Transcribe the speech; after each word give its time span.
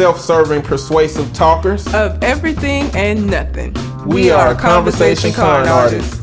self 0.00 0.18
serving, 0.18 0.62
persuasive 0.62 1.30
talkers 1.34 1.86
of 1.92 2.24
everything 2.24 2.90
and 2.94 3.26
nothing. 3.26 3.74
We, 4.06 4.14
we 4.14 4.30
are, 4.30 4.46
are 4.46 4.54
Conversation, 4.54 5.30
Con, 5.30 5.68
artists. 5.68 6.18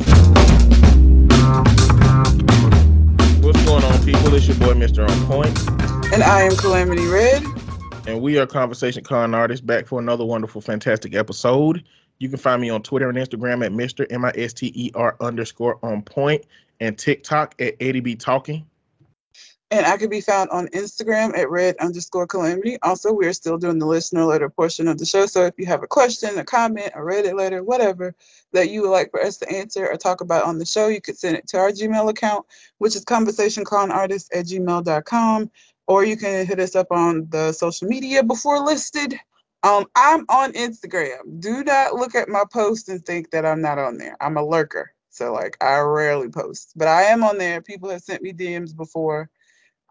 What's 3.40 3.63
going 3.66 3.83
on, 3.83 4.03
people? 4.03 4.33
It's 4.33 4.48
your 4.48 4.58
boy, 4.58 4.74
Mr. 4.74 5.08
On 5.08 5.27
Point. 5.27 5.55
And 6.11 6.24
I 6.24 6.42
am 6.42 6.55
Calamity 6.55 7.05
Red. 7.05 7.43
And 8.08 8.20
we 8.20 8.40
are 8.40 8.48
Conversation 8.48 9.04
Con 9.04 9.36
artists 9.36 9.64
back 9.64 9.86
for 9.86 10.00
another 10.00 10.25
wonderful, 10.25 10.59
fantastic 10.59 11.14
episode. 11.14 11.84
You 12.18 12.30
can 12.30 12.39
find 12.39 12.59
me 12.59 12.71
on 12.71 12.82
Twitter 12.82 13.09
and 13.09 13.18
Instagram 13.20 13.64
at 13.64 13.71
Mr. 13.71 14.07
M 14.12 14.25
I 14.25 14.32
S 14.36 14.54
T 14.54 14.71
E 14.73 14.89
R 14.96 15.16
underscore 15.21 15.78
on 15.84 16.02
point 16.02 16.48
and 16.80 16.98
TikTok 16.98 17.54
at 17.59 17.78
ADB 17.78 18.18
Talking. 18.18 18.66
And 19.70 19.86
I 19.86 19.98
can 19.98 20.10
be 20.10 20.22
found 20.22 20.50
on 20.50 20.68
Instagram 20.70 21.38
at 21.38 21.50
red 21.50 21.76
underscore 21.82 22.26
calamity. 22.26 22.78
Also, 22.84 23.12
we 23.12 23.26
are 23.26 23.34
still 23.34 23.58
doing 23.58 23.80
the 23.80 23.86
listener 23.86 24.24
letter 24.24 24.50
portion 24.50 24.88
of 24.88 24.98
the 24.98 25.06
show. 25.06 25.25
So 25.25 25.44
if 25.44 25.56
you 25.58 25.66
have 25.66 25.84
a 25.84 25.88
question, 25.88 26.38
a 26.39 26.46
comment, 26.46 26.94
a 26.96 27.00
Reddit 27.00 27.38
letter, 27.38 27.66
whatever 27.66 28.16
that 28.54 28.70
you 28.70 28.84
would 28.84 28.92
like 28.92 29.11
for 29.11 29.22
us 29.22 29.36
to 29.38 29.52
answer 29.52 29.86
or 29.86 29.98
talk 29.98 30.22
about 30.22 30.46
on 30.46 30.58
the 30.58 30.66
show, 30.66 30.88
you 30.88 31.02
could 31.02 31.18
send 31.18 31.36
it 31.36 31.48
to 31.50 31.58
our 31.58 31.72
Gmail 31.72 32.09
account, 32.09 32.45
which 32.77 32.95
is 32.95 33.03
conversationconartist 33.03 34.30
at 34.34 34.45
gmail.com. 34.45 35.52
Or 35.88 36.05
you 36.05 36.16
can 36.16 36.45
hit 36.45 36.59
us 36.59 36.75
up 36.75 36.88
on 36.91 37.27
the 37.30 37.52
social 37.52 37.89
media 37.89 38.23
before 38.23 38.59
listed. 38.59 39.20
Um, 39.63 39.86
I'm 39.95 40.25
on 40.30 40.53
Instagram. 40.53 41.41
Do 41.41 41.63
not 41.66 41.94
look 41.94 42.16
at 42.16 42.30
my 42.30 42.44
post 42.53 42.88
and 42.88 43.05
think 43.05 43.31
that 43.31 43.45
I'm 43.45 43.61
not 43.61 43.80
on 43.80 43.97
there. 43.97 44.16
I'm 44.22 44.38
a 44.38 44.44
lurker. 44.44 44.94
So 45.09 45.34
like 45.34 45.58
I 45.61 45.80
rarely 45.80 46.30
post, 46.30 46.73
but 46.75 46.88
I 46.88 47.03
am 47.03 47.23
on 47.23 47.38
there. 47.38 47.61
People 47.61 47.89
have 47.89 48.02
sent 48.02 48.22
me 48.22 48.31
DMs 48.31 48.75
before 48.75 49.30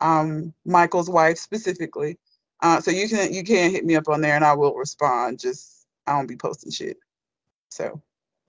um, 0.00 0.52
Michael's 0.64 1.10
wife 1.10 1.38
specifically. 1.38 2.18
Uh, 2.62 2.80
so 2.80 2.90
you 2.90 3.08
can 3.08 3.32
you 3.32 3.44
can 3.44 3.70
hit 3.70 3.84
me 3.84 3.96
up 3.96 4.08
on 4.08 4.20
there 4.20 4.34
and 4.34 4.44
I 4.44 4.54
will 4.54 4.74
respond. 4.74 5.38
Just 5.38 5.86
I 6.06 6.12
don't 6.12 6.26
be 6.26 6.36
posting 6.36 6.72
shit. 6.72 6.98
So 7.70 8.02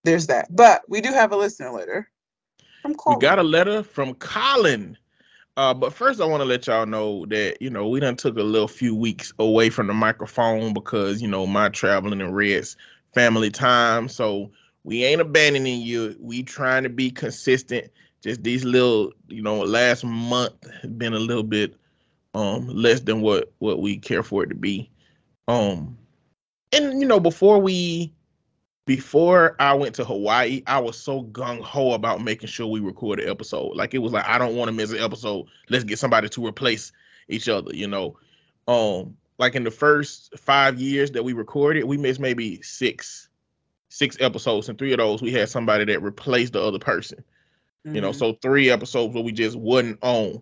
there's 0.04 0.28
that. 0.28 0.56
But 0.56 0.84
we 0.88 1.02
do 1.02 1.12
have 1.12 1.32
a 1.32 1.38
listener 1.38 1.72
letter 1.72 2.10
from 2.82 2.96
Colin. 2.96 3.20
We 3.20 3.22
got 3.22 3.40
a 3.40 3.44
letter 3.44 3.84
from 3.84 4.14
Colin. 4.16 4.98
Uh, 5.58 5.74
but 5.74 5.92
first, 5.92 6.22
I 6.22 6.26
want 6.26 6.42
to 6.42 6.46
let 6.46 6.68
y'all 6.68 6.86
know 6.86 7.26
that 7.28 7.62
you 7.62 7.70
know 7.70 7.90
we 7.90 8.00
done 8.00 8.16
took 8.16 8.38
a 8.38 8.44
little 8.44 8.68
few 8.68 8.96
weeks 8.96 9.34
away 9.40 9.70
from 9.70 9.88
the 9.88 9.94
microphone 9.94 10.74
because 10.74 11.22
you 11.22 11.28
know 11.28 11.48
my 11.48 11.70
traveling 11.70 12.22
and 12.22 12.36
Red's 12.36 12.78
family 13.14 13.50
time. 13.50 14.08
So 14.08 14.52
we 14.84 15.04
ain't 15.04 15.20
abandoning 15.20 15.82
you. 15.82 16.16
We 16.20 16.44
trying 16.44 16.84
to 16.84 16.90
be 16.90 17.10
consistent 17.10 17.90
just 18.22 18.44
these 18.44 18.64
little, 18.64 19.12
you 19.28 19.42
know, 19.42 19.60
last 19.60 20.04
month 20.04 20.54
been 20.98 21.14
a 21.14 21.20
little 21.20 21.44
bit 21.44 21.76
um 22.34 22.68
less 22.68 23.02
than 23.02 23.22
what 23.22 23.52
what 23.60 23.82
we 23.82 23.98
care 23.98 24.24
for 24.24 24.44
it 24.44 24.48
to 24.48 24.56
be. 24.56 24.90
Um 25.48 25.98
and 26.72 27.00
you 27.02 27.08
know, 27.08 27.20
before 27.20 27.60
we 27.60 28.14
before 28.86 29.56
I 29.60 29.74
went 29.74 29.96
to 29.96 30.06
Hawaii, 30.06 30.64
I 30.66 30.80
was 30.80 30.98
so 30.98 31.24
gung 31.24 31.62
ho 31.62 31.94
about 31.94 32.24
making 32.24 32.48
sure 32.48 32.68
we 32.68 32.80
record 32.80 33.20
an 33.20 33.30
episode. 33.30 33.76
Like 33.76 33.94
it 33.94 34.00
was 34.00 34.14
like 34.14 34.26
I 34.26 34.38
don't 34.38 34.56
want 34.56 34.70
to 34.70 34.74
miss 34.74 34.92
an 34.92 35.00
episode. 35.00 35.48
Let's 35.70 35.84
get 35.84 36.00
somebody 36.00 36.30
to 36.30 36.46
replace 36.46 36.92
each 37.28 37.50
other, 37.50 37.74
you 37.74 37.88
know. 37.88 38.18
Um 38.68 39.16
like 39.40 39.54
in 39.54 39.64
the 39.64 39.72
first 39.72 40.38
5 40.40 40.80
years 40.80 41.12
that 41.12 41.24
we 41.24 41.34
recorded, 41.34 41.84
we 41.84 41.98
missed 41.98 42.20
maybe 42.20 42.62
6 42.62 43.28
six 43.90 44.18
episodes 44.20 44.68
and 44.68 44.78
three 44.78 44.92
of 44.92 44.98
those 44.98 45.22
we 45.22 45.32
had 45.32 45.50
somebody 45.50 45.86
that 45.86 46.02
replaced 46.02 46.54
the 46.54 46.62
other 46.62 46.80
person. 46.80 47.24
Mm-hmm. 47.86 47.96
You 47.96 48.02
know, 48.02 48.10
mm-hmm. 48.12 48.18
so 48.18 48.38
three 48.42 48.70
episodes 48.70 49.14
where 49.14 49.24
we 49.24 49.32
just 49.32 49.56
wasn't 49.56 50.00
on. 50.02 50.42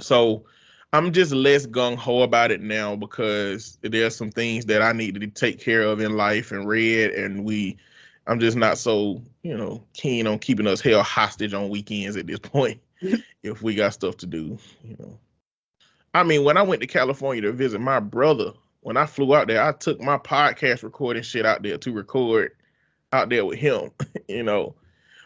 So 0.00 0.44
I'm 0.92 1.12
just 1.12 1.32
less 1.32 1.66
gung 1.66 1.96
ho 1.96 2.22
about 2.22 2.50
it 2.50 2.60
now 2.60 2.96
because 2.96 3.78
there's 3.82 4.16
some 4.16 4.30
things 4.30 4.66
that 4.66 4.82
I 4.82 4.92
need 4.92 5.20
to 5.20 5.26
take 5.26 5.60
care 5.60 5.82
of 5.82 6.00
in 6.00 6.16
life 6.16 6.52
and 6.52 6.68
read, 6.68 7.10
and 7.12 7.44
we, 7.44 7.78
I'm 8.26 8.40
just 8.40 8.56
not 8.56 8.78
so 8.78 9.22
you 9.42 9.56
know 9.56 9.82
keen 9.94 10.26
on 10.26 10.38
keeping 10.38 10.66
us 10.66 10.80
held 10.80 11.04
hostage 11.04 11.54
on 11.54 11.68
weekends 11.70 12.16
at 12.16 12.26
this 12.26 12.38
point. 12.42 12.80
if 13.42 13.62
we 13.62 13.74
got 13.74 13.94
stuff 13.94 14.16
to 14.18 14.26
do, 14.26 14.58
you 14.84 14.96
know. 14.98 15.18
I 16.14 16.22
mean, 16.24 16.44
when 16.44 16.56
I 16.56 16.62
went 16.62 16.82
to 16.82 16.86
California 16.86 17.42
to 17.42 17.52
visit 17.52 17.80
my 17.80 18.00
brother, 18.00 18.52
when 18.80 18.96
I 18.96 19.06
flew 19.06 19.34
out 19.34 19.46
there, 19.46 19.62
I 19.62 19.72
took 19.72 20.00
my 20.00 20.18
podcast 20.18 20.82
recording 20.82 21.22
shit 21.22 21.46
out 21.46 21.62
there 21.62 21.78
to 21.78 21.92
record 21.92 22.52
out 23.12 23.28
there 23.28 23.44
with 23.44 23.58
him, 23.58 23.90
you 24.28 24.42
know. 24.42 24.74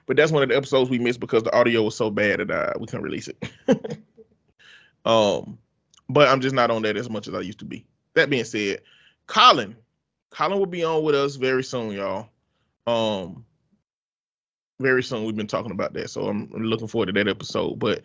But 0.06 0.16
that's 0.16 0.30
one 0.30 0.42
of 0.42 0.48
the 0.48 0.56
episodes 0.56 0.88
we 0.88 0.98
missed 0.98 1.20
because 1.20 1.42
the 1.42 1.54
audio 1.54 1.82
was 1.82 1.96
so 1.96 2.10
bad 2.10 2.40
that 2.40 2.50
uh, 2.50 2.72
we 2.78 2.86
couldn't 2.86 3.04
release 3.04 3.28
it. 3.28 3.50
um, 5.04 5.58
but 6.08 6.28
I'm 6.28 6.40
just 6.40 6.54
not 6.54 6.70
on 6.70 6.82
that 6.82 6.96
as 6.96 7.10
much 7.10 7.26
as 7.26 7.34
I 7.34 7.40
used 7.40 7.58
to 7.58 7.64
be. 7.64 7.84
That 8.14 8.30
being 8.30 8.44
said, 8.44 8.82
Colin, 9.26 9.76
Colin 10.30 10.58
will 10.58 10.66
be 10.66 10.84
on 10.84 11.02
with 11.02 11.16
us 11.16 11.36
very 11.36 11.64
soon, 11.64 11.90
y'all. 11.92 12.28
Um, 12.86 13.44
very 14.78 15.02
soon. 15.02 15.24
We've 15.24 15.36
been 15.36 15.48
talking 15.48 15.72
about 15.72 15.92
that, 15.94 16.10
so 16.10 16.28
I'm, 16.28 16.48
looking 16.52 16.86
forward 16.86 17.06
to 17.06 17.12
that 17.12 17.28
episode. 17.28 17.78
But 17.80 18.02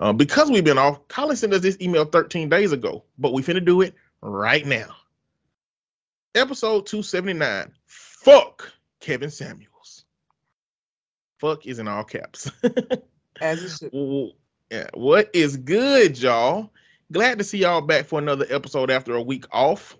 uh, 0.00 0.14
because 0.14 0.50
we've 0.50 0.64
been 0.64 0.78
off, 0.78 1.06
Colin 1.08 1.36
sent 1.36 1.52
us 1.52 1.60
this 1.60 1.76
email 1.82 2.06
13 2.06 2.48
days 2.48 2.72
ago, 2.72 3.04
but 3.18 3.34
we 3.34 3.42
finna 3.42 3.64
do 3.64 3.82
it 3.82 3.94
right 4.22 4.64
now. 4.64 4.96
Episode 6.34 6.86
279. 6.86 7.72
Fuck 7.86 8.72
Kevin 9.00 9.30
Samuel 9.30 9.71
fuck 11.42 11.66
is 11.66 11.80
in 11.80 11.88
all 11.88 12.04
caps. 12.04 12.50
As 13.40 13.62
it 13.62 13.90
should. 13.92 14.32
Yeah. 14.70 14.88
What 14.94 15.28
is 15.34 15.58
good, 15.58 16.18
y'all? 16.18 16.70
Glad 17.12 17.36
to 17.36 17.44
see 17.44 17.58
y'all 17.58 17.82
back 17.82 18.06
for 18.06 18.18
another 18.18 18.46
episode 18.48 18.90
after 18.90 19.14
a 19.14 19.20
week 19.20 19.44
off. 19.52 19.98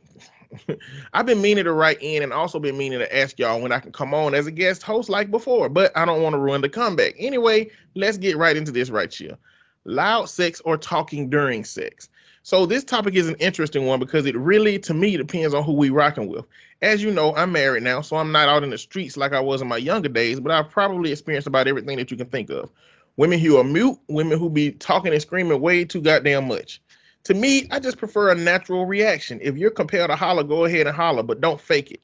I've 1.13 1.27
been 1.27 1.43
meaning 1.43 1.65
to 1.65 1.75
write 1.75 1.99
in 2.01 2.23
and 2.23 2.33
also 2.33 2.59
been 2.59 2.79
meaning 2.79 3.01
to 3.01 3.15
ask 3.15 3.39
y'all 3.39 3.61
when 3.61 3.71
I 3.71 3.81
can 3.81 3.93
come 3.93 4.15
on 4.15 4.35
as 4.35 4.47
a 4.47 4.51
guest 4.51 4.83
host 4.83 5.11
like 5.11 5.31
before, 5.31 5.69
but 5.69 5.95
I 5.95 6.07
don't 6.07 6.23
want 6.23 6.33
to 6.33 6.39
ruin 6.39 6.63
the 6.63 6.71
comeback. 6.71 7.13
Anyway, 7.19 7.69
let's 7.95 8.17
get 8.17 8.39
right 8.39 8.57
into 8.57 8.73
this 8.73 8.89
right 8.89 9.13
here. 9.13 9.37
Loud 9.85 10.31
sex 10.31 10.63
or 10.65 10.79
talking 10.79 11.29
during 11.29 11.65
sex. 11.65 12.09
So 12.45 12.67
this 12.67 12.83
topic 12.83 13.15
is 13.15 13.29
an 13.29 13.37
interesting 13.37 13.87
one 13.87 14.01
because 14.01 14.27
it 14.27 14.37
really, 14.37 14.77
to 14.81 14.95
me, 14.95 15.17
depends 15.17 15.55
on 15.55 15.63
who 15.63 15.75
we 15.75 15.91
rocking 15.91 16.27
with. 16.27 16.45
As 16.81 17.01
you 17.01 17.13
know, 17.13 17.33
I'm 17.37 17.53
married 17.53 17.85
now, 17.85 18.01
so 18.01 18.17
I'm 18.17 18.33
not 18.33 18.49
out 18.49 18.65
in 18.65 18.71
the 18.71 18.79
streets 18.79 19.17
like 19.17 19.33
I 19.33 19.39
was 19.39 19.63
in 19.63 19.69
my 19.69 19.77
younger 19.77 20.09
days, 20.09 20.41
but 20.41 20.51
I've 20.51 20.69
probably 20.69 21.13
experienced 21.13 21.47
about 21.47 21.69
everything 21.69 21.99
that 21.99 22.11
you 22.11 22.17
can 22.17 22.27
think 22.27 22.51
of. 22.51 22.69
Women 23.17 23.39
who 23.39 23.59
are 23.59 23.65
mute, 23.65 23.97
women 24.09 24.41
who 24.41 24.51
be 24.51 24.73
talking 24.73 25.13
and 25.13 25.23
screaming 25.23 25.61
way 25.61 25.85
too 25.85 26.01
goddamn 26.01 26.49
much. 26.49 26.83
To 27.25 27.35
me, 27.35 27.69
I 27.71 27.79
just 27.79 27.99
prefer 27.99 28.33
a 28.33 28.35
natural 28.35 28.87
reaction. 28.87 29.39
If 29.41 29.57
you're 29.57 29.71
compelled 29.71 30.11
to 30.11 30.17
holler, 30.17 30.43
go 30.43 30.65
ahead 30.65 30.89
and 30.89 30.97
holler, 30.97 31.23
but 31.23 31.41
don't 31.41 31.61
fake 31.61 31.93
it. 31.93 32.01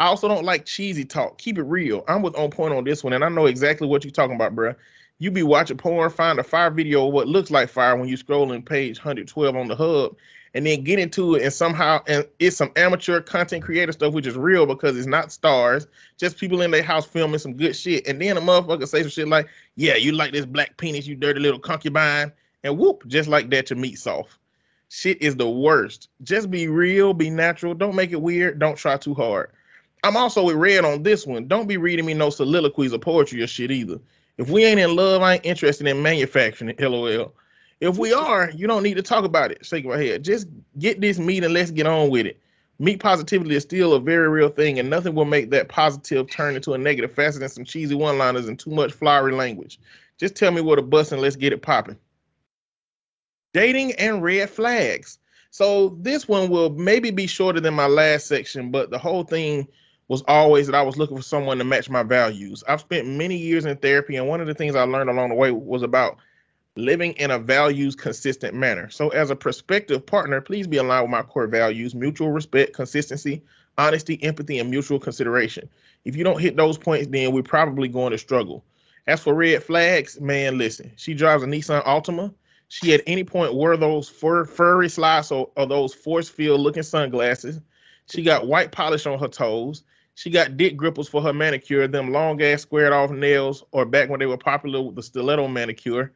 I 0.00 0.06
also 0.06 0.26
don't 0.26 0.44
like 0.44 0.66
cheesy 0.66 1.04
talk. 1.04 1.38
Keep 1.38 1.58
it 1.58 1.62
real. 1.62 2.04
I'm 2.08 2.22
with 2.22 2.34
on 2.34 2.50
point 2.50 2.74
on 2.74 2.82
this 2.82 3.04
one, 3.04 3.12
and 3.12 3.24
I 3.24 3.28
know 3.28 3.46
exactly 3.46 3.86
what 3.86 4.02
you're 4.02 4.10
talking 4.10 4.34
about, 4.34 4.56
bruh 4.56 4.74
you 5.18 5.30
be 5.30 5.42
watching 5.42 5.76
porn, 5.76 6.10
find 6.10 6.38
a 6.38 6.44
fire 6.44 6.70
video 6.70 7.06
what 7.06 7.28
looks 7.28 7.50
like 7.50 7.68
fire 7.68 7.96
when 7.96 8.08
you 8.08 8.16
scrolling 8.16 8.64
page 8.64 8.98
112 8.98 9.56
on 9.56 9.68
the 9.68 9.76
hub, 9.76 10.16
and 10.54 10.66
then 10.66 10.84
get 10.84 10.98
into 10.98 11.34
it 11.34 11.42
and 11.42 11.52
somehow 11.52 12.00
and 12.06 12.26
it's 12.38 12.56
some 12.56 12.72
amateur 12.76 13.20
content 13.20 13.62
creator 13.62 13.92
stuff 13.92 14.14
which 14.14 14.26
is 14.26 14.36
real 14.36 14.66
because 14.66 14.96
it's 14.96 15.06
not 15.06 15.32
stars, 15.32 15.86
just 16.16 16.38
people 16.38 16.62
in 16.62 16.70
their 16.70 16.82
house 16.82 17.06
filming 17.06 17.38
some 17.38 17.54
good 17.54 17.74
shit. 17.74 18.06
And 18.06 18.20
then 18.20 18.36
a 18.36 18.40
motherfucker 18.40 18.86
say 18.88 19.02
some 19.02 19.10
shit 19.10 19.28
like, 19.28 19.48
Yeah, 19.76 19.96
you 19.96 20.12
like 20.12 20.32
this 20.32 20.46
black 20.46 20.76
penis, 20.76 21.06
you 21.06 21.14
dirty 21.14 21.40
little 21.40 21.60
concubine, 21.60 22.32
and 22.62 22.78
whoop, 22.78 23.06
just 23.06 23.28
like 23.28 23.50
that 23.50 23.70
your 23.70 23.78
meat 23.78 23.98
soft. 23.98 24.38
Shit 24.88 25.20
is 25.20 25.36
the 25.36 25.48
worst. 25.48 26.08
Just 26.22 26.50
be 26.50 26.68
real, 26.68 27.12
be 27.12 27.28
natural, 27.28 27.74
don't 27.74 27.96
make 27.96 28.12
it 28.12 28.20
weird, 28.20 28.58
don't 28.58 28.76
try 28.76 28.96
too 28.96 29.14
hard. 29.14 29.50
I'm 30.04 30.16
also 30.16 30.44
with 30.44 30.56
Red 30.56 30.84
on 30.84 31.02
this 31.02 31.26
one. 31.26 31.48
Don't 31.48 31.66
be 31.66 31.78
reading 31.78 32.06
me 32.06 32.14
no 32.14 32.30
soliloquies 32.30 32.92
or 32.92 32.98
poetry 32.98 33.42
or 33.42 33.46
shit 33.46 33.72
either. 33.72 33.98
If 34.38 34.50
we 34.50 34.64
ain't 34.64 34.80
in 34.80 34.94
love, 34.94 35.22
I 35.22 35.34
ain't 35.34 35.46
interested 35.46 35.86
in 35.86 36.02
manufacturing. 36.02 36.74
LOL. 36.78 37.34
If 37.80 37.98
we 37.98 38.12
are, 38.12 38.50
you 38.50 38.66
don't 38.66 38.82
need 38.82 38.96
to 38.96 39.02
talk 39.02 39.24
about 39.24 39.50
it. 39.50 39.64
Shake 39.64 39.84
my 39.84 39.98
head. 39.98 40.24
Just 40.24 40.48
get 40.78 41.00
this 41.00 41.18
meat 41.18 41.44
and 41.44 41.54
let's 41.54 41.70
get 41.70 41.86
on 41.86 42.10
with 42.10 42.26
it. 42.26 42.40
Meat 42.78 43.00
positivity 43.00 43.54
is 43.54 43.62
still 43.62 43.94
a 43.94 44.00
very 44.00 44.28
real 44.28 44.50
thing, 44.50 44.78
and 44.78 44.90
nothing 44.90 45.14
will 45.14 45.24
make 45.24 45.50
that 45.50 45.68
positive 45.68 46.30
turn 46.30 46.56
into 46.56 46.74
a 46.74 46.78
negative 46.78 47.12
faster 47.12 47.40
than 47.40 47.48
some 47.48 47.64
cheesy 47.64 47.94
one-liners 47.94 48.48
and 48.48 48.58
too 48.58 48.70
much 48.70 48.92
flowery 48.92 49.32
language. 49.32 49.80
Just 50.18 50.34
tell 50.34 50.50
me 50.50 50.60
what 50.60 50.78
a 50.78 50.82
bus 50.82 51.12
and 51.12 51.22
let's 51.22 51.36
get 51.36 51.54
it 51.54 51.62
popping. 51.62 51.96
Dating 53.54 53.92
and 53.92 54.22
red 54.22 54.50
flags. 54.50 55.18
So 55.50 55.96
this 56.00 56.28
one 56.28 56.50
will 56.50 56.68
maybe 56.70 57.10
be 57.10 57.26
shorter 57.26 57.60
than 57.60 57.72
my 57.72 57.86
last 57.86 58.26
section, 58.26 58.70
but 58.70 58.90
the 58.90 58.98
whole 58.98 59.24
thing 59.24 59.66
was 60.08 60.22
always 60.28 60.66
that 60.66 60.74
I 60.74 60.82
was 60.82 60.96
looking 60.96 61.16
for 61.16 61.22
someone 61.22 61.58
to 61.58 61.64
match 61.64 61.90
my 61.90 62.02
values. 62.02 62.62
I've 62.68 62.80
spent 62.80 63.08
many 63.08 63.36
years 63.36 63.64
in 63.64 63.76
therapy, 63.76 64.16
and 64.16 64.28
one 64.28 64.40
of 64.40 64.46
the 64.46 64.54
things 64.54 64.76
I 64.76 64.82
learned 64.82 65.10
along 65.10 65.30
the 65.30 65.34
way 65.34 65.50
was 65.50 65.82
about 65.82 66.18
living 66.76 67.12
in 67.14 67.30
a 67.30 67.38
values 67.38 67.96
consistent 67.96 68.54
manner. 68.54 68.88
So, 68.90 69.08
as 69.08 69.30
a 69.30 69.36
prospective 69.36 70.04
partner, 70.06 70.40
please 70.40 70.66
be 70.66 70.76
aligned 70.76 71.04
with 71.04 71.10
my 71.10 71.22
core 71.22 71.46
values 71.46 71.94
mutual 71.94 72.30
respect, 72.30 72.72
consistency, 72.74 73.42
honesty, 73.78 74.22
empathy, 74.22 74.58
and 74.58 74.70
mutual 74.70 75.00
consideration. 75.00 75.68
If 76.04 76.16
you 76.16 76.24
don't 76.24 76.40
hit 76.40 76.56
those 76.56 76.78
points, 76.78 77.08
then 77.08 77.32
we're 77.32 77.42
probably 77.42 77.88
going 77.88 78.12
to 78.12 78.18
struggle. 78.18 78.64
As 79.06 79.22
for 79.22 79.34
red 79.34 79.62
flags, 79.62 80.20
man, 80.20 80.58
listen, 80.58 80.92
she 80.96 81.14
drives 81.14 81.42
a 81.42 81.46
Nissan 81.46 81.84
Altima. 81.84 82.32
She 82.68 82.92
at 82.92 83.02
any 83.06 83.22
point 83.22 83.54
wore 83.54 83.76
those 83.76 84.08
fur, 84.08 84.44
furry 84.44 84.88
slides 84.88 85.30
or, 85.30 85.50
or 85.56 85.66
those 85.66 85.94
force 85.94 86.28
field 86.28 86.60
looking 86.60 86.82
sunglasses. 86.82 87.60
She 88.10 88.22
got 88.22 88.48
white 88.48 88.72
polish 88.72 89.06
on 89.06 89.18
her 89.18 89.28
toes. 89.28 89.84
She 90.16 90.30
got 90.30 90.56
dick 90.56 90.78
grippers 90.78 91.08
for 91.08 91.20
her 91.20 91.34
manicure, 91.34 91.86
them 91.86 92.10
long 92.10 92.40
ass 92.40 92.62
squared 92.62 92.94
off 92.94 93.10
nails, 93.10 93.62
or 93.70 93.84
back 93.84 94.08
when 94.08 94.18
they 94.18 94.24
were 94.24 94.38
popular 94.38 94.80
with 94.80 94.96
the 94.96 95.02
stiletto 95.02 95.46
manicure. 95.46 96.12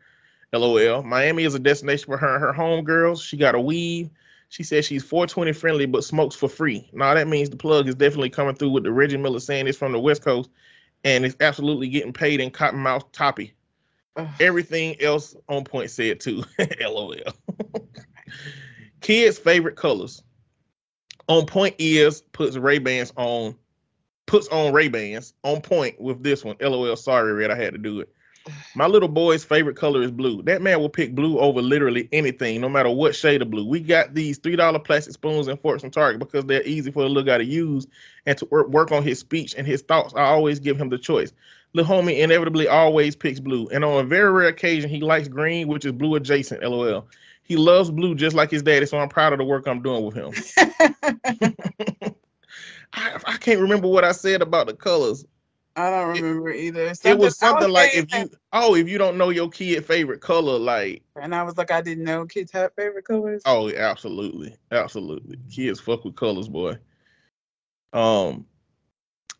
LOL. 0.55 1.03
Miami 1.03 1.45
is 1.45 1.55
a 1.55 1.59
destination 1.59 2.07
for 2.07 2.17
her 2.17 2.35
and 2.35 2.43
her 2.43 2.53
homegirls. 2.53 3.23
She 3.23 3.37
got 3.37 3.55
a 3.55 3.61
weave. 3.61 4.09
She 4.49 4.63
says 4.63 4.87
she's 4.87 5.05
420 5.05 5.53
friendly 5.53 5.87
but 5.87 6.03
smokes 6.03 6.35
for 6.35 6.49
free. 6.49 6.89
Now 6.95 7.13
that 7.13 7.29
means 7.29 7.51
the 7.51 7.57
plug 7.57 7.89
is 7.89 7.95
definitely 7.95 8.31
coming 8.31 8.57
through 8.57 8.71
with 8.71 8.85
the 8.85 8.91
Reggie 8.91 9.19
Miller 9.19 9.39
saying 9.39 9.69
it's 9.69 9.79
from 9.79 9.93
the 9.93 10.01
West 10.01 10.23
Coast 10.23 10.51
and 11.05 11.25
it's 11.25 11.37
absolutely 11.41 11.89
getting 11.89 12.13
paid 12.13 12.41
in 12.41 12.51
cottonmouth 12.51 13.13
toppy. 13.13 13.55
Everything 14.41 15.01
else 15.01 15.37
on 15.49 15.63
point 15.65 15.91
said 15.91 16.21
too. 16.21 16.43
LOL. 16.81 17.15
Kids' 19.03 19.39
favorite 19.39 19.77
colors. 19.77 20.23
On 21.29 21.47
point 21.47 21.77
is 21.79 22.23
puts 22.33 22.57
Ray 22.57 22.79
Bans 22.79 23.13
on, 23.17 23.55
puts 24.31 24.47
on 24.47 24.73
Ray 24.73 24.87
Bans 24.87 25.35
on 25.43 25.61
point 25.61 26.01
with 26.01 26.23
this 26.23 26.45
one. 26.45 26.55
LOL. 26.61 26.95
Sorry, 26.95 27.33
Red, 27.33 27.51
I 27.51 27.57
had 27.57 27.73
to 27.73 27.79
do 27.79 27.99
it. 27.99 28.15
My 28.77 28.87
little 28.87 29.09
boy's 29.09 29.43
favorite 29.43 29.77
color 29.77 30.03
is 30.03 30.13
blue. 30.13 30.41
That 30.45 30.63
man 30.63 30.79
will 30.79 30.89
pick 30.89 31.17
blue 31.17 31.41
over 31.41 31.61
literally 31.61 32.09
anything, 32.13 32.61
no 32.61 32.69
matter 32.69 32.91
what 32.91 33.17
shade 33.17 33.43
of 33.43 33.51
blue. 33.51 33.67
We 33.67 33.81
got 33.81 34.15
these 34.15 34.39
three 34.39 34.55
dollar 34.55 34.79
plastic 34.79 35.15
spoons 35.15 35.49
and 35.49 35.61
forks 35.61 35.83
from 35.83 35.91
Target 35.91 36.21
because 36.21 36.45
they're 36.45 36.63
easy 36.63 36.93
for 36.93 37.03
the 37.03 37.09
little 37.09 37.25
guy 37.25 37.39
to 37.39 37.45
use 37.45 37.89
and 38.25 38.39
to 38.39 38.45
work, 38.47 38.93
on 38.93 39.03
his 39.03 39.19
speech 39.19 39.57
and 39.59 39.67
his 39.67 39.83
thoughts. 39.83 40.15
I 40.15 40.23
always 40.23 40.61
give 40.61 40.81
him 40.81 40.91
the 40.91 40.99
choice. 40.99 41.33
Little 41.73 41.93
homie 41.93 42.21
inevitably 42.21 42.69
always 42.69 43.17
picks 43.17 43.41
blue, 43.41 43.67
and 43.73 43.85
on 43.85 44.05
a 44.05 44.07
very 44.07 44.31
rare 44.31 44.49
occasion, 44.49 44.91
he 44.91 45.01
likes 45.01 45.27
green, 45.27 45.67
which 45.67 45.85
is 45.85 45.93
blue 45.93 46.15
adjacent. 46.15 46.63
LOL. 46.63 47.09
He 47.43 47.57
loves 47.57 47.91
blue 47.91 48.15
just 48.15 48.37
like 48.37 48.53
his 48.53 48.63
daddy, 48.63 48.87
so 48.87 48.97
I'm 48.97 49.09
proud 49.09 49.33
of 49.33 49.41
the 49.41 49.45
work 49.45 49.67
I'm 49.67 49.83
doing 49.83 50.05
with 50.05 50.15
him. 50.15 50.33
I, 52.93 53.19
I 53.25 53.37
can't 53.37 53.61
remember 53.61 53.89
what 53.89 54.05
I 54.05 54.13
said 54.13 54.43
about 54.43 54.67
the 54.67 54.75
colors. 54.75 55.25
I 55.77 55.91
don't 55.91 56.17
remember 56.17 56.51
either. 56.51 56.93
it 57.05 57.19
was 57.19 57.39
something 57.39 57.71
like 57.71 57.95
if 57.95 58.13
you 58.13 58.29
oh 58.53 58.75
if 58.75 58.89
you 58.89 58.99
don't 58.99 59.17
know 59.17 59.31
your 59.31 59.49
kid 59.49 59.85
favorite 59.85 60.21
color 60.21 60.59
like 60.59 61.03
and 61.15 61.35
I 61.35 61.45
was 61.45 61.57
like, 61.57 61.71
I 61.71 61.81
didn't 61.81 62.05
know 62.05 62.27
kids 62.27 62.51
had 62.51 62.73
favorite 62.75 63.05
colors. 63.05 63.43
oh 63.47 63.73
absolutely 63.73 64.57
absolutely 64.73 65.39
kids 65.51 65.79
fuck 65.79 66.05
with 66.05 66.17
colors 66.17 66.49
boy 66.49 66.77
um 67.93 68.47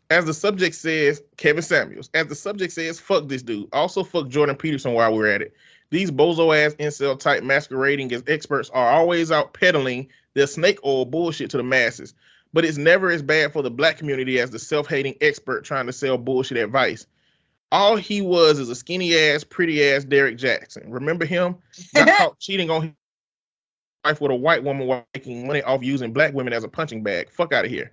as 0.09 0.25
the 0.25 0.33
subject 0.33 0.75
says 0.75 1.21
Kevin 1.35 1.61
Samuels 1.61 2.09
as 2.13 2.27
the 2.27 2.35
subject 2.35 2.71
says 2.73 2.99
fuck 2.99 3.27
this 3.27 3.43
dude 3.43 3.67
also 3.73 4.03
fuck 4.03 4.29
Jordan 4.29 4.55
Peterson 4.55 4.93
while 4.93 5.13
we're 5.13 5.31
at 5.31 5.41
it 5.41 5.53
these 5.89 6.11
bozo 6.11 6.57
ass 6.57 6.73
incel 6.75 7.19
type 7.19 7.43
masquerading 7.43 8.11
as 8.13 8.23
experts 8.27 8.69
are 8.69 8.91
always 8.91 9.31
out 9.31 9.53
peddling 9.53 10.07
their 10.33 10.47
snake 10.47 10.79
oil 10.85 11.03
bullshit 11.05 11.49
to 11.49 11.57
the 11.57 11.63
masses 11.63 12.13
but 12.53 12.65
it's 12.65 12.77
never 12.77 13.09
as 13.09 13.21
bad 13.21 13.53
for 13.53 13.61
the 13.61 13.71
black 13.71 13.97
community 13.97 14.39
as 14.39 14.49
the 14.49 14.59
self-hating 14.59 15.15
expert 15.21 15.63
trying 15.63 15.85
to 15.85 15.93
sell 15.93 16.17
bullshit 16.17 16.57
advice 16.57 17.05
all 17.71 17.95
he 17.95 18.21
was 18.21 18.59
is 18.59 18.69
a 18.69 18.75
skinny 18.75 19.17
ass, 19.17 19.43
pretty 19.43 19.83
ass 19.83 20.03
Derek 20.03 20.37
Jackson. 20.37 20.91
Remember 20.91 21.25
him? 21.25 21.55
Got 21.95 22.07
caught 22.17 22.39
cheating 22.39 22.69
on 22.69 22.81
his 22.83 22.91
wife 24.03 24.21
with 24.21 24.31
a 24.31 24.35
white 24.35 24.63
woman 24.63 24.87
while 24.87 25.05
making 25.15 25.47
money 25.47 25.61
off 25.61 25.83
using 25.83 26.11
black 26.11 26.33
women 26.33 26.53
as 26.53 26.63
a 26.63 26.67
punching 26.67 27.03
bag. 27.03 27.29
Fuck 27.29 27.53
out 27.53 27.65
of 27.65 27.71
here. 27.71 27.91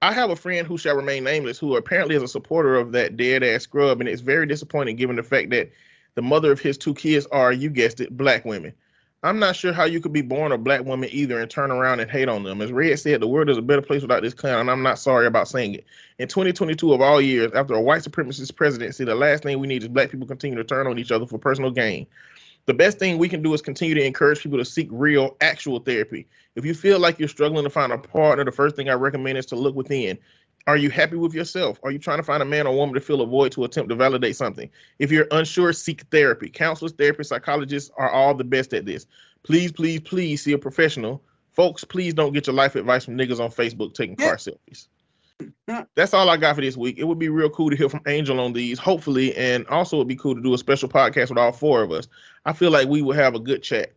I 0.00 0.12
have 0.12 0.30
a 0.30 0.36
friend 0.36 0.66
who 0.66 0.78
shall 0.78 0.96
remain 0.96 1.24
nameless 1.24 1.58
who 1.58 1.76
apparently 1.76 2.16
is 2.16 2.22
a 2.22 2.28
supporter 2.28 2.74
of 2.74 2.92
that 2.92 3.16
dead 3.16 3.44
ass 3.44 3.62
scrub, 3.62 4.00
and 4.00 4.08
it's 4.08 4.22
very 4.22 4.46
disappointing 4.46 4.96
given 4.96 5.16
the 5.16 5.22
fact 5.22 5.50
that 5.50 5.70
the 6.14 6.22
mother 6.22 6.50
of 6.50 6.60
his 6.60 6.76
two 6.76 6.94
kids 6.94 7.26
are, 7.26 7.52
you 7.52 7.70
guessed 7.70 8.00
it, 8.00 8.16
black 8.16 8.44
women. 8.44 8.72
I'm 9.24 9.38
not 9.38 9.54
sure 9.54 9.72
how 9.72 9.84
you 9.84 10.00
could 10.00 10.12
be 10.12 10.22
born 10.22 10.50
a 10.50 10.58
black 10.58 10.84
woman 10.84 11.08
either 11.12 11.38
and 11.38 11.48
turn 11.48 11.70
around 11.70 12.00
and 12.00 12.10
hate 12.10 12.28
on 12.28 12.42
them. 12.42 12.60
As 12.60 12.72
Red 12.72 12.98
said, 12.98 13.20
the 13.20 13.28
world 13.28 13.48
is 13.48 13.56
a 13.56 13.62
better 13.62 13.80
place 13.80 14.02
without 14.02 14.22
this 14.22 14.34
clown, 14.34 14.58
and 14.58 14.70
I'm 14.70 14.82
not 14.82 14.98
sorry 14.98 15.26
about 15.26 15.46
saying 15.46 15.74
it. 15.74 15.84
In 16.18 16.26
2022 16.26 16.92
of 16.92 17.00
all 17.00 17.20
years, 17.20 17.52
after 17.54 17.74
a 17.74 17.80
white 17.80 18.02
supremacist 18.02 18.56
presidency, 18.56 19.04
the 19.04 19.14
last 19.14 19.44
thing 19.44 19.60
we 19.60 19.68
need 19.68 19.82
is 19.82 19.88
black 19.88 20.10
people 20.10 20.26
continue 20.26 20.56
to 20.56 20.64
turn 20.64 20.88
on 20.88 20.98
each 20.98 21.12
other 21.12 21.24
for 21.24 21.38
personal 21.38 21.70
gain. 21.70 22.08
The 22.66 22.74
best 22.74 22.98
thing 22.98 23.18
we 23.18 23.28
can 23.28 23.42
do 23.42 23.54
is 23.54 23.62
continue 23.62 23.94
to 23.94 24.04
encourage 24.04 24.42
people 24.42 24.58
to 24.58 24.64
seek 24.64 24.88
real, 24.90 25.36
actual 25.40 25.78
therapy. 25.78 26.26
If 26.56 26.64
you 26.64 26.74
feel 26.74 26.98
like 26.98 27.20
you're 27.20 27.28
struggling 27.28 27.64
to 27.64 27.70
find 27.70 27.92
a 27.92 27.98
partner, 27.98 28.44
the 28.44 28.52
first 28.52 28.74
thing 28.74 28.88
I 28.88 28.94
recommend 28.94 29.38
is 29.38 29.46
to 29.46 29.56
look 29.56 29.76
within. 29.76 30.18
Are 30.66 30.76
you 30.76 30.90
happy 30.90 31.16
with 31.16 31.34
yourself? 31.34 31.80
Are 31.82 31.90
you 31.90 31.98
trying 31.98 32.18
to 32.18 32.22
find 32.22 32.42
a 32.42 32.46
man 32.46 32.66
or 32.66 32.74
woman 32.74 32.94
to 32.94 33.00
fill 33.00 33.20
a 33.20 33.26
void 33.26 33.52
to 33.52 33.64
attempt 33.64 33.88
to 33.90 33.96
validate 33.96 34.36
something? 34.36 34.70
If 34.98 35.10
you're 35.10 35.26
unsure, 35.32 35.72
seek 35.72 36.02
therapy. 36.10 36.48
Counselors, 36.48 36.92
therapists, 36.92 37.26
psychologists 37.26 37.90
are 37.96 38.10
all 38.10 38.34
the 38.34 38.44
best 38.44 38.72
at 38.72 38.86
this. 38.86 39.06
Please, 39.42 39.72
please, 39.72 40.00
please 40.00 40.42
see 40.42 40.52
a 40.52 40.58
professional. 40.58 41.22
Folks, 41.50 41.84
please 41.84 42.14
don't 42.14 42.32
get 42.32 42.46
your 42.46 42.54
life 42.54 42.76
advice 42.76 43.04
from 43.04 43.18
niggas 43.18 43.40
on 43.40 43.50
Facebook 43.50 43.94
taking 43.94 44.16
car 44.16 44.36
selfies. 44.36 44.86
That's 45.96 46.14
all 46.14 46.30
I 46.30 46.36
got 46.36 46.54
for 46.54 46.60
this 46.60 46.76
week. 46.76 46.98
It 46.98 47.04
would 47.04 47.18
be 47.18 47.28
real 47.28 47.50
cool 47.50 47.70
to 47.70 47.76
hear 47.76 47.88
from 47.88 48.02
Angel 48.06 48.38
on 48.38 48.52
these, 48.52 48.78
hopefully, 48.78 49.34
and 49.36 49.66
also 49.66 49.96
it'd 49.96 50.08
be 50.08 50.16
cool 50.16 50.36
to 50.36 50.40
do 50.40 50.54
a 50.54 50.58
special 50.58 50.88
podcast 50.88 51.30
with 51.30 51.38
all 51.38 51.50
four 51.52 51.82
of 51.82 51.90
us. 51.90 52.06
I 52.44 52.52
feel 52.52 52.70
like 52.70 52.88
we 52.88 53.02
will 53.02 53.14
have 53.14 53.34
a 53.34 53.40
good 53.40 53.62
chat. 53.62 53.92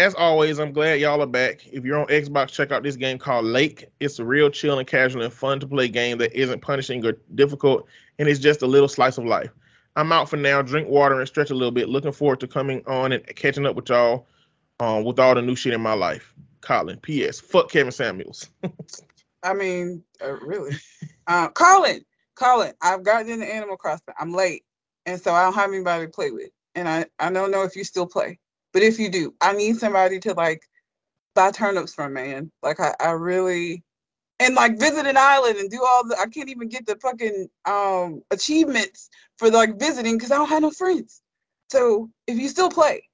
As 0.00 0.14
always, 0.14 0.58
I'm 0.58 0.72
glad 0.72 0.98
y'all 0.98 1.20
are 1.20 1.26
back. 1.26 1.66
If 1.66 1.84
you're 1.84 1.98
on 1.98 2.06
Xbox, 2.06 2.52
check 2.52 2.72
out 2.72 2.82
this 2.82 2.96
game 2.96 3.18
called 3.18 3.44
Lake. 3.44 3.84
It's 4.00 4.18
a 4.18 4.24
real 4.24 4.48
chill 4.48 4.78
and 4.78 4.88
casual 4.88 5.20
and 5.20 5.30
fun 5.30 5.60
to 5.60 5.66
play 5.66 5.88
game 5.88 6.16
that 6.18 6.32
isn't 6.32 6.62
punishing 6.62 7.04
or 7.04 7.18
difficult, 7.34 7.86
and 8.18 8.26
it's 8.26 8.40
just 8.40 8.62
a 8.62 8.66
little 8.66 8.88
slice 8.88 9.18
of 9.18 9.26
life. 9.26 9.50
I'm 9.96 10.10
out 10.10 10.30
for 10.30 10.38
now. 10.38 10.62
Drink 10.62 10.88
water 10.88 11.18
and 11.18 11.28
stretch 11.28 11.50
a 11.50 11.54
little 11.54 11.70
bit. 11.70 11.90
Looking 11.90 12.12
forward 12.12 12.40
to 12.40 12.48
coming 12.48 12.82
on 12.86 13.12
and 13.12 13.26
catching 13.36 13.66
up 13.66 13.76
with 13.76 13.90
y'all 13.90 14.26
um, 14.78 15.04
with 15.04 15.18
all 15.18 15.34
the 15.34 15.42
new 15.42 15.54
shit 15.54 15.74
in 15.74 15.82
my 15.82 15.92
life. 15.92 16.32
Colin, 16.62 16.96
P.S. 16.96 17.38
Fuck 17.38 17.70
Kevin 17.70 17.92
Samuels. 17.92 18.48
I 19.42 19.52
mean, 19.52 20.02
uh, 20.24 20.32
really. 20.40 20.76
Uh, 21.26 21.50
Colin, 21.50 22.06
Colin, 22.36 22.72
I've 22.80 23.02
gotten 23.02 23.30
into 23.30 23.44
Animal 23.44 23.76
Crossing. 23.76 24.14
I'm 24.18 24.32
late, 24.32 24.64
and 25.04 25.20
so 25.20 25.34
I 25.34 25.42
don't 25.42 25.52
have 25.52 25.68
anybody 25.68 26.06
to 26.06 26.10
play 26.10 26.30
with. 26.30 26.48
And 26.74 26.88
I, 26.88 27.04
I 27.18 27.30
don't 27.30 27.50
know 27.50 27.64
if 27.64 27.76
you 27.76 27.84
still 27.84 28.06
play, 28.06 28.38
but 28.72 28.82
if 28.82 28.98
you 28.98 29.10
do, 29.10 29.34
I 29.40 29.52
need 29.52 29.76
somebody 29.76 30.20
to 30.20 30.34
like 30.34 30.62
buy 31.34 31.50
turnips 31.50 31.94
from, 31.94 32.12
man. 32.12 32.50
Like 32.62 32.80
I, 32.80 32.94
I 33.00 33.10
really, 33.12 33.82
and 34.38 34.54
like 34.54 34.78
visit 34.78 35.06
an 35.06 35.16
island 35.16 35.58
and 35.58 35.70
do 35.70 35.84
all 35.84 36.06
the. 36.06 36.16
I 36.18 36.26
can't 36.26 36.48
even 36.48 36.68
get 36.68 36.86
the 36.86 36.96
fucking 36.96 37.48
um 37.66 38.22
achievements 38.30 39.10
for 39.38 39.50
like 39.50 39.78
visiting 39.78 40.16
because 40.16 40.30
I 40.30 40.36
don't 40.36 40.48
have 40.48 40.62
no 40.62 40.70
friends. 40.70 41.22
So 41.70 42.10
if 42.26 42.38
you 42.38 42.48
still 42.48 42.70
play, 42.70 43.08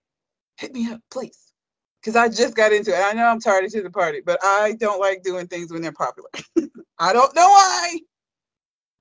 hit 0.58 0.72
me 0.72 0.90
up, 0.90 1.00
please. 1.10 1.52
Because 2.00 2.16
I 2.16 2.28
just 2.28 2.54
got 2.54 2.72
into 2.72 2.92
it. 2.92 3.02
I 3.02 3.12
know 3.12 3.26
I'm 3.26 3.40
tardy 3.40 3.68
to 3.68 3.82
the 3.82 3.90
party, 3.90 4.20
but 4.24 4.38
I 4.42 4.76
don't 4.78 5.00
like 5.00 5.22
doing 5.22 5.48
things 5.48 5.72
when 5.72 5.82
they're 5.82 5.92
popular. 5.92 6.30
I 6.98 7.12
don't 7.12 7.34
know 7.34 7.48
why. 7.48 7.98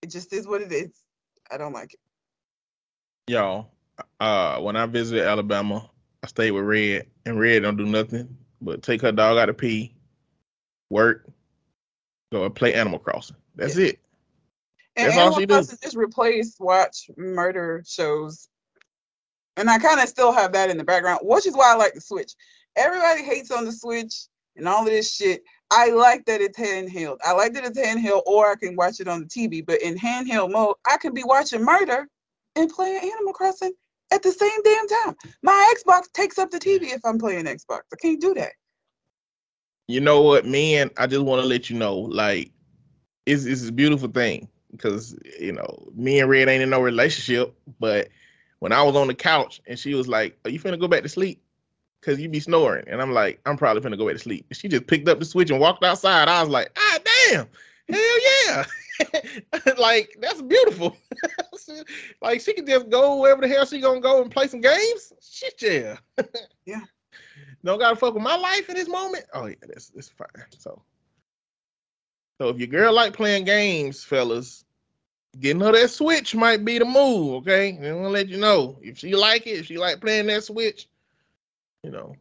It 0.02 0.10
just 0.10 0.34
is 0.34 0.48
what 0.48 0.62
it 0.62 0.72
is. 0.72 0.92
I 1.52 1.58
don't 1.58 1.74
like 1.74 1.94
it. 1.94 2.00
Y'all, 3.28 3.72
uh, 4.20 4.60
when 4.60 4.76
I 4.76 4.86
visited 4.88 5.24
Alabama, 5.24 5.90
I 6.26 6.28
stayed 6.28 6.52
with 6.52 6.64
Red, 6.64 7.06
and 7.28 7.40
Red 7.40 7.62
don't 7.62 7.78
do 7.78 7.86
nothing 7.86 8.36
but 8.60 8.82
take 8.82 9.00
her 9.04 9.12
dog 9.12 9.38
out 9.38 9.46
to 9.46 9.54
pee, 9.54 9.94
work, 10.90 11.30
go 12.32 12.46
and 12.46 12.56
play 12.56 12.74
Animal 12.74 12.98
Crossing. 12.98 13.36
That's 13.54 13.78
it. 13.78 14.00
And 14.96 15.10
That's 15.10 15.18
all 15.20 15.26
Animal 15.26 15.40
she 15.40 15.46
do. 15.46 15.54
Crossing 15.54 15.78
just 15.84 15.96
replaced 15.96 16.60
watch 16.60 17.12
murder 17.16 17.84
shows. 17.86 18.50
And 19.56 19.70
I 19.70 19.78
kind 19.78 20.00
of 20.00 20.10
still 20.10 20.32
have 20.32 20.52
that 20.54 20.72
in 20.72 20.80
the 20.80 20.84
background, 20.84 21.20
which 21.22 21.46
is 21.46 21.56
why 21.56 21.72
I 21.72 21.76
like 21.76 21.94
the 21.94 22.02
Switch. 22.02 22.34
Everybody 22.76 23.22
hates 23.22 23.52
on 23.52 23.64
the 23.64 23.72
Switch 23.72 24.26
and 24.56 24.68
all 24.68 24.82
of 24.82 24.88
this 24.88 25.14
shit. 25.14 25.44
I 25.70 25.92
like 25.92 26.26
that 26.26 26.42
it's 26.42 26.58
handheld. 26.58 27.18
I 27.24 27.34
like 27.34 27.54
that 27.54 27.66
it's 27.66 27.80
handheld, 27.80 28.24
or 28.26 28.50
I 28.50 28.56
can 28.56 28.76
watch 28.76 29.00
it 29.00 29.08
on 29.08 29.20
the 29.20 29.28
TV. 29.28 29.64
But 29.64 29.84
in 29.84 29.96
handheld 29.96 30.52
mode, 30.52 30.78
I 30.90 30.98
can 30.98 31.14
be 31.14 31.24
watching 31.24 31.64
murder 31.64 32.08
and 32.56 32.72
playing 32.72 33.12
Animal 33.12 33.34
Crossing 33.34 33.74
at 34.12 34.24
the 34.24 34.32
same 34.32 34.64
damn 34.64 34.88
time. 34.88 35.16
My 35.42 35.74
Xbox 35.78 36.12
takes 36.14 36.38
up 36.38 36.52
the 36.52 36.60
TV 36.60 36.94
if 36.94 37.02
I'm 37.06 37.20
playing 37.20 37.46
Xbox. 37.46 37.82
I 37.94 37.98
can't 38.02 38.22
do 38.22 38.34
that. 38.36 38.54
You 39.88 40.02
know 40.02 40.22
what, 40.22 40.46
man? 40.46 40.90
I 40.98 41.08
just 41.08 41.24
want 41.24 41.42
to 41.42 41.48
let 41.48 41.70
you 41.70 41.78
know, 41.78 41.96
like, 41.96 42.52
it's 43.26 43.46
it's 43.46 43.68
a 43.68 43.72
beautiful 43.72 44.10
thing 44.10 44.48
because 44.72 45.18
you 45.40 45.52
know 45.52 45.92
me 45.96 46.20
and 46.20 46.30
Red 46.30 46.48
ain't 46.48 46.64
in 46.64 46.70
no 46.70 46.82
relationship, 46.82 47.56
but 47.80 48.10
when 48.60 48.72
I 48.72 48.84
was 48.84 48.96
on 48.96 49.08
the 49.08 49.16
couch 49.16 49.62
and 49.68 49.78
she 49.78 49.94
was 49.96 50.08
like, 50.08 50.38
"Are 50.46 50.50
you 50.50 50.60
finna 50.60 50.80
go 50.80 50.88
back 50.88 51.04
to 51.04 51.10
sleep?" 51.10 51.42
Cause 52.02 52.20
you 52.20 52.30
be 52.30 52.40
snoring, 52.40 52.86
and 52.88 53.02
I'm 53.02 53.14
like, 53.14 53.40
"I'm 53.46 53.58
probably 53.58 53.82
finna 53.82 53.98
go 53.98 54.06
back 54.06 54.16
to 54.16 54.22
sleep." 54.22 54.46
And 54.50 54.58
she 54.58 54.68
just 54.68 54.86
picked 54.86 55.08
up 55.08 55.20
the 55.20 55.26
switch 55.26 55.50
and 55.50 55.60
walked 55.60 55.84
outside. 55.84 56.28
I 56.28 56.42
was 56.42 56.50
like, 56.50 56.72
"Ah, 56.78 57.00
damn, 57.30 57.48
hell 57.90 58.46
yeah!" 58.48 58.66
like 59.78 60.16
that's 60.22 60.42
beautiful. 60.42 60.98
like 62.22 62.42
she 62.42 62.54
can 62.54 62.66
just 62.66 62.90
go 62.90 63.18
wherever 63.22 63.42
the 63.42 63.48
hell 63.48 63.66
she 63.66 63.82
gonna 63.82 64.02
go 64.02 64.22
and 64.22 64.32
play 64.32 64.48
some 64.48 64.62
games. 64.62 65.14
Shit, 65.22 65.62
yeah. 65.62 65.98
Yeah. 66.66 66.82
Don't 67.64 67.80
gotta 67.80 67.96
fuck 67.96 68.14
with 68.14 68.24
my 68.24 68.36
life 68.36 68.70
in 68.70 68.76
this 68.76 68.88
moment. 68.88 69.26
Oh 69.34 69.48
yeah, 69.48 69.56
that's 69.62 69.90
that's 69.90 70.10
fine. 70.10 70.28
So, 70.58 70.82
so 72.40 72.50
if 72.50 72.58
your 72.58 72.68
girl 72.68 72.94
like 72.94 73.14
playing 73.14 73.46
games, 73.46 74.04
fellas, 74.04 74.66
getting 75.40 75.62
her 75.62 75.72
that 75.72 75.90
switch 75.90 76.36
might 76.36 76.64
be 76.66 76.80
the 76.80 76.86
move. 76.86 77.36
Okay, 77.36 77.70
I'm 77.70 77.82
gonna 77.82 78.10
let 78.10 78.30
you 78.30 78.38
know 78.38 78.78
if 78.82 79.00
she 79.00 79.16
like 79.16 79.48
it. 79.48 79.60
If 79.60 79.66
she 79.68 79.78
like 79.78 80.02
playing 80.02 80.28
that 80.28 80.44
switch, 80.44 80.88
You 81.84 81.92
know, 81.92 82.16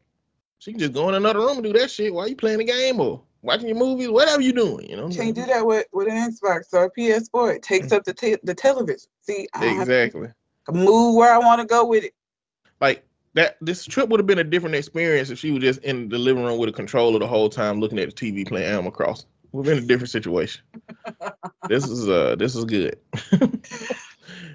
she 0.58 0.72
can 0.72 0.80
just 0.80 0.92
go 0.94 1.08
in 1.08 1.14
another 1.14 1.40
room 1.40 1.58
and 1.58 1.64
do 1.64 1.72
that 1.74 1.90
shit 1.90 2.12
while 2.14 2.28
you 2.28 2.36
playing 2.36 2.58
the 2.58 2.64
game 2.64 3.00
or 3.00 3.22
watching 3.44 3.68
your 3.68 3.76
movies, 3.76 4.08
whatever 4.08 4.40
you 4.40 4.52
doing. 4.52 4.88
You 4.88 4.96
know, 4.96 5.08
you 5.08 5.16
Can't 5.16 5.34
do 5.34 5.44
that 5.46 5.64
with, 5.64 5.86
with 5.92 6.08
an 6.08 6.14
Xbox 6.14 6.72
or 6.72 6.84
a 6.84 6.90
PS4. 6.90 7.56
It 7.56 7.62
takes 7.62 7.92
up 7.92 8.04
the 8.04 8.14
te- 8.14 8.38
the 8.42 8.54
television. 8.54 9.08
See, 9.20 9.46
I 9.54 9.66
exactly. 9.66 10.30
move 10.72 11.14
where 11.14 11.32
I 11.32 11.38
want 11.38 11.60
to 11.60 11.66
go 11.66 11.86
with 11.86 12.04
it. 12.04 12.14
Like 12.80 13.06
that, 13.34 13.56
this 13.60 13.84
trip 13.84 14.08
would 14.08 14.18
have 14.18 14.26
been 14.26 14.38
a 14.38 14.44
different 14.44 14.74
experience 14.74 15.30
if 15.30 15.38
she 15.38 15.50
was 15.50 15.62
just 15.62 15.80
in 15.80 16.08
the 16.08 16.18
living 16.18 16.42
room 16.44 16.58
with 16.58 16.68
a 16.70 16.72
controller 16.72 17.18
the 17.18 17.26
whole 17.26 17.48
time, 17.48 17.80
looking 17.80 17.98
at 17.98 18.14
the 18.14 18.32
TV 18.32 18.46
playing 18.46 18.66
Animal 18.66 18.90
Crossing. 18.90 19.28
We're 19.52 19.70
in 19.70 19.78
a 19.78 19.86
different 19.86 20.10
situation. 20.10 20.62
this 21.68 21.88
is 21.88 22.08
uh, 22.08 22.34
this 22.36 22.56
is 22.56 22.64
good. 22.64 22.98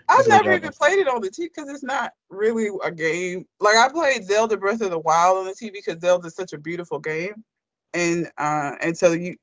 I've 0.09 0.27
never 0.27 0.53
even 0.53 0.71
played 0.71 0.97
it 0.97 1.07
on 1.07 1.21
the 1.21 1.29
TV 1.29 1.49
because 1.55 1.69
it's 1.69 1.83
not 1.83 2.13
really 2.29 2.69
a 2.83 2.91
game. 2.91 3.45
Like 3.59 3.77
I 3.77 3.89
played 3.89 4.25
Zelda 4.25 4.57
Breath 4.57 4.81
of 4.81 4.89
the 4.89 4.99
Wild 4.99 5.37
on 5.37 5.45
the 5.45 5.51
TV 5.51 5.73
because 5.73 6.01
Zelda 6.01 6.27
is 6.27 6.35
such 6.35 6.51
a 6.51 6.57
beautiful 6.57 6.99
game, 6.99 7.43
and 7.93 8.27
uh, 8.37 8.75
and 8.81 8.97
so 8.97 9.11
you 9.11 9.35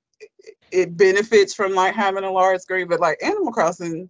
it 0.73 0.97
benefits 0.97 1.55
from 1.55 1.75
like 1.75 1.95
having 1.95 2.25
a 2.25 2.31
large 2.31 2.61
screen. 2.61 2.89
But 2.89 3.01
like 3.01 3.23
Animal 3.23 3.53
Crossing, 3.53 4.09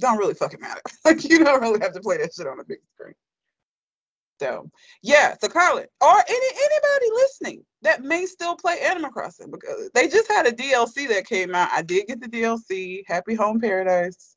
don't 0.00 0.18
really 0.18 0.34
fucking 0.34 0.60
matter. 0.60 0.80
like 1.04 1.24
you 1.24 1.44
don't 1.44 1.60
really 1.60 1.80
have 1.80 1.92
to 1.94 2.00
play 2.00 2.18
that 2.18 2.34
shit 2.34 2.46
on 2.46 2.60
a 2.60 2.64
big 2.64 2.78
screen. 2.94 3.14
So 4.40 4.68
yeah, 5.02 5.36
so 5.40 5.48
Colin 5.48 5.86
or 6.00 6.24
any 6.28 6.46
anybody 6.46 7.06
listening 7.14 7.64
that 7.82 8.02
may 8.02 8.26
still 8.26 8.56
play 8.56 8.80
Animal 8.80 9.10
Crossing 9.10 9.50
because 9.50 9.90
they 9.94 10.08
just 10.08 10.28
had 10.28 10.46
a 10.46 10.52
DLC 10.52 11.08
that 11.08 11.26
came 11.26 11.54
out. 11.54 11.70
I 11.72 11.82
did 11.82 12.08
get 12.08 12.20
the 12.20 12.28
DLC, 12.28 13.02
Happy 13.06 13.34
Home 13.34 13.60
Paradise. 13.60 14.36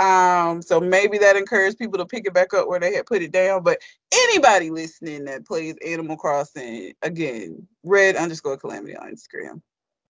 Um, 0.00 0.62
so 0.62 0.80
maybe 0.80 1.18
that 1.18 1.36
encouraged 1.36 1.78
people 1.78 1.98
to 1.98 2.06
pick 2.06 2.24
it 2.26 2.32
back 2.32 2.54
up 2.54 2.68
where 2.68 2.80
they 2.80 2.94
had 2.94 3.04
put 3.04 3.20
it 3.20 3.32
down. 3.32 3.62
But 3.62 3.82
anybody 4.10 4.70
listening 4.70 5.26
that 5.26 5.46
plays 5.46 5.74
Animal 5.86 6.16
Crossing, 6.16 6.94
again, 7.02 7.66
red 7.82 8.16
underscore 8.16 8.56
calamity 8.56 8.96
on 8.96 9.14
Instagram. 9.14 9.60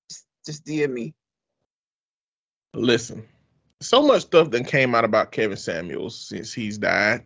Just, 0.09 0.27
just 0.47 0.65
DM 0.65 0.93
me. 0.93 1.13
Listen, 2.73 3.27
so 3.81 4.01
much 4.01 4.23
stuff 4.23 4.51
that 4.51 4.69
came 4.69 4.95
out 4.95 5.05
about 5.05 5.33
Kevin 5.33 5.57
Samuels 5.57 6.17
since 6.17 6.55
he's 6.55 6.79
died. 6.79 7.25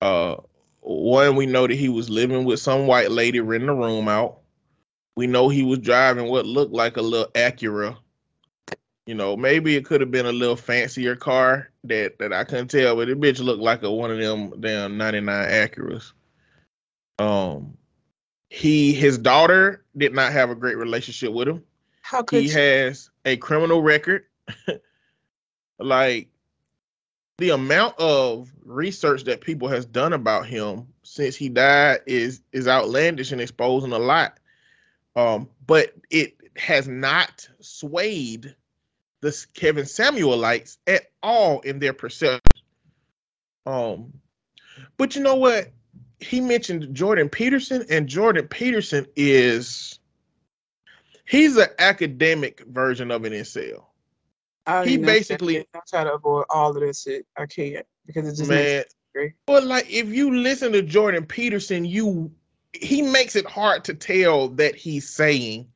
Uh, 0.00 0.36
one, 0.80 1.36
we 1.36 1.44
know 1.44 1.66
that 1.66 1.74
he 1.74 1.90
was 1.90 2.08
living 2.08 2.46
with 2.46 2.60
some 2.60 2.86
white 2.86 3.10
lady 3.10 3.40
renting 3.40 3.68
a 3.68 3.74
room 3.74 4.08
out. 4.08 4.38
We 5.14 5.26
know 5.26 5.50
he 5.50 5.62
was 5.62 5.80
driving 5.80 6.30
what 6.30 6.46
looked 6.46 6.72
like 6.72 6.96
a 6.96 7.02
little 7.02 7.30
Acura. 7.32 7.98
You 9.06 9.14
know, 9.14 9.36
maybe 9.36 9.76
it 9.76 9.84
could 9.84 10.00
have 10.00 10.10
been 10.10 10.26
a 10.26 10.32
little 10.32 10.56
fancier 10.56 11.14
car 11.14 11.70
that 11.84 12.18
that 12.18 12.32
I 12.32 12.44
couldn't 12.44 12.68
tell, 12.68 12.96
but 12.96 13.08
it 13.08 13.20
bitch 13.20 13.40
looked 13.42 13.62
like 13.62 13.82
a 13.84 13.92
one 13.92 14.10
of 14.10 14.18
them 14.18 14.60
damn 14.60 14.96
'99 14.98 15.48
Acuras. 15.48 16.12
Um, 17.18 17.78
he 18.50 18.92
his 18.92 19.18
daughter 19.18 19.84
did 19.96 20.12
not 20.14 20.32
have 20.32 20.50
a 20.50 20.56
great 20.56 20.76
relationship 20.76 21.32
with 21.32 21.48
him 21.48 21.64
How 22.02 22.22
could 22.22 22.42
he 22.42 22.48
you? 22.48 22.52
has 22.52 23.10
a 23.24 23.36
criminal 23.36 23.80
record. 23.82 24.24
like 25.78 26.28
the 27.38 27.50
amount 27.50 27.98
of 27.98 28.50
research 28.64 29.24
that 29.24 29.40
people 29.40 29.68
has 29.68 29.86
done 29.86 30.12
about 30.12 30.46
him 30.46 30.88
since 31.02 31.36
he 31.36 31.48
died 31.48 32.00
is 32.06 32.42
is 32.52 32.66
outlandish 32.66 33.32
and 33.32 33.40
exposing 33.40 33.92
a 33.92 33.98
lot. 33.98 34.38
Um, 35.14 35.48
but 35.66 35.94
it 36.10 36.36
has 36.56 36.88
not 36.88 37.48
swayed 37.60 38.54
the 39.26 39.46
Kevin 39.54 39.84
Samuelites 39.84 40.78
at 40.86 41.06
all 41.22 41.60
in 41.60 41.78
their 41.78 41.92
perception. 41.92 42.40
Um, 43.66 44.12
but 44.96 45.16
you 45.16 45.22
know 45.22 45.34
what? 45.34 45.72
He 46.20 46.40
mentioned 46.40 46.94
Jordan 46.94 47.28
Peterson, 47.28 47.84
and 47.90 48.06
Jordan 48.08 48.46
Peterson 48.48 49.06
is 49.16 49.98
he's 51.28 51.56
an 51.56 51.68
academic 51.78 52.60
version 52.66 53.10
of 53.10 53.24
an 53.24 53.32
incel. 53.32 53.84
I 54.66 54.84
he 54.84 54.92
even 54.94 55.02
know 55.06 55.12
shit. 55.12 55.28
basically- 55.28 55.58
I 55.74 55.80
try 55.88 56.04
to 56.04 56.14
avoid 56.14 56.44
all 56.50 56.70
of 56.74 56.80
this 56.80 57.02
shit. 57.02 57.26
I 57.36 57.46
can't 57.46 57.86
because 58.06 58.26
it 58.28 58.36
just 58.36 58.48
makes 58.48 58.50
Man, 58.50 58.78
me 58.78 58.84
angry. 59.22 59.34
but 59.46 59.64
like 59.64 59.90
if 59.90 60.08
you 60.08 60.36
listen 60.36 60.72
to 60.72 60.82
Jordan 60.82 61.26
Peterson, 61.26 61.84
you 61.84 62.32
he 62.72 63.00
makes 63.02 63.36
it 63.36 63.46
hard 63.46 63.84
to 63.84 63.94
tell 63.94 64.48
that 64.48 64.74
he's 64.76 65.08
saying, 65.08 65.66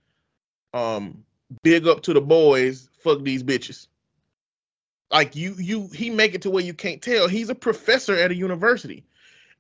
um, 0.75 1.25
big 1.63 1.87
up 1.89 2.03
to 2.03 2.13
the 2.13 2.21
boys, 2.21 2.90
fuck 3.03 3.23
these 3.23 3.43
bitches. 3.43 3.89
Like 5.11 5.35
you, 5.35 5.55
you, 5.59 5.89
he 5.89 6.11
make 6.11 6.35
it 6.35 6.43
to 6.43 6.51
where 6.51 6.63
you 6.63 6.75
can't 6.75 7.03
tell. 7.03 7.29
He's 7.29 7.51
a 7.51 7.55
professor 7.55 8.15
at 8.15 8.31
a 8.31 8.35
university, 8.35 9.05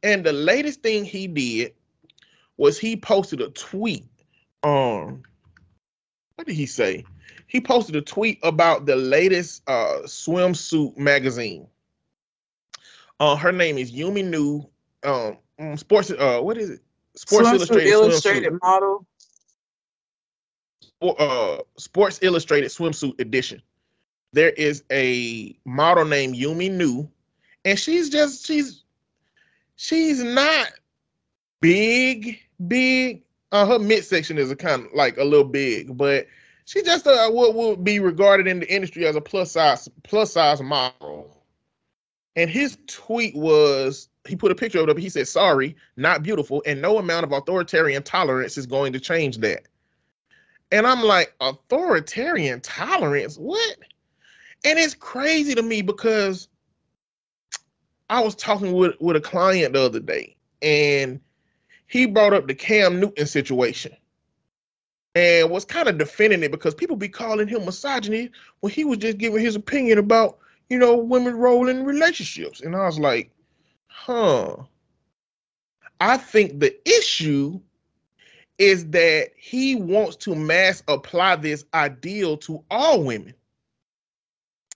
and 0.03 0.25
the 0.25 0.33
latest 0.33 0.83
thing 0.83 1.05
he 1.05 1.27
did 1.27 1.75
was 2.57 2.79
he 2.79 2.97
posted 2.97 3.41
a 3.41 3.51
tweet. 3.51 4.07
Um, 4.63 5.23
what 6.37 6.47
did 6.47 6.55
he 6.55 6.67
say? 6.67 7.05
He 7.49 7.61
posted 7.61 7.97
a 7.97 8.03
tweet 8.03 8.39
about 8.45 8.87
the 8.87 8.97
latest 8.97 9.63
uh 9.67 10.03
swimsuit 10.05 10.97
magazine. 10.97 11.67
Uh, 13.19 13.37
her 13.37 13.53
name 13.53 13.77
is 13.77 13.93
Yumi 13.93 14.25
Nu. 14.25 14.67
Um, 15.03 15.39
mm, 15.61 15.79
sports. 15.79 16.11
Uh, 16.11 16.41
what 16.41 16.57
is 16.57 16.71
it? 16.71 16.81
Sports 17.17 17.49
Swimsuit 17.49 17.53
Illustrated. 17.53 17.89
Illustrated 17.89 18.59
model. 18.63 19.07
Uh, 21.03 21.59
Sports 21.77 22.19
Illustrated 22.23 22.71
swimsuit 22.71 23.19
edition. 23.21 23.63
There 24.33 24.51
is 24.51 24.85
a 24.93 25.57
model 25.65 26.05
named 26.05 26.37
Yumi 26.37 26.71
Nu, 26.71 27.09
and 27.65 27.79
she's 27.79 28.11
just 28.11 28.47
she's 28.47 28.85
she's 29.77 30.23
not 30.23 30.69
big, 31.61 32.39
big. 32.69 33.23
Uh, 33.53 33.67
her 33.67 33.79
midsection 33.79 34.39
is 34.39 34.51
a 34.51 34.57
kind 34.57 34.87
of 34.87 34.93
like 34.93 35.17
a 35.17 35.25
little 35.25 35.49
big, 35.49 35.97
but 35.97 36.27
she 36.67 36.83
just 36.83 37.07
uh, 37.07 37.31
what 37.31 37.55
would 37.55 37.83
be 37.83 37.99
regarded 37.99 38.47
in 38.47 38.61
the 38.61 38.73
industry 38.73 39.07
as 39.07 39.17
a 39.17 39.21
plus 39.21 39.53
size 39.53 39.89
plus 40.05 40.33
size 40.33 40.63
model. 40.63 41.37
And 42.37 42.49
his 42.49 42.79
tweet 42.87 43.35
was 43.35 44.09
he 44.29 44.37
put 44.37 44.53
a 44.53 44.55
picture 44.55 44.79
of 44.79 44.89
it 44.89 44.91
up. 44.91 44.99
He 44.99 45.09
said, 45.09 45.27
"Sorry, 45.27 45.75
not 45.97 46.23
beautiful, 46.23 46.63
and 46.67 46.81
no 46.81 46.99
amount 46.99 47.25
of 47.25 47.33
authoritarian 47.33 48.03
tolerance 48.05 48.57
is 48.57 48.67
going 48.67 48.93
to 48.93 49.01
change 49.01 49.39
that." 49.39 49.67
And 50.73 50.87
I'm 50.87 51.03
like, 51.03 51.35
authoritarian 51.41 52.61
tolerance? 52.61 53.37
What? 53.37 53.77
And 54.65 54.79
it's 54.79 54.95
crazy 54.95 55.55
to 55.55 55.63
me 55.63 55.83
because 55.83 56.49
I 58.09 58.21
was 58.21 58.35
talking 58.35 58.73
with, 58.73 58.95
with 59.01 59.17
a 59.17 59.21
client 59.21 59.73
the 59.73 59.83
other 59.83 60.01
day, 60.01 60.37
and 60.63 61.21
he 61.87 62.07
brought 62.07 62.33
up 62.33 62.47
the 62.47 62.55
Cam 62.55 63.01
Newton 63.01 63.27
situation 63.27 63.93
and 65.15 65.51
was 65.51 65.65
kind 65.65 65.89
of 65.89 65.99
defending 65.99 66.43
it 66.43 66.53
because 66.53 66.75
people 66.75 66.97
be 66.97 67.09
calling 67.09 67.49
him 67.49 67.65
misogyny 67.65 68.31
when 68.61 68.73
he 68.73 68.85
was 68.85 68.99
just 68.99 69.19
giving 69.19 69.43
his 69.43 69.57
opinion 69.57 69.99
about, 69.99 70.39
you 70.69 70.79
know, 70.79 70.97
women's 70.97 71.37
role 71.37 71.69
in 71.69 71.85
relationships. 71.85 72.61
And 72.61 72.77
I 72.77 72.87
was 72.87 72.99
like, 72.99 73.31
huh. 73.87 74.57
I 76.01 76.17
think 76.17 76.61
the 76.61 76.77
issue 76.89 77.61
is 78.61 78.85
that 78.91 79.31
he 79.37 79.75
wants 79.75 80.17
to 80.17 80.35
mass 80.35 80.83
apply 80.87 81.35
this 81.37 81.65
ideal 81.73 82.37
to 82.37 82.63
all 82.71 83.03
women. 83.03 83.33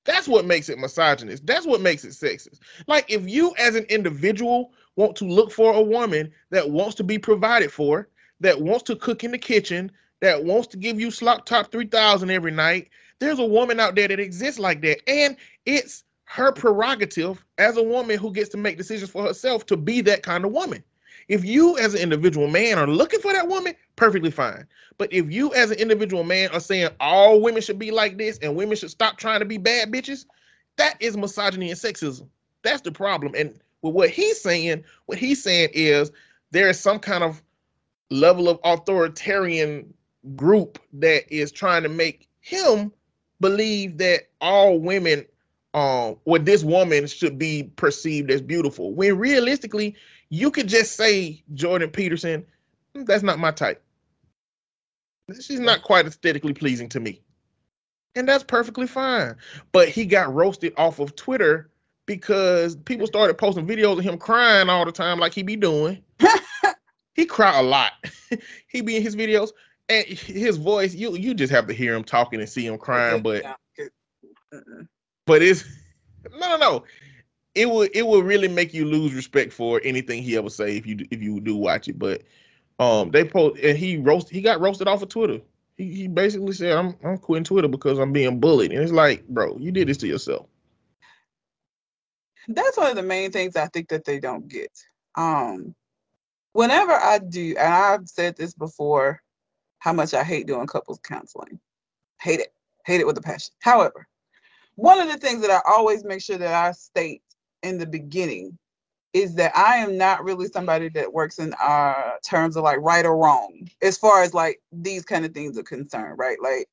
That's 0.04 0.26
what 0.26 0.46
makes 0.46 0.70
it 0.70 0.78
misogynist. 0.78 1.46
That's 1.46 1.66
what 1.66 1.82
makes 1.82 2.02
it 2.02 2.12
sexist. 2.12 2.60
Like 2.86 3.10
if 3.10 3.28
you 3.28 3.54
as 3.58 3.74
an 3.74 3.84
individual 3.84 4.72
want 4.96 5.16
to 5.16 5.26
look 5.26 5.52
for 5.52 5.74
a 5.74 5.82
woman 5.82 6.32
that 6.48 6.70
wants 6.70 6.94
to 6.96 7.04
be 7.04 7.18
provided 7.18 7.70
for, 7.70 8.08
that 8.40 8.58
wants 8.58 8.84
to 8.84 8.96
cook 8.96 9.22
in 9.22 9.32
the 9.32 9.38
kitchen, 9.38 9.92
that 10.20 10.42
wants 10.42 10.66
to 10.68 10.78
give 10.78 10.98
you 10.98 11.10
slop 11.10 11.44
top 11.44 11.70
3000 11.70 12.30
every 12.30 12.52
night, 12.52 12.88
there's 13.18 13.38
a 13.38 13.44
woman 13.44 13.80
out 13.80 13.94
there 13.94 14.08
that 14.08 14.18
exists 14.18 14.58
like 14.58 14.80
that 14.80 14.98
and 15.08 15.36
it's 15.66 16.04
her 16.24 16.52
prerogative 16.52 17.44
as 17.58 17.76
a 17.76 17.82
woman 17.82 18.18
who 18.18 18.32
gets 18.32 18.48
to 18.48 18.56
make 18.56 18.78
decisions 18.78 19.10
for 19.10 19.24
herself 19.24 19.66
to 19.66 19.76
be 19.76 20.00
that 20.00 20.22
kind 20.22 20.46
of 20.46 20.52
woman. 20.52 20.82
If 21.28 21.44
you 21.44 21.78
as 21.78 21.94
an 21.94 22.00
individual 22.00 22.48
man 22.48 22.78
are 22.78 22.86
looking 22.86 23.20
for 23.20 23.32
that 23.32 23.48
woman, 23.48 23.74
perfectly 23.96 24.30
fine. 24.30 24.66
But 24.98 25.12
if 25.12 25.30
you 25.32 25.52
as 25.54 25.70
an 25.70 25.78
individual 25.78 26.24
man 26.24 26.50
are 26.50 26.60
saying 26.60 26.90
all 27.00 27.40
women 27.40 27.62
should 27.62 27.78
be 27.78 27.90
like 27.90 28.18
this 28.18 28.38
and 28.38 28.56
women 28.56 28.76
should 28.76 28.90
stop 28.90 29.16
trying 29.16 29.40
to 29.40 29.46
be 29.46 29.58
bad 29.58 29.90
bitches, 29.90 30.26
that 30.76 30.96
is 31.00 31.16
misogyny 31.16 31.70
and 31.70 31.78
sexism. 31.78 32.28
That's 32.62 32.82
the 32.82 32.92
problem. 32.92 33.34
And 33.36 33.58
with 33.82 33.94
what 33.94 34.10
he's 34.10 34.40
saying, 34.40 34.84
what 35.06 35.18
he's 35.18 35.42
saying 35.42 35.70
is 35.72 36.10
there 36.50 36.68
is 36.68 36.78
some 36.78 36.98
kind 36.98 37.24
of 37.24 37.42
level 38.10 38.48
of 38.48 38.58
authoritarian 38.64 39.92
group 40.36 40.78
that 40.92 41.30
is 41.32 41.52
trying 41.52 41.82
to 41.82 41.88
make 41.88 42.28
him 42.40 42.92
believe 43.40 43.98
that 43.98 44.28
all 44.40 44.78
women 44.78 45.24
um 45.74 46.16
or 46.24 46.38
this 46.38 46.62
woman 46.62 47.06
should 47.06 47.36
be 47.36 47.64
perceived 47.76 48.30
as 48.30 48.40
beautiful 48.40 48.94
when 48.94 49.18
realistically 49.18 49.94
you 50.34 50.50
could 50.50 50.68
just 50.68 50.96
say 50.96 51.42
jordan 51.54 51.90
peterson. 51.90 52.44
"Mm, 52.96 53.06
that's 53.06 53.22
not 53.22 53.38
my 53.38 53.50
type. 53.50 53.82
She's 55.40 55.60
not 55.60 55.82
quite 55.82 56.06
aesthetically 56.06 56.52
pleasing 56.52 56.88
to 56.90 57.00
me. 57.00 57.22
And 58.14 58.28
that's 58.28 58.44
perfectly 58.44 58.86
fine. 58.86 59.36
But 59.72 59.88
he 59.88 60.04
got 60.06 60.32
roasted 60.32 60.74
off 60.76 60.98
of 61.00 61.16
twitter 61.16 61.70
because 62.06 62.76
people 62.76 63.06
started 63.06 63.38
posting 63.38 63.66
videos 63.66 63.98
of 63.98 64.04
him 64.04 64.18
crying 64.18 64.68
all 64.68 64.84
the 64.84 64.92
time 64.92 65.18
like 65.18 65.32
he 65.34 65.42
be 65.42 65.56
doing. 65.56 66.02
He 67.14 67.26
cry 67.26 67.58
a 67.58 67.62
lot. 67.62 67.92
he 68.68 68.80
be 68.80 68.96
in 68.96 69.02
his 69.02 69.16
videos. 69.16 69.50
And 69.88 70.06
his 70.06 70.56
voice, 70.56 70.94
you 70.94 71.14
you 71.16 71.34
just 71.34 71.52
have 71.52 71.66
to 71.66 71.74
hear 71.74 71.94
him 71.94 72.04
talking 72.04 72.40
and 72.40 72.48
see 72.48 72.66
him 72.66 72.78
crying, 72.78 73.22
but 73.22 73.44
but 75.26 75.42
it's 75.42 75.64
no 76.38 76.48
no 76.48 76.56
no. 76.56 76.84
It 77.54 77.66
will 77.66 77.82
it 77.82 78.02
will 78.02 78.22
really 78.22 78.48
make 78.48 78.74
you 78.74 78.84
lose 78.84 79.14
respect 79.14 79.52
for 79.52 79.80
anything 79.84 80.22
he 80.22 80.36
ever 80.36 80.50
say 80.50 80.76
if 80.76 80.86
you 80.86 80.98
if 81.10 81.22
you 81.22 81.40
do 81.40 81.56
watch 81.56 81.88
it. 81.88 81.98
But 81.98 82.22
um 82.78 83.10
they 83.10 83.24
post 83.24 83.60
and 83.62 83.78
he 83.78 83.98
roast 83.98 84.28
he 84.28 84.40
got 84.40 84.60
roasted 84.60 84.88
off 84.88 85.02
of 85.02 85.08
Twitter. 85.08 85.40
He, 85.76 85.92
he 85.92 86.08
basically 86.08 86.52
said 86.52 86.76
I'm 86.76 86.96
I'm 87.04 87.18
quitting 87.18 87.44
Twitter 87.44 87.68
because 87.68 87.98
I'm 87.98 88.12
being 88.12 88.40
bullied. 88.40 88.72
And 88.72 88.82
it's 88.82 88.92
like, 88.92 89.26
bro, 89.28 89.56
you 89.58 89.70
did 89.70 89.88
this 89.88 89.98
to 89.98 90.08
yourself. 90.08 90.46
That's 92.48 92.76
one 92.76 92.90
of 92.90 92.96
the 92.96 93.02
main 93.02 93.30
things 93.30 93.56
I 93.56 93.66
think 93.68 93.88
that 93.88 94.04
they 94.04 94.18
don't 94.18 94.48
get. 94.48 94.70
Um 95.16 95.74
whenever 96.54 96.92
I 96.92 97.18
do, 97.18 97.54
and 97.58 97.72
I've 97.72 98.08
said 98.08 98.36
this 98.36 98.54
before, 98.54 99.20
how 99.78 99.92
much 99.92 100.14
I 100.14 100.24
hate 100.24 100.46
doing 100.46 100.66
couples 100.66 100.98
counseling. 101.02 101.60
Hate 102.20 102.40
it. 102.40 102.54
Hate 102.86 103.00
it 103.00 103.06
with 103.06 103.18
a 103.18 103.22
passion. 103.22 103.54
However, 103.60 104.08
one 104.76 104.98
of 104.98 105.08
the 105.08 105.18
things 105.18 105.42
that 105.42 105.50
I 105.50 105.60
always 105.70 106.04
make 106.04 106.22
sure 106.22 106.38
that 106.38 106.54
I 106.54 106.72
state 106.72 107.22
in 107.64 107.78
the 107.78 107.86
beginning 107.86 108.56
is 109.12 109.34
that 109.36 109.56
I 109.56 109.76
am 109.76 109.96
not 109.96 110.24
really 110.24 110.48
somebody 110.48 110.88
that 110.90 111.12
works 111.12 111.38
in 111.38 111.54
uh 111.62 112.12
terms 112.24 112.56
of 112.56 112.64
like 112.64 112.78
right 112.80 113.06
or 113.06 113.16
wrong 113.16 113.68
as 113.82 113.96
far 113.96 114.22
as 114.22 114.34
like 114.34 114.60
these 114.72 115.04
kind 115.04 115.24
of 115.24 115.32
things 115.32 115.56
are 115.56 115.62
concerned, 115.62 116.18
right? 116.18 116.36
Like 116.42 116.68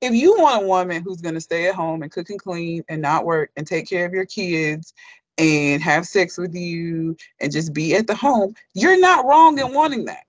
if 0.00 0.12
you 0.12 0.36
want 0.38 0.64
a 0.64 0.66
woman 0.66 1.02
who's 1.02 1.22
going 1.22 1.34
to 1.34 1.40
stay 1.40 1.68
at 1.68 1.74
home 1.74 2.02
and 2.02 2.12
cook 2.12 2.30
and 2.30 2.40
clean 2.40 2.84
and 2.88 3.00
not 3.00 3.24
work 3.24 3.50
and 3.56 3.66
take 3.66 3.88
care 3.88 4.04
of 4.04 4.12
your 4.12 4.26
kids 4.26 4.92
and 5.38 5.82
have 5.82 6.06
sex 6.06 6.36
with 6.36 6.54
you 6.54 7.16
and 7.40 7.52
just 7.52 7.72
be 7.72 7.94
at 7.94 8.06
the 8.06 8.14
home, 8.14 8.54
you're 8.74 9.00
not 9.00 9.24
wrong 9.24 9.58
in 9.58 9.72
wanting 9.72 10.04
that. 10.04 10.24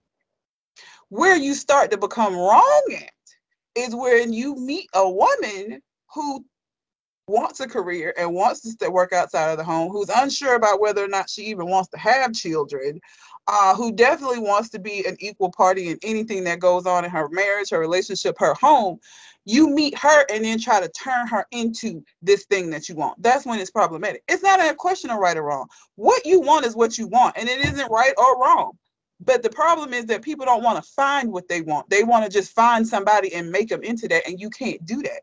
Where 1.10 1.36
you 1.36 1.54
start 1.54 1.92
to 1.92 1.98
become 1.98 2.36
wrong 2.36 2.84
at 2.96 3.12
is 3.76 3.96
when 3.96 4.34
you 4.34 4.56
meet 4.56 4.90
a 4.94 5.10
woman 5.10 5.82
who 6.14 6.46
wants 7.28 7.60
a 7.60 7.68
career 7.68 8.14
and 8.18 8.34
wants 8.34 8.76
to 8.76 8.90
work 8.90 9.14
outside 9.14 9.52
of 9.52 9.58
the 9.58 9.64
home, 9.64 9.92
who's 9.92 10.10
unsure 10.10 10.56
about 10.56 10.80
whether 10.80 11.04
or 11.04 11.10
not 11.10 11.30
she 11.30 11.44
even 11.44 11.68
wants 11.68 11.90
to 11.90 11.98
have 11.98 12.34
children, 12.34 13.00
uh, 13.48 13.76
who 13.76 13.92
definitely 13.92 14.40
wants 14.40 14.70
to 14.70 14.80
be 14.80 15.06
an 15.06 15.16
equal 15.20 15.52
party 15.52 15.90
in 15.90 16.00
anything 16.04 16.44
that 16.46 16.60
goes 16.60 16.86
on 16.86 17.04
in 17.06 17.12
her 17.12 17.28
marriage, 17.30 17.70
her 17.70 17.80
relationship, 17.80 18.36
her 18.40 18.54
home, 18.54 19.00
you 19.46 19.70
meet 19.70 19.98
her 19.98 20.26
and 20.30 20.44
then 20.44 20.60
try 20.60 20.82
to 20.82 20.90
turn 20.90 21.26
her 21.28 21.46
into 21.52 22.04
this 22.22 22.46
thing 22.46 22.70
that 22.70 22.90
you 22.90 22.96
want. 22.96 23.22
That's 23.22 23.46
when 23.46 23.60
it's 23.60 23.72
problematic. 23.72 24.24
It's 24.28 24.44
not 24.44 24.60
a 24.60 24.74
question 24.74 25.10
of 25.10 25.20
right 25.20 25.38
or 25.38 25.44
wrong. 25.44 25.68
What 25.96 26.26
you 26.26 26.42
want 26.42 26.66
is 26.66 26.76
what 26.76 26.98
you 26.98 27.08
want, 27.08 27.38
and 27.38 27.48
it 27.48 27.62
isn't 27.62 27.92
right 27.92 28.14
or 28.18 28.42
wrong. 28.42 28.74
But 29.20 29.44
the 29.44 29.50
problem 29.50 29.94
is 29.94 30.06
that 30.08 30.22
people 30.22 30.46
don't 30.46 30.64
want 30.64 30.84
to 30.84 30.92
find 30.92 31.32
what 31.32 31.48
they 31.48 31.62
want. 31.62 31.90
They 31.90 32.04
want 32.04 32.26
to 32.26 32.30
just 32.30 32.54
find 32.54 32.86
somebody 32.86 33.34
and 33.34 33.50
make 33.50 33.70
them 33.70 33.84
into 33.84 34.08
that, 34.10 34.28
and 34.28 34.40
you 34.40 34.50
can't 34.50 34.86
do 34.86 35.02
that. 35.04 35.22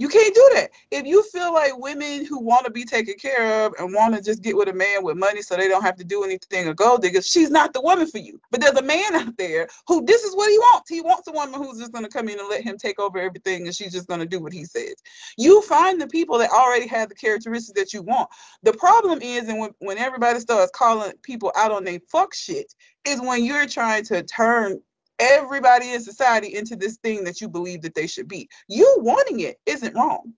You 0.00 0.08
can't 0.08 0.32
do 0.32 0.50
that. 0.54 0.70
If 0.92 1.06
you 1.06 1.24
feel 1.24 1.52
like 1.52 1.76
women 1.76 2.24
who 2.24 2.38
want 2.38 2.64
to 2.64 2.70
be 2.70 2.84
taken 2.84 3.14
care 3.14 3.66
of 3.66 3.74
and 3.80 3.92
want 3.92 4.14
to 4.14 4.22
just 4.22 4.42
get 4.42 4.56
with 4.56 4.68
a 4.68 4.72
man 4.72 5.02
with 5.02 5.16
money 5.16 5.42
so 5.42 5.56
they 5.56 5.66
don't 5.66 5.82
have 5.82 5.96
to 5.96 6.04
do 6.04 6.22
anything 6.22 6.68
or 6.68 6.74
gold 6.74 7.02
diggers, 7.02 7.28
she's 7.28 7.50
not 7.50 7.72
the 7.72 7.80
woman 7.80 8.06
for 8.06 8.18
you. 8.18 8.40
But 8.52 8.60
there's 8.60 8.76
a 8.76 8.82
man 8.82 9.16
out 9.16 9.36
there 9.36 9.68
who 9.88 10.04
this 10.04 10.22
is 10.22 10.36
what 10.36 10.50
he 10.50 10.58
wants. 10.58 10.88
He 10.88 11.00
wants 11.00 11.26
a 11.26 11.32
woman 11.32 11.60
who's 11.60 11.80
just 11.80 11.92
going 11.92 12.04
to 12.04 12.10
come 12.10 12.28
in 12.28 12.38
and 12.38 12.48
let 12.48 12.62
him 12.62 12.78
take 12.78 13.00
over 13.00 13.18
everything 13.18 13.66
and 13.66 13.74
she's 13.74 13.92
just 13.92 14.06
going 14.06 14.20
to 14.20 14.26
do 14.26 14.40
what 14.40 14.52
he 14.52 14.64
says. 14.64 14.94
You 15.36 15.62
find 15.62 16.00
the 16.00 16.06
people 16.06 16.38
that 16.38 16.50
already 16.50 16.86
have 16.86 17.08
the 17.08 17.16
characteristics 17.16 17.78
that 17.78 17.92
you 17.92 18.02
want. 18.02 18.28
The 18.62 18.74
problem 18.74 19.20
is, 19.20 19.48
and 19.48 19.58
when, 19.58 19.70
when 19.80 19.98
everybody 19.98 20.38
starts 20.38 20.70
calling 20.72 21.12
people 21.24 21.52
out 21.56 21.72
on 21.72 21.82
their 21.82 21.98
fuck 22.08 22.34
shit, 22.34 22.72
is 23.04 23.20
when 23.20 23.44
you're 23.44 23.66
trying 23.66 24.04
to 24.04 24.22
turn 24.22 24.80
everybody 25.18 25.92
in 25.92 26.00
society 26.00 26.54
into 26.54 26.76
this 26.76 26.96
thing 26.98 27.24
that 27.24 27.40
you 27.40 27.48
believe 27.48 27.82
that 27.82 27.94
they 27.94 28.06
should 28.06 28.28
be. 28.28 28.48
You 28.68 28.98
wanting 29.00 29.40
it 29.40 29.56
isn't 29.66 29.94
wrong. 29.94 30.32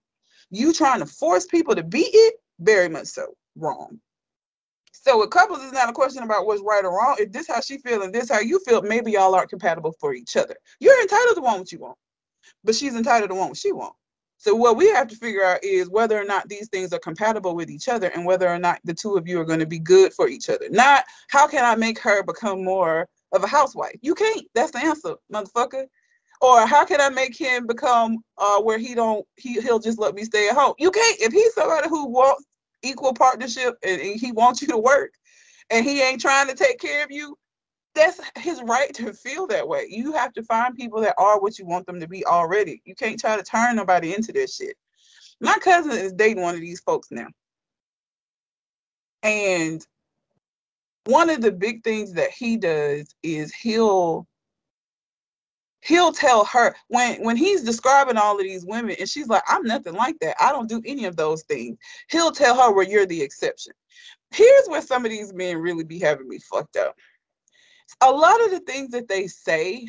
You 0.51 0.73
trying 0.73 1.01
to 1.01 1.07
force 1.07 1.47
people 1.47 1.75
to 1.75 1.83
be 1.83 2.03
it, 2.03 2.35
very 2.59 2.89
much 2.89 3.07
so 3.07 3.35
wrong. 3.57 4.01
So 4.93 5.19
with 5.19 5.31
couples, 5.31 5.63
it's 5.63 5.73
not 5.73 5.89
a 5.89 5.95
question 5.95 6.23
about 6.23 6.47
what's 6.47 6.63
right 6.63 6.85
or 6.85 6.91
wrong. 6.91 7.17
If 7.19 7.33
this 7.33 7.49
how 7.49 7.61
she 7.61 7.79
feel 7.79 8.03
and 8.03 8.15
this 8.15 8.31
how 8.31 8.41
you 8.41 8.61
feel, 8.67 8.83
maybe 8.83 9.13
y'all 9.13 9.35
aren't 9.35 9.49
compatible 9.49 9.95
for 9.99 10.13
each 10.13 10.37
other. 10.37 10.57
You're 10.79 11.01
entitled 11.01 11.37
to 11.37 11.43
want 11.43 11.61
what 11.61 11.73
you 11.73 11.79
want, 11.79 11.97
but 12.65 12.75
she's 12.75 12.95
entitled 12.95 13.31
to 13.31 13.37
want 13.37 13.51
what 13.51 13.59
she 13.59 13.73
wants. 13.73 13.97
So 14.37 14.55
what 14.55 14.77
we 14.77 14.89
have 14.89 15.07
to 15.09 15.17
figure 15.17 15.45
out 15.45 15.63
is 15.63 15.91
whether 15.91 16.19
or 16.19 16.25
not 16.25 16.49
these 16.49 16.69
things 16.69 16.95
are 16.95 16.99
compatible 16.99 17.55
with 17.55 17.69
each 17.71 17.89
other 17.89 18.09
and 18.09 18.25
whether 18.25 18.49
or 18.49 18.59
not 18.59 18.81
the 18.85 18.95
two 18.95 19.17
of 19.17 19.29
you 19.29 19.39
are 19.39 19.45
going 19.45 19.59
to 19.59 19.67
be 19.67 19.79
good 19.79 20.15
for 20.15 20.29
each 20.29 20.49
other. 20.49 20.67
Not 20.71 21.05
how 21.29 21.47
can 21.47 21.63
I 21.63 21.77
make 21.77 21.99
her 21.99 22.23
become 22.23 22.65
more 22.65 23.07
of 23.33 23.45
a 23.45 23.47
housewife. 23.47 23.97
You 24.03 24.15
can't. 24.15 24.47
That's 24.55 24.73
the 24.73 24.79
answer, 24.79 25.17
motherfucker. 25.33 25.87
Or 26.43 26.67
how 26.67 26.87
can 26.87 27.01
I 27.01 27.11
make 27.11 27.39
him 27.39 27.67
become 27.67 28.19
uh 28.39 28.61
where 28.63 28.79
he 28.79 28.95
don't 28.95 29.27
he 29.37 29.61
he'll 29.61 29.79
just 29.79 29.99
let 29.99 30.15
me 30.15 30.25
stay 30.25 30.49
at 30.49 30.57
home? 30.57 30.75
You 30.79 30.91
can't. 30.91 31.21
If 31.21 31.33
he's 31.33 31.55
somebody 31.55 31.89
who 31.89 32.09
wants 32.09 32.45
equal 32.83 33.13
partnership 33.13 33.77
and, 33.85 34.01
and 34.01 34.19
he 34.19 34.33
wants 34.33 34.63
you 34.63 34.69
to 34.69 34.79
work 34.79 35.13
and 35.69 35.85
he 35.85 36.01
ain't 36.01 36.21
trying 36.21 36.49
to 36.49 36.55
take 36.55 36.81
care 36.81 37.05
of 37.05 37.11
you, 37.11 37.37
that's 37.95 38.21
his 38.39 38.63
right 38.63 38.93
to 38.95 39.13
feel 39.13 39.47
that 39.49 39.67
way. 39.67 39.87
You 39.89 40.13
have 40.13 40.33
to 40.35 40.43
find 40.45 40.77
people 40.77 41.01
that 41.03 41.15
are 41.19 41.41
what 41.41 41.59
you 41.59 41.67
want 41.67 41.87
them 41.87 42.01
to 42.01 42.09
be 42.09 42.25
already. 42.25 42.81
You 42.85 42.95
can't 42.95 43.21
try 43.21 43.37
to 43.37 43.43
turn 43.43 43.77
nobody 43.77 44.15
into 44.15 44.33
this 44.33 44.57
shit. 44.57 44.77
My 45.41 45.57
cousin 45.61 45.93
is 45.93 46.13
dating 46.13 46.43
one 46.43 46.55
of 46.55 46.61
these 46.61 46.81
folks 46.81 47.09
now. 47.11 47.29
And 49.23 49.85
one 51.07 51.31
of 51.31 51.41
the 51.41 51.53
big 51.53 51.83
things 51.83 52.13
that 52.15 52.31
he 52.31 52.57
does 52.57 53.15
is 53.23 53.55
he'll 53.55 54.27
he'll 55.83 56.13
tell 56.13 56.45
her 56.45 56.75
when 56.89 57.23
when 57.25 57.37
he's 57.37 57.63
describing 57.63 58.19
all 58.19 58.37
of 58.37 58.43
these 58.43 58.67
women 58.67 58.95
and 58.99 59.09
she's 59.09 59.29
like 59.29 59.43
i'm 59.49 59.63
nothing 59.65 59.95
like 59.95 60.19
that. 60.21 60.37
I 60.41 60.53
don't 60.53 60.69
do 60.69 60.83
any 60.85 61.07
of 61.07 61.17
those 61.17 61.43
things. 61.45 61.79
He'll 62.11 62.33
tell 62.33 62.61
her 62.61 62.73
where 62.73 62.87
you're 62.87 63.07
the 63.07 63.23
exception. 63.23 63.73
Here's 64.31 64.67
where 64.69 64.83
some 64.83 65.05
of 65.05 65.11
these 65.11 65.33
men 65.33 65.57
really 65.59 65.85
be 65.85 65.99
having 65.99 66.29
me 66.29 66.39
fucked 66.39 66.77
up. 66.77 66.95
A 68.03 68.11
lot 68.11 68.45
of 68.45 68.51
the 68.51 68.61
things 68.61 68.91
that 68.91 69.09
they 69.09 69.27
say 69.27 69.87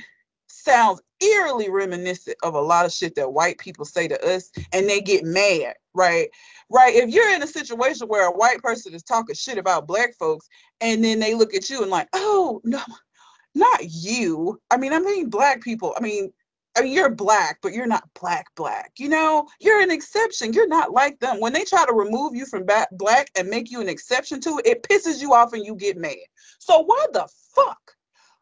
sounds 0.52 1.02
eerily 1.20 1.70
reminiscent 1.70 2.38
of 2.44 2.54
a 2.54 2.62
lot 2.62 2.86
of 2.86 2.92
shit 2.92 3.16
that 3.16 3.34
white 3.34 3.58
people 3.58 3.86
say 3.86 4.08
to 4.08 4.28
us 4.28 4.52
and 4.74 4.90
they 4.90 5.02
get 5.02 5.24
mad, 5.24 5.76
right? 5.94 6.30
Right. 6.70 6.96
If 6.96 7.10
you're 7.10 7.34
in 7.34 7.44
a 7.44 7.48
situation 7.48 8.08
where 8.08 8.28
a 8.28 8.32
white 8.32 8.62
person 8.62 8.94
is 8.94 9.04
talking 9.04 9.36
shit 9.36 9.58
about 9.58 9.88
black 9.88 10.16
folks 10.16 10.48
and 10.80 11.04
then 11.04 11.20
they 11.20 11.34
look 11.36 11.54
at 11.54 11.70
you 11.70 11.82
and 11.82 11.92
like, 11.92 12.08
oh 12.14 12.62
no, 12.64 12.82
not 13.56 13.80
you. 13.84 14.60
I 14.72 14.78
mean, 14.78 14.94
I 14.94 15.00
mean 15.00 15.30
black 15.30 15.62
people. 15.62 15.94
I 15.98 16.02
mean, 16.02 16.32
I 16.78 16.84
mean, 16.84 16.94
you're 16.94 17.10
black, 17.10 17.60
but 17.62 17.74
you're 17.74 17.86
not 17.86 18.08
black, 18.20 18.46
black. 18.56 18.94
You 18.98 19.10
know, 19.10 19.46
you're 19.60 19.82
an 19.82 19.92
exception. 19.92 20.54
You're 20.54 20.70
not 20.70 20.94
like 20.94 21.20
them. 21.20 21.42
When 21.42 21.52
they 21.52 21.66
try 21.66 21.86
to 21.86 21.94
remove 21.94 22.34
you 22.34 22.46
from 22.46 22.66
black 22.94 23.30
and 23.38 23.50
make 23.50 23.70
you 23.70 23.82
an 23.82 23.90
exception 23.90 24.40
to 24.42 24.60
it, 24.60 24.66
it 24.66 24.84
pisses 24.84 25.22
you 25.22 25.34
off 25.34 25.52
and 25.52 25.66
you 25.66 25.76
get 25.76 25.98
mad. 25.98 26.16
So 26.60 26.80
why 26.80 27.08
the 27.12 27.28
fuck 27.54 27.94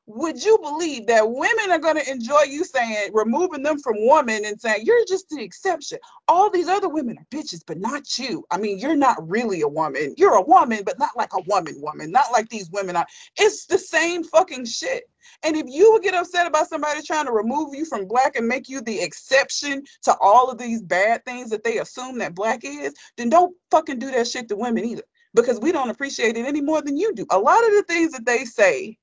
would 0.09 0.43
you 0.43 0.57
believe 0.57 1.05
that 1.05 1.29
women 1.29 1.69
are 1.69 1.77
going 1.77 1.95
to 1.95 2.11
enjoy 2.11 2.41
you 2.41 2.63
saying, 2.63 3.11
removing 3.13 3.61
them 3.61 3.77
from 3.77 3.93
women 3.99 4.43
and 4.43 4.59
saying, 4.59 4.81
you're 4.83 5.05
just 5.07 5.29
the 5.29 5.39
exception? 5.39 5.99
All 6.27 6.49
these 6.49 6.67
other 6.67 6.89
women 6.89 7.19
are 7.19 7.25
bitches, 7.29 7.61
but 7.65 7.77
not 7.79 8.17
you. 8.17 8.43
I 8.49 8.57
mean, 8.57 8.79
you're 8.79 8.95
not 8.95 9.17
really 9.29 9.61
a 9.61 9.67
woman. 9.67 10.15
You're 10.17 10.33
a 10.33 10.41
woman, 10.41 10.81
but 10.83 10.97
not 10.97 11.11
like 11.15 11.33
a 11.33 11.43
woman 11.45 11.75
woman, 11.77 12.11
not 12.11 12.31
like 12.31 12.49
these 12.49 12.71
women 12.71 12.95
are. 12.95 13.05
It's 13.37 13.67
the 13.67 13.77
same 13.77 14.23
fucking 14.23 14.65
shit. 14.65 15.03
And 15.43 15.55
if 15.55 15.67
you 15.67 15.91
would 15.91 16.01
get 16.01 16.15
upset 16.15 16.47
about 16.47 16.69
somebody 16.69 17.03
trying 17.03 17.27
to 17.27 17.31
remove 17.31 17.75
you 17.75 17.85
from 17.85 18.07
black 18.07 18.35
and 18.35 18.47
make 18.47 18.67
you 18.67 18.81
the 18.81 18.99
exception 18.99 19.83
to 20.03 20.15
all 20.19 20.49
of 20.49 20.57
these 20.57 20.81
bad 20.81 21.23
things 21.23 21.51
that 21.51 21.63
they 21.63 21.77
assume 21.77 22.17
that 22.17 22.33
black 22.33 22.61
is, 22.63 22.95
then 23.15 23.29
don't 23.29 23.55
fucking 23.69 23.99
do 23.99 24.09
that 24.09 24.27
shit 24.27 24.49
to 24.49 24.55
women 24.55 24.85
either 24.85 25.03
because 25.35 25.59
we 25.59 25.71
don't 25.71 25.91
appreciate 25.91 26.35
it 26.35 26.47
any 26.47 26.61
more 26.61 26.81
than 26.81 26.97
you 26.97 27.13
do. 27.13 27.27
A 27.29 27.37
lot 27.37 27.63
of 27.63 27.71
the 27.73 27.83
things 27.83 28.11
that 28.13 28.25
they 28.25 28.43
say 28.43 28.97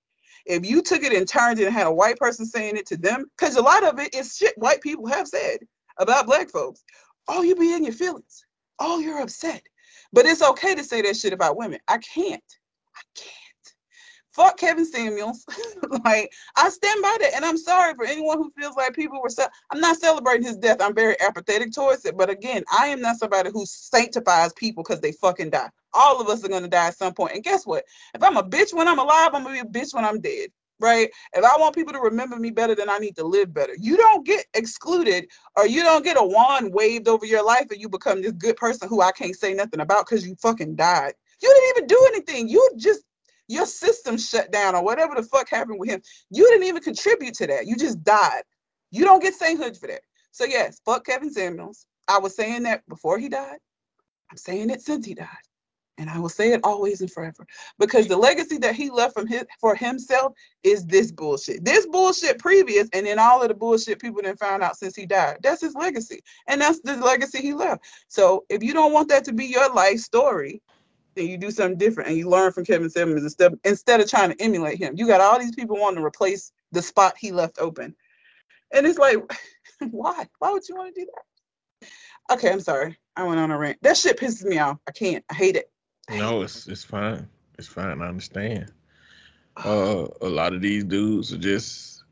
if 0.46 0.66
you 0.66 0.82
took 0.82 1.02
it 1.02 1.12
and 1.12 1.28
turned 1.28 1.60
it 1.60 1.66
and 1.66 1.74
had 1.74 1.86
a 1.86 1.92
white 1.92 2.18
person 2.18 2.46
saying 2.46 2.76
it 2.76 2.86
to 2.86 2.96
them, 2.96 3.26
because 3.36 3.56
a 3.56 3.62
lot 3.62 3.84
of 3.84 3.98
it 3.98 4.14
is 4.14 4.36
shit 4.36 4.56
white 4.58 4.80
people 4.80 5.06
have 5.06 5.28
said 5.28 5.58
about 5.98 6.26
black 6.26 6.50
folks. 6.50 6.82
Oh, 7.28 7.42
you 7.42 7.56
be 7.56 7.74
in 7.74 7.84
your 7.84 7.92
feelings. 7.92 8.44
Oh, 8.78 9.00
you're 9.00 9.20
upset. 9.22 9.62
But 10.12 10.26
it's 10.26 10.42
okay 10.42 10.74
to 10.74 10.84
say 10.84 11.02
that 11.02 11.16
shit 11.16 11.32
about 11.32 11.56
women. 11.56 11.80
I 11.88 11.98
can't. 11.98 12.42
I 12.96 13.02
can't. 13.16 13.32
Fuck 14.34 14.58
Kevin 14.58 14.86
Samuels. 14.86 15.44
like 16.04 16.30
I 16.56 16.68
stand 16.68 17.02
by 17.02 17.16
that, 17.20 17.34
and 17.34 17.44
I'm 17.44 17.56
sorry 17.56 17.94
for 17.94 18.04
anyone 18.04 18.38
who 18.38 18.52
feels 18.58 18.76
like 18.76 18.94
people 18.94 19.20
were. 19.22 19.30
Ce- 19.30 19.48
I'm 19.72 19.80
not 19.80 19.98
celebrating 19.98 20.46
his 20.46 20.58
death. 20.58 20.78
I'm 20.80 20.94
very 20.94 21.16
apathetic 21.20 21.72
towards 21.72 22.04
it. 22.04 22.16
But 22.16 22.30
again, 22.30 22.64
I 22.78 22.88
am 22.88 23.00
not 23.00 23.16
somebody 23.18 23.50
who 23.52 23.64
sanctifies 23.66 24.52
people 24.54 24.82
because 24.84 25.00
they 25.00 25.12
fucking 25.12 25.50
die. 25.50 25.70
All 25.96 26.20
of 26.20 26.28
us 26.28 26.44
are 26.44 26.48
gonna 26.48 26.68
die 26.68 26.88
at 26.88 26.98
some 26.98 27.14
point. 27.14 27.34
And 27.34 27.44
guess 27.44 27.66
what? 27.66 27.84
If 28.14 28.22
I'm 28.22 28.36
a 28.36 28.42
bitch 28.42 28.74
when 28.74 28.88
I'm 28.88 28.98
alive, 28.98 29.30
I'm 29.32 29.42
gonna 29.42 29.54
be 29.54 29.60
a 29.60 29.64
bitch 29.64 29.94
when 29.94 30.04
I'm 30.04 30.20
dead. 30.20 30.50
Right? 30.78 31.08
If 31.32 31.42
I 31.42 31.56
want 31.58 31.74
people 31.74 31.94
to 31.94 32.00
remember 32.00 32.36
me 32.36 32.50
better, 32.50 32.74
then 32.74 32.90
I 32.90 32.98
need 32.98 33.16
to 33.16 33.24
live 33.24 33.54
better. 33.54 33.72
You 33.78 33.96
don't 33.96 34.26
get 34.26 34.44
excluded 34.52 35.26
or 35.56 35.66
you 35.66 35.82
don't 35.82 36.04
get 36.04 36.18
a 36.18 36.22
wand 36.22 36.74
waved 36.74 37.08
over 37.08 37.24
your 37.24 37.42
life 37.42 37.68
and 37.70 37.80
you 37.80 37.88
become 37.88 38.20
this 38.20 38.32
good 38.32 38.56
person 38.56 38.86
who 38.86 39.00
I 39.00 39.10
can't 39.12 39.34
say 39.34 39.54
nothing 39.54 39.80
about 39.80 40.04
because 40.04 40.26
you 40.26 40.34
fucking 40.36 40.76
died. 40.76 41.14
You 41.40 41.48
didn't 41.48 41.76
even 41.76 41.86
do 41.86 42.10
anything. 42.12 42.48
You 42.48 42.70
just 42.76 43.02
your 43.48 43.66
system 43.66 44.18
shut 44.18 44.50
down 44.50 44.74
or 44.74 44.84
whatever 44.84 45.14
the 45.14 45.22
fuck 45.22 45.48
happened 45.48 45.78
with 45.78 45.88
him. 45.88 46.02
You 46.30 46.46
didn't 46.48 46.66
even 46.66 46.82
contribute 46.82 47.34
to 47.34 47.46
that. 47.46 47.66
You 47.66 47.76
just 47.76 48.02
died. 48.02 48.42
You 48.90 49.04
don't 49.04 49.22
get 49.22 49.34
sainthood 49.34 49.76
for 49.76 49.86
that. 49.86 50.00
So 50.32 50.44
yes, 50.44 50.80
fuck 50.84 51.06
Kevin 51.06 51.32
Samuels. 51.32 51.86
I 52.08 52.18
was 52.18 52.34
saying 52.36 52.64
that 52.64 52.86
before 52.88 53.18
he 53.18 53.28
died. 53.28 53.58
I'm 54.30 54.36
saying 54.36 54.70
it 54.70 54.82
since 54.82 55.06
he 55.06 55.14
died. 55.14 55.28
And 55.98 56.10
I 56.10 56.18
will 56.18 56.28
say 56.28 56.52
it 56.52 56.60
always 56.62 57.00
and 57.00 57.10
forever. 57.10 57.46
Because 57.78 58.06
the 58.06 58.16
legacy 58.16 58.58
that 58.58 58.74
he 58.74 58.90
left 58.90 59.14
from 59.14 59.26
his 59.26 59.44
for 59.60 59.74
himself 59.74 60.34
is 60.62 60.84
this 60.84 61.10
bullshit. 61.10 61.64
This 61.64 61.86
bullshit 61.86 62.38
previous, 62.38 62.88
and 62.92 63.06
then 63.06 63.18
all 63.18 63.42
of 63.42 63.48
the 63.48 63.54
bullshit 63.54 64.00
people 64.00 64.20
didn't 64.20 64.38
found 64.38 64.62
out 64.62 64.76
since 64.76 64.94
he 64.94 65.06
died. 65.06 65.38
That's 65.42 65.62
his 65.62 65.74
legacy. 65.74 66.20
And 66.48 66.60
that's 66.60 66.80
the 66.80 66.96
legacy 66.96 67.40
he 67.40 67.54
left. 67.54 67.84
So 68.08 68.44
if 68.50 68.62
you 68.62 68.74
don't 68.74 68.92
want 68.92 69.08
that 69.08 69.24
to 69.24 69.32
be 69.32 69.46
your 69.46 69.72
life 69.72 70.00
story, 70.00 70.60
then 71.14 71.26
you 71.26 71.38
do 71.38 71.50
something 71.50 71.78
different 71.78 72.10
and 72.10 72.18
you 72.18 72.28
learn 72.28 72.52
from 72.52 72.64
Kevin 72.64 72.90
Simmons 72.90 73.22
instead 73.22 73.58
instead 73.64 74.00
of 74.00 74.08
trying 74.08 74.30
to 74.30 74.42
emulate 74.42 74.78
him. 74.78 74.94
You 74.96 75.06
got 75.06 75.22
all 75.22 75.38
these 75.38 75.54
people 75.54 75.78
wanting 75.78 76.00
to 76.00 76.04
replace 76.04 76.52
the 76.72 76.82
spot 76.82 77.14
he 77.18 77.32
left 77.32 77.58
open. 77.58 77.96
And 78.72 78.86
it's 78.86 78.98
like, 78.98 79.16
why? 79.90 80.26
Why 80.38 80.52
would 80.52 80.68
you 80.68 80.76
want 80.76 80.94
to 80.94 81.00
do 81.00 81.06
that? 81.06 82.34
Okay, 82.34 82.50
I'm 82.50 82.60
sorry. 82.60 82.98
I 83.16 83.24
went 83.24 83.40
on 83.40 83.50
a 83.50 83.58
rant. 83.58 83.78
That 83.82 83.96
shit 83.96 84.18
pisses 84.18 84.44
me 84.44 84.58
off. 84.58 84.78
I 84.86 84.92
can't. 84.92 85.24
I 85.30 85.34
hate 85.34 85.56
it. 85.56 85.70
No, 86.10 86.42
it's 86.42 86.66
it's 86.66 86.84
fine. 86.84 87.28
It's 87.58 87.68
fine. 87.68 88.00
I 88.00 88.08
understand. 88.08 88.72
Uh, 89.56 90.06
a 90.20 90.28
lot 90.28 90.52
of 90.52 90.60
these 90.60 90.84
dudes 90.84 91.32
are 91.32 91.38
just 91.38 92.04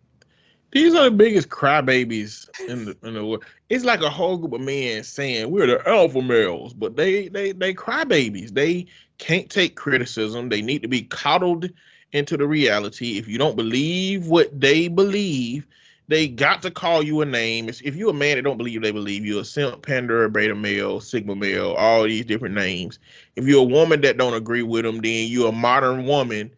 these 0.72 0.94
are 0.94 1.04
the 1.04 1.10
biggest 1.12 1.48
crybabies 1.50 2.48
in 2.68 2.86
the 2.86 2.96
in 3.04 3.14
the 3.14 3.24
world. 3.24 3.44
It's 3.68 3.84
like 3.84 4.00
a 4.00 4.10
whole 4.10 4.38
group 4.38 4.54
of 4.54 4.60
men 4.60 5.04
saying 5.04 5.50
we're 5.50 5.68
the 5.68 5.88
alpha 5.88 6.20
males, 6.20 6.74
but 6.74 6.96
they 6.96 7.28
they 7.28 7.52
they 7.52 7.72
crybabies. 7.72 8.50
They 8.50 8.86
can't 9.18 9.48
take 9.48 9.76
criticism. 9.76 10.48
They 10.48 10.62
need 10.62 10.82
to 10.82 10.88
be 10.88 11.02
coddled 11.02 11.70
into 12.12 12.36
the 12.36 12.46
reality. 12.46 13.18
If 13.18 13.28
you 13.28 13.38
don't 13.38 13.56
believe 13.56 14.26
what 14.26 14.58
they 14.58 14.88
believe, 14.88 15.66
they 16.08 16.28
got 16.28 16.62
to 16.62 16.70
call 16.70 17.02
you 17.02 17.22
a 17.22 17.26
name. 17.26 17.68
If 17.68 17.96
you're 17.96 18.10
a 18.10 18.14
man 18.14 18.36
that 18.36 18.42
don't 18.42 18.58
believe 18.58 18.82
they 18.82 18.90
believe 18.90 19.24
you, 19.24 19.38
a 19.38 19.44
simp, 19.44 19.84
panda, 19.86 20.28
beta 20.28 20.54
male, 20.54 21.00
sigma 21.00 21.34
male, 21.34 21.72
all 21.72 22.02
these 22.02 22.26
different 22.26 22.54
names. 22.54 22.98
If 23.36 23.46
you're 23.46 23.60
a 23.60 23.62
woman 23.62 24.02
that 24.02 24.18
don't 24.18 24.34
agree 24.34 24.62
with 24.62 24.84
them, 24.84 25.00
then 25.00 25.28
you're 25.28 25.48
a 25.48 25.52
modern 25.52 26.06
woman 26.06 26.50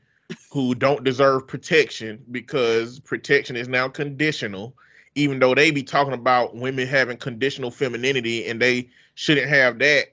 who 0.50 0.74
don't 0.74 1.04
deserve 1.04 1.46
protection 1.46 2.24
because 2.32 2.98
protection 2.98 3.56
is 3.56 3.68
now 3.68 3.88
conditional. 3.88 4.74
Even 5.14 5.38
though 5.38 5.54
they 5.54 5.70
be 5.70 5.82
talking 5.82 6.12
about 6.12 6.56
women 6.56 6.86
having 6.86 7.16
conditional 7.16 7.70
femininity 7.70 8.46
and 8.48 8.60
they 8.60 8.88
shouldn't 9.14 9.48
have 9.48 9.78
that, 9.78 10.08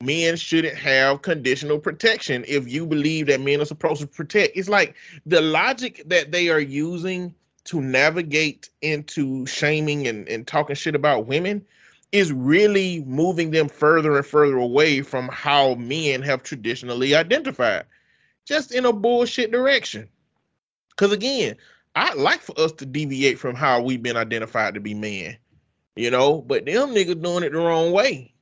men 0.00 0.36
shouldn't 0.36 0.76
have 0.76 1.22
conditional 1.22 1.78
protection 1.78 2.44
if 2.48 2.66
you 2.66 2.86
believe 2.86 3.26
that 3.26 3.40
men 3.40 3.60
are 3.60 3.66
supposed 3.66 4.00
to 4.00 4.06
protect. 4.06 4.56
It's 4.56 4.68
like 4.68 4.96
the 5.26 5.40
logic 5.40 6.02
that 6.06 6.32
they 6.32 6.48
are 6.48 6.60
using 6.60 7.34
to 7.64 7.80
navigate 7.80 8.68
into 8.82 9.46
shaming 9.46 10.06
and, 10.06 10.28
and 10.28 10.46
talking 10.46 10.76
shit 10.76 10.94
about 10.94 11.26
women 11.26 11.64
is 12.12 12.32
really 12.32 13.02
moving 13.06 13.50
them 13.50 13.68
further 13.68 14.16
and 14.16 14.24
further 14.24 14.56
away 14.56 15.02
from 15.02 15.28
how 15.28 15.74
men 15.74 16.22
have 16.22 16.42
traditionally 16.42 17.14
identified, 17.14 17.84
just 18.44 18.72
in 18.72 18.84
a 18.84 18.92
bullshit 18.92 19.50
direction. 19.50 20.08
Because 20.90 21.12
again, 21.12 21.56
I'd 21.96 22.16
like 22.16 22.40
for 22.40 22.58
us 22.60 22.72
to 22.72 22.86
deviate 22.86 23.38
from 23.38 23.56
how 23.56 23.82
we've 23.82 24.02
been 24.02 24.16
identified 24.16 24.74
to 24.74 24.80
be 24.80 24.94
men, 24.94 25.36
you 25.96 26.10
know, 26.10 26.40
but 26.40 26.66
them 26.66 26.90
niggas 26.90 27.20
doing 27.20 27.44
it 27.44 27.52
the 27.52 27.58
wrong 27.58 27.92
way. 27.92 28.32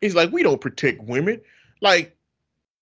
It's 0.00 0.14
like 0.14 0.30
we 0.30 0.42
don't 0.42 0.60
protect 0.60 1.02
women. 1.02 1.40
Like 1.80 2.16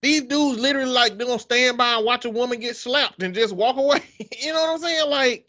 these 0.02 0.22
dudes 0.22 0.60
literally 0.60 0.90
like 0.90 1.16
they're 1.16 1.26
gonna 1.26 1.38
stand 1.38 1.78
by 1.78 1.94
and 1.94 2.04
watch 2.04 2.24
a 2.24 2.30
woman 2.30 2.60
get 2.60 2.76
slapped 2.76 3.22
and 3.22 3.34
just 3.34 3.54
walk 3.54 3.76
away. 3.76 4.02
you 4.42 4.52
know 4.52 4.60
what 4.62 4.70
I'm 4.70 4.78
saying? 4.78 5.10
Like 5.10 5.46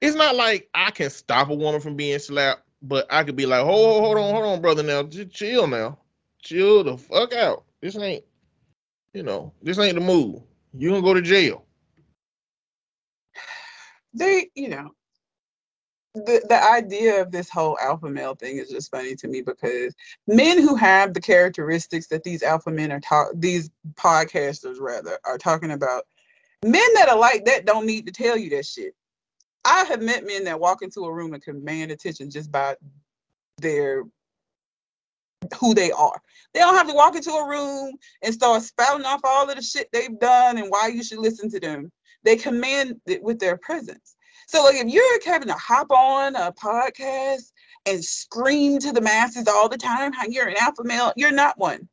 it's 0.00 0.16
not 0.16 0.36
like 0.36 0.68
I 0.74 0.90
can 0.90 1.10
stop 1.10 1.50
a 1.50 1.54
woman 1.54 1.80
from 1.80 1.96
being 1.96 2.18
slapped, 2.18 2.62
but 2.82 3.06
I 3.10 3.24
could 3.24 3.36
be 3.36 3.46
like, 3.46 3.64
hold, 3.64 4.02
hold 4.02 4.18
on, 4.18 4.34
hold 4.34 4.44
on, 4.44 4.60
brother. 4.60 4.82
Now, 4.82 5.02
just 5.02 5.30
chill 5.30 5.66
now, 5.66 5.98
chill 6.42 6.84
the 6.84 6.98
fuck 6.98 7.32
out. 7.32 7.64
This 7.80 7.96
ain't, 7.96 8.24
you 9.12 9.22
know, 9.22 9.52
this 9.62 9.78
ain't 9.78 9.94
the 9.94 10.00
move. 10.00 10.42
You 10.76 10.90
gonna 10.90 11.02
go 11.02 11.14
to 11.14 11.22
jail. 11.22 11.64
They, 14.12 14.50
you 14.54 14.68
know, 14.68 14.90
the 16.14 16.44
the 16.48 16.62
idea 16.62 17.20
of 17.20 17.32
this 17.32 17.50
whole 17.50 17.76
alpha 17.80 18.08
male 18.08 18.34
thing 18.36 18.58
is 18.58 18.68
just 18.68 18.90
funny 18.90 19.16
to 19.16 19.26
me 19.26 19.42
because 19.42 19.94
men 20.28 20.58
who 20.58 20.76
have 20.76 21.12
the 21.12 21.20
characteristics 21.20 22.06
that 22.06 22.22
these 22.22 22.42
alpha 22.42 22.70
men 22.70 22.92
are 22.92 23.00
talk 23.00 23.28
these 23.34 23.70
podcasters 23.94 24.76
rather 24.78 25.18
are 25.24 25.38
talking 25.38 25.72
about 25.72 26.04
men 26.64 26.94
that 26.94 27.08
are 27.08 27.18
like 27.18 27.44
that 27.44 27.66
don't 27.66 27.86
need 27.86 28.06
to 28.06 28.12
tell 28.12 28.36
you 28.36 28.48
that 28.50 28.64
shit 28.64 28.94
I 29.64 29.84
have 29.84 30.02
met 30.02 30.26
men 30.26 30.44
that 30.44 30.60
walk 30.60 30.82
into 30.82 31.00
a 31.00 31.12
room 31.12 31.34
and 31.34 31.42
command 31.42 31.90
attention 31.90 32.30
just 32.30 32.52
by 32.52 32.76
their 33.58 34.04
who 35.58 35.74
they 35.74 35.90
are. 35.92 36.20
They 36.52 36.60
don't 36.60 36.76
have 36.76 36.88
to 36.88 36.94
walk 36.94 37.16
into 37.16 37.30
a 37.30 37.48
room 37.48 37.94
and 38.22 38.34
start 38.34 38.62
spouting 38.62 39.04
off 39.04 39.20
all 39.24 39.48
of 39.48 39.56
the 39.56 39.62
shit 39.62 39.88
they've 39.92 40.18
done 40.18 40.58
and 40.58 40.70
why 40.70 40.88
you 40.88 41.02
should 41.02 41.18
listen 41.18 41.50
to 41.50 41.60
them. 41.60 41.90
They 42.22 42.36
command 42.36 43.00
it 43.06 43.22
with 43.22 43.38
their 43.38 43.56
presence. 43.58 44.16
So, 44.46 44.62
like, 44.62 44.76
if 44.76 44.88
you're 44.88 45.20
having 45.24 45.48
to 45.48 45.54
hop 45.54 45.90
on 45.90 46.36
a 46.36 46.52
podcast 46.52 47.52
and 47.86 48.04
scream 48.04 48.78
to 48.80 48.92
the 48.92 49.00
masses 49.00 49.48
all 49.48 49.68
the 49.68 49.76
time 49.78 50.12
how 50.12 50.26
you're 50.26 50.48
an 50.48 50.56
alpha 50.60 50.84
male, 50.84 51.12
you're 51.16 51.32
not 51.32 51.58
one. 51.58 51.88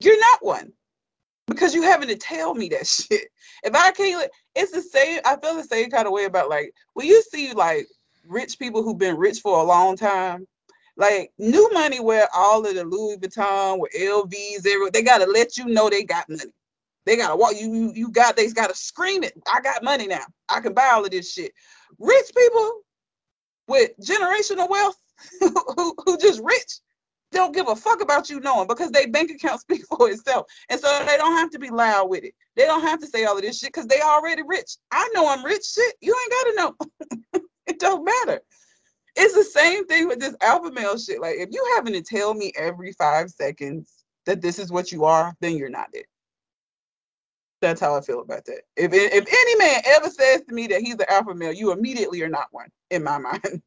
You're 0.00 0.20
not 0.20 0.44
one 0.44 0.72
because 1.52 1.74
you 1.74 1.82
having 1.82 2.08
to 2.08 2.16
tell 2.16 2.54
me 2.54 2.68
that 2.70 2.86
shit. 2.86 3.28
If 3.62 3.74
I 3.74 3.92
can't, 3.92 4.30
it's 4.54 4.72
the 4.72 4.82
same. 4.82 5.20
I 5.24 5.36
feel 5.36 5.54
the 5.54 5.64
same 5.64 5.90
kind 5.90 6.06
of 6.06 6.12
way 6.12 6.24
about 6.24 6.50
like 6.50 6.72
when 6.94 7.06
you 7.06 7.22
see 7.22 7.52
like 7.52 7.86
rich 8.26 8.58
people 8.58 8.82
who've 8.82 8.98
been 8.98 9.16
rich 9.16 9.40
for 9.40 9.58
a 9.58 9.64
long 9.64 9.96
time. 9.96 10.46
Like 10.96 11.32
new 11.38 11.70
money, 11.72 12.00
where 12.00 12.28
all 12.34 12.66
of 12.66 12.74
the 12.74 12.84
Louis 12.84 13.16
Vuitton, 13.16 13.78
with 13.78 13.92
LVs, 13.98 14.58
everywhere, 14.58 14.90
they 14.92 15.02
gotta 15.02 15.24
let 15.24 15.56
you 15.56 15.64
know 15.64 15.88
they 15.88 16.04
got 16.04 16.28
money. 16.28 16.52
They 17.06 17.16
gotta 17.16 17.34
walk 17.34 17.54
you. 17.58 17.72
You, 17.72 17.92
you 17.94 18.10
got. 18.10 18.36
They 18.36 18.50
gotta 18.50 18.74
scream 18.74 19.22
it. 19.22 19.32
I 19.50 19.62
got 19.62 19.82
money 19.82 20.06
now. 20.06 20.24
I 20.50 20.60
can 20.60 20.74
buy 20.74 20.90
all 20.92 21.04
of 21.04 21.10
this 21.10 21.32
shit. 21.32 21.52
Rich 21.98 22.32
people 22.36 22.80
with 23.68 23.92
generational 24.00 24.68
wealth, 24.68 24.96
who, 25.40 25.94
who 26.04 26.18
just 26.18 26.42
rich, 26.42 26.80
don't 27.32 27.54
give 27.54 27.68
a 27.68 27.76
fuck 27.76 28.00
about 28.02 28.30
you 28.30 28.40
knowing 28.40 28.68
because 28.68 28.90
they 28.90 29.06
bank 29.06 29.30
account 29.30 29.60
speak 29.62 29.84
for 29.86 30.10
itself. 30.10 30.46
And 30.68 30.80
so 30.80 31.04
they 31.06 31.16
don't 31.16 31.36
have 31.36 31.50
to 31.50 31.58
be 31.58 31.70
loud 31.70 32.08
with 32.08 32.24
it. 32.24 32.34
They 32.56 32.64
don't 32.64 32.82
have 32.82 33.00
to 33.00 33.06
say 33.06 33.24
all 33.24 33.36
of 33.36 33.42
this 33.42 33.58
shit 33.58 33.72
because 33.72 33.86
they 33.86 34.00
already 34.00 34.42
rich. 34.46 34.76
I 34.90 35.08
know 35.14 35.28
I'm 35.28 35.44
rich 35.44 35.64
shit. 35.64 35.94
You 36.00 36.14
ain't 36.22 36.32
gotta 36.32 36.54
know. 36.56 37.42
it 37.66 37.78
don't 37.80 38.04
matter. 38.04 38.40
It's 39.14 39.34
the 39.34 39.44
same 39.44 39.86
thing 39.86 40.08
with 40.08 40.20
this 40.20 40.36
alpha 40.40 40.70
male 40.70 40.98
shit. 40.98 41.20
Like 41.20 41.36
if 41.36 41.48
you 41.52 41.72
having 41.76 41.92
to 41.94 42.02
tell 42.02 42.34
me 42.34 42.52
every 42.56 42.92
five 42.92 43.30
seconds 43.30 44.04
that 44.26 44.40
this 44.40 44.58
is 44.58 44.70
what 44.70 44.92
you 44.92 45.04
are, 45.04 45.34
then 45.40 45.56
you're 45.56 45.68
not 45.68 45.88
it. 45.92 46.06
That's 47.60 47.80
how 47.80 47.96
I 47.96 48.00
feel 48.00 48.20
about 48.20 48.44
that. 48.46 48.62
If 48.76 48.92
if 48.92 49.26
any 49.28 49.56
man 49.56 49.82
ever 49.84 50.10
says 50.10 50.42
to 50.48 50.54
me 50.54 50.66
that 50.68 50.80
he's 50.80 50.94
an 50.94 51.06
alpha 51.08 51.34
male, 51.34 51.52
you 51.52 51.72
immediately 51.72 52.22
are 52.22 52.28
not 52.28 52.48
one 52.50 52.68
in 52.90 53.04
my 53.04 53.18
mind. 53.18 53.62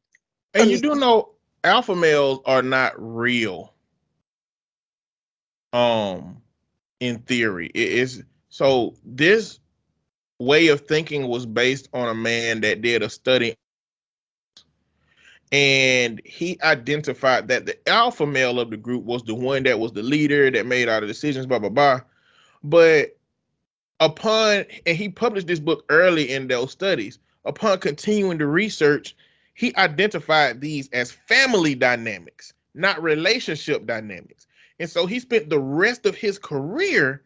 And 0.54 0.70
you 0.70 0.80
do 0.80 0.94
know 0.94 1.35
alpha 1.64 1.94
males 1.94 2.40
are 2.44 2.62
not 2.62 2.94
real. 2.96 3.72
Um, 5.72 6.42
in 7.00 7.18
theory, 7.20 7.70
it 7.74 7.88
is 7.88 8.22
so. 8.48 8.94
This 9.04 9.60
way 10.38 10.68
of 10.68 10.82
thinking 10.82 11.28
was 11.28 11.44
based 11.46 11.88
on 11.92 12.08
a 12.08 12.14
man 12.14 12.62
that 12.62 12.80
did 12.80 13.02
a 13.02 13.10
study, 13.10 13.56
and 15.52 16.20
he 16.24 16.58
identified 16.62 17.48
that 17.48 17.66
the 17.66 17.88
alpha 17.88 18.26
male 18.26 18.58
of 18.58 18.70
the 18.70 18.76
group 18.76 19.04
was 19.04 19.22
the 19.24 19.34
one 19.34 19.64
that 19.64 19.78
was 19.78 19.92
the 19.92 20.02
leader 20.02 20.50
that 20.50 20.66
made 20.66 20.88
all 20.88 21.00
the 21.00 21.06
decisions. 21.06 21.46
Blah 21.46 21.58
blah 21.58 21.68
blah. 21.68 22.00
But 22.62 23.16
upon 24.00 24.64
and 24.86 24.96
he 24.96 25.08
published 25.08 25.46
this 25.46 25.60
book 25.60 25.84
early 25.88 26.32
in 26.32 26.48
those 26.48 26.72
studies. 26.72 27.18
Upon 27.44 27.78
continuing 27.78 28.38
to 28.38 28.46
research, 28.46 29.14
he 29.56 29.74
identified 29.76 30.60
these 30.60 30.90
as 30.92 31.10
family 31.10 31.74
dynamics, 31.74 32.52
not 32.74 33.02
relationship 33.02 33.86
dynamics. 33.86 34.46
And 34.78 34.88
so 34.88 35.06
he 35.06 35.18
spent 35.18 35.48
the 35.48 35.58
rest 35.58 36.04
of 36.04 36.14
his 36.14 36.38
career 36.38 37.22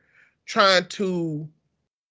trying 0.46 0.86
to 0.90 1.48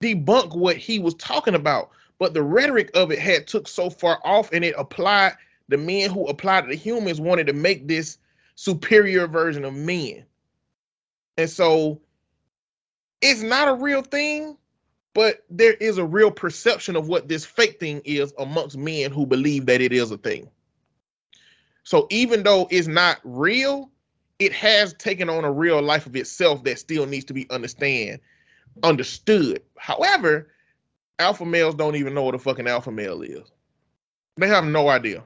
debunk 0.04 0.58
what 0.58 0.76
he 0.76 1.00
was 1.00 1.14
talking 1.16 1.56
about. 1.56 1.92
But 2.20 2.34
the 2.34 2.44
rhetoric 2.44 2.92
of 2.96 3.14
it 3.14 3.20
had 3.20 3.48
took 3.48 3.66
so 3.66 3.90
far 3.90 4.20
off 4.26 4.52
and 4.52 4.66
it 4.66 4.76
applied 4.78 5.38
the 5.70 5.78
men 5.78 6.10
who 6.10 6.28
applied 6.28 6.68
to 6.68 6.76
humans 6.76 7.22
wanted 7.22 7.48
to 7.48 7.54
make 7.54 7.88
this 7.88 8.18
superior 8.56 9.26
version 9.26 9.64
of 9.64 9.74
men. 9.74 10.26
And 11.38 11.50
so 11.50 12.02
it's 13.22 13.42
not 13.42 13.70
a 13.70 13.74
real 13.74 14.02
thing, 14.02 14.58
but 15.14 15.44
there 15.50 15.74
is 15.74 15.98
a 15.98 16.06
real 16.06 16.32
perception 16.32 16.96
of 16.96 17.08
what 17.08 17.28
this 17.28 17.46
fake 17.46 17.80
thing 17.80 18.02
is 18.06 18.34
amongst 18.38 18.78
men 18.78 19.12
who 19.12 19.26
believe 19.26 19.66
that 19.66 19.82
it 19.82 19.92
is 19.92 20.12
a 20.12 20.18
thing. 20.18 20.50
So 21.84 22.08
even 22.10 22.44
though 22.44 22.68
it's 22.70 22.88
not 22.88 23.20
real, 23.24 23.90
it 24.38 24.54
has 24.54 24.94
taken 24.94 25.30
on 25.30 25.44
a 25.44 25.52
real 25.52 25.82
life 25.82 26.06
of 26.06 26.16
itself 26.16 26.64
that 26.64 26.80
still 26.80 27.06
needs 27.06 27.26
to 27.26 27.34
be 27.34 27.50
understand 27.50 28.20
understood. 28.84 29.62
However, 29.78 30.50
alpha 31.18 31.46
males 31.46 31.76
don't 31.76 31.96
even 31.96 32.14
know 32.14 32.24
what 32.24 32.36
a 32.36 32.40
fucking 32.40 32.68
alpha 32.68 32.92
male 32.92 33.22
is. 33.22 33.52
They 34.38 34.48
have 34.48 34.64
no 34.66 34.88
idea. 34.88 35.24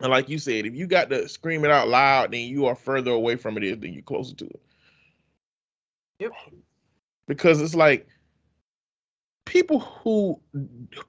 And 0.00 0.10
like 0.10 0.28
you 0.28 0.38
said, 0.38 0.66
if 0.66 0.74
you 0.74 0.86
got 0.86 1.10
to 1.10 1.28
scream 1.28 1.64
it 1.64 1.70
out 1.70 1.88
loud, 1.88 2.32
then 2.32 2.48
you 2.48 2.66
are 2.66 2.74
further 2.74 3.10
away 3.10 3.36
from 3.36 3.56
it 3.58 3.80
than 3.80 3.92
you're 3.92 4.02
closer 4.02 4.34
to 4.34 4.46
it. 4.46 4.62
Yep. 6.20 6.32
Because 7.26 7.60
it's 7.60 7.74
like 7.74 8.06
people 9.44 9.80
who 9.80 10.40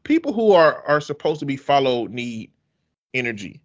people 0.03 0.33
who 0.33 0.51
are 0.51 0.83
are 0.87 1.01
supposed 1.01 1.39
to 1.39 1.45
be 1.45 1.57
followed 1.57 2.11
need 2.11 2.51
energy. 3.13 3.61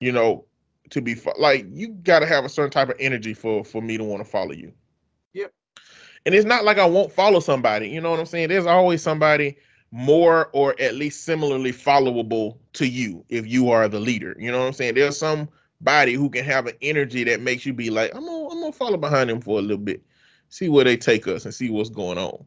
You 0.00 0.12
know, 0.12 0.44
to 0.90 1.00
be 1.00 1.14
fo- 1.14 1.34
like 1.38 1.66
you 1.70 1.88
got 1.88 2.20
to 2.20 2.26
have 2.26 2.44
a 2.44 2.48
certain 2.48 2.70
type 2.70 2.88
of 2.88 2.96
energy 2.98 3.34
for 3.34 3.64
for 3.64 3.82
me 3.82 3.96
to 3.96 4.04
want 4.04 4.24
to 4.24 4.30
follow 4.30 4.52
you. 4.52 4.72
Yep. 5.34 5.52
And 6.26 6.34
it's 6.34 6.46
not 6.46 6.64
like 6.64 6.78
I 6.78 6.86
won't 6.86 7.12
follow 7.12 7.40
somebody. 7.40 7.88
You 7.88 8.00
know 8.00 8.10
what 8.10 8.20
I'm 8.20 8.26
saying? 8.26 8.48
There's 8.48 8.66
always 8.66 9.02
somebody 9.02 9.56
more 9.90 10.50
or 10.52 10.78
at 10.80 10.94
least 10.94 11.24
similarly 11.24 11.72
followable 11.72 12.58
to 12.74 12.86
you 12.86 13.24
if 13.28 13.46
you 13.46 13.70
are 13.70 13.88
the 13.88 14.00
leader. 14.00 14.36
You 14.38 14.52
know 14.52 14.60
what 14.60 14.66
I'm 14.66 14.72
saying? 14.72 14.94
There's 14.94 15.16
somebody 15.16 16.14
who 16.14 16.28
can 16.28 16.44
have 16.44 16.66
an 16.66 16.74
energy 16.82 17.24
that 17.24 17.40
makes 17.40 17.64
you 17.64 17.72
be 17.72 17.90
like, 17.90 18.14
I'm 18.14 18.24
gonna, 18.24 18.48
I'm 18.48 18.60
gonna 18.60 18.72
follow 18.72 18.98
behind 18.98 19.30
them 19.30 19.40
for 19.40 19.58
a 19.58 19.62
little 19.62 19.78
bit, 19.78 20.02
see 20.48 20.68
where 20.68 20.84
they 20.84 20.96
take 20.96 21.26
us 21.26 21.44
and 21.44 21.54
see 21.54 21.70
what's 21.70 21.90
going 21.90 22.18
on. 22.18 22.44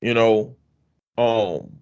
You 0.00 0.14
know, 0.14 0.56
um, 1.18 1.78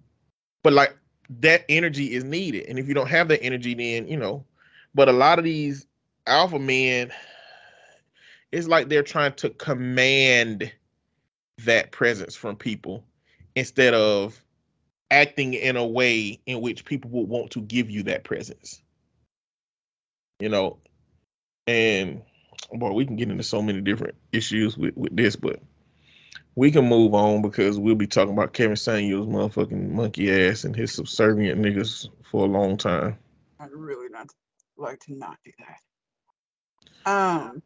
but 0.63 0.73
like 0.73 0.95
that 1.39 1.65
energy 1.69 2.13
is 2.13 2.23
needed, 2.23 2.65
and 2.67 2.77
if 2.77 2.87
you 2.87 2.93
don't 2.93 3.09
have 3.09 3.29
that 3.29 3.43
energy, 3.43 3.73
then 3.73 4.07
you 4.07 4.17
know. 4.17 4.45
But 4.93 5.09
a 5.09 5.13
lot 5.13 5.39
of 5.39 5.45
these 5.45 5.87
alpha 6.27 6.59
men, 6.59 7.11
it's 8.51 8.67
like 8.67 8.89
they're 8.89 9.03
trying 9.03 9.33
to 9.35 9.49
command 9.49 10.71
that 11.65 11.91
presence 11.91 12.35
from 12.35 12.55
people 12.55 13.05
instead 13.55 13.93
of 13.93 14.43
acting 15.09 15.53
in 15.53 15.77
a 15.77 15.85
way 15.85 16.39
in 16.45 16.61
which 16.61 16.85
people 16.85 17.11
would 17.11 17.29
want 17.29 17.51
to 17.51 17.61
give 17.61 17.89
you 17.89 18.03
that 18.03 18.23
presence. 18.23 18.81
You 20.39 20.49
know, 20.49 20.79
and 21.67 22.23
boy, 22.73 22.91
we 22.91 23.05
can 23.05 23.15
get 23.15 23.29
into 23.29 23.43
so 23.43 23.61
many 23.61 23.81
different 23.81 24.15
issues 24.31 24.77
with, 24.77 24.95
with 24.97 25.15
this, 25.15 25.35
but 25.35 25.59
we 26.55 26.71
can 26.71 26.85
move 26.85 27.13
on 27.13 27.41
because 27.41 27.79
we'll 27.79 27.95
be 27.95 28.07
talking 28.07 28.33
about 28.33 28.53
Kevin 28.53 28.75
Samuels 28.75 29.27
motherfucking 29.27 29.89
monkey 29.89 30.31
ass 30.31 30.63
and 30.63 30.75
his 30.75 30.93
subservient 30.93 31.61
niggas 31.61 32.09
for 32.29 32.45
a 32.45 32.49
long 32.49 32.77
time. 32.77 33.17
I'd 33.59 33.71
really 33.71 34.09
not 34.09 34.27
like 34.77 34.99
to 35.01 35.15
not 35.15 35.37
do 35.45 35.51
that. 35.59 37.09
Um. 37.09 37.61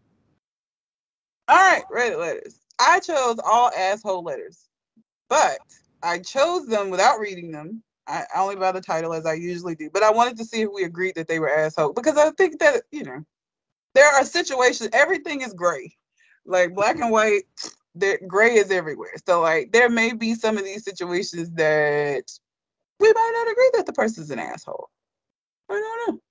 All 1.47 1.57
right, 1.57 1.83
Reddit 1.93 2.19
letters. 2.19 2.59
I 2.79 2.99
chose 2.99 3.37
all 3.43 3.71
asshole 3.71 4.23
letters, 4.23 4.67
but 5.29 5.59
I 6.01 6.19
chose 6.19 6.67
them 6.67 6.89
without 6.89 7.19
reading 7.19 7.51
them. 7.51 7.83
I 8.07 8.25
only 8.35 8.55
by 8.55 8.71
the 8.71 8.81
title 8.81 9.13
as 9.13 9.25
I 9.25 9.33
usually 9.33 9.75
do. 9.75 9.89
But 9.91 10.03
I 10.03 10.11
wanted 10.11 10.37
to 10.37 10.45
see 10.45 10.61
if 10.61 10.69
we 10.73 10.83
agreed 10.83 11.15
that 11.15 11.27
they 11.27 11.39
were 11.39 11.49
asshole 11.49 11.93
because 11.93 12.17
I 12.17 12.29
think 12.31 12.59
that 12.59 12.83
you 12.91 13.03
know 13.03 13.23
there 13.93 14.07
are 14.07 14.25
situations. 14.25 14.89
Everything 14.93 15.41
is 15.41 15.53
gray, 15.53 15.95
like 16.45 16.73
black 16.73 16.99
and 16.99 17.11
white. 17.11 17.43
There, 17.95 18.19
gray 18.27 18.55
is 18.55 18.71
everywhere. 18.71 19.13
So 19.25 19.41
like 19.41 19.71
there 19.71 19.89
may 19.89 20.13
be 20.13 20.35
some 20.35 20.57
of 20.57 20.65
these 20.65 20.83
situations 20.83 21.49
that 21.51 22.23
we 22.99 23.11
might 23.13 23.31
not 23.33 23.51
agree 23.51 23.71
that 23.75 23.85
the 23.85 23.93
person's 23.93 24.31
an 24.31 24.39
asshole. 24.39 24.89
I 25.69 25.73
don't 25.73 26.15
know. 26.15 26.21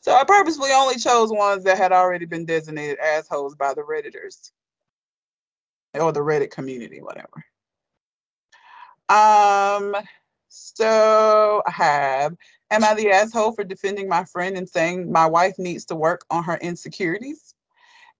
So 0.00 0.14
I 0.14 0.24
purposely 0.24 0.70
only 0.72 0.96
chose 0.96 1.30
ones 1.30 1.64
that 1.64 1.78
had 1.78 1.92
already 1.92 2.26
been 2.26 2.44
designated 2.46 2.98
assholes 2.98 3.54
by 3.54 3.74
the 3.74 3.82
Redditors 3.82 4.50
or 5.94 6.12
the 6.12 6.20
Reddit 6.20 6.50
community, 6.50 7.00
whatever. 7.00 7.44
Um, 9.08 9.96
so 10.48 11.62
I 11.66 11.70
have, 11.70 12.36
am 12.70 12.84
I 12.84 12.94
the 12.94 13.10
asshole 13.10 13.52
for 13.52 13.64
defending 13.64 14.08
my 14.08 14.24
friend 14.24 14.56
and 14.56 14.68
saying 14.68 15.10
my 15.10 15.26
wife 15.26 15.58
needs 15.58 15.84
to 15.86 15.94
work 15.94 16.24
on 16.30 16.42
her 16.44 16.56
insecurities? 16.56 17.55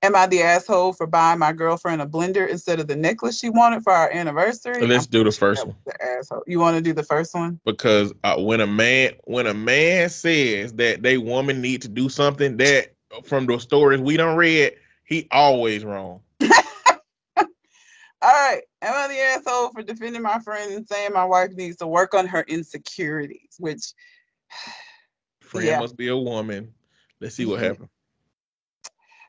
Am 0.03 0.15
I 0.15 0.27
the 0.27 0.43
asshole 0.43 0.93
for 0.93 1.07
buying 1.07 1.39
my 1.39 1.53
girlfriend 1.53 2.03
a 2.03 2.07
blender 2.07 2.49
instead 2.49 2.81
of 2.81 2.87
the 2.87 2.97
necklace 2.97 3.39
she 3.39 3.49
wanted 3.49 3.83
for 3.83 3.93
our 3.93 4.11
anniversary? 4.13 4.87
Let's 4.87 5.07
I'm 5.07 5.11
do 5.11 5.25
the 5.25 5.33
first 5.33 5.67
one 5.67 5.75
The 5.87 6.05
asshole. 6.05 6.43
You 6.47 6.61
want 6.61 6.77
to 6.77 6.83
do 6.83 6.93
the 6.93 7.03
first 7.03 7.35
one? 7.35 7.59
because 7.65 8.13
uh, 8.23 8.37
when 8.37 8.61
a 8.61 8.67
man 8.67 9.13
when 9.25 9.47
a 9.47 9.55
man 9.55 10.09
says 10.11 10.75
that 10.75 11.03
they 11.03 11.19
woman 11.19 11.61
need 11.63 11.83
to 11.83 11.89
do 11.89 12.09
something 12.09 12.57
that 12.59 12.95
from 13.25 13.47
the 13.47 13.59
stories 13.59 14.01
we 14.01 14.17
don't 14.17 14.37
read, 14.37 14.75
he 15.05 15.27
always 15.31 15.85
wrong. 15.85 16.21
All 16.41 17.45
right. 18.23 18.63
Am 18.83 18.95
I 18.95 19.09
the 19.09 19.19
asshole 19.21 19.71
for 19.71 19.83
defending 19.83 20.23
my 20.23 20.39
friend 20.41 20.73
and 20.73 20.87
saying 20.87 21.13
my 21.15 21.25
wife 21.25 21.53
needs 21.53 21.77
to 21.79 21.87
work 21.87 22.13
on 22.15 22.27
her 22.27 22.43
insecurities? 22.47 23.57
Which, 23.59 23.93
Friend 25.41 25.67
Yeah. 25.67 25.79
must 25.81 25.97
be 25.97 26.09
a 26.09 26.17
woman. 26.17 26.75
Let's 27.21 27.35
see 27.37 27.47
what 27.47 27.61
Mhm. 27.61 27.65
happens. 27.65 27.89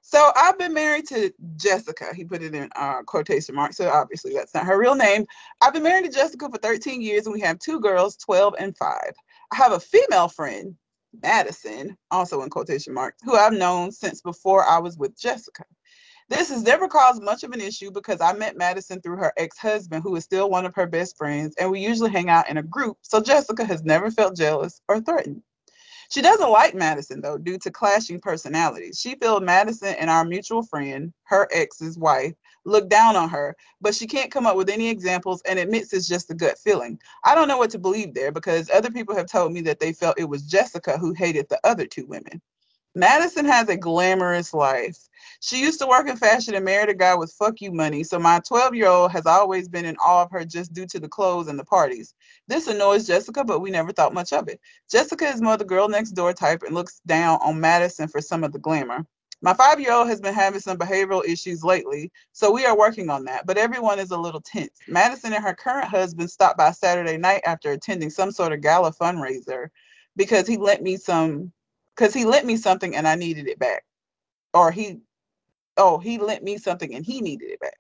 So 0.09 0.31
I've 0.37 0.57
been 0.57 0.73
married 0.73 1.05
to 1.09 1.33
Jessica. 1.57 2.13
He 2.15 2.23
put 2.23 2.41
it 2.41 2.55
in 2.55 2.69
uh, 2.77 3.01
quotation 3.01 3.53
marks. 3.53 3.75
So 3.75 3.89
obviously 3.89 4.33
that's 4.33 4.53
not 4.53 4.65
her 4.65 4.79
real 4.79 4.95
name. 4.95 5.25
I've 5.59 5.73
been 5.73 5.83
married 5.83 6.05
to 6.05 6.17
Jessica 6.17 6.49
for 6.49 6.57
13 6.59 7.01
years 7.01 7.25
and 7.25 7.33
we 7.33 7.41
have 7.41 7.59
two 7.59 7.81
girls, 7.81 8.15
12 8.15 8.55
and 8.57 8.77
5. 8.77 8.97
I 9.51 9.55
have 9.57 9.73
a 9.73 9.81
female 9.81 10.29
friend, 10.29 10.73
Madison, 11.21 11.97
also 12.09 12.41
in 12.43 12.49
quotation 12.49 12.93
marks, 12.93 13.17
who 13.21 13.35
I've 13.35 13.51
known 13.51 13.91
since 13.91 14.21
before 14.21 14.63
I 14.63 14.77
was 14.77 14.97
with 14.97 15.19
Jessica. 15.19 15.65
This 16.29 16.51
has 16.51 16.63
never 16.63 16.87
caused 16.87 17.21
much 17.21 17.43
of 17.43 17.51
an 17.51 17.59
issue 17.59 17.91
because 17.91 18.21
I 18.21 18.31
met 18.31 18.55
Madison 18.55 19.01
through 19.01 19.17
her 19.17 19.33
ex 19.35 19.57
husband, 19.57 20.03
who 20.03 20.15
is 20.15 20.23
still 20.23 20.49
one 20.49 20.65
of 20.65 20.75
her 20.75 20.87
best 20.87 21.17
friends, 21.17 21.53
and 21.59 21.69
we 21.69 21.81
usually 21.81 22.11
hang 22.11 22.29
out 22.29 22.49
in 22.49 22.55
a 22.55 22.63
group, 22.63 22.97
so 23.01 23.19
Jessica 23.19 23.65
has 23.65 23.83
never 23.83 24.09
felt 24.09 24.37
jealous 24.37 24.81
or 24.87 25.01
threatened. 25.01 25.41
She 26.09 26.21
doesn't 26.21 26.51
like 26.51 26.73
Madison, 26.73 27.21
though, 27.21 27.37
due 27.37 27.57
to 27.59 27.71
clashing 27.71 28.19
personalities. 28.19 28.99
She 28.99 29.15
feels 29.15 29.41
Madison 29.41 29.95
and 29.99 30.09
our 30.09 30.23
mutual 30.23 30.63
friend, 30.63 31.13
her 31.23 31.49
ex's 31.51 31.97
wife, 31.97 32.33
look 32.65 32.89
down 32.89 33.15
on 33.15 33.29
her, 33.29 33.55
but 33.81 33.93
she 33.93 34.07
can't 34.07 34.31
come 34.31 34.45
up 34.45 34.55
with 34.55 34.69
any 34.69 34.89
examples 34.89 35.41
and 35.43 35.59
admits 35.59 35.93
it's 35.93 36.07
just 36.07 36.31
a 36.31 36.35
gut 36.35 36.57
feeling. 36.59 36.99
I 37.23 37.35
don't 37.35 37.47
know 37.47 37.57
what 37.57 37.71
to 37.71 37.79
believe 37.79 38.13
there 38.13 38.31
because 38.31 38.69
other 38.69 38.91
people 38.91 39.15
have 39.15 39.27
told 39.27 39.51
me 39.51 39.61
that 39.61 39.79
they 39.79 39.93
felt 39.93 40.19
it 40.19 40.29
was 40.29 40.43
Jessica 40.43 40.97
who 40.97 41.13
hated 41.13 41.47
the 41.49 41.59
other 41.63 41.85
two 41.85 42.05
women. 42.05 42.41
Madison 42.97 43.45
has 43.45 43.69
a 43.69 43.77
glamorous 43.77 44.55
life. 44.55 44.97
She 45.39 45.61
used 45.61 45.79
to 45.81 45.85
work 45.85 46.09
in 46.09 46.17
fashion 46.17 46.55
and 46.55 46.65
married 46.65 46.89
a 46.89 46.95
guy 46.95 47.13
with 47.13 47.31
fuck 47.31 47.61
you 47.61 47.71
money, 47.71 48.03
so 48.03 48.17
my 48.17 48.39
12 48.39 48.73
year 48.73 48.87
old 48.87 49.11
has 49.11 49.27
always 49.27 49.67
been 49.67 49.85
in 49.85 49.95
awe 49.97 50.23
of 50.23 50.31
her 50.31 50.43
just 50.43 50.73
due 50.73 50.87
to 50.87 50.99
the 50.99 51.07
clothes 51.07 51.47
and 51.47 51.59
the 51.59 51.63
parties. 51.63 52.15
This 52.47 52.65
annoys 52.65 53.05
Jessica, 53.05 53.43
but 53.43 53.59
we 53.59 53.69
never 53.69 53.91
thought 53.91 54.15
much 54.15 54.33
of 54.33 54.47
it. 54.47 54.59
Jessica 54.89 55.25
is 55.25 55.43
more 55.43 55.57
the 55.57 55.63
girl 55.63 55.87
next 55.87 56.13
door 56.13 56.33
type 56.33 56.63
and 56.63 56.73
looks 56.73 56.99
down 57.05 57.37
on 57.43 57.59
Madison 57.59 58.07
for 58.07 58.19
some 58.19 58.43
of 58.43 58.51
the 58.51 58.57
glamour. 58.57 59.05
My 59.43 59.53
five 59.53 59.79
year 59.79 59.93
old 59.93 60.07
has 60.07 60.19
been 60.19 60.33
having 60.33 60.59
some 60.59 60.79
behavioral 60.79 61.23
issues 61.23 61.63
lately, 61.63 62.11
so 62.31 62.51
we 62.51 62.65
are 62.65 62.75
working 62.75 63.11
on 63.11 63.25
that, 63.25 63.45
but 63.45 63.59
everyone 63.59 63.99
is 63.99 64.09
a 64.09 64.17
little 64.17 64.41
tense. 64.41 64.71
Madison 64.87 65.33
and 65.33 65.43
her 65.43 65.53
current 65.53 65.87
husband 65.87 66.31
stopped 66.31 66.57
by 66.57 66.71
Saturday 66.71 67.17
night 67.17 67.41
after 67.45 67.73
attending 67.73 68.09
some 68.09 68.31
sort 68.31 68.53
of 68.53 68.61
gala 68.61 68.91
fundraiser 68.91 69.69
because 70.15 70.47
he 70.47 70.57
lent 70.57 70.81
me 70.81 70.97
some 70.97 71.53
because 71.97 72.13
he 72.13 72.25
lent 72.25 72.45
me 72.45 72.57
something 72.57 72.95
and 72.95 73.07
I 73.07 73.15
needed 73.15 73.47
it 73.47 73.59
back. 73.59 73.83
Or 74.53 74.71
he 74.71 74.99
oh, 75.77 75.97
he 75.99 76.17
lent 76.17 76.43
me 76.43 76.57
something 76.57 76.93
and 76.93 77.05
he 77.05 77.21
needed 77.21 77.49
it 77.51 77.59
back. 77.59 77.77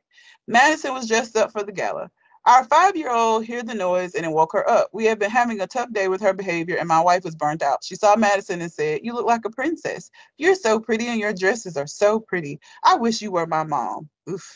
Madison 0.47 0.93
was 0.93 1.07
dressed 1.07 1.35
up 1.35 1.51
for 1.51 1.63
the 1.63 1.71
gala. 1.71 2.09
Our 2.45 2.63
five-year-old 2.63 3.45
heard 3.45 3.67
the 3.67 3.73
noise 3.73 4.15
and 4.15 4.25
it 4.25 4.31
woke 4.31 4.53
her 4.53 4.69
up. 4.69 4.89
We 4.93 5.03
have 5.05 5.19
been 5.19 5.29
having 5.29 5.59
a 5.59 5.67
tough 5.67 5.91
day 5.91 6.07
with 6.07 6.21
her 6.21 6.31
behavior, 6.33 6.77
and 6.77 6.87
my 6.87 7.01
wife 7.01 7.25
was 7.25 7.35
burnt 7.35 7.61
out. 7.61 7.83
She 7.83 7.95
saw 7.95 8.15
Madison 8.15 8.61
and 8.61 8.71
said, 8.71 9.01
You 9.03 9.13
look 9.13 9.25
like 9.25 9.43
a 9.43 9.49
princess. 9.49 10.09
You're 10.37 10.55
so 10.55 10.79
pretty, 10.79 11.07
and 11.07 11.19
your 11.19 11.33
dresses 11.33 11.75
are 11.75 11.87
so 11.87 12.21
pretty. 12.21 12.59
I 12.85 12.95
wish 12.95 13.21
you 13.21 13.31
were 13.31 13.47
my 13.47 13.63
mom. 13.63 14.09
Oof. 14.29 14.49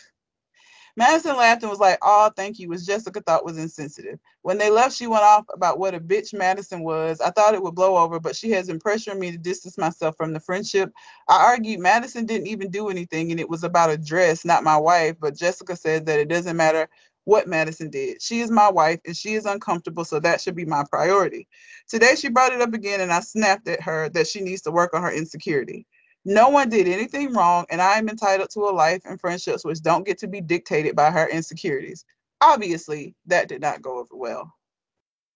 Madison 0.98 1.38
laughed 1.38 1.64
and 1.64 1.70
was 1.70 1.80
like, 1.80 1.98
Oh, 2.02 2.32
thank 2.36 2.60
you, 2.60 2.70
which 2.70 2.86
Jessica 2.86 3.22
thought 3.22 3.46
was 3.46 3.58
insensitive. 3.58 4.20
When 4.42 4.58
they 4.58 4.70
left, 4.70 4.96
she 4.96 5.08
went 5.08 5.24
off 5.24 5.46
about 5.54 5.80
what 5.80 5.96
a 5.96 6.00
bitch 6.00 6.34
Madison 6.34 6.82
was. 6.84 7.22
I 7.22 7.32
thought 7.32 7.54
it 7.54 7.64
would 7.64 7.76
blow 7.76 7.98
over, 7.98 8.20
but 8.20 8.36
she 8.36 8.52
has 8.52 8.68
been 8.68 8.80
pressuring 8.80 9.20
me 9.20 9.32
to 9.32 9.38
distance 9.38 9.78
myself 9.78 10.16
from 10.18 10.34
the 10.34 10.40
friendship. 10.40 10.92
I 11.30 11.44
argued 11.46 11.80
Madison 11.80 12.26
didn't 12.26 12.48
even 12.48 12.70
do 12.72 12.90
anything 12.90 13.32
and 13.32 13.40
it 13.40 13.50
was 13.50 13.64
about 13.64 13.90
a 13.90 13.98
dress, 13.98 14.46
not 14.46 14.64
my 14.64 14.78
wife. 14.78 15.16
But 15.20 15.38
Jessica 15.38 15.76
said 15.76 16.06
that 16.08 16.20
it 16.20 16.30
doesn't 16.30 16.58
matter 16.58 16.90
what 17.26 17.48
Madison 17.48 17.90
did. 17.90 18.22
She 18.22 18.42
is 18.42 18.52
my 18.52 18.70
wife 18.70 19.00
and 19.06 19.16
she 19.16 19.34
is 19.34 19.46
uncomfortable, 19.46 20.04
so 20.04 20.20
that 20.20 20.42
should 20.42 20.56
be 20.56 20.66
my 20.66 20.84
priority. 20.90 21.48
Today 21.88 22.16
she 22.16 22.30
brought 22.30 22.54
it 22.54 22.62
up 22.62 22.74
again 22.74 23.02
and 23.02 23.14
I 23.14 23.20
snapped 23.20 23.68
at 23.68 23.82
her 23.82 24.10
that 24.10 24.28
she 24.28 24.42
needs 24.42 24.62
to 24.64 24.72
work 24.72 24.94
on 24.94 25.04
her 25.04 25.12
insecurity. 25.12 25.86
No 26.24 26.50
one 26.50 26.70
did 26.70 26.88
anything 26.88 27.34
wrong, 27.34 27.66
and 27.70 27.82
I 27.82 27.98
am 27.98 28.08
entitled 28.08 28.52
to 28.52 28.62
a 28.62 28.72
life 28.72 29.02
and 29.06 29.20
friendships 29.20 29.66
which 29.66 29.82
don't 29.82 30.06
get 30.06 30.20
to 30.20 30.28
be 30.28 30.42
dictated 30.42 30.96
by 30.96 31.10
her 31.10 31.28
insecurities. 31.28 32.06
Obviously, 32.42 33.16
that 33.26 33.48
did 33.48 33.62
not 33.62 33.82
go 33.82 34.00
over 34.00 34.16
well. 34.16 34.54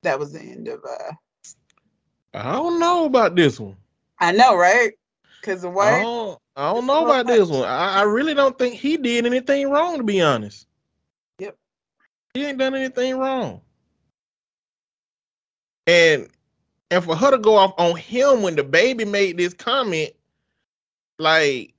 That 0.04 0.19
was 0.19 0.34
the 0.34 0.41
end 0.41 0.67
of 0.67 0.84
uh 0.84 1.13
I 2.36 2.52
don't 2.52 2.80
know 2.80 3.06
about 3.06 3.36
this 3.36 3.60
one. 3.60 3.78
I 4.19 4.32
know, 4.32 4.56
right? 4.58 4.91
Because 5.39 5.62
the 5.62 5.69
I 5.69 6.02
don't, 6.02 6.39
I 6.56 6.74
don't 6.74 6.86
know 6.86 7.06
about 7.06 7.28
this 7.28 7.50
one. 7.50 7.63
I, 7.63 8.00
I 8.00 8.02
really 8.04 8.34
don't 8.34 8.58
think 8.58 8.76
he 8.76 8.98
did 8.98 9.26
anything 9.26 9.69
wrong, 9.69 9.98
to 9.98 10.04
be 10.04 10.21
honest. 10.21 10.67
Yep. 11.39 11.56
He 12.34 12.45
ain't 12.45 12.58
done 12.58 12.76
anything 12.76 13.17
wrong. 13.17 13.62
And 15.88 16.28
and 16.91 17.04
for 17.04 17.15
her 17.15 17.32
to 17.32 17.38
go 17.38 17.56
off 17.56 17.74
on 17.78 17.95
him 17.95 18.41
when 18.41 18.56
the 18.56 18.63
baby 18.63 19.06
made 19.06 19.38
this 19.38 19.54
comment, 19.54 20.12
like, 21.19 21.73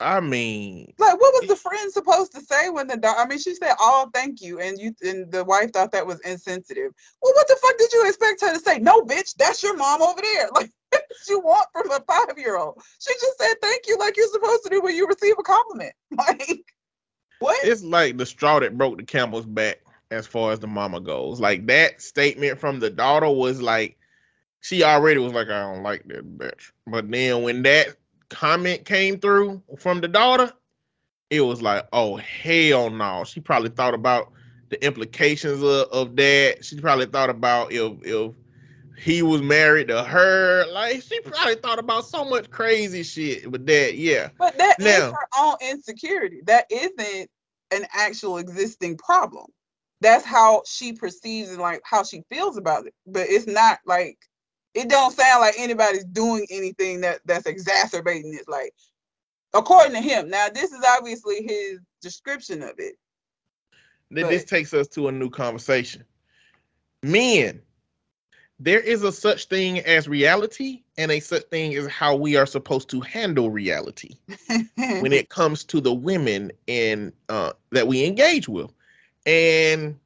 I 0.00 0.20
mean, 0.20 0.94
Like, 0.98 1.20
what 1.20 1.34
was 1.34 1.48
the 1.48 1.56
friend 1.56 1.92
supposed 1.92 2.32
to 2.32 2.40
say 2.40 2.70
when 2.70 2.86
the 2.86 2.96
dog? 2.96 3.16
I 3.18 3.26
mean, 3.26 3.38
she 3.38 3.54
said, 3.54 3.74
"Oh, 3.78 4.08
thank 4.14 4.40
you," 4.40 4.58
and 4.58 4.78
you 4.78 4.94
and 5.02 5.30
the 5.30 5.44
wife 5.44 5.72
thought 5.72 5.92
that 5.92 6.06
was 6.06 6.20
insensitive. 6.20 6.92
Well, 7.20 7.34
what 7.34 7.46
the 7.48 7.58
fuck 7.60 7.76
did 7.76 7.92
you 7.92 8.08
expect 8.08 8.40
her 8.40 8.54
to 8.54 8.60
say? 8.60 8.78
No, 8.78 9.02
bitch, 9.02 9.34
that's 9.36 9.62
your 9.62 9.76
mom 9.76 10.02
over 10.02 10.20
there. 10.22 10.48
Like, 10.54 10.70
what 10.90 11.04
did 11.08 11.28
you 11.28 11.40
want 11.40 11.66
from 11.72 11.90
a 11.90 12.00
five 12.00 12.38
year 12.38 12.56
old? 12.56 12.82
She 12.98 13.12
just 13.14 13.38
said 13.38 13.54
thank 13.60 13.86
you, 13.86 13.98
like 13.98 14.16
you're 14.16 14.26
supposed 14.28 14.64
to 14.64 14.70
do 14.70 14.80
when 14.80 14.96
you 14.96 15.06
receive 15.06 15.36
a 15.38 15.42
compliment. 15.42 15.92
Like, 16.16 16.64
what? 17.38 17.64
it's 17.64 17.82
like 17.82 18.16
the 18.16 18.26
straw 18.26 18.58
that 18.60 18.76
broke 18.76 18.96
the 18.96 19.04
camel's 19.04 19.46
back 19.46 19.80
as 20.10 20.26
far 20.26 20.52
as 20.52 20.60
the 20.60 20.66
mama 20.66 21.00
goes. 21.00 21.40
Like 21.40 21.66
that 21.66 22.02
statement 22.02 22.58
from 22.58 22.80
the 22.80 22.90
daughter 22.90 23.30
was 23.30 23.62
like, 23.62 23.96
she 24.60 24.82
already 24.82 25.20
was 25.20 25.32
like, 25.32 25.48
I 25.48 25.60
don't 25.60 25.82
like 25.82 26.04
that 26.08 26.38
bitch. 26.38 26.72
But 26.86 27.10
then 27.10 27.42
when 27.42 27.62
that 27.62 27.96
comment 28.30 28.84
came 28.84 29.18
through 29.18 29.62
from 29.78 30.00
the 30.00 30.08
daughter, 30.08 30.52
it 31.28 31.40
was 31.42 31.60
like, 31.62 31.86
oh 31.92 32.16
hell 32.16 32.90
no. 32.90 33.24
She 33.24 33.40
probably 33.40 33.70
thought 33.70 33.94
about 33.94 34.32
the 34.70 34.82
implications 34.84 35.62
of, 35.62 35.88
of 35.90 36.16
that. 36.16 36.64
She 36.64 36.80
probably 36.80 37.06
thought 37.06 37.30
about 37.30 37.72
if 37.72 37.92
if 38.02 38.32
he 38.98 39.22
was 39.22 39.42
married 39.42 39.88
to 39.88 40.02
her. 40.02 40.66
Like 40.72 41.02
she 41.02 41.20
probably 41.20 41.56
thought 41.56 41.78
about 41.78 42.06
so 42.06 42.24
much 42.24 42.50
crazy 42.50 43.02
shit 43.02 43.50
with 43.50 43.66
that. 43.66 43.96
Yeah. 43.96 44.30
But 44.38 44.56
that 44.58 44.76
is 44.78 44.84
Now- 44.86 45.12
her 45.12 45.28
own 45.38 45.56
insecurity. 45.62 46.40
That 46.46 46.66
isn't 46.70 47.30
an 47.72 47.86
actual 47.94 48.38
existing 48.38 48.98
problem. 48.98 49.46
That's 50.00 50.24
how 50.24 50.62
she 50.66 50.94
perceives 50.94 51.50
and 51.50 51.60
like 51.60 51.82
how 51.84 52.04
she 52.04 52.22
feels 52.30 52.56
about 52.56 52.86
it. 52.86 52.94
But 53.06 53.26
it's 53.28 53.46
not 53.46 53.80
like 53.86 54.18
it 54.74 54.88
don't 54.88 55.12
sound 55.12 55.40
like 55.40 55.54
anybody's 55.58 56.04
doing 56.04 56.46
anything 56.50 57.00
that 57.02 57.20
that's 57.24 57.46
exacerbating 57.46 58.34
it. 58.34 58.48
Like 58.48 58.72
according 59.54 59.92
to 59.92 60.00
him. 60.00 60.28
Now 60.28 60.48
this 60.52 60.72
is 60.72 60.84
obviously 60.96 61.42
his 61.42 61.80
description 62.00 62.62
of 62.62 62.74
it. 62.78 62.96
Th- 64.12 64.24
But- 64.24 64.30
this 64.30 64.44
takes 64.44 64.74
us 64.74 64.88
to 64.88 65.08
a 65.08 65.12
new 65.12 65.30
conversation. 65.30 66.04
Men, 67.02 67.62
there 68.58 68.80
is 68.80 69.02
a 69.02 69.10
such 69.12 69.46
thing 69.46 69.78
as 69.80 70.06
reality 70.06 70.82
and 70.98 71.10
a 71.10 71.18
such 71.20 71.44
thing 71.44 71.74
as 71.76 71.86
how 71.86 72.14
we 72.14 72.36
are 72.36 72.44
supposed 72.44 72.90
to 72.90 73.00
handle 73.00 73.50
reality 73.50 74.16
when 74.76 75.12
it 75.14 75.30
comes 75.30 75.64
to 75.64 75.80
the 75.80 75.94
women 75.94 76.52
and 76.68 77.12
uh, 77.30 77.52
that 77.70 77.86
we 77.86 78.04
engage 78.04 78.48
with. 78.50 78.70
And 79.24 79.98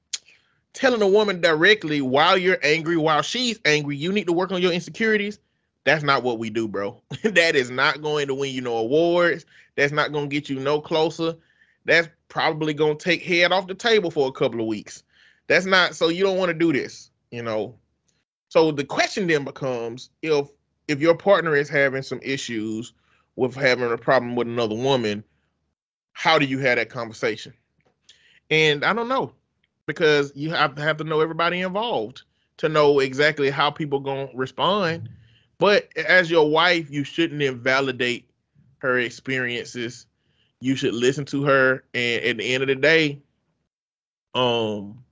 telling 0.74 1.02
a 1.02 1.08
woman 1.08 1.40
directly 1.40 2.02
while 2.02 2.36
you're 2.36 2.58
angry, 2.62 2.96
while 2.96 3.22
she's 3.22 3.58
angry, 3.64 3.96
you 3.96 4.12
need 4.12 4.26
to 4.26 4.32
work 4.32 4.52
on 4.52 4.60
your 4.60 4.72
insecurities. 4.72 5.38
That's 5.84 6.02
not 6.02 6.22
what 6.22 6.38
we 6.38 6.50
do, 6.50 6.68
bro. 6.68 7.00
that 7.22 7.54
is 7.56 7.70
not 7.70 8.02
going 8.02 8.26
to 8.26 8.34
win 8.34 8.52
you 8.52 8.60
no 8.60 8.76
awards. 8.76 9.46
That's 9.76 9.92
not 9.92 10.12
going 10.12 10.28
to 10.28 10.34
get 10.34 10.50
you 10.50 10.58
no 10.58 10.80
closer. 10.80 11.36
That's 11.84 12.08
probably 12.28 12.74
going 12.74 12.98
to 12.98 13.04
take 13.04 13.22
head 13.22 13.52
off 13.52 13.66
the 13.66 13.74
table 13.74 14.10
for 14.10 14.28
a 14.28 14.32
couple 14.32 14.60
of 14.60 14.66
weeks. 14.66 15.04
That's 15.46 15.66
not 15.66 15.94
so 15.94 16.08
you 16.08 16.24
don't 16.24 16.38
want 16.38 16.48
to 16.48 16.54
do 16.54 16.72
this, 16.72 17.10
you 17.30 17.42
know. 17.42 17.76
So 18.48 18.72
the 18.72 18.84
question 18.84 19.26
then 19.26 19.44
becomes 19.44 20.10
if 20.22 20.48
if 20.88 21.00
your 21.00 21.14
partner 21.14 21.54
is 21.54 21.68
having 21.68 22.02
some 22.02 22.20
issues 22.22 22.92
with 23.36 23.54
having 23.54 23.90
a 23.90 23.98
problem 23.98 24.36
with 24.36 24.48
another 24.48 24.74
woman, 24.74 25.22
how 26.12 26.38
do 26.38 26.46
you 26.46 26.58
have 26.60 26.76
that 26.76 26.88
conversation? 26.88 27.52
And 28.50 28.84
I 28.84 28.92
don't 28.92 29.08
know 29.08 29.34
because 29.86 30.32
you 30.34 30.50
have 30.50 30.74
to 30.76 30.82
have 30.82 30.96
to 30.98 31.04
know 31.04 31.20
everybody 31.20 31.60
involved 31.60 32.22
to 32.58 32.68
know 32.68 33.00
exactly 33.00 33.50
how 33.50 33.70
people 33.70 34.00
going 34.00 34.28
to 34.28 34.36
respond. 34.36 35.08
But 35.58 35.88
as 35.96 36.30
your 36.30 36.48
wife, 36.48 36.90
you 36.90 37.04
shouldn't 37.04 37.42
invalidate 37.42 38.28
her 38.78 38.98
experiences. 38.98 40.06
You 40.60 40.76
should 40.76 40.94
listen 40.94 41.24
to 41.26 41.44
her 41.44 41.84
and 41.94 42.24
at 42.24 42.36
the 42.38 42.54
end 42.54 42.62
of 42.62 42.68
the 42.68 42.74
day, 42.74 43.20
um 44.34 45.04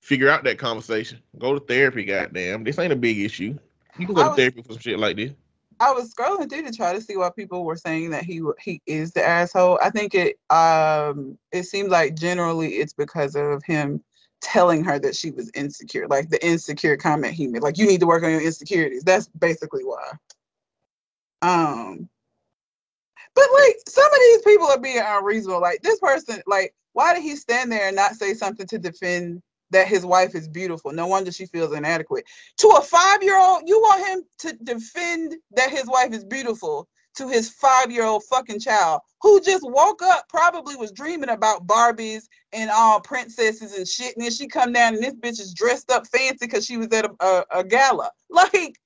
figure 0.00 0.30
out 0.30 0.44
that 0.44 0.58
conversation. 0.58 1.20
Go 1.38 1.58
to 1.58 1.60
therapy, 1.60 2.04
goddamn. 2.04 2.62
This 2.64 2.78
ain't 2.78 2.92
a 2.92 2.96
big 2.96 3.18
issue. 3.18 3.58
You 3.98 4.06
can 4.06 4.14
go 4.14 4.28
to 4.28 4.34
therapy 4.36 4.62
for 4.62 4.74
some 4.74 4.80
shit 4.80 4.98
like 4.98 5.16
this. 5.16 5.32
I 5.78 5.92
was 5.92 6.12
scrolling 6.12 6.48
through 6.48 6.62
to 6.62 6.72
try 6.72 6.92
to 6.92 7.00
see 7.00 7.16
why 7.16 7.30
people 7.30 7.64
were 7.64 7.76
saying 7.76 8.10
that 8.10 8.24
he 8.24 8.42
he 8.60 8.80
is 8.86 9.12
the 9.12 9.26
asshole. 9.26 9.78
I 9.82 9.90
think 9.90 10.14
it 10.14 10.38
um 10.50 11.38
it 11.52 11.64
seems 11.64 11.90
like 11.90 12.16
generally 12.16 12.74
it's 12.76 12.94
because 12.94 13.36
of 13.36 13.62
him 13.64 14.02
telling 14.40 14.84
her 14.84 14.98
that 14.98 15.16
she 15.16 15.30
was 15.30 15.50
insecure, 15.54 16.06
like 16.08 16.30
the 16.30 16.44
insecure 16.46 16.96
comment 16.96 17.34
he 17.34 17.46
made, 17.46 17.62
like 17.62 17.78
you 17.78 17.86
need 17.86 18.00
to 18.00 18.06
work 18.06 18.22
on 18.22 18.30
your 18.30 18.42
insecurities. 18.42 19.02
That's 19.02 19.28
basically 19.28 19.84
why. 19.84 20.12
Um, 21.42 22.08
but 23.34 23.46
like 23.52 23.76
some 23.88 24.06
of 24.06 24.18
these 24.18 24.42
people 24.42 24.66
are 24.68 24.80
being 24.80 25.02
unreasonable. 25.04 25.60
Like 25.60 25.82
this 25.82 26.00
person, 26.00 26.42
like 26.46 26.74
why 26.94 27.14
did 27.14 27.22
he 27.22 27.36
stand 27.36 27.70
there 27.70 27.88
and 27.88 27.96
not 27.96 28.14
say 28.14 28.32
something 28.34 28.66
to 28.68 28.78
defend 28.78 29.42
that 29.70 29.88
his 29.88 30.04
wife 30.04 30.34
is 30.34 30.48
beautiful? 30.48 30.92
No 30.92 31.06
wonder 31.06 31.32
she 31.32 31.46
feels 31.46 31.72
inadequate 31.74 32.24
to 32.58 32.68
a 32.68 32.82
five 32.82 33.22
year 33.22 33.38
old, 33.38 33.62
you 33.66 33.78
want 33.80 34.06
him 34.06 34.22
to 34.38 34.64
defend 34.64 35.36
that 35.52 35.70
his 35.70 35.86
wife 35.86 36.12
is 36.12 36.24
beautiful 36.24 36.88
to 37.16 37.28
his 37.28 37.50
five 37.50 37.90
year 37.90 38.04
old 38.04 38.22
fucking 38.24 38.60
child 38.60 39.00
who 39.22 39.40
just 39.40 39.64
woke 39.64 40.02
up, 40.02 40.28
probably 40.28 40.76
was 40.76 40.92
dreaming 40.92 41.30
about 41.30 41.66
Barbies 41.66 42.24
and 42.52 42.70
all 42.70 43.00
princesses 43.00 43.76
and 43.76 43.88
shit. 43.88 44.14
And 44.16 44.24
then 44.24 44.30
she 44.30 44.46
come 44.46 44.72
down 44.72 44.94
and 44.94 45.02
this 45.02 45.14
bitch 45.14 45.40
is 45.40 45.54
dressed 45.54 45.90
up 45.90 46.06
fancy 46.06 46.36
because 46.40 46.66
she 46.66 46.76
was 46.76 46.88
at 46.88 47.06
a, 47.06 47.24
a, 47.24 47.44
a 47.60 47.64
gala. 47.64 48.10
Like, 48.28 48.76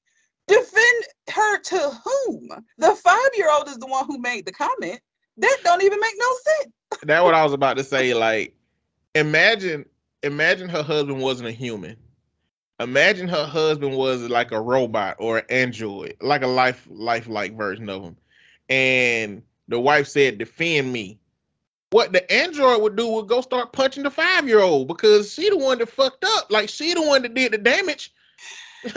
defend 0.47 1.05
her 1.31 1.59
to 1.61 2.01
whom? 2.05 2.49
The 2.79 2.95
five 2.95 3.31
year 3.37 3.51
old 3.51 3.69
is 3.69 3.79
the 3.79 3.87
one 3.87 4.07
who 4.07 4.19
made 4.19 4.47
the 4.47 4.53
comment. 4.53 5.01
That 5.39 5.59
don't 5.65 5.83
even 5.83 5.99
make 6.01 6.15
no 6.17 6.35
sense. 6.45 6.75
That's 7.03 7.25
what 7.25 7.35
I 7.35 7.43
was 7.43 7.53
about 7.53 7.77
to 7.79 7.85
say. 7.85 8.15
Like, 8.15 8.55
imagine, 9.15 9.87
imagine 10.23 10.69
her 10.69 10.83
husband 10.83 11.21
wasn't 11.21 11.49
a 11.49 11.53
human. 11.53 11.97
Imagine 12.79 13.29
her 13.29 13.45
husband 13.45 13.95
was 13.97 14.23
like 14.23 14.53
a 14.53 14.61
robot 14.61 15.17
or 15.19 15.39
an 15.39 15.45
android, 15.51 16.17
like 16.23 16.43
a 16.43 16.47
life, 16.47 16.87
lifelike 16.91 17.55
version 17.57 17.89
of 17.91 18.03
him. 18.03 18.17
And 18.71 19.43
the 19.69 19.79
wife 19.79 20.07
said, 20.09 20.39
"Defend 20.39 20.93
me." 20.93 21.19
What 21.91 22.13
the 22.13 22.31
android 22.33 22.81
would 22.83 22.97
do 22.97 23.09
would 23.09 23.27
go 23.29 23.41
start 23.41 23.73
punching 23.73 24.05
the 24.05 24.11
five 24.11 24.47
year 24.47 24.61
old 24.61 24.87
because 24.89 25.33
she 25.35 25.51
the 25.51 25.59
one 25.59 25.79
that 25.79 25.89
fucked 25.89 26.25
up. 26.25 26.51
Like 26.51 26.69
she 26.69 26.95
the 26.95 27.03
one 27.03 27.23
that 27.23 27.35
did 27.35 27.53
the 27.53 27.59
damage. 27.59 28.13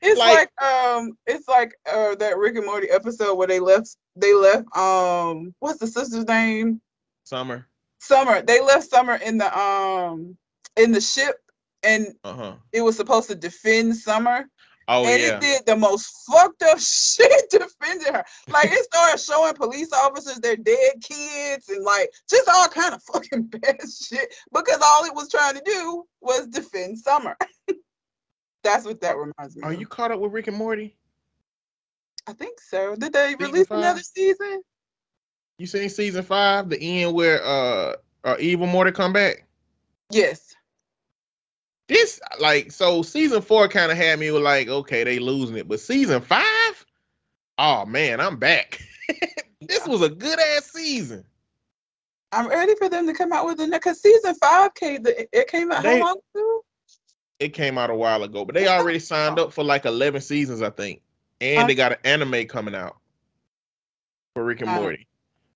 It's 0.00 0.16
Like- 0.16 0.48
like, 0.60 0.62
um, 0.62 1.18
it's 1.26 1.48
like 1.48 1.74
uh 1.92 2.14
that 2.16 2.38
Rick 2.38 2.54
and 2.56 2.66
Morty 2.66 2.88
episode 2.88 3.34
where 3.34 3.48
they 3.48 3.58
left 3.58 3.96
they 4.14 4.32
left 4.32 4.64
um 4.76 5.52
what's 5.58 5.80
the 5.80 5.88
sister's 5.88 6.24
name? 6.24 6.80
Summer. 7.24 7.66
Summer. 7.98 8.42
They 8.42 8.60
left 8.60 8.88
Summer 8.90 9.14
in 9.16 9.38
the 9.38 9.56
um 9.58 10.36
in 10.76 10.92
the 10.92 11.00
ship 11.00 11.36
and 11.82 12.08
Uh 12.24 12.34
huh. 12.34 12.54
it 12.72 12.82
was 12.82 12.96
supposed 12.96 13.28
to 13.28 13.34
defend 13.34 13.96
Summer. 13.96 14.44
Oh 14.90 15.04
and 15.06 15.20
yeah. 15.20 15.36
it 15.36 15.40
did 15.40 15.66
the 15.66 15.76
most 15.76 16.06
fucked 16.30 16.62
up 16.62 16.78
shit 16.78 17.44
defending 17.50 18.14
her. 18.14 18.24
Like 18.48 18.70
it 18.70 18.84
started 18.84 19.20
showing 19.20 19.54
police 19.54 19.92
officers 19.92 20.38
their 20.38 20.56
dead 20.56 20.94
kids 21.02 21.68
and 21.68 21.84
like 21.84 22.10
just 22.28 22.48
all 22.48 22.68
kind 22.68 22.94
of 22.94 23.02
fucking 23.12 23.44
bad 23.48 23.80
shit 23.82 24.34
because 24.52 24.80
all 24.82 25.04
it 25.04 25.14
was 25.14 25.28
trying 25.28 25.54
to 25.54 25.62
do 25.64 26.04
was 26.20 26.46
defend 26.48 26.98
Summer. 26.98 27.36
That's 28.64 28.84
what 28.86 29.00
that 29.02 29.16
reminds 29.16 29.56
me 29.56 29.62
Are 29.62 29.72
of. 29.72 29.80
you 29.80 29.86
caught 29.86 30.10
up 30.10 30.20
with 30.20 30.32
Rick 30.32 30.48
and 30.48 30.56
Morty? 30.56 30.96
I 32.26 32.32
think 32.32 32.60
so. 32.60 32.94
Did 32.96 33.12
they 33.12 33.28
Season 33.30 33.46
release 33.46 33.66
five? 33.68 33.78
another 33.78 34.00
season? 34.02 34.62
You 35.58 35.66
seen 35.66 35.88
season 35.88 36.22
five, 36.22 36.68
the 36.68 36.80
end 36.80 37.14
where 37.14 37.44
uh, 37.44 37.94
uh 38.24 38.36
evil 38.38 38.66
Morty 38.66 38.92
come 38.92 39.12
back? 39.12 39.44
Yes. 40.10 40.54
this 41.88 42.20
like 42.40 42.70
so 42.72 43.02
season 43.02 43.42
four 43.42 43.68
kind 43.68 43.90
of 43.92 43.98
had 43.98 44.18
me 44.18 44.30
like 44.30 44.68
okay 44.68 45.04
they 45.04 45.18
losing 45.18 45.56
it 45.56 45.68
but 45.68 45.80
season 45.80 46.20
five 46.22 46.86
oh 47.58 47.84
man 47.86 48.20
i'm 48.20 48.36
back 48.38 48.80
this 49.60 49.86
was 49.86 50.00
a 50.02 50.08
good 50.08 50.38
ass 50.38 50.70
season 50.72 51.24
I'm 52.30 52.46
ready 52.48 52.74
for 52.76 52.88
them 52.90 53.06
to 53.06 53.14
come 53.14 53.32
out 53.32 53.46
with 53.46 53.58
it 53.60 53.70
because 53.70 54.02
season 54.02 54.34
five 54.34 54.74
came. 54.74 55.02
The, 55.02 55.26
it 55.32 55.48
came 55.48 55.72
out 55.72 55.82
They- 55.82 55.98
how 55.98 56.04
long 56.06 56.18
ago? 56.34 56.64
it 57.40 57.48
came 57.54 57.76
out 57.78 57.90
a 57.90 57.94
while 57.94 58.22
ago 58.22 58.44
but 58.44 58.54
they 58.54 58.68
already 58.68 58.98
signed 58.98 59.38
up 59.38 59.52
for 59.52 59.64
like 59.64 59.84
11 59.86 60.20
seasons 60.20 60.62
i 60.62 60.70
think 60.70 61.00
and 61.40 61.68
they 61.68 61.74
got 61.74 61.92
an 61.92 61.98
anime 62.04 62.46
coming 62.46 62.74
out 62.74 62.96
for 64.34 64.44
rick 64.44 64.60
and 64.60 64.70
morty 64.70 65.06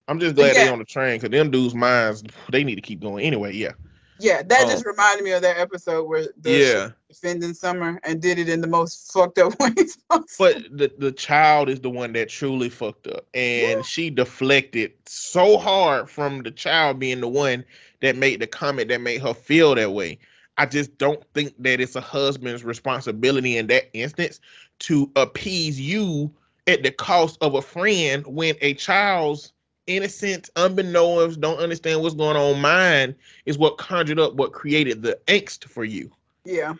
i'm 0.08 0.18
just 0.20 0.34
glad 0.36 0.54
they 0.56 0.64
Yeah. 0.64 0.72
on 0.72 0.78
the 0.78 0.84
train 0.84 1.18
because 1.18 1.30
them 1.30 1.50
dudes 1.50 1.74
minds 1.74 2.22
they 2.50 2.64
need 2.64 2.76
to 2.76 2.80
keep 2.82 3.00
going 3.00 3.24
anyway 3.24 3.52
yeah 3.54 3.72
Yeah, 4.18 4.42
that 4.42 4.62
Oh. 4.64 4.70
just 4.70 4.86
um, 4.86 4.92
reminded 4.92 5.24
me 5.24 5.32
of 5.32 5.42
that 5.42 5.58
episode 5.58 6.04
where 6.04 6.28
the 6.40 6.50
Yeah. 6.50 6.90
defending 7.08 7.54
Summer 7.54 7.98
and 8.04 8.20
did 8.22 8.38
it 8.38 8.48
in 8.48 8.60
the 8.60 8.68
most 8.68 9.10
fucked 9.14 9.38
up 9.38 9.58
ways. 9.58 9.98
But 10.38 10.62
the, 10.70 10.92
the 10.98 11.10
child 11.10 11.68
is 11.68 11.80
the 11.80 11.90
one 11.90 12.12
that 12.12 12.28
truly 12.28 12.68
fucked 12.68 13.08
up. 13.08 13.26
And 13.34 13.78
Yeah. 13.78 13.82
she 13.82 14.10
deflected 14.10 14.92
so 15.06 15.58
hard 15.58 16.08
from 16.08 16.42
the 16.42 16.52
child 16.52 17.00
being 17.00 17.20
the 17.20 17.26
one 17.28 17.64
that 18.00 18.14
made 18.16 18.40
the 18.40 18.46
comment 18.46 18.88
that 18.88 19.00
made 19.00 19.22
her 19.22 19.34
feel 19.34 19.74
that 19.74 19.90
way. 19.92 20.18
I 20.56 20.66
just 20.66 20.96
don't 20.98 21.24
think 21.34 21.54
that 21.60 21.80
it's 21.80 21.96
a 21.96 22.00
husband's 22.00 22.62
responsibility 22.64 23.56
in 23.56 23.66
that 23.68 23.88
instance 23.92 24.38
to 24.80 25.10
appease 25.16 25.80
you 25.80 26.32
at 26.68 26.82
the 26.84 26.92
cost 26.92 27.38
of 27.40 27.54
a 27.54 27.62
friend 27.62 28.24
when 28.26 28.54
a 28.60 28.74
child's 28.74 29.52
innocent, 29.86 30.50
unbeknownst, 30.56 31.40
don't 31.40 31.58
understand 31.58 32.00
what's 32.00 32.14
going 32.14 32.36
on 32.36 32.60
mind 32.60 33.14
is 33.46 33.58
what 33.58 33.78
conjured 33.78 34.20
up 34.20 34.34
what 34.34 34.52
created 34.52 35.02
the 35.02 35.18
angst 35.26 35.64
for 35.64 35.84
you. 35.84 36.10
Yeah. 36.44 36.74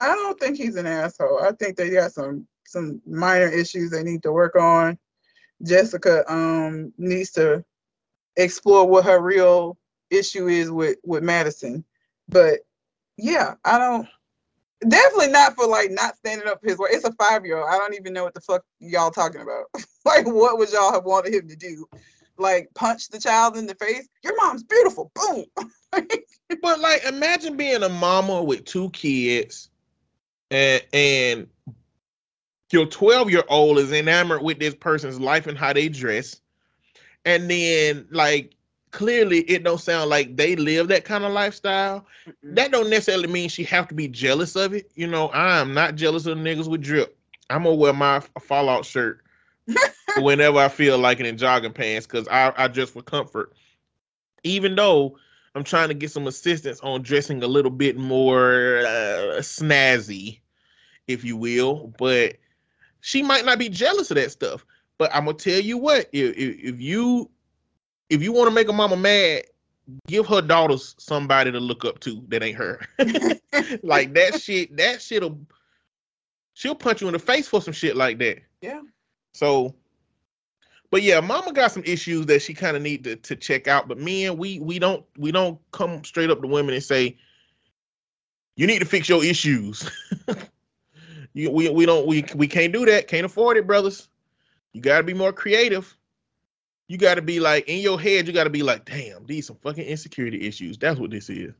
I 0.00 0.14
don't 0.14 0.38
think 0.38 0.56
he's 0.56 0.76
an 0.76 0.86
asshole. 0.86 1.42
I 1.42 1.52
think 1.52 1.76
they 1.76 1.90
got 1.90 2.12
some 2.12 2.46
some 2.66 3.00
minor 3.06 3.48
issues 3.48 3.90
they 3.90 4.02
need 4.02 4.22
to 4.22 4.32
work 4.32 4.56
on. 4.56 4.98
Jessica 5.62 6.24
um 6.32 6.92
needs 6.98 7.30
to 7.32 7.64
explore 8.36 8.86
what 8.86 9.04
her 9.04 9.20
real 9.20 9.78
issue 10.10 10.48
is 10.48 10.70
with 10.70 10.98
with 11.04 11.22
Madison. 11.22 11.84
But 12.28 12.60
yeah, 13.16 13.54
I 13.64 13.78
don't 13.78 14.08
definitely 14.88 15.28
not 15.28 15.54
for 15.54 15.66
like 15.66 15.90
not 15.90 16.16
standing 16.16 16.48
up 16.48 16.60
his 16.62 16.78
way. 16.78 16.90
It's 16.92 17.04
a 17.04 17.12
five 17.12 17.44
year 17.44 17.58
old. 17.58 17.68
I 17.70 17.78
don't 17.78 17.94
even 17.94 18.12
know 18.12 18.24
what 18.24 18.34
the 18.34 18.40
fuck 18.40 18.64
y'all 18.80 19.10
talking 19.10 19.40
about. 19.40 19.66
like 20.04 20.26
what 20.26 20.58
would 20.58 20.72
y'all 20.72 20.92
have 20.92 21.04
wanted 21.04 21.34
him 21.34 21.48
to 21.48 21.56
do? 21.56 21.86
Like 22.36 22.68
punch 22.74 23.08
the 23.08 23.20
child 23.20 23.56
in 23.56 23.66
the 23.66 23.74
face? 23.74 24.08
Your 24.22 24.36
mom's 24.36 24.64
beautiful. 24.64 25.10
Boom. 25.14 25.44
But 26.62 26.80
like, 26.80 27.04
imagine 27.04 27.56
being 27.56 27.82
a 27.82 27.88
mama 27.88 28.42
with 28.42 28.64
two 28.64 28.90
kids, 28.90 29.70
and 30.50 30.82
and 30.92 31.46
your 32.70 32.86
twelve 32.86 33.30
year 33.30 33.44
old 33.48 33.78
is 33.78 33.92
enamored 33.92 34.42
with 34.42 34.58
this 34.58 34.74
person's 34.74 35.20
life 35.20 35.46
and 35.46 35.56
how 35.58 35.72
they 35.72 35.88
dress, 35.88 36.40
and 37.24 37.50
then 37.50 38.06
like 38.10 38.54
clearly 38.90 39.40
it 39.40 39.64
don't 39.64 39.80
sound 39.80 40.08
like 40.08 40.36
they 40.36 40.54
live 40.54 40.88
that 40.88 41.04
kind 41.04 41.24
of 41.24 41.32
lifestyle. 41.32 42.06
That 42.42 42.70
don't 42.70 42.90
necessarily 42.90 43.26
mean 43.26 43.48
she 43.48 43.64
have 43.64 43.88
to 43.88 43.94
be 43.94 44.08
jealous 44.08 44.54
of 44.54 44.74
it. 44.74 44.90
You 44.94 45.06
know, 45.06 45.28
I 45.28 45.58
am 45.58 45.74
not 45.74 45.96
jealous 45.96 46.26
of 46.26 46.38
niggas 46.38 46.68
with 46.68 46.82
drip. 46.82 47.16
I'm 47.50 47.64
gonna 47.64 47.74
wear 47.74 47.92
my 47.92 48.20
Fallout 48.40 48.84
shirt 48.84 49.23
whenever 50.18 50.58
I 50.58 50.68
feel 50.68 50.98
like 50.98 51.20
it 51.20 51.26
in 51.26 51.38
jogging 51.38 51.72
pants 51.72 52.06
because 52.06 52.28
I, 52.28 52.52
I 52.56 52.68
dress 52.68 52.90
for 52.90 53.02
comfort. 53.02 53.52
Even 54.42 54.74
though 54.74 55.16
I'm 55.54 55.64
trying 55.64 55.88
to 55.88 55.94
get 55.94 56.10
some 56.10 56.26
assistance 56.26 56.80
on 56.80 57.02
dressing 57.02 57.42
a 57.42 57.46
little 57.46 57.70
bit 57.70 57.96
more 57.96 58.80
uh, 58.80 59.40
snazzy, 59.40 60.40
if 61.06 61.24
you 61.24 61.36
will. 61.36 61.94
But 61.98 62.36
she 63.00 63.22
might 63.22 63.44
not 63.44 63.58
be 63.58 63.68
jealous 63.68 64.10
of 64.10 64.16
that 64.16 64.32
stuff. 64.32 64.64
But 64.98 65.14
I'm 65.14 65.24
gonna 65.24 65.36
tell 65.36 65.60
you 65.60 65.78
what, 65.78 66.08
if 66.12 66.36
if, 66.36 66.74
if 66.74 66.80
you 66.80 67.30
if 68.10 68.22
you 68.22 68.32
want 68.32 68.48
to 68.48 68.54
make 68.54 68.68
a 68.68 68.72
mama 68.72 68.96
mad, 68.96 69.44
give 70.06 70.26
her 70.26 70.40
daughters 70.40 70.94
somebody 70.98 71.50
to 71.50 71.60
look 71.60 71.84
up 71.84 72.00
to 72.00 72.22
that 72.28 72.42
ain't 72.42 72.56
her. 72.56 72.80
like 73.82 74.14
that 74.14 74.40
shit, 74.40 74.76
that 74.76 75.02
shit'll 75.02 75.38
she'll 76.54 76.74
punch 76.74 77.00
you 77.00 77.08
in 77.08 77.12
the 77.12 77.18
face 77.18 77.48
for 77.48 77.60
some 77.60 77.74
shit 77.74 77.96
like 77.96 78.18
that. 78.18 78.38
Yeah. 78.60 78.82
So, 79.34 79.74
but 80.90 81.02
yeah, 81.02 81.20
mama 81.20 81.52
got 81.52 81.72
some 81.72 81.82
issues 81.84 82.26
that 82.26 82.40
she 82.40 82.54
kind 82.54 82.76
of 82.76 82.82
need 82.82 83.04
to, 83.04 83.16
to 83.16 83.36
check 83.36 83.68
out. 83.68 83.88
But 83.88 83.98
men, 83.98 84.38
we 84.38 84.60
we 84.60 84.78
don't 84.78 85.04
we 85.18 85.32
don't 85.32 85.58
come 85.72 86.02
straight 86.04 86.30
up 86.30 86.40
to 86.40 86.48
women 86.48 86.74
and 86.74 86.82
say, 86.82 87.18
you 88.56 88.66
need 88.66 88.78
to 88.78 88.86
fix 88.86 89.08
your 89.08 89.24
issues. 89.24 89.90
you, 91.34 91.50
we 91.50 91.68
we 91.68 91.84
don't 91.84 92.06
we 92.06 92.24
we 92.34 92.46
can't 92.46 92.72
do 92.72 92.86
that. 92.86 93.08
Can't 93.08 93.26
afford 93.26 93.56
it, 93.56 93.66
brothers. 93.66 94.08
You 94.72 94.80
got 94.80 94.98
to 94.98 95.04
be 95.04 95.14
more 95.14 95.32
creative. 95.32 95.96
You 96.86 96.98
got 96.98 97.14
to 97.14 97.22
be 97.22 97.40
like 97.40 97.68
in 97.68 97.80
your 97.80 98.00
head. 98.00 98.26
You 98.26 98.32
got 98.32 98.44
to 98.44 98.50
be 98.50 98.62
like, 98.62 98.84
damn, 98.84 99.26
these 99.26 99.48
some 99.48 99.56
fucking 99.56 99.84
insecurity 99.84 100.46
issues. 100.46 100.78
That's 100.78 101.00
what 101.00 101.10
this 101.10 101.28
is. 101.28 101.52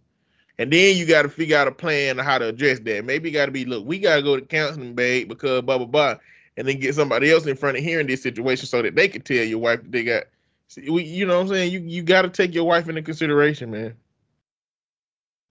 And 0.58 0.72
then 0.72 0.96
you 0.96 1.06
got 1.06 1.22
to 1.22 1.28
figure 1.28 1.56
out 1.56 1.66
a 1.66 1.72
plan 1.72 2.20
on 2.20 2.24
how 2.24 2.38
to 2.38 2.46
address 2.46 2.78
that. 2.80 3.04
Maybe 3.04 3.30
you 3.30 3.34
got 3.34 3.46
to 3.46 3.52
be, 3.52 3.64
look, 3.64 3.84
we 3.84 3.98
got 3.98 4.16
to 4.16 4.22
go 4.22 4.36
to 4.36 4.46
counseling, 4.46 4.94
babe, 4.94 5.28
because 5.28 5.62
blah 5.62 5.78
blah 5.78 5.86
blah, 5.86 6.16
and 6.56 6.66
then 6.68 6.78
get 6.78 6.94
somebody 6.94 7.30
else 7.30 7.46
in 7.46 7.56
front 7.56 7.76
of 7.76 7.82
hearing 7.84 8.06
this 8.06 8.22
situation 8.22 8.66
so 8.66 8.82
that 8.82 8.94
they 8.94 9.08
can 9.08 9.22
tell 9.22 9.36
your 9.44 9.58
wife 9.58 9.82
that 9.82 9.92
they 9.92 10.04
got. 10.04 10.24
See, 10.68 10.88
we, 10.88 11.04
you 11.04 11.26
know 11.26 11.36
what 11.36 11.42
I'm 11.42 11.48
saying? 11.48 11.72
You 11.72 11.80
you 11.80 12.02
got 12.02 12.22
to 12.22 12.28
take 12.28 12.54
your 12.54 12.64
wife 12.64 12.88
into 12.88 13.02
consideration, 13.02 13.70
man. 13.70 13.94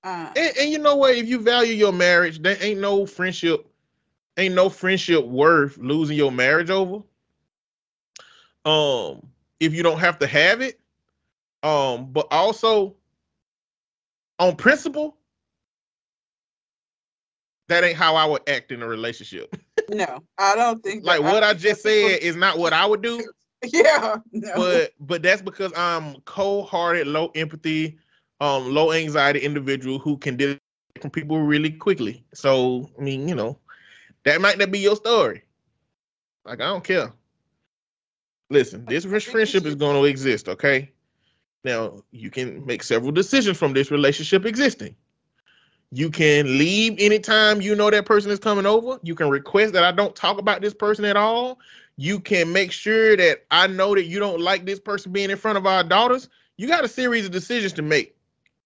Uh, 0.04 0.32
And, 0.36 0.58
and 0.60 0.70
you 0.70 0.80
know 0.80 0.96
what? 0.96 1.16
If 1.16 1.28
you 1.28 1.40
value 1.40 1.74
your 1.74 1.94
marriage, 1.94 2.42
there 2.42 2.58
ain't 2.62 2.80
no 2.80 3.06
friendship, 3.06 3.66
ain't 4.38 4.56
no 4.56 4.70
friendship 4.70 5.26
worth 5.26 5.78
losing 5.78 6.18
your 6.18 6.32
marriage 6.32 6.70
over. 6.70 7.04
Um, 8.66 9.26
if 9.60 9.74
you 9.74 9.84
don't 9.84 10.00
have 10.00 10.20
to 10.20 10.28
have 10.28 10.62
it, 10.62 10.80
um, 11.64 12.12
but 12.12 12.28
also 12.32 12.96
on 14.40 14.56
principle, 14.56 15.16
that 17.70 17.84
ain't 17.84 17.98
how 17.98 18.16
I 18.16 18.26
would 18.26 18.42
act 18.50 18.72
in 18.72 18.82
a 18.82 18.88
relationship. 18.88 19.56
no, 19.90 20.24
I 20.38 20.56
don't 20.56 20.84
think 20.84 21.06
like 21.06 21.22
what 21.22 21.44
I 21.44 21.54
just 21.54 21.82
said 21.82 22.20
is 22.22 22.36
not 22.36 22.58
what 22.58 22.74
I 22.74 22.86
would 22.86 23.02
do. 23.02 23.24
Yeah, 23.72 24.18
no. 24.34 24.52
but 24.58 24.92
but 25.00 25.24
that's 25.24 25.42
because 25.42 25.72
I'm 25.78 26.20
cold-hearted, 26.26 27.08
low 27.08 27.32
empathy, 27.34 27.98
um, 28.42 28.74
low 28.74 28.92
anxiety 28.92 29.40
individual 29.40 30.00
who 30.00 30.18
can 30.18 30.36
deal 30.36 30.58
with 31.02 31.14
people 31.14 31.40
really 31.40 31.72
quickly. 31.72 32.26
So 32.34 32.90
I 33.00 33.02
mean, 33.02 33.26
you 33.26 33.36
know, 33.36 33.58
that 34.26 34.42
might 34.42 34.58
not 34.58 34.70
be 34.70 34.80
your 34.80 34.98
story. 34.98 35.44
Like 36.44 36.60
I 36.60 36.66
don't 36.66 36.84
care. 36.84 37.14
Listen, 38.50 38.84
this 38.84 39.06
rich 39.06 39.28
friendship 39.28 39.66
is 39.66 39.76
going 39.76 39.96
to 39.96 40.10
exist. 40.10 40.50
Okay. 40.50 40.92
Now 41.64 42.04
you 42.12 42.30
can 42.30 42.66
make 42.66 42.84
several 42.84 43.14
decisions 43.14 43.58
from 43.58 43.72
this 43.72 43.92
relationship 43.92 44.46
existing. 44.46 44.96
You 45.96 46.10
can 46.10 46.58
leave 46.58 46.96
anytime 46.98 47.62
you 47.62 47.76
know 47.76 47.92
that 47.92 48.08
person 48.08 48.32
is 48.32 48.40
coming 48.40 48.66
over. 48.66 49.00
You 49.04 49.14
can 49.14 49.30
request 49.30 49.74
that 49.74 49.84
I 49.84 49.92
don't 49.92 50.16
talk 50.16 50.40
about 50.40 50.60
this 50.60 50.74
person 50.74 51.06
at 51.06 51.16
all. 51.16 51.60
You 51.98 52.20
can 52.20 52.52
make 52.52 52.72
sure 52.72 53.16
that 53.16 53.46
I 53.52 53.68
know 53.68 53.94
that 53.94 54.06
you 54.06 54.18
don't 54.18 54.42
like 54.42 54.66
this 54.66 54.80
person 54.80 55.12
being 55.12 55.30
in 55.30 55.38
front 55.38 55.60
of 55.60 55.68
our 55.68 55.84
daughters. 55.84 56.30
You 56.58 56.68
got 56.68 56.84
a 56.84 56.88
series 56.88 57.28
of 57.28 57.32
decisions 57.32 57.74
to 57.74 57.84
make. 57.84 58.16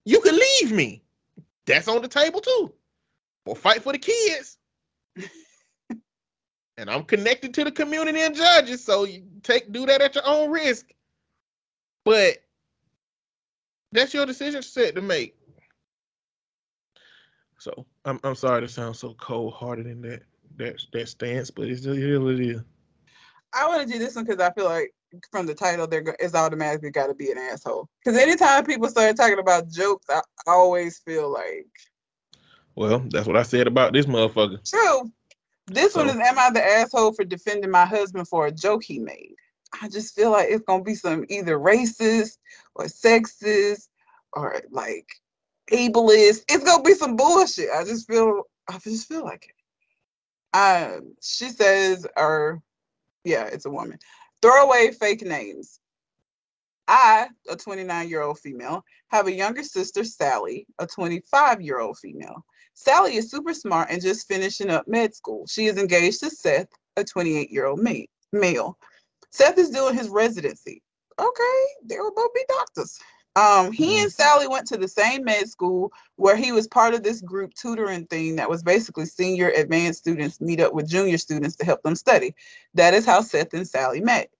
You 0.05 0.21
can 0.21 0.39
leave 0.39 0.71
me. 0.71 1.03
That's 1.65 1.89
on 1.89 2.01
the 2.01 2.07
table 2.07 2.39
too. 2.39 2.71
Or 3.45 3.57
fight 3.57 3.83
for 3.83 3.91
the 3.91 3.99
kids. 3.99 4.57
and 6.77 6.89
I'm 6.89 7.03
connected 7.03 7.53
to 7.55 7.65
the 7.65 7.73
community 7.73 8.21
and 8.21 8.37
judges, 8.37 8.85
so 8.85 9.03
you 9.03 9.23
take 9.43 9.73
do 9.73 9.85
that 9.87 9.99
at 9.99 10.15
your 10.15 10.25
own 10.25 10.49
risk. 10.49 10.93
But 12.05 12.37
that's 13.91 14.13
your 14.13 14.25
decision 14.25 14.61
set 14.61 14.95
to 14.95 15.01
make. 15.01 15.36
So 17.59 17.85
I'm 18.05 18.19
I'm 18.23 18.35
sorry 18.35 18.61
to 18.61 18.67
sound 18.67 18.95
so 18.95 19.15
cold 19.15 19.53
hearted 19.53 19.87
in 19.87 20.01
that 20.01 20.23
that 20.57 20.81
that 20.93 21.09
stance, 21.09 21.51
but 21.51 21.67
it's 21.67 21.85
it 21.85 22.17
what 22.19 22.35
it 22.35 22.39
is. 22.39 22.61
I 23.53 23.67
want 23.67 23.87
to 23.87 23.91
do 23.91 23.99
this 23.99 24.15
one 24.15 24.25
because 24.25 24.41
I 24.41 24.51
feel 24.53 24.65
like 24.65 24.93
from 25.31 25.45
the 25.45 25.55
title, 25.55 25.87
there 25.87 26.03
is 26.19 26.35
automatically 26.35 26.91
got 26.91 27.07
to 27.07 27.15
be 27.15 27.31
an 27.31 27.37
asshole. 27.37 27.87
Because 28.03 28.19
anytime 28.19 28.65
people 28.65 28.89
start 28.89 29.15
talking 29.15 29.39
about 29.39 29.69
jokes, 29.69 30.05
I 30.09 30.21
I 30.47 30.51
always 30.51 30.99
feel 30.99 31.31
like 31.31 31.67
Well, 32.75 32.99
that's 33.09 33.27
what 33.27 33.37
I 33.37 33.43
said 33.43 33.67
about 33.67 33.93
this 33.93 34.05
motherfucker. 34.05 34.69
true. 34.69 35.11
This 35.69 35.95
one 35.95 36.07
is, 36.09 36.15
am 36.15 36.39
I 36.39 36.49
the 36.51 36.65
asshole 36.65 37.13
for 37.13 37.25
defending 37.25 37.71
my 37.71 37.85
husband 37.85 38.27
for 38.27 38.47
a 38.47 38.51
joke 38.51 38.83
he 38.83 38.99
made? 38.99 39.35
I 39.81 39.89
just 39.89 40.15
feel 40.15 40.31
like 40.31 40.47
it's 40.49 40.63
gonna 40.65 40.83
be 40.83 40.95
some 40.95 41.25
either 41.29 41.59
racist 41.59 42.37
or 42.75 42.85
sexist 42.85 43.89
or 44.33 44.61
like 44.71 45.07
ableist. 45.71 46.43
It's 46.49 46.63
gonna 46.63 46.83
be 46.83 46.93
some 46.93 47.15
bullshit. 47.15 47.69
I 47.71 47.83
just 47.83 48.07
feel, 48.07 48.43
I 48.69 48.77
just 48.79 49.07
feel 49.07 49.23
like 49.23 49.49
it. 49.49 50.57
Um, 50.57 51.15
she 51.21 51.49
says, 51.49 52.07
or 52.15 52.61
yeah, 53.23 53.45
it's 53.45 53.65
a 53.65 53.69
woman. 53.69 53.99
Throw 54.41 54.65
away 54.65 54.91
fake 54.91 55.21
names. 55.21 55.79
I, 56.87 57.27
a 57.49 57.55
29 57.55 58.07
year 58.07 58.21
old 58.21 58.39
female, 58.39 58.83
have 59.09 59.27
a 59.27 59.33
younger 59.33 59.63
sister, 59.63 60.03
Sally, 60.03 60.65
a 60.79 60.87
25 60.87 61.61
year 61.61 61.79
old 61.79 61.97
female. 61.97 62.45
Sally 62.73 63.15
is 63.15 63.29
super 63.29 63.53
smart 63.53 63.89
and 63.91 64.01
just 64.01 64.27
finishing 64.27 64.69
up 64.69 64.87
med 64.87 65.13
school. 65.13 65.45
She 65.47 65.65
is 65.65 65.77
engaged 65.77 66.21
to 66.21 66.29
Seth, 66.29 66.67
a 66.95 67.03
28 67.03 67.51
year 67.51 67.65
old 67.65 67.85
male. 68.31 68.77
Seth 69.31 69.57
is 69.57 69.69
doing 69.69 69.95
his 69.95 70.09
residency. 70.09 70.81
Okay, 71.19 71.65
they 71.83 71.97
will 71.97 72.13
both 72.13 72.33
be 72.33 72.45
doctors. 72.47 72.99
Um, 73.37 73.71
he 73.71 74.01
and 74.01 74.11
Sally 74.11 74.47
went 74.47 74.65
to 74.69 74.77
the 74.77 74.87
same 74.87 75.23
med 75.23 75.47
school 75.47 75.93
where 76.15 76.35
he 76.35 76.51
was 76.51 76.67
part 76.67 76.95
of 76.95 77.03
this 77.03 77.21
group 77.21 77.53
tutoring 77.53 78.07
thing 78.07 78.35
that 78.37 78.49
was 78.49 78.63
basically 78.63 79.05
senior 79.05 79.51
advanced 79.51 79.99
students 79.99 80.41
meet 80.41 80.59
up 80.59 80.73
with 80.73 80.89
junior 80.89 81.19
students 81.19 81.55
to 81.57 81.65
help 81.65 81.83
them 81.83 81.95
study. 81.95 82.33
That 82.73 82.95
is 82.95 83.05
how 83.05 83.21
Seth 83.21 83.53
and 83.53 83.67
Sally 83.67 84.01
met. 84.01 84.31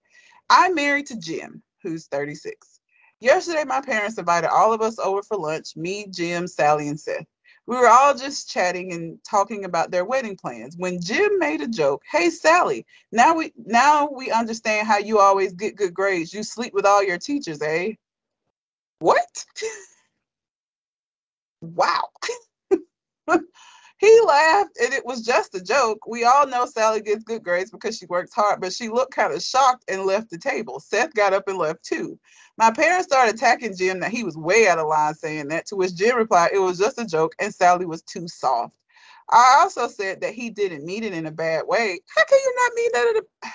I'm 0.49 0.73
married 0.73 1.05
to 1.07 1.19
Jim, 1.19 1.61
who's 1.83 2.07
36. 2.07 2.79
Yesterday, 3.19 3.65
my 3.65 3.81
parents 3.81 4.17
invited 4.17 4.49
all 4.49 4.73
of 4.73 4.81
us 4.81 4.97
over 4.97 5.21
for 5.21 5.37
lunch 5.37 5.75
me, 5.75 6.07
Jim, 6.09 6.47
Sally, 6.47 6.87
and 6.87 6.99
Seth. 6.99 7.27
We 7.67 7.75
were 7.75 7.89
all 7.89 8.15
just 8.15 8.49
chatting 8.49 8.93
and 8.93 9.19
talking 9.23 9.65
about 9.65 9.91
their 9.91 10.05
wedding 10.05 10.37
plans 10.37 10.75
when 10.75 10.99
Jim 10.99 11.37
made 11.37 11.61
a 11.61 11.67
joke. 11.67 12.01
Hey 12.09 12.31
Sally, 12.31 12.83
now 13.11 13.35
we 13.35 13.53
now 13.63 14.09
we 14.09 14.31
understand 14.31 14.87
how 14.87 14.97
you 14.97 15.19
always 15.19 15.53
get 15.53 15.75
good 15.75 15.93
grades. 15.93 16.33
You 16.33 16.41
sleep 16.41 16.73
with 16.73 16.85
all 16.87 17.03
your 17.03 17.19
teachers, 17.19 17.61
eh? 17.61 17.93
What? 18.99 19.45
wow. 21.61 22.09
he 23.99 24.21
laughed 24.21 24.77
and 24.81 24.93
it 24.93 25.05
was 25.05 25.21
just 25.23 25.55
a 25.55 25.63
joke. 25.63 25.99
We 26.07 26.23
all 26.23 26.47
know 26.47 26.65
Sally 26.65 27.01
gets 27.01 27.23
good 27.23 27.43
grades 27.43 27.71
because 27.71 27.97
she 27.97 28.05
works 28.07 28.33
hard, 28.33 28.61
but 28.61 28.73
she 28.73 28.89
looked 28.89 29.13
kind 29.13 29.33
of 29.33 29.41
shocked 29.41 29.85
and 29.87 30.03
left 30.03 30.29
the 30.29 30.37
table. 30.37 30.79
Seth 30.79 31.13
got 31.13 31.33
up 31.33 31.47
and 31.47 31.57
left 31.57 31.83
too. 31.83 32.19
My 32.57 32.71
parents 32.71 33.07
started 33.07 33.35
attacking 33.35 33.75
Jim 33.75 33.99
that 33.99 34.11
he 34.11 34.23
was 34.23 34.37
way 34.37 34.67
out 34.67 34.79
of 34.79 34.87
line 34.87 35.13
saying 35.13 35.47
that, 35.49 35.67
to 35.67 35.75
which 35.75 35.95
Jim 35.95 36.15
replied 36.15 36.51
it 36.53 36.59
was 36.59 36.79
just 36.79 36.99
a 36.99 37.05
joke 37.05 37.35
and 37.39 37.53
Sally 37.53 37.85
was 37.85 38.01
too 38.03 38.27
soft. 38.27 38.77
I 39.29 39.57
also 39.59 39.87
said 39.87 40.21
that 40.21 40.33
he 40.33 40.49
didn't 40.49 40.85
mean 40.85 41.03
it 41.03 41.13
in 41.13 41.25
a 41.25 41.31
bad 41.31 41.63
way. 41.67 41.99
How 42.15 42.23
can 42.23 42.39
you 42.39 42.55
not 42.55 42.73
mean 42.75 42.89
that 42.93 43.09
in 43.09 43.17
a 43.17 43.49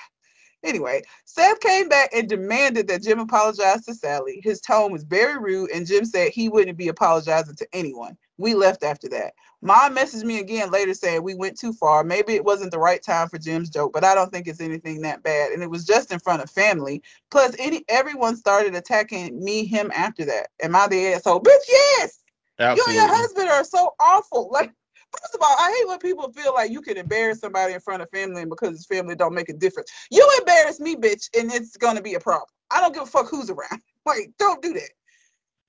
Anyway, 0.65 1.03
Seth 1.25 1.61
came 1.61 1.89
back 1.89 2.11
and 2.15 2.29
demanded 2.29 2.87
that 2.89 3.03
Jim 3.03 3.19
apologize 3.19 3.85
to 3.85 3.95
Sally. 3.95 4.41
His 4.45 4.61
tone 4.61 4.93
was 4.93 5.03
very 5.03 5.39
rude, 5.39 5.71
and 5.71 5.87
Jim 5.87 6.05
said 6.05 6.31
he 6.31 6.49
wouldn't 6.49 6.79
be 6.79 6.89
apologizing 6.89 7.57
to 7.57 7.67
anyone. 7.73 8.17
We 8.39 8.55
left 8.55 8.85
after 8.85 9.09
that. 9.11 9.35
Mom 9.61 9.95
messaged 9.95 10.25
me 10.25 10.41
again 10.41 10.71
later 10.71 10.95
saying 10.95 11.23
we 11.23 11.35
went 11.35 11.59
too 11.59 11.73
far. 11.73 12.03
Maybe 12.03 12.35
it 12.35 12.45
wasn't 12.45 12.73
the 12.73 12.79
right 12.79 13.03
time 13.03 13.29
for 13.29 13.39
Jim's 13.39 13.71
joke, 13.71 13.93
but 13.93 14.05
I 14.05 14.15
don't 14.15 14.33
think 14.33 14.49
it's 14.49 14.61
anything 14.61 15.01
that 15.03 15.23
bad. 15.23 15.53
And 15.53 15.63
it 15.63 15.71
was 15.71 15.85
just 15.85 16.13
in 16.13 16.19
front 16.19 16.43
of 16.43 16.51
family. 16.51 17.03
Plus, 17.31 17.55
any 17.59 17.85
everyone 17.89 18.37
started 18.37 18.75
attacking 18.75 19.43
me, 19.43 19.65
him 19.65 19.91
after 19.95 20.25
that. 20.25 20.49
Am 20.63 20.75
I 20.75 20.89
the 20.89 21.15
asshole? 21.15 21.41
Bitch, 21.41 21.69
yes. 21.69 22.23
Absolutely. 22.59 22.95
You 22.95 23.01
and 23.01 23.09
your 23.09 23.17
husband 23.17 23.49
are 23.49 23.65
so 23.65 23.95
awful. 24.01 24.51
Like 24.53 24.73
First 25.21 25.35
of 25.35 25.43
all, 25.43 25.55
I 25.59 25.77
hate 25.77 25.89
when 25.89 25.99
people 25.99 26.33
feel 26.33 26.55
like 26.55 26.71
you 26.71 26.81
can 26.81 26.97
embarrass 26.97 27.41
somebody 27.41 27.75
in 27.75 27.81
front 27.81 28.03
of 28.03 28.11
family 28.11 28.43
and 28.43 28.51
because 28.51 28.75
it's 28.75 28.87
family 28.87 29.15
don't 29.15 29.35
make 29.35 29.49
a 29.49 29.55
difference. 29.55 29.91
You 30.11 30.29
embarrass 30.39 30.81
me, 30.81 30.97
bitch, 30.97 31.29
and 31.39 31.53
it's 31.53 31.77
gonna 31.77 32.03
be 32.03 32.15
a 32.15 32.21
problem. 32.21 32.49
I 32.71 32.81
don't 32.81 32.95
give 32.95 33.03
a 33.03 33.07
fuck 33.07 33.29
who's 33.29 33.51
around. 33.51 33.81
Like, 34.05 34.33
don't 34.37 34.61
do 34.61 34.73
that. 34.73 34.91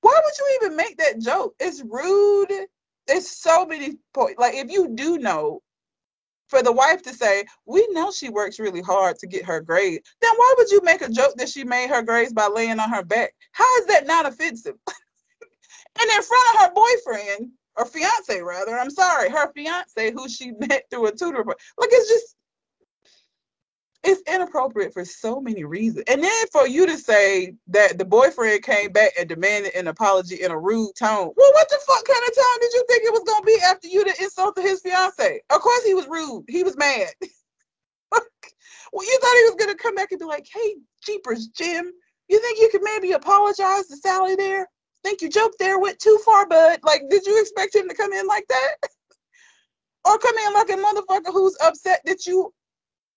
Why 0.02 0.20
would 0.26 0.34
you 0.39 0.60
even 0.60 0.76
make 0.76 0.98
that 0.98 1.20
joke? 1.20 1.54
It's 1.60 1.84
rude. 1.88 2.66
There's 3.06 3.30
so 3.30 3.64
many 3.64 4.00
points. 4.12 4.39
Like, 4.39 4.56
if 4.56 4.72
you 4.72 4.89
do 4.96 5.20
know, 5.20 5.62
for 6.48 6.64
the 6.64 6.72
wife 6.72 7.04
to 7.04 7.14
say, 7.14 7.46
we 7.66 7.88
know 7.91 8.12
she 8.12 8.30
works 8.30 8.60
really 8.60 8.82
hard 8.82 9.20
to 9.20 9.28
get 9.28 9.46
her 9.46 9.62
grade, 9.62 10.02
then 10.22 10.32
why 10.36 10.54
would 10.58 10.72
you 10.72 10.82
make 10.84 11.02
a 11.02 11.10
joke 11.10 11.36
that 11.38 11.50
she 11.50 11.64
made 11.64 11.89
her 11.89 12.02
grades 12.02 12.34
by 12.34 12.48
laying 12.48 12.80
on 12.80 12.89
her 12.89 13.04
back? 13.04 13.34
How 13.52 13.78
is 13.78 13.86
that 13.86 14.08
not 14.08 14.26
offensive? 14.26 14.76
and 14.88 16.10
in 16.10 16.22
front 16.22 16.56
of 16.56 16.62
her 16.62 16.74
boyfriend, 16.74 17.52
or 17.78 17.86
fiance 17.86 18.41
rather. 18.41 18.78
I'm 18.78 18.89
sorry, 18.89 19.30
her 19.30 19.51
fiance 19.53 20.11
who 20.11 20.30
she 20.30 20.51
met 20.59 20.84
through 20.89 21.07
a 21.07 21.11
tutor. 21.11 21.43
Look, 21.45 21.89
it's 21.91 22.09
just 22.09 22.36
it's 24.03 24.21
inappropriate 24.30 24.93
for 24.93 25.05
so 25.05 25.39
many 25.39 25.63
reasons. 25.63 26.03
And 26.09 26.21
then 26.21 26.47
for 26.51 26.67
you 26.67 26.86
to 26.86 26.97
say 26.97 27.55
that 27.67 27.97
the 27.97 28.03
boyfriend 28.03 28.61
came 28.63 28.91
back 28.91 29.13
and 29.17 29.30
demanded 29.30 29.74
an 29.76 29.88
apology 29.88 30.43
in 30.43 30.51
a 30.51 30.59
rude 30.59 30.91
tone. 30.99 31.32
Well, 31.38 31.53
what 31.53 31.69
the 31.69 31.80
fuck 31.88 32.05
kind 32.05 32.24
of 32.28 32.36
tone 32.36 32.59
did 32.59 32.74
you 32.74 32.86
think 32.89 33.03
it 33.05 33.13
was 33.13 33.24
gonna 33.26 33.45
be 33.45 33.57
after 33.63 33.88
you 33.88 34.03
to 34.03 34.24
insulted 34.24 34.63
his 34.63 34.82
fiance? 34.82 35.41
Of 35.49 35.61
course 35.61 35.86
he 35.86 35.93
was 35.93 36.07
rude. 36.07 36.43
He 36.49 36.63
was 36.63 36.76
mad. 36.76 37.07
well, 38.11 39.05
you 39.05 39.19
thought 39.21 39.38
he 39.38 39.43
was 39.45 39.55
gonna 39.57 39.76
come 39.76 39.95
back 39.95 40.11
and 40.11 40.19
be 40.19 40.26
like, 40.26 40.47
hey, 40.53 40.76
jeepers, 41.05 41.47
Jim, 41.47 41.89
you 42.28 42.41
think 42.41 42.59
you 42.59 42.69
could 42.71 42.84
maybe 42.84 43.13
apologize 43.13 43.88
to 43.88 43.95
Sally 43.95 44.36
there? 44.36 44.67
Think 45.04 45.22
your 45.22 45.32
joke 45.32 45.54
there 45.60 45.80
went 45.80 45.99
too 45.99 46.20
far, 46.26 46.47
bud. 46.47 46.80
Like, 46.84 47.04
did 47.10 47.26
you 47.26 47.39
expect 47.39 47.76
him 47.76 47.88
to 47.89 47.95
come 47.95 48.14
in 48.14 48.28
like 48.28 48.45
that? 48.47 48.76
or 50.06 50.18
come 50.18 50.36
in 50.38 50.54
like 50.54 50.70
a 50.70 50.74
motherfucker 50.74 51.32
who's 51.32 51.58
upset 51.64 52.01
that 52.06 52.26
you 52.26 52.54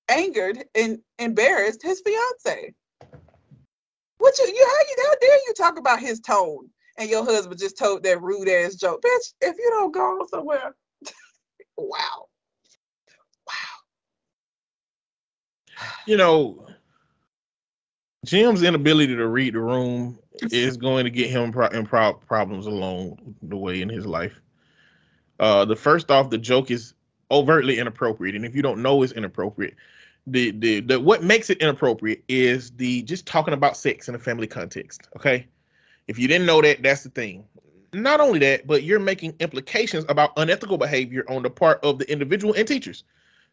angered 0.08 0.64
and 0.74 0.98
embarrassed 1.18 1.82
his 1.82 2.02
fiance? 2.04 2.74
What 4.18 4.38
you, 4.38 4.46
you 4.46 4.66
how 4.66 4.80
you 4.80 4.96
how 5.04 5.14
dare 5.20 5.36
you 5.46 5.54
talk 5.56 5.78
about 5.78 6.00
his 6.00 6.20
tone 6.20 6.68
and 6.98 7.10
your 7.10 7.24
husband 7.24 7.60
just 7.60 7.78
told 7.78 8.02
that 8.02 8.22
rude 8.22 8.48
ass 8.48 8.74
joke, 8.74 9.02
bitch? 9.02 9.34
If 9.40 9.56
you 9.58 9.70
don't 9.70 9.92
go 9.92 10.26
somewhere, 10.30 10.74
wow, 11.76 12.26
wow. 13.46 13.54
You 16.06 16.16
know, 16.16 16.66
Jim's 18.24 18.62
inability 18.62 19.14
to 19.16 19.28
read 19.28 19.54
the 19.54 19.60
room 19.60 20.18
is 20.50 20.76
going 20.76 21.04
to 21.04 21.10
get 21.10 21.30
him 21.30 21.52
pro- 21.52 21.68
in 21.68 21.86
pro- 21.86 22.14
problems 22.14 22.66
along 22.66 23.36
the 23.42 23.56
way 23.56 23.80
in 23.82 23.88
his 23.88 24.06
life. 24.06 24.40
Uh, 25.38 25.64
the 25.64 25.76
first 25.76 26.10
off, 26.10 26.30
the 26.30 26.38
joke 26.38 26.70
is 26.70 26.94
overtly 27.30 27.78
inappropriate, 27.78 28.34
and 28.34 28.44
if 28.44 28.54
you 28.54 28.62
don't 28.62 28.82
know 28.82 29.02
it's 29.02 29.12
inappropriate, 29.12 29.74
the, 30.26 30.50
the 30.52 30.80
the 30.80 31.00
what 31.00 31.22
makes 31.22 31.50
it 31.50 31.58
inappropriate 31.58 32.24
is 32.28 32.72
the 32.72 33.02
just 33.02 33.26
talking 33.26 33.54
about 33.54 33.76
sex 33.76 34.08
in 34.08 34.14
a 34.14 34.18
family 34.18 34.46
context. 34.46 35.08
Okay, 35.16 35.46
if 36.08 36.18
you 36.18 36.26
didn't 36.26 36.46
know 36.46 36.60
that, 36.62 36.82
that's 36.82 37.02
the 37.02 37.10
thing. 37.10 37.44
Not 37.92 38.20
only 38.20 38.38
that, 38.40 38.66
but 38.66 38.82
you're 38.82 38.98
making 38.98 39.34
implications 39.40 40.04
about 40.08 40.32
unethical 40.36 40.78
behavior 40.78 41.24
on 41.28 41.42
the 41.42 41.50
part 41.50 41.82
of 41.84 41.98
the 41.98 42.10
individual 42.10 42.54
and 42.54 42.66
teachers. 42.66 43.04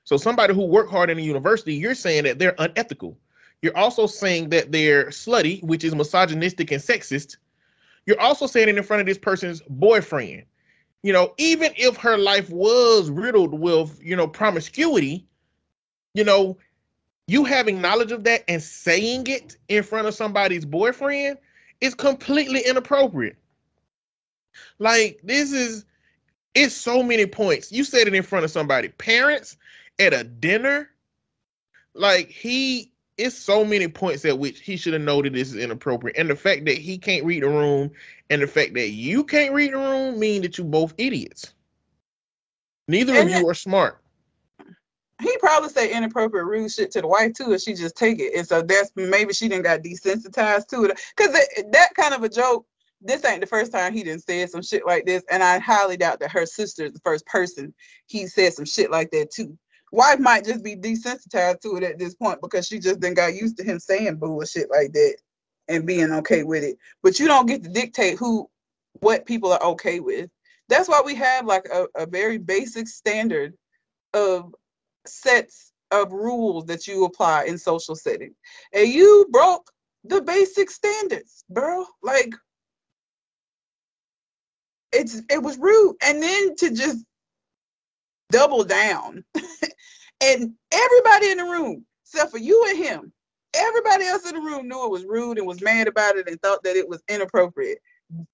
So 0.03 0.17
somebody 0.17 0.53
who 0.53 0.65
work 0.65 0.89
hard 0.89 1.09
in 1.09 1.17
a 1.17 1.21
university, 1.21 1.75
you're 1.75 1.95
saying 1.95 2.23
that 2.23 2.39
they're 2.39 2.55
unethical 2.57 3.17
you're 3.64 3.78
also 3.78 4.05
saying 4.05 4.49
that 4.49 4.74
they're 4.74 5.05
slutty, 5.05 5.64
which 5.64 5.86
is 5.86 5.95
misogynistic 5.95 6.70
and 6.72 6.82
sexist. 6.82 7.38
You're 8.05 8.20
also 8.20 8.45
saying 8.45 8.68
it 8.68 8.78
in 8.78 8.84
front 8.84 8.99
of 8.99 9.07
this 9.07 9.18
person's 9.18 9.61
boyfriend. 9.70 10.43
You 11.01 11.14
know, 11.14 11.34
even 11.38 11.72
if 11.78 11.95
her 11.95 12.18
life 12.18 12.49
was 12.49 13.09
riddled 13.09 13.57
with, 13.57 13.97
you 14.03 14.18
know, 14.18 14.28
promiscuity, 14.28 15.26
you 16.14 16.26
know, 16.26 16.57
you 17.28 17.45
having 17.45 17.80
knowledge 17.80 18.11
of 18.11 18.26
that 18.26 18.43
and 18.49 18.61
saying 18.61 19.28
it 19.28 19.55
in 19.70 19.82
front 19.82 20.07
of 20.07 20.14
somebody's 20.14 20.66
boyfriend 20.66 21.38
is 21.80 21.95
completely 21.95 22.64
inappropriate. 22.68 23.38
Like, 24.78 25.22
this 25.24 25.53
is, 25.53 25.86
it's 26.53 26.76
so 26.76 27.01
many 27.01 27.26
points. 27.26 27.72
You 27.72 27.86
said 27.86 28.07
it 28.07 28.14
in 28.14 28.24
front 28.24 28.43
of 28.43 28.51
somebody, 28.51 28.89
parents 28.89 29.55
at 29.99 30.14
a 30.14 30.26
dinner. 30.26 30.89
Like, 31.93 32.30
he 32.30 32.92
it's 33.18 33.38
so 33.38 33.64
many 33.64 33.88
points 33.88 34.26
at 34.26 34.39
which 34.39 34.61
he 34.61 34.76
should 34.78 34.93
have 34.93 35.01
noted 35.01 35.34
this 35.34 35.49
is 35.49 35.57
inappropriate. 35.57 36.18
And 36.18 36.30
the 36.30 36.36
fact 36.36 36.66
that 36.66 36.78
he 36.78 36.97
can't 36.97 37.26
read 37.26 37.43
the 37.43 37.49
room 37.49 37.91
and 38.30 38.41
the 38.41 38.47
fact 38.47 38.74
that 38.74 38.89
you 38.89 39.24
can't 39.24 39.53
read 39.53 39.74
the 39.74 39.78
room 39.78 40.20
mean 40.20 40.41
that 40.41 40.57
you 40.57 40.64
both 40.64 40.93
idiots. 40.97 41.53
Neither 42.88 43.14
and 43.14 43.30
of 43.30 43.36
you 43.36 43.47
are 43.49 43.53
smart. 43.53 43.99
He 45.22 45.38
probably 45.38 45.70
said 45.70 45.91
inappropriate 45.91 46.45
rude 46.45 46.72
shit 46.72 46.91
to 46.91 47.01
the 47.01 47.07
wife 47.07 47.34
too, 47.34 47.51
and 47.51 47.61
she 47.61 47.76
just 47.76 47.95
take 47.95 48.20
it. 48.20 48.34
And 48.36 48.45
so 48.45 48.61
that's 48.61 48.91
maybe 48.95 49.34
she 49.34 49.47
didn't 49.47 49.64
got 49.64 49.82
desensitized 49.82 50.68
to 50.70 50.86
it. 50.86 50.99
Cause 51.16 51.32
that 51.32 51.89
kind 51.95 52.14
of 52.14 52.24
a 52.24 52.30
joke, 52.30 52.66
this 52.99 53.24
ain't 53.24 53.41
the 53.41 53.47
first 53.47 53.72
time 53.72 53.93
he 53.93 54.03
didn't 54.03 54.24
say 54.24 54.45
some 54.47 54.64
shit 54.64 54.86
like 54.86 55.05
this. 55.05 55.24
And 55.30 55.43
I 55.43 55.59
highly 55.59 55.97
doubt 55.97 56.20
that 56.20 56.32
her 56.32 56.45
sister 56.45 56.86
is 56.86 56.93
the 56.93 56.99
first 56.99 57.26
person 57.26 57.74
he 58.07 58.28
said 58.28 58.53
some 58.53 58.66
shit 58.66 58.91
like 58.91 59.11
that 59.11 59.32
too 59.32 59.57
wife 59.93 60.19
might 60.19 60.43
just 60.43 60.63
be 60.63 60.75
desensitized 60.75 61.61
to 61.61 61.75
it 61.77 61.83
at 61.83 61.99
this 61.99 62.15
point 62.15 62.41
because 62.41 62.67
she 62.67 62.79
just 62.79 62.99
then 62.99 63.13
got 63.13 63.35
used 63.35 63.55
to 63.57 63.63
him 63.63 63.79
saying 63.79 64.15
bullshit 64.15 64.69
like 64.71 64.91
that 64.91 65.17
and 65.67 65.85
being 65.85 66.11
okay 66.11 66.41
with 66.43 66.63
it. 66.63 66.77
But 67.03 67.19
you 67.19 67.27
don't 67.27 67.45
get 67.45 67.63
to 67.63 67.69
dictate 67.69 68.17
who 68.17 68.49
what 69.01 69.27
people 69.27 69.53
are 69.53 69.63
okay 69.63 69.99
with. 69.99 70.31
That's 70.67 70.89
why 70.89 71.03
we 71.05 71.13
have 71.15 71.45
like 71.45 71.67
a, 71.71 71.85
a 71.95 72.07
very 72.07 72.39
basic 72.39 72.87
standard 72.87 73.53
of 74.15 74.55
sets 75.05 75.71
of 75.91 76.11
rules 76.11 76.65
that 76.65 76.87
you 76.87 77.05
apply 77.05 77.43
in 77.43 77.59
social 77.59 77.95
settings. 77.95 78.35
And 78.73 78.87
you 78.87 79.27
broke 79.31 79.69
the 80.05 80.23
basic 80.23 80.71
standards, 80.71 81.45
bro. 81.51 81.85
Like 82.01 82.33
it's 84.91 85.21
it 85.29 85.43
was 85.43 85.59
rude. 85.59 85.97
And 86.01 86.21
then 86.21 86.55
to 86.55 86.71
just 86.71 87.05
double 88.31 88.63
down. 88.63 89.23
and 90.22 90.53
everybody 90.72 91.32
in 91.32 91.38
the 91.38 91.43
room, 91.43 91.86
except 92.03 92.32
for 92.32 92.38
you 92.38 92.66
and 92.70 92.78
him, 92.78 93.14
everybody 93.53 94.05
else 94.05 94.28
in 94.28 94.36
the 94.36 94.41
room 94.41 94.68
knew 94.68 94.86
it 94.86 94.91
was 94.91 95.05
rude 95.05 95.38
and 95.38 95.47
was 95.47 95.61
mad 95.61 95.88
about 95.88 96.16
it 96.18 96.28
and 96.28 96.41
thought 96.41 96.64
that 96.64 96.76
it 96.76 96.88
was 96.88 97.03
inappropriate. 97.09 97.80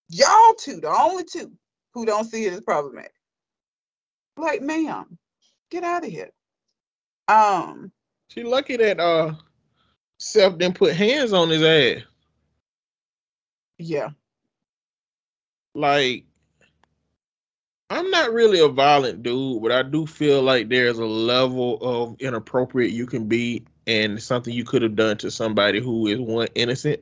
Y'all 0.10 0.54
two, 0.56 0.80
the 0.80 0.90
only 0.90 1.24
two 1.24 1.52
who 1.94 2.06
don't 2.06 2.26
see 2.26 2.46
it 2.46 2.54
as 2.54 2.62
problematic. 2.62 3.14
Like, 4.38 4.62
ma'am, 4.62 5.18
get 5.72 5.84
out 5.84 6.06
of 6.06 6.10
here. 6.10 6.32
Um 7.28 7.92
She 8.30 8.44
lucky 8.44 8.78
that 8.78 9.00
uh 9.00 9.34
Seth 10.18 10.58
didn't 10.58 10.76
put 10.76 10.96
hands 10.96 11.34
on 11.34 11.50
his 11.50 11.64
ass. 11.64 12.04
Yeah. 13.78 14.10
Like 15.74 16.26
I'm 17.90 18.10
not 18.12 18.34
really 18.34 18.60
a 18.60 18.68
violent 18.68 19.24
dude, 19.24 19.62
but 19.62 19.72
I 19.72 19.84
do 19.84 20.06
feel 20.06 20.42
like 20.44 20.70
there's 20.70 21.00
a 21.00 21.06
level 21.06 21.80
of 21.82 22.20
inappropriate 22.20 22.92
you 22.92 23.08
can 23.08 23.28
be 23.28 23.64
and 23.88 24.22
something 24.22 24.54
you 24.54 24.64
could 24.64 24.84
have 24.84 24.96
done 24.96 25.18
to 25.18 25.32
somebody 25.32 25.80
who 25.80 26.06
is 26.08 26.20
one 26.20 26.48
innocent 26.54 27.02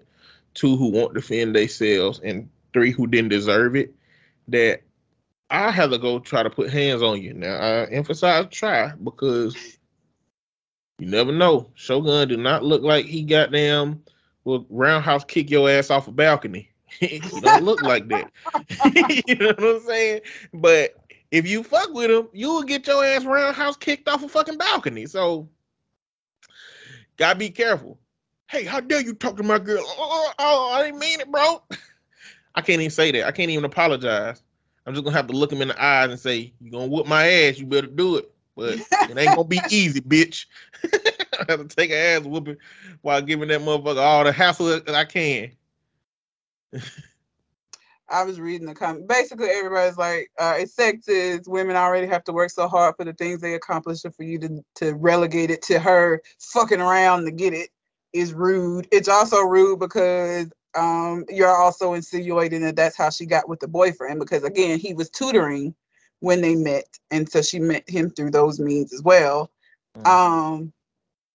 two 0.57 0.75
who 0.75 0.89
won't 0.89 1.13
defend 1.13 1.55
themselves, 1.55 2.19
and 2.23 2.49
three 2.73 2.91
who 2.91 3.07
didn't 3.07 3.29
deserve 3.29 3.75
it, 3.75 3.93
that 4.47 4.81
I 5.49 5.71
had 5.71 5.91
to 5.91 5.97
go 5.97 6.19
try 6.19 6.43
to 6.43 6.49
put 6.49 6.71
hands 6.71 7.01
on 7.01 7.21
you. 7.21 7.33
Now 7.33 7.55
I 7.55 7.85
emphasize 7.85 8.47
try 8.49 8.91
because 9.03 9.55
you 10.99 11.07
never 11.07 11.31
know. 11.31 11.69
Shogun 11.75 12.27
do 12.27 12.37
not 12.37 12.63
look 12.63 12.81
like 12.81 13.05
he 13.05 13.21
goddamn 13.21 14.03
will 14.43 14.65
roundhouse 14.69 15.23
kick 15.23 15.49
your 15.49 15.69
ass 15.69 15.91
off 15.91 16.07
a 16.07 16.11
balcony. 16.11 16.71
he 16.99 17.19
don't 17.41 17.63
look 17.63 17.81
like 17.81 18.07
that. 18.09 18.31
you 19.27 19.35
know 19.35 19.53
what 19.57 19.63
I'm 19.63 19.81
saying? 19.81 20.21
But 20.53 20.95
if 21.31 21.47
you 21.47 21.63
fuck 21.63 21.93
with 21.93 22.09
him, 22.09 22.29
you 22.33 22.49
will 22.49 22.63
get 22.63 22.87
your 22.87 23.03
ass 23.03 23.25
roundhouse 23.25 23.77
kicked 23.77 24.07
off 24.07 24.23
a 24.23 24.29
fucking 24.29 24.57
balcony. 24.57 25.05
So 25.05 25.47
gotta 27.17 27.37
be 27.37 27.49
careful. 27.49 27.99
Hey, 28.49 28.63
how 28.63 28.79
dare 28.79 29.01
you 29.01 29.13
talk 29.13 29.35
to 29.37 29.43
my 29.43 29.59
girl? 29.59 29.83
Oh, 29.85 29.95
oh, 29.99 30.31
oh, 30.31 30.33
oh 30.39 30.73
I 30.73 30.83
didn't 30.83 30.99
mean 30.99 31.19
it, 31.19 31.31
bro. 31.31 31.61
I 32.55 32.61
can't 32.61 32.81
even 32.81 32.89
say 32.89 33.11
that. 33.11 33.27
I 33.27 33.31
can't 33.31 33.51
even 33.51 33.65
apologize. 33.65 34.41
I'm 34.85 34.93
just 34.93 35.03
gonna 35.03 35.15
have 35.15 35.27
to 35.27 35.33
look 35.33 35.51
him 35.51 35.61
in 35.61 35.67
the 35.67 35.83
eyes 35.83 36.09
and 36.09 36.19
say, 36.19 36.53
"You 36.61 36.71
gonna 36.71 36.87
whoop 36.87 37.07
my 37.07 37.27
ass? 37.27 37.59
You 37.59 37.65
better 37.65 37.87
do 37.87 38.15
it." 38.15 38.31
But 38.55 38.79
it 38.79 39.17
ain't 39.17 39.35
gonna 39.35 39.43
be 39.43 39.59
easy, 39.69 40.01
bitch. 40.01 40.45
I 40.83 41.45
have 41.49 41.67
to 41.67 41.75
take 41.75 41.91
an 41.91 41.97
ass 41.97 42.21
whooping 42.23 42.57
while 43.01 43.21
giving 43.21 43.49
that 43.49 43.61
motherfucker 43.61 43.97
all 43.97 44.23
the 44.23 44.31
hassle 44.31 44.67
that 44.67 44.89
I 44.89 45.05
can. 45.05 45.51
I 48.09 48.23
was 48.23 48.39
reading 48.39 48.67
the 48.67 48.75
comment. 48.75 49.07
Basically, 49.07 49.49
everybody's 49.49 49.97
like, 49.97 50.31
uh, 50.39 50.55
"It's 50.57 50.75
sexist. 50.75 51.47
Women 51.47 51.75
already 51.75 52.07
have 52.07 52.23
to 52.25 52.33
work 52.33 52.51
so 52.51 52.67
hard 52.67 52.95
for 52.95 53.03
the 53.03 53.13
things 53.13 53.41
they 53.41 53.55
accomplish, 53.55 54.05
and 54.05 54.15
for 54.15 54.23
you 54.23 54.39
to 54.39 54.63
to 54.75 54.93
relegate 54.95 55.51
it 55.51 55.61
to 55.63 55.79
her 55.79 56.21
fucking 56.39 56.79
around 56.79 57.25
to 57.25 57.31
get 57.31 57.53
it 57.53 57.69
is 58.13 58.33
rude. 58.33 58.87
It's 58.91 59.09
also 59.09 59.41
rude 59.41 59.79
because 59.79 60.49
um, 60.75 61.25
you're 61.29 61.55
also 61.55 61.93
insinuating 61.93 62.61
that 62.61 62.75
that's 62.75 62.97
how 62.97 63.09
she 63.09 63.25
got 63.25 63.49
with 63.49 63.59
the 63.59 63.67
boyfriend 63.67 64.19
because 64.19 64.43
again, 64.43 64.79
he 64.79 64.93
was 64.93 65.09
tutoring 65.09 65.75
when 66.19 66.41
they 66.41 66.55
met, 66.55 66.85
and 67.11 67.29
so 67.29 67.41
she 67.41 67.59
met 67.59 67.87
him 67.89 68.09
through 68.09 68.31
those 68.31 68.59
means 68.59 68.93
as 68.93 69.03
well. 69.03 69.51
Mm-hmm. 69.97 70.07
Um, 70.07 70.73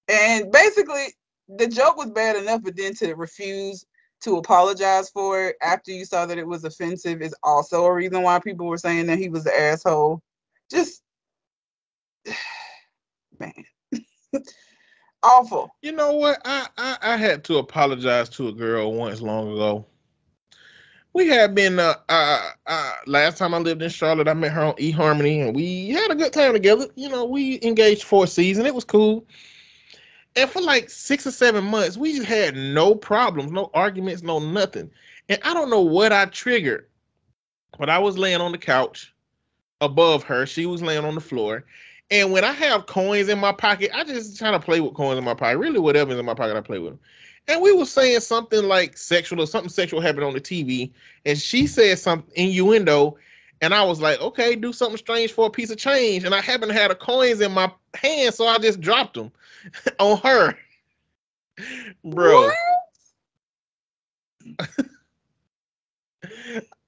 and 0.08 0.50
basically, 0.50 1.14
the 1.48 1.68
joke 1.68 1.96
was 1.96 2.10
bad 2.10 2.36
enough, 2.36 2.62
but 2.62 2.76
then 2.76 2.94
to 2.94 3.14
refuse 3.14 3.84
to 4.22 4.36
apologize 4.36 5.10
for 5.10 5.48
it 5.48 5.56
after 5.62 5.90
you 5.90 6.04
saw 6.04 6.26
that 6.26 6.38
it 6.38 6.46
was 6.46 6.64
offensive 6.64 7.22
is 7.22 7.34
also 7.42 7.84
a 7.84 7.92
reason 7.92 8.22
why 8.22 8.38
people 8.38 8.66
were 8.66 8.78
saying 8.78 9.06
that 9.06 9.18
he 9.18 9.28
was 9.28 9.44
the 9.44 9.60
asshole. 9.60 10.22
Just 10.70 11.02
man. 13.38 13.52
Awful. 15.24 15.70
You 15.82 15.92
know 15.92 16.12
what? 16.14 16.40
I, 16.44 16.66
I, 16.76 16.98
I 17.00 17.16
had 17.16 17.44
to 17.44 17.58
apologize 17.58 18.28
to 18.30 18.48
a 18.48 18.52
girl 18.52 18.92
once 18.92 19.20
long 19.20 19.52
ago. 19.52 19.86
We 21.14 21.28
had 21.28 21.54
been 21.54 21.78
uh, 21.78 21.94
uh, 22.08 22.50
uh 22.66 22.92
last 23.06 23.36
time 23.36 23.54
I 23.54 23.58
lived 23.58 23.82
in 23.82 23.90
Charlotte, 23.90 24.28
I 24.28 24.34
met 24.34 24.52
her 24.52 24.62
on 24.62 24.74
eHarmony 24.74 25.46
and 25.46 25.54
we 25.54 25.90
had 25.90 26.10
a 26.10 26.14
good 26.14 26.32
time 26.32 26.54
together. 26.54 26.86
You 26.96 27.10
know, 27.10 27.24
we 27.24 27.60
engaged 27.62 28.04
for 28.04 28.24
a 28.24 28.26
season. 28.26 28.66
It 28.66 28.74
was 28.74 28.84
cool. 28.84 29.26
And 30.34 30.48
for 30.48 30.62
like 30.62 30.88
six 30.88 31.26
or 31.26 31.30
seven 31.30 31.64
months, 31.64 31.96
we 31.96 32.16
just 32.16 32.26
had 32.26 32.56
no 32.56 32.94
problems, 32.94 33.52
no 33.52 33.70
arguments, 33.74 34.22
no 34.22 34.38
nothing. 34.38 34.90
And 35.28 35.38
I 35.44 35.52
don't 35.52 35.70
know 35.70 35.80
what 35.82 36.12
I 36.12 36.24
triggered, 36.26 36.86
but 37.78 37.90
I 37.90 37.98
was 37.98 38.16
laying 38.16 38.40
on 38.40 38.52
the 38.52 38.58
couch 38.58 39.12
above 39.80 40.22
her. 40.24 40.46
She 40.46 40.64
was 40.64 40.82
laying 40.82 41.04
on 41.04 41.14
the 41.14 41.20
floor. 41.20 41.64
And 42.10 42.32
when 42.32 42.44
I 42.44 42.52
have 42.52 42.86
coins 42.86 43.28
in 43.28 43.38
my 43.38 43.52
pocket, 43.52 43.90
I 43.94 44.04
just 44.04 44.38
try 44.38 44.50
to 44.50 44.60
play 44.60 44.80
with 44.80 44.94
coins 44.94 45.18
in 45.18 45.24
my 45.24 45.34
pocket. 45.34 45.58
Really, 45.58 45.78
whatever's 45.78 46.18
in 46.18 46.24
my 46.26 46.34
pocket, 46.34 46.56
I 46.56 46.60
play 46.60 46.78
with 46.78 46.92
them. 46.92 47.00
And 47.48 47.60
we 47.60 47.72
were 47.72 47.86
saying 47.86 48.20
something 48.20 48.64
like 48.64 48.96
sexual 48.96 49.40
or 49.40 49.46
something 49.46 49.70
sexual 49.70 50.00
happened 50.00 50.24
on 50.24 50.32
the 50.32 50.40
TV, 50.40 50.92
and 51.26 51.36
she 51.36 51.66
said 51.66 51.98
something 51.98 52.30
innuendo, 52.36 53.16
and 53.60 53.74
I 53.74 53.82
was 53.82 54.00
like, 54.00 54.20
okay, 54.20 54.54
do 54.54 54.72
something 54.72 54.96
strange 54.96 55.32
for 55.32 55.46
a 55.46 55.50
piece 55.50 55.70
of 55.70 55.78
change. 55.78 56.24
And 56.24 56.34
I 56.34 56.40
happened 56.40 56.70
to 56.70 56.78
have 56.78 56.90
the 56.90 56.94
coins 56.94 57.40
in 57.40 57.52
my 57.52 57.72
hand, 57.94 58.34
so 58.34 58.46
I 58.46 58.58
just 58.58 58.80
dropped 58.80 59.14
them 59.14 59.32
on 59.98 60.18
her, 60.18 60.56
bro. 62.04 62.50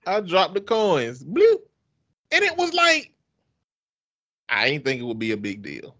I 0.06 0.20
dropped 0.20 0.54
the 0.54 0.60
coins, 0.60 1.24
bloop, 1.24 1.60
and 2.30 2.44
it 2.44 2.56
was 2.56 2.72
like 2.74 3.14
I 4.48 4.70
didn't 4.70 4.84
think 4.84 5.00
it 5.00 5.04
would 5.04 5.18
be 5.18 5.32
a 5.32 5.36
big 5.36 5.62
deal. 5.62 5.96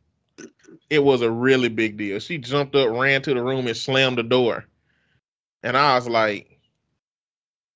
It 0.91 0.99
was 1.03 1.23
a 1.23 1.31
really 1.31 1.69
big 1.69 1.97
deal. 1.97 2.19
She 2.19 2.39
jumped 2.39 2.75
up, 2.75 2.91
ran 2.91 3.23
to 3.23 3.35
the 3.35 3.43
room, 3.43 3.67
and 3.67 3.77
slammed 3.77 4.19
the 4.19 4.23
door. 4.23 4.67
And 5.63 5.77
I 5.77 5.95
was 5.95 6.09
like, 6.09 6.61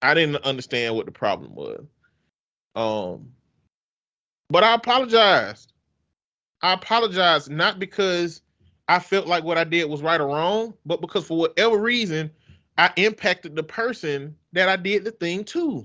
I 0.02 0.14
didn't 0.14 0.44
understand 0.44 0.94
what 0.94 1.06
the 1.06 1.12
problem 1.12 1.54
was. 1.54 1.84
Um, 2.74 3.32
but 4.50 4.62
I 4.62 4.74
apologized. 4.74 5.72
I 6.62 6.74
apologized 6.74 7.50
not 7.50 7.78
because 7.78 8.42
I 8.88 8.98
felt 8.98 9.26
like 9.26 9.44
what 9.44 9.58
I 9.58 9.64
did 9.64 9.84
was 9.84 10.02
right 10.02 10.20
or 10.20 10.28
wrong, 10.28 10.74
but 10.86 11.00
because 11.00 11.26
for 11.26 11.36
whatever 11.36 11.76
reason, 11.76 12.30
I 12.78 12.90
impacted 12.96 13.54
the 13.54 13.62
person 13.62 14.34
that 14.52 14.68
I 14.68 14.76
did 14.76 15.04
the 15.04 15.10
thing 15.10 15.44
to. 15.44 15.84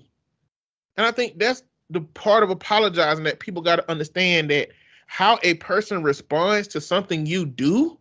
And 0.95 1.05
I 1.05 1.11
think 1.11 1.37
that's 1.37 1.63
the 1.89 2.01
part 2.01 2.43
of 2.43 2.49
apologizing 2.49 3.25
that 3.25 3.39
people 3.39 3.61
got 3.61 3.75
to 3.77 3.91
understand 3.91 4.49
that 4.51 4.69
how 5.07 5.37
a 5.43 5.55
person 5.55 6.01
responds 6.01 6.67
to 6.69 6.81
something 6.81 7.25
you 7.25 7.45
do 7.45 7.97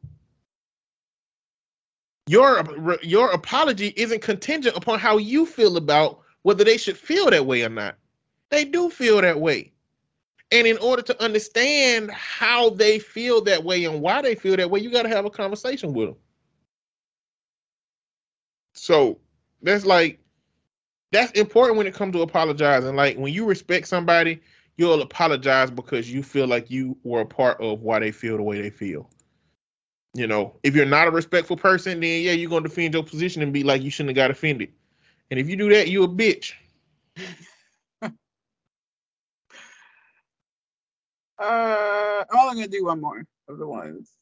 your 2.28 2.64
your 3.03 3.30
apology 3.32 3.92
isn't 3.96 4.22
contingent 4.22 4.76
upon 4.76 4.98
how 4.98 5.18
you 5.18 5.44
feel 5.44 5.76
about 5.76 6.20
whether 6.42 6.62
they 6.62 6.76
should 6.76 6.96
feel 6.96 7.28
that 7.28 7.44
way 7.44 7.62
or 7.64 7.68
not 7.68 7.96
they 8.50 8.64
do 8.64 8.88
feel 8.88 9.20
that 9.20 9.40
way 9.40 9.71
and 10.53 10.66
in 10.66 10.78
order 10.78 11.03
to 11.03 11.20
understand 11.22 12.11
how 12.11 12.70
they 12.70 12.98
feel 12.98 13.40
that 13.40 13.64
way 13.64 13.84
and 13.84 14.00
why 14.00 14.22
they 14.22 14.34
feel 14.34 14.57
that 14.57 14.70
way 14.70 14.78
you 14.78 14.90
got 14.90 15.03
to 15.03 15.09
have 15.09 15.24
a 15.24 15.30
conversation 15.30 15.92
with 15.92 16.09
them 16.09 16.16
so 18.74 19.18
that's 19.62 19.84
like 19.84 20.18
that's 21.12 21.30
important 21.32 21.76
when 21.76 21.86
it 21.86 21.94
comes 21.94 22.14
to 22.14 22.22
apologizing. 22.22 22.96
Like 22.96 23.16
when 23.16 23.32
you 23.32 23.44
respect 23.44 23.86
somebody, 23.86 24.40
you'll 24.76 25.03
apologize 25.03 25.70
because 25.70 26.11
you 26.11 26.22
feel 26.22 26.48
like 26.48 26.70
you 26.70 26.96
were 27.05 27.20
a 27.20 27.26
part 27.26 27.61
of 27.61 27.82
why 27.82 28.00
they 28.00 28.11
feel 28.11 28.38
the 28.38 28.42
way 28.42 28.61
they 28.61 28.70
feel. 28.70 29.09
You 30.14 30.26
know, 30.26 30.57
if 30.62 30.74
you're 30.74 30.86
not 30.86 31.09
a 31.09 31.11
respectful 31.11 31.57
person, 31.57 32.00
then 32.00 32.22
yeah, 32.22 32.32
you're 32.32 32.50
gonna 32.50 32.68
defend 32.68 32.94
your 32.94 33.05
position 33.05 33.42
and 33.42 33.53
be 33.53 33.62
like 33.62 33.82
you 33.82 33.90
shouldn't 33.90 34.16
have 34.16 34.22
got 34.24 34.30
offended. 34.30 34.72
And 35.30 35.38
if 35.38 35.48
you 35.48 35.57
do 35.57 35.68
that, 35.70 35.88
you're 35.88 36.05
a 36.05 36.09
bitch. 36.09 36.53
I'm 41.43 42.38
only 42.38 42.62
gonna 42.62 42.68
do 42.68 42.84
one 42.84 43.01
more 43.01 43.24
of 43.49 43.59
the 43.59 43.66
ones. 43.66 44.12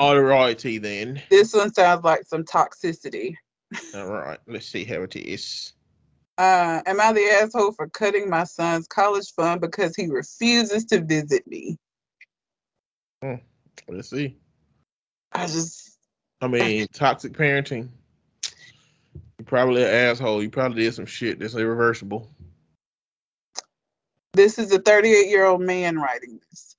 All 0.00 0.20
right, 0.20 0.58
then. 0.58 1.22
This 1.30 1.52
one 1.52 1.72
sounds 1.72 2.04
like 2.04 2.24
some 2.24 2.44
toxicity. 2.44 3.34
All 3.94 4.10
right, 4.10 4.38
let's 4.46 4.66
see 4.66 4.84
how 4.84 5.02
it 5.02 5.16
is. 5.16 5.72
Uh, 6.38 6.82
am 6.86 7.00
I 7.00 7.12
the 7.12 7.24
asshole 7.42 7.72
for 7.72 7.88
cutting 7.88 8.28
my 8.28 8.44
son's 8.44 8.86
college 8.86 9.32
fund 9.34 9.60
because 9.60 9.96
he 9.96 10.06
refuses 10.06 10.84
to 10.86 11.00
visit 11.00 11.46
me? 11.46 11.78
Hmm. 13.22 13.36
Let's 13.88 14.10
see. 14.10 14.36
I 15.32 15.46
just. 15.46 15.98
I 16.40 16.48
mean, 16.48 16.86
toxic 16.92 17.32
parenting. 17.32 17.88
You're 19.38 19.46
probably 19.46 19.82
an 19.82 19.90
asshole. 19.90 20.42
You 20.42 20.50
probably 20.50 20.82
did 20.82 20.94
some 20.94 21.06
shit 21.06 21.38
that's 21.38 21.54
irreversible. 21.54 22.28
This 24.36 24.58
is 24.58 24.70
a 24.72 24.78
38 24.78 25.28
year 25.28 25.44
old 25.44 25.62
man 25.62 25.98
writing 25.98 26.38
this. 26.48 26.76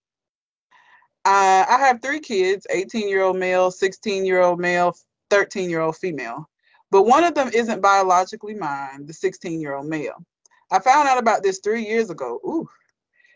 Uh, 1.25 1.65
I 1.67 1.77
have 1.79 2.01
three 2.01 2.19
kids 2.19 2.65
18 2.69 3.09
year 3.09 3.23
old 3.23 3.37
male, 3.37 3.71
16 3.71 4.25
year 4.25 4.41
old 4.41 4.59
male, 4.59 4.95
13 5.29 5.69
year 5.69 5.81
old 5.81 5.97
female 5.97 6.47
but 6.91 7.03
one 7.03 7.23
of 7.23 7.35
them 7.35 7.49
isn't 7.53 7.81
biologically 7.81 8.55
mine, 8.55 9.05
the 9.05 9.13
16 9.13 9.59
year 9.59 9.75
old 9.75 9.87
male. 9.87 10.23
I 10.71 10.79
found 10.79 11.07
out 11.07 11.17
about 11.17 11.43
this 11.43 11.59
three 11.59 11.85
years 11.85 12.09
ago. 12.09 12.39
Ooh. 12.45 12.67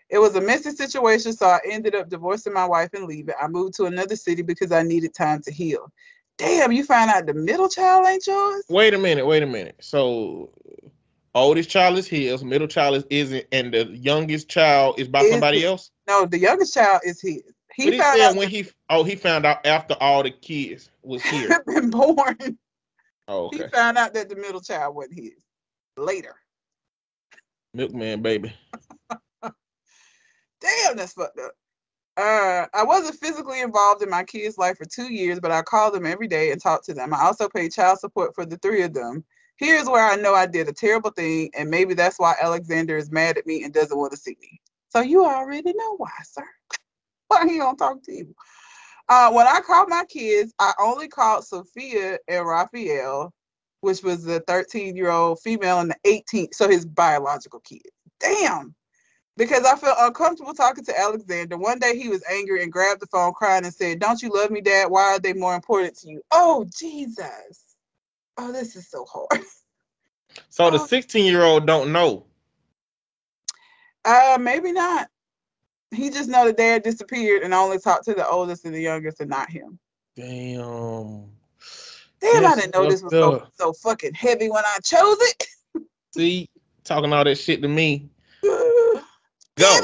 It 0.10 0.20
was 0.20 0.36
a 0.36 0.42
messy 0.42 0.72
situation, 0.72 1.32
so 1.32 1.46
I 1.48 1.60
ended 1.66 1.96
up 1.96 2.10
divorcing 2.10 2.54
my 2.54 2.66
wife 2.66 2.90
and 2.94 3.06
leaving. 3.06 3.36
I 3.42 3.48
moved 3.48 3.76
to 3.76 3.86
another 3.86 4.18
city 4.18 4.42
because 4.42 4.72
I 4.72 4.84
needed 4.84 5.14
time 5.14 5.42
to 5.44 5.52
heal. 5.52 5.90
Damn, 6.38 6.74
you 6.74 6.84
found 6.84 7.12
out 7.12 7.26
the 7.26 7.34
middle 7.34 7.70
child 7.70 8.06
ain't 8.08 8.28
yours? 8.28 8.66
Wait 8.68 8.94
a 8.94 8.98
minute, 8.98 9.26
wait 9.26 9.44
a 9.44 9.46
minute. 9.46 9.76
So 9.80 10.50
oldest 11.34 11.70
child 11.70 11.98
is 11.98 12.08
his, 12.08 12.44
middle 12.44 12.68
child 12.68 12.96
is 12.96 13.06
isn't, 13.10 13.46
and 13.52 13.74
the 13.74 13.86
youngest 13.86 14.50
child 14.50 15.00
is 15.00 15.08
by 15.08 15.22
is 15.22 15.32
somebody 15.32 15.58
his, 15.58 15.66
else? 15.66 15.92
No, 16.08 16.26
the 16.26 16.40
youngest 16.40 16.74
child 16.74 17.02
is 17.06 17.22
his. 17.22 17.42
He, 17.74 17.92
he 17.92 17.98
found 17.98 18.20
out 18.22 18.36
when 18.36 18.50
he 18.50 18.68
oh 18.90 19.04
he 19.04 19.16
found 19.16 19.46
out 19.46 19.66
after 19.66 19.96
all 20.02 20.24
the 20.24 20.32
kids 20.32 20.90
was 21.04 21.24
here. 21.24 21.64
been 21.66 21.90
born. 21.90 22.58
Oh, 23.28 23.46
okay. 23.46 23.64
He 23.64 23.70
found 23.70 23.98
out 23.98 24.14
that 24.14 24.30
the 24.30 24.36
middle 24.36 24.62
child 24.62 24.96
wasn't 24.96 25.20
his 25.20 25.32
later. 25.96 26.36
Milkman 27.74 28.22
baby. 28.22 28.54
Damn, 29.42 30.98
that's 30.98 31.14
fucked 31.14 31.40
up. 31.40 31.54
Uh, 32.18 32.66
I 32.74 32.84
wasn't 32.84 33.16
physically 33.16 33.62
involved 33.62 34.04
in 34.04 34.10
my 34.10 34.24
kids' 34.24 34.58
life 34.58 34.78
for 34.78 34.86
two 34.86 35.12
years, 35.12 35.40
but 35.40 35.52
I 35.52 35.62
called 35.62 35.94
them 35.94 36.06
every 36.06 36.28
day 36.28 36.52
and 36.52 36.62
talked 36.62 36.86
to 36.86 36.94
them. 36.94 37.14
I 37.14 37.22
also 37.22 37.48
paid 37.48 37.72
child 37.72 38.00
support 38.00 38.36
for 38.36 38.46
the 38.46 38.58
three 38.58 38.84
of 38.84 38.94
them. 38.94 39.24
Here's 39.62 39.88
where 39.88 40.04
I 40.04 40.16
know 40.16 40.34
I 40.34 40.48
did 40.48 40.68
a 40.70 40.74
terrible 40.74 41.12
thing, 41.12 41.52
and 41.56 41.70
maybe 41.70 41.94
that's 41.94 42.18
why 42.18 42.34
Alexander 42.42 42.98
is 42.98 43.12
mad 43.12 43.38
at 43.38 43.46
me 43.46 43.64
and 43.64 43.72
doesn't 43.72 43.96
want 43.96 44.12
to 44.12 44.18
see 44.18 44.36
me. 44.42 44.60
So 44.90 45.02
you 45.02 45.24
already 45.24 45.72
know 45.72 45.98
why, 45.98 46.10
sir. 46.24 46.44
Why 47.28 47.48
he 47.48 47.60
don't 47.60 47.78
talk 47.78 48.04
to 48.04 48.12
you? 48.12 48.36
Uh, 49.08 49.32
when 49.32 49.48
I 49.48 49.62
called 49.62 49.88
my 49.88 50.04
kids, 50.10 50.52
I 50.60 50.74
only 50.82 51.08
called 51.08 51.46
Sophia 51.46 52.18
and 52.28 52.46
Raphael, 52.46 53.32
which 53.82 54.02
was 54.04 54.24
the 54.24 54.42
13 54.48 54.98
year 54.98 55.12
old 55.12 55.40
female 55.42 55.80
and 55.80 55.92
the 55.92 55.96
18, 56.06 56.52
so 56.52 56.68
his 56.68 56.86
biological 56.86 57.60
kids. 57.60 57.90
Damn. 58.20 58.76
Because 59.38 59.64
I 59.64 59.76
felt 59.76 59.98
uncomfortable 60.00 60.54
talking 60.54 60.84
to 60.86 61.00
Alexander. 61.00 61.56
One 61.56 61.80
day 61.80 61.98
he 61.98 62.10
was 62.10 62.24
angry 62.30 62.64
and 62.64 62.72
grabbed 62.72 63.00
the 63.00 63.08
phone 63.08 63.32
crying 63.34 63.64
and 63.64 63.74
said, 63.74 64.00
Don't 64.00 64.22
you 64.22 64.30
love 64.30 64.52
me, 64.52 64.60
Dad? 64.60 64.90
Why 64.90 65.14
are 65.14 65.20
they 65.20 65.34
more 65.34 65.56
important 65.56 65.98
to 66.00 66.10
you? 66.10 66.22
Oh, 66.32 66.66
Jesus. 66.78 67.71
Oh, 68.38 68.52
this 68.52 68.76
is 68.76 68.90
so 68.90 69.06
hard. 69.06 69.44
So 70.50 70.70
the 70.70 70.80
16 70.80 71.26
year 71.26 71.44
old 71.44 71.68
don't 71.68 71.92
know. 71.92 72.26
Uh, 74.06 74.38
maybe 74.40 74.72
not. 74.72 75.10
He 75.94 76.10
just 76.10 76.30
know 76.30 76.46
that 76.46 76.56
dad 76.56 76.84
disappeared 76.84 77.44
and 77.44 77.54
only 77.54 77.80
talked 77.80 78.06
to 78.06 78.14
the 78.14 78.26
oldest 78.26 78.64
and 78.64 78.74
the 78.74 78.80
youngest 78.80 79.20
and 79.20 79.30
not 79.30 79.50
him. 79.50 79.78
Damn. 80.16 81.26
Damn, 82.22 82.46
I 82.46 82.56
didn't 82.56 82.74
know 82.74 82.88
this 82.88 83.02
was 83.02 83.12
so, 83.12 83.48
so 83.56 83.74
fucking 83.74 84.14
heavy 84.14 84.50
when 84.50 84.64
I 84.66 84.78
chose 84.84 85.18
it. 85.20 85.48
See, 86.16 86.50
talking 86.84 87.12
all 87.12 87.24
that 87.24 87.38
shit 87.38 87.62
to 87.62 87.68
me. 87.68 88.10
Go. 88.42 89.80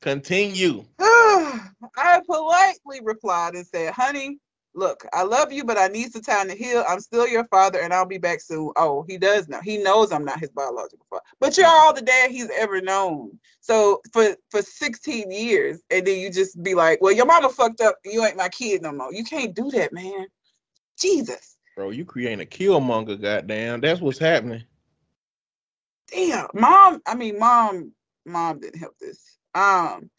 Continue. 0.00 0.84
I 1.00 2.20
politely 2.26 3.00
replied 3.02 3.54
and 3.54 3.66
said, 3.66 3.92
honey, 3.92 4.38
look, 4.74 5.04
I 5.12 5.22
love 5.22 5.52
you, 5.52 5.64
but 5.64 5.78
I 5.78 5.88
need 5.88 6.12
some 6.12 6.22
time 6.22 6.48
to 6.48 6.54
heal. 6.54 6.84
I'm 6.88 7.00
still 7.00 7.26
your 7.26 7.44
father 7.44 7.80
and 7.80 7.92
I'll 7.92 8.06
be 8.06 8.18
back 8.18 8.40
soon. 8.40 8.72
Oh, 8.76 9.04
he 9.08 9.18
does 9.18 9.48
know. 9.48 9.60
He 9.62 9.78
knows 9.78 10.12
I'm 10.12 10.24
not 10.24 10.40
his 10.40 10.50
biological 10.50 11.06
father. 11.10 11.22
But 11.40 11.56
you're 11.56 11.66
all 11.66 11.92
the 11.92 12.02
dad 12.02 12.30
he's 12.30 12.50
ever 12.50 12.80
known. 12.80 13.38
So 13.60 14.00
for 14.12 14.36
for 14.50 14.62
16 14.62 15.30
years, 15.30 15.82
and 15.90 16.06
then 16.06 16.18
you 16.18 16.30
just 16.30 16.62
be 16.62 16.74
like, 16.74 17.00
well, 17.00 17.12
your 17.12 17.26
mama 17.26 17.48
fucked 17.48 17.80
up. 17.80 17.96
You 18.04 18.24
ain't 18.24 18.36
my 18.36 18.48
kid 18.48 18.82
no 18.82 18.92
more. 18.92 19.12
You 19.12 19.24
can't 19.24 19.54
do 19.54 19.70
that, 19.72 19.92
man. 19.92 20.26
Jesus. 20.98 21.56
Bro, 21.76 21.90
you 21.90 22.04
creating 22.04 22.40
a 22.40 22.44
killmonger, 22.44 23.20
goddamn. 23.20 23.80
That's 23.80 24.00
what's 24.00 24.18
happening. 24.18 24.64
damn 26.10 26.46
mom 26.54 27.00
i 27.06 27.14
mean 27.14 27.38
mom 27.38 27.92
mom 28.26 28.60
didn't 28.60 28.80
help 28.80 28.98
this 28.98 29.38
um 29.54 30.10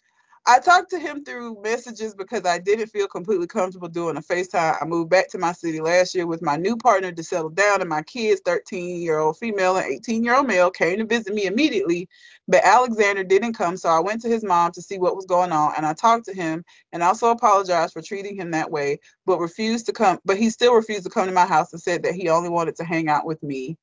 i 0.48 0.60
talked 0.60 0.90
to 0.90 1.00
him 1.00 1.24
through 1.24 1.62
messages 1.62 2.14
because 2.16 2.46
i 2.46 2.58
didn't 2.58 2.88
feel 2.88 3.08
completely 3.08 3.48
comfortable 3.48 3.88
doing 3.88 4.18
a 4.18 4.22
facetime. 4.22 4.76
I 4.82 4.86
moved 4.86 5.10
back 5.10 5.30
to 5.30 5.38
my 5.38 5.52
city 5.52 5.80
last 5.80 6.16
year 6.16 6.26
with 6.28 6.42
my 6.42 6.56
new 6.58 6.76
partner 6.76 7.12
to 7.12 7.24
settle 7.24 7.50
down 7.50 7.82
and 7.82 7.90
my 7.90 8.02
kids 8.04 8.42
13 8.46 9.02
year 9.02 9.20
old 9.20 9.38
female 9.38 9.78
and 9.78 9.86
18 9.86 10.24
year 10.24 10.36
old 10.36 10.48
male 10.48 10.72
came 10.72 10.98
to 10.98 11.06
visit 11.06 11.34
me 11.34 11.46
immediately 11.46 12.10
but 12.48 12.64
alexander 12.66 13.24
didn't 13.24 13.54
come 13.54 13.78
so 13.78 13.90
i 13.90 14.00
went 14.00 14.22
to 14.22 14.30
his 14.30 14.44
mom 14.44 14.72
to 14.72 14.82
see 14.82 14.98
what 14.98 15.16
was 15.16 15.26
going 15.26 15.52
on 15.52 15.74
and 15.78 15.86
i 15.86 15.94
talked 15.94 16.26
to 16.26 16.34
him 16.34 16.64
and 16.92 17.04
also 17.04 17.30
apologized 17.30 17.94
for 17.94 18.02
treating 18.02 18.36
him 18.36 18.52
that 18.52 18.72
way 18.72 19.00
but 19.26 19.40
refused 19.40 19.86
to 19.86 19.94
come 19.94 20.20
but 20.26 20.38
he 20.38 20.50
still 20.50 20.74
refused 20.74 21.04
to 21.04 21.10
come 21.10 21.28
to 21.28 21.34
my 21.34 21.46
house 21.46 21.72
and 21.74 21.82
said 21.82 22.04
that 22.04 22.16
he 22.16 22.30
only 22.30 22.50
wanted 22.50 22.76
to 22.76 22.84
hang 22.84 23.10
out 23.10 23.26
with 23.26 23.42
me 23.44 23.78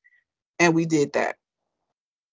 and 0.59 0.75
we 0.75 0.85
did 0.85 1.13
that. 1.13 1.37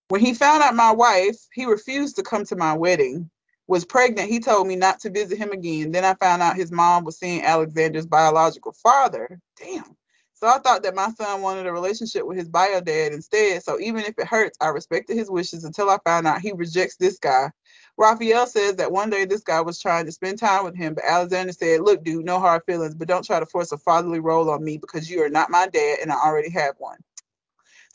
When 0.09 0.21
he 0.21 0.35
found 0.35 0.63
out 0.63 0.75
my 0.75 0.93
wife, 0.93 1.37
he 1.53 1.65
refused 1.65 2.17
to 2.17 2.23
come 2.23 2.45
to 2.47 2.57
my 2.57 2.75
wedding, 2.75 3.31
was 3.67 3.85
pregnant. 3.85 4.31
He 4.31 4.41
told 4.41 4.67
me 4.67 4.77
not 4.77 5.01
to 5.01 5.11
visit 5.11 5.39
him 5.39 5.53
again. 5.53 5.93
Then 5.93 6.05
I 6.05 6.15
found 6.15 6.43
out 6.43 6.57
his 6.57 6.73
mom 6.73 7.05
was 7.05 7.19
seeing 7.19 7.43
Alexander's 7.43 8.07
biological 8.07 8.73
father. 8.73 9.41
Damn. 9.59 9.97
So 10.35 10.47
I 10.47 10.59
thought 10.59 10.83
that 10.83 10.95
my 10.95 11.09
son 11.13 11.41
wanted 11.41 11.67
a 11.67 11.73
relationship 11.73 12.27
with 12.27 12.37
his 12.37 12.49
bio 12.49 12.81
dad 12.83 13.13
instead. 13.13 13.63
So 13.63 13.81
even 13.81 14.03
if 14.03 14.19
it 14.19 14.27
hurts, 14.27 14.59
I 14.61 14.69
respected 14.69 15.17
his 15.17 15.31
wishes 15.31 15.65
until 15.65 15.89
I 15.89 15.97
found 16.05 16.27
out 16.27 16.43
he 16.43 16.53
rejects 16.53 16.97
this 16.97 17.19
guy. 17.19 17.51
Raphael 17.97 18.47
says 18.47 18.77
that 18.77 18.93
one 18.93 19.09
day 19.09 19.25
this 19.25 19.43
guy 19.43 19.63
was 19.63 19.81
trying 19.81 20.05
to 20.05 20.13
spend 20.13 20.39
time 20.39 20.65
with 20.65 20.77
him, 20.77 20.93
but 20.93 21.05
Alexander 21.09 21.53
said, 21.53 21.81
Look, 21.81 22.05
dude, 22.05 22.27
no 22.27 22.39
hard 22.39 22.63
feelings, 22.67 22.95
but 22.95 23.09
don't 23.09 23.25
try 23.25 23.41
to 23.41 23.47
force 23.47 23.73
a 23.73 23.79
fatherly 23.79 24.21
role 24.21 24.51
on 24.51 24.63
me 24.63 24.77
because 24.77 25.11
you 25.11 25.23
are 25.23 25.31
not 25.31 25.49
my 25.51 25.69
dad 25.69 26.01
and 26.03 26.13
I 26.13 26.17
already 26.17 26.51
have 26.51 26.75
one. 26.77 26.99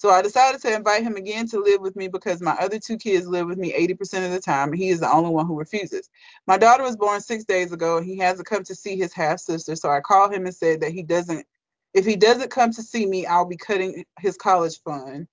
So 0.01 0.09
I 0.09 0.23
decided 0.23 0.59
to 0.61 0.73
invite 0.73 1.03
him 1.03 1.15
again 1.15 1.47
to 1.49 1.59
live 1.59 1.79
with 1.79 1.95
me 1.95 2.07
because 2.07 2.41
my 2.41 2.53
other 2.53 2.79
two 2.79 2.97
kids 2.97 3.27
live 3.27 3.45
with 3.45 3.59
me 3.59 3.71
80% 3.71 4.25
of 4.25 4.31
the 4.31 4.39
time, 4.39 4.69
and 4.69 4.77
he 4.79 4.89
is 4.89 4.99
the 4.99 5.13
only 5.13 5.29
one 5.29 5.45
who 5.45 5.55
refuses. 5.55 6.09
My 6.47 6.57
daughter 6.57 6.81
was 6.81 6.97
born 6.97 7.21
six 7.21 7.43
days 7.43 7.71
ago, 7.71 7.97
and 7.97 8.05
he 8.07 8.17
hasn't 8.17 8.47
come 8.47 8.63
to 8.63 8.73
see 8.73 8.97
his 8.97 9.13
half 9.13 9.39
sister. 9.39 9.75
So 9.75 9.91
I 9.91 9.99
called 9.99 10.33
him 10.33 10.47
and 10.47 10.55
said 10.55 10.81
that 10.81 10.91
he 10.91 11.03
doesn't, 11.03 11.45
if 11.93 12.03
he 12.03 12.15
doesn't 12.15 12.49
come 12.49 12.73
to 12.73 12.81
see 12.81 13.05
me, 13.05 13.27
I'll 13.27 13.45
be 13.45 13.57
cutting 13.57 14.03
his 14.17 14.37
college 14.37 14.81
fund. 14.81 15.27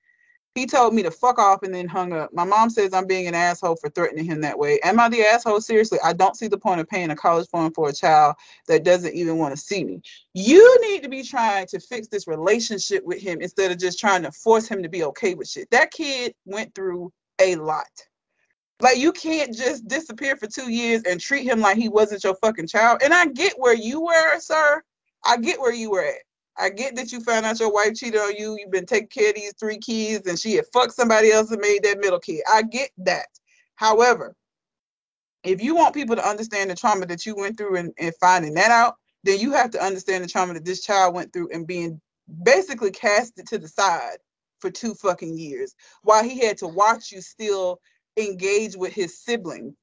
He 0.59 0.67
told 0.67 0.93
me 0.93 1.05
to 1.05 1.11
fuck 1.13 1.39
off 1.39 1.63
and 1.63 1.73
then 1.73 1.87
hung 1.87 2.13
up. 2.13 2.33
My 2.33 2.43
mom 2.43 2.69
says 2.69 2.93
I'm 2.93 3.07
being 3.07 3.29
an 3.29 3.35
asshole 3.37 3.77
for 3.77 3.89
threatening 3.91 4.25
him 4.25 4.41
that 4.41 4.59
way. 4.59 4.81
Am 4.83 4.99
I 4.99 5.09
the 5.09 5.25
asshole? 5.25 5.61
Seriously, 5.61 6.01
I 6.03 6.13
don't 6.13 6.37
see 6.37 6.49
the 6.49 6.59
point 6.59 6.81
of 6.81 6.89
paying 6.89 7.11
a 7.11 7.17
college 7.17 7.49
fund 7.49 7.77
for 7.77 7.89
a 7.89 7.93
child 7.93 8.35
that 8.67 8.83
doesn't 8.83 9.15
even 9.15 9.39
want 9.39 9.55
to 9.55 9.61
see 9.61 9.85
me. 9.85 10.03
You 10.35 10.81
need 10.81 11.05
to 11.05 11.09
be 11.09 11.23
trying 11.23 11.69
to 11.69 11.79
fix 11.79 12.09
this 12.09 12.27
relationship 12.27 13.05
with 13.05 13.23
him 13.23 13.41
instead 13.41 13.71
of 13.71 13.79
just 13.79 14.01
trying 14.01 14.25
to 14.25 14.33
force 14.33 14.67
him 14.67 14.83
to 14.83 14.89
be 14.89 15.05
okay 15.05 15.35
with 15.35 15.49
shit. 15.49 15.71
That 15.71 15.93
kid 15.93 16.35
went 16.45 16.75
through 16.75 17.13
a 17.39 17.55
lot. 17.55 17.87
Like 18.81 18.99
you 18.99 19.13
can't 19.13 19.55
just 19.55 19.87
disappear 19.87 20.35
for 20.35 20.49
two 20.49 20.73
years 20.73 21.05
and 21.05 21.21
treat 21.21 21.47
him 21.47 21.61
like 21.61 21.77
he 21.77 21.89
wasn't 21.89 22.25
your 22.25 22.35
fucking 22.35 22.67
child. 22.67 23.01
And 23.05 23.15
I 23.15 23.27
get 23.27 23.55
where 23.59 23.77
you 23.77 24.01
were, 24.01 24.41
sir. 24.41 24.83
I 25.25 25.37
get 25.37 25.61
where 25.61 25.73
you 25.73 25.93
were 25.93 26.05
at. 26.05 26.28
I 26.59 26.71
get 26.71 26.97
that 26.97 27.13
you 27.13 27.21
found 27.21 27.47
out 27.47 27.61
your 27.61 27.73
wife 27.73 27.95
cheated 27.95 28.21
on 28.21 28.35
you. 28.37 28.57
You've 28.59 28.73
been 28.73 28.87
taking 28.87 29.09
care 29.09 29.31
of 29.31 29.37
these 29.37 29.55
three 29.59 29.79
kids, 29.79 30.27
and 30.29 30.39
she 30.39 30.55
had 30.55 30.67
fucked 30.73 30.95
somebody 30.95 31.31
else 31.31 31.51
and 31.51 31.61
made 31.61 31.85
that 31.85 32.01
middle 32.01 32.19
kid. 32.19 32.43
I 32.51 32.63
get 32.63 32.91
that. 32.99 33.29
However, 33.77 34.35
if 35.45 35.63
you 35.63 35.75
want 35.75 35.95
people 35.95 36.17
to 36.17 36.29
understand 36.29 36.71
the 36.71 36.75
trauma 36.75 37.07
that 37.07 37.25
you 37.25 37.37
went 37.37 37.57
through 37.57 37.77
and, 37.77 37.93
and 37.99 38.15
finding 38.21 38.55
that 38.55 38.71
out, 38.71 38.97
then 39.25 39.39
you 39.39 39.53
have 39.53 39.71
to 39.71 39.83
understand 39.83 40.25
the 40.25 40.29
trauma 40.29 40.55
that 40.55 40.65
this 40.65 40.83
child 40.83 41.15
went 41.15 41.33
through 41.33 41.51
and 41.53 41.67
being 41.67 42.01
basically 42.43 42.91
casted 42.91 43.47
to 43.47 43.59
the 43.59 43.69
side 43.69 44.19
for 44.61 44.71
two 44.71 44.95
fucking 44.95 45.39
years 45.39 45.75
while 46.03 46.25
he 46.25 46.39
had 46.45 46.59
to 46.59 46.67
watch 46.67 47.13
you 47.13 47.21
still 47.21 47.79
engage 48.17 48.77
with 48.77 48.93
his 48.93 49.21
siblings. 49.23 49.75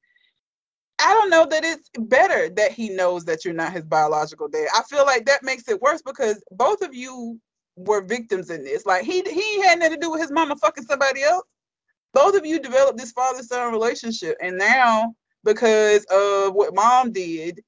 I 0.98 1.12
don't 1.12 1.30
know 1.30 1.46
that 1.46 1.64
it's 1.64 1.90
better 1.98 2.48
that 2.50 2.72
he 2.72 2.88
knows 2.88 3.24
that 3.26 3.44
you're 3.44 3.54
not 3.54 3.72
his 3.72 3.84
biological 3.84 4.48
dad. 4.48 4.68
I 4.74 4.82
feel 4.84 5.04
like 5.04 5.26
that 5.26 5.42
makes 5.42 5.68
it 5.68 5.80
worse 5.82 6.02
because 6.02 6.42
both 6.50 6.80
of 6.80 6.94
you 6.94 7.38
were 7.76 8.02
victims 8.02 8.50
in 8.50 8.64
this. 8.64 8.86
Like 8.86 9.04
he 9.04 9.22
he 9.22 9.62
had 9.62 9.78
nothing 9.78 9.94
to 9.94 10.00
do 10.00 10.10
with 10.10 10.20
his 10.20 10.30
mama 10.30 10.56
fucking 10.56 10.84
somebody 10.84 11.22
else. 11.22 11.44
Both 12.14 12.34
of 12.34 12.46
you 12.46 12.58
developed 12.58 12.98
this 12.98 13.12
father-son 13.12 13.72
relationship, 13.72 14.36
and 14.40 14.56
now 14.56 15.14
because 15.44 16.04
of 16.10 16.54
what 16.54 16.74
mom 16.74 17.12
did, 17.12 17.62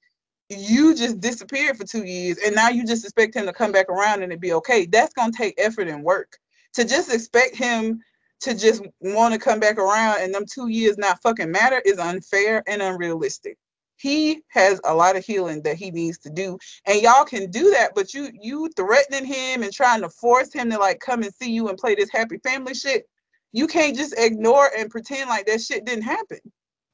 you 0.49 0.95
just 0.95 1.21
disappeared 1.21 1.77
for 1.77 1.85
two 1.85 2.05
years, 2.05 2.39
and 2.39 2.55
now 2.55 2.71
you 2.71 2.87
just 2.87 3.05
expect 3.05 3.37
him 3.37 3.45
to 3.45 3.53
come 3.53 3.73
back 3.73 3.91
around 3.91 4.23
and 4.23 4.33
it 4.33 4.41
be 4.41 4.55
okay. 4.55 4.87
That's 4.87 5.13
gonna 5.13 5.33
take 5.33 5.55
effort 5.59 5.89
and 5.89 6.03
work. 6.03 6.39
To 6.75 6.85
just 6.85 7.13
expect 7.13 7.57
him 7.57 8.01
to 8.41 8.55
just 8.55 8.83
want 9.01 9.35
to 9.35 9.41
come 9.41 9.61
back 9.61 9.79
around 9.79 10.21
and 10.21 10.35
them 10.35 10.45
two 10.47 10.69
years 10.69 10.99
not 10.99 11.21
fucking 11.23 11.51
matter 11.51 11.83
is 11.85 11.99
unfair 11.99 12.63
and 12.67 12.83
unrealistic. 12.83 13.57
He 13.97 14.43
has 14.49 14.81
a 14.85 14.95
lot 14.95 15.17
of 15.17 15.25
healing 15.25 15.63
that 15.63 15.77
he 15.77 15.91
needs 15.91 16.19
to 16.19 16.31
do, 16.31 16.57
and 16.87 17.03
y'all 17.03 17.25
can 17.25 17.51
do 17.51 17.71
that. 17.73 17.97
But 17.97 18.15
you 18.15 18.31
you 18.41 18.69
threatening 18.77 19.25
him 19.25 19.65
and 19.65 19.73
trying 19.73 20.03
to 20.03 20.09
force 20.09 20.53
him 20.53 20.71
to 20.71 20.79
like 20.79 21.01
come 21.01 21.23
and 21.23 21.35
see 21.35 21.51
you 21.51 21.69
and 21.69 21.77
play 21.77 21.97
this 21.97 22.11
happy 22.13 22.39
family 22.39 22.75
shit. 22.75 23.09
You 23.53 23.67
can't 23.67 23.97
just 23.97 24.15
ignore 24.17 24.71
and 24.77 24.91
pretend 24.91 25.29
like 25.29 25.47
that 25.47 25.61
shit 25.61 25.85
didn't 25.85 26.05
happen. 26.05 26.39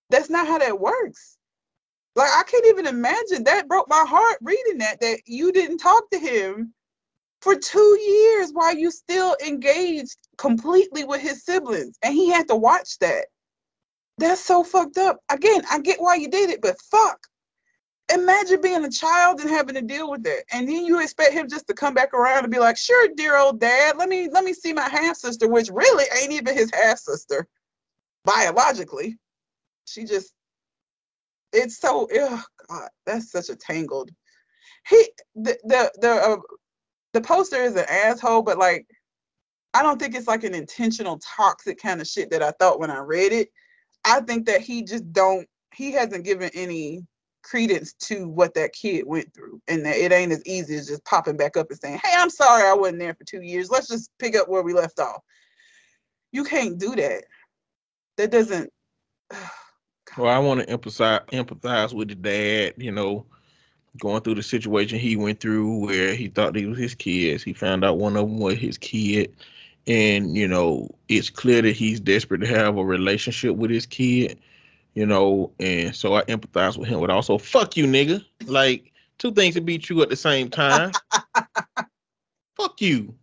That's 0.08 0.30
not 0.30 0.46
how 0.46 0.58
that 0.58 0.80
works. 0.80 1.36
Like 2.16 2.30
I 2.34 2.42
can't 2.44 2.66
even 2.66 2.86
imagine 2.86 3.44
that 3.44 3.68
broke 3.68 3.88
my 3.88 4.04
heart 4.08 4.38
reading 4.40 4.78
that 4.78 5.00
that 5.00 5.20
you 5.26 5.52
didn't 5.52 5.78
talk 5.78 6.08
to 6.10 6.18
him 6.18 6.72
for 7.44 7.54
two 7.54 7.98
years 8.00 8.52
while 8.54 8.74
you 8.74 8.90
still 8.90 9.36
engaged 9.46 10.16
completely 10.38 11.04
with 11.04 11.20
his 11.20 11.44
siblings 11.44 11.98
and 12.02 12.14
he 12.14 12.30
had 12.30 12.48
to 12.48 12.56
watch 12.56 12.98
that. 13.00 13.26
That's 14.16 14.40
so 14.40 14.64
fucked 14.64 14.96
up. 14.96 15.18
Again 15.30 15.62
i 15.70 15.78
get 15.78 16.00
why 16.00 16.14
you 16.14 16.28
did 16.28 16.48
it 16.48 16.62
but 16.62 16.80
fuck. 16.90 17.18
Imagine 18.12 18.62
being 18.62 18.84
a 18.84 18.90
child 18.90 19.40
and 19.40 19.50
having 19.50 19.74
to 19.74 19.82
deal 19.82 20.10
with 20.10 20.22
that 20.22 20.44
and 20.52 20.66
then 20.66 20.86
you 20.86 21.00
expect 21.00 21.34
him 21.34 21.46
just 21.46 21.66
to 21.66 21.74
come 21.74 21.92
back 21.92 22.14
around 22.14 22.44
and 22.44 22.52
be 22.52 22.58
like 22.58 22.78
sure 22.78 23.08
dear 23.14 23.36
old 23.36 23.60
dad 23.60 23.98
let 23.98 24.08
me 24.08 24.30
let 24.32 24.44
me 24.44 24.54
see 24.54 24.72
my 24.72 24.88
half 24.88 25.16
sister 25.16 25.46
which 25.46 25.68
really 25.70 26.04
ain't 26.22 26.32
even 26.32 26.56
his 26.56 26.70
half 26.72 26.98
sister 26.98 27.46
biologically. 28.24 29.18
She 29.84 30.04
just 30.04 30.32
it's 31.52 31.78
so 31.78 32.08
oh 32.10 32.42
god 32.70 32.88
that's 33.04 33.30
such 33.30 33.50
a 33.50 33.56
tangled. 33.56 34.10
He 34.88 35.10
the 35.34 35.58
the 35.64 35.92
the 36.00 36.10
uh, 36.10 36.36
the 37.14 37.20
poster 37.20 37.62
is 37.62 37.76
an 37.76 37.86
asshole, 37.88 38.42
but 38.42 38.58
like 38.58 38.86
I 39.72 39.82
don't 39.82 39.98
think 39.98 40.14
it's 40.14 40.28
like 40.28 40.44
an 40.44 40.54
intentional 40.54 41.18
toxic 41.18 41.80
kind 41.80 42.00
of 42.00 42.06
shit 42.06 42.30
that 42.30 42.42
I 42.42 42.50
thought 42.52 42.78
when 42.78 42.90
I 42.90 42.98
read 42.98 43.32
it. 43.32 43.48
I 44.04 44.20
think 44.20 44.46
that 44.46 44.60
he 44.60 44.82
just 44.82 45.10
don't 45.12 45.48
he 45.72 45.92
hasn't 45.92 46.24
given 46.24 46.50
any 46.54 47.06
credence 47.42 47.92
to 47.94 48.28
what 48.28 48.54
that 48.54 48.72
kid 48.72 49.04
went 49.06 49.32
through 49.34 49.60
and 49.68 49.84
that 49.84 49.96
it 49.96 50.12
ain't 50.12 50.32
as 50.32 50.42
easy 50.46 50.76
as 50.76 50.88
just 50.88 51.04
popping 51.04 51.36
back 51.36 51.58
up 51.58 51.66
and 51.68 51.78
saying 51.78 52.00
hey 52.02 52.14
i'm 52.16 52.30
sorry 52.30 52.66
i 52.66 52.72
wasn't 52.72 52.98
there 52.98 53.14
for 53.14 53.24
two 53.24 53.42
years. 53.42 53.70
Let's 53.70 53.88
just 53.88 54.10
pick 54.18 54.34
up 54.34 54.48
where 54.48 54.62
we 54.62 54.72
left 54.72 54.98
off. 54.98 55.22
You 56.32 56.44
can't 56.44 56.78
do 56.78 56.96
that. 56.96 57.24
That 58.16 58.30
doesn't 58.30 58.70
well 60.18 60.28
i 60.34 60.38
want 60.38 60.60
to 60.60 60.70
emphasize 60.70 61.20
empathize 61.32 61.92
with 61.92 62.08
the 62.08 62.14
dad 62.14 62.74
you 62.76 62.92
know 62.92 63.26
going 63.98 64.20
through 64.22 64.34
the 64.34 64.42
situation 64.42 64.98
he 64.98 65.16
went 65.16 65.40
through 65.40 65.86
where 65.86 66.14
he 66.14 66.28
thought 66.28 66.52
these 66.52 66.66
was 66.66 66.78
his 66.78 66.94
kids 66.94 67.42
he 67.42 67.52
found 67.52 67.84
out 67.84 67.98
one 67.98 68.16
of 68.16 68.26
them 68.26 68.38
was 68.38 68.58
his 68.58 68.76
kid 68.76 69.34
and 69.86 70.36
you 70.36 70.48
know 70.48 70.88
it's 71.08 71.30
clear 71.30 71.62
that 71.62 71.76
he's 71.76 72.00
desperate 72.00 72.38
to 72.38 72.46
have 72.46 72.76
a 72.76 72.84
relationship 72.84 73.54
with 73.54 73.70
his 73.70 73.86
kid 73.86 74.38
you 74.94 75.06
know, 75.06 75.52
and 75.58 75.94
so 75.94 76.14
I 76.14 76.22
empathize 76.22 76.78
with 76.78 76.88
him. 76.88 77.00
But 77.00 77.10
also, 77.10 77.36
fuck 77.36 77.76
you, 77.76 77.86
nigga. 77.86 78.24
Like 78.46 78.92
two 79.18 79.32
things 79.32 79.54
to 79.56 79.60
be 79.60 79.78
true 79.78 80.02
at 80.02 80.08
the 80.08 80.16
same 80.16 80.48
time. 80.48 80.92
fuck 82.56 82.80
you. 82.80 83.14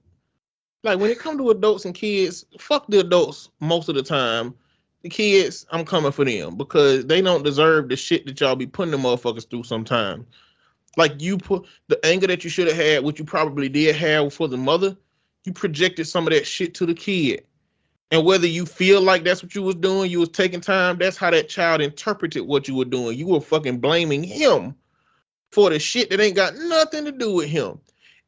Like 0.83 0.99
when 0.99 1.11
it 1.11 1.19
come 1.19 1.37
to 1.37 1.49
adults 1.49 1.85
and 1.85 1.95
kids, 1.95 2.45
fuck 2.59 2.87
the 2.87 2.99
adults 2.99 3.49
most 3.59 3.89
of 3.89 3.95
the 3.95 4.03
time. 4.03 4.53
The 5.03 5.09
kids, 5.09 5.65
I'm 5.71 5.85
coming 5.85 6.11
for 6.11 6.25
them 6.25 6.57
because 6.57 7.05
they 7.05 7.21
don't 7.21 7.43
deserve 7.43 7.89
the 7.89 7.95
shit 7.95 8.25
that 8.27 8.39
y'all 8.39 8.55
be 8.55 8.67
putting 8.67 8.91
the 8.91 8.97
motherfuckers 8.97 9.49
through 9.49 9.63
sometimes. 9.63 10.25
Like 10.97 11.21
you 11.21 11.37
put 11.37 11.65
the 11.87 12.03
anger 12.05 12.27
that 12.27 12.43
you 12.43 12.49
should 12.49 12.67
have 12.67 12.75
had, 12.75 13.03
which 13.03 13.19
you 13.19 13.25
probably 13.25 13.69
did 13.69 13.95
have 13.95 14.33
for 14.33 14.47
the 14.47 14.57
mother, 14.57 14.97
you 15.45 15.53
projected 15.53 16.07
some 16.07 16.27
of 16.27 16.33
that 16.33 16.45
shit 16.45 16.73
to 16.75 16.85
the 16.85 16.93
kid. 16.93 17.45
And 18.11 18.25
whether 18.25 18.45
you 18.45 18.65
feel 18.65 19.01
like 19.01 19.23
that's 19.23 19.41
what 19.41 19.55
you 19.55 19.63
was 19.63 19.75
doing, 19.75 20.11
you 20.11 20.19
was 20.19 20.29
taking 20.29 20.59
time, 20.59 20.97
that's 20.97 21.15
how 21.15 21.31
that 21.31 21.47
child 21.47 21.81
interpreted 21.81 22.45
what 22.45 22.67
you 22.67 22.75
were 22.75 22.85
doing. 22.85 23.17
You 23.17 23.27
were 23.27 23.39
fucking 23.39 23.79
blaming 23.79 24.21
him 24.21 24.75
for 25.51 25.69
the 25.69 25.79
shit 25.79 26.09
that 26.09 26.19
ain't 26.19 26.35
got 26.35 26.55
nothing 26.55 27.05
to 27.05 27.11
do 27.11 27.33
with 27.33 27.47
him. 27.47 27.79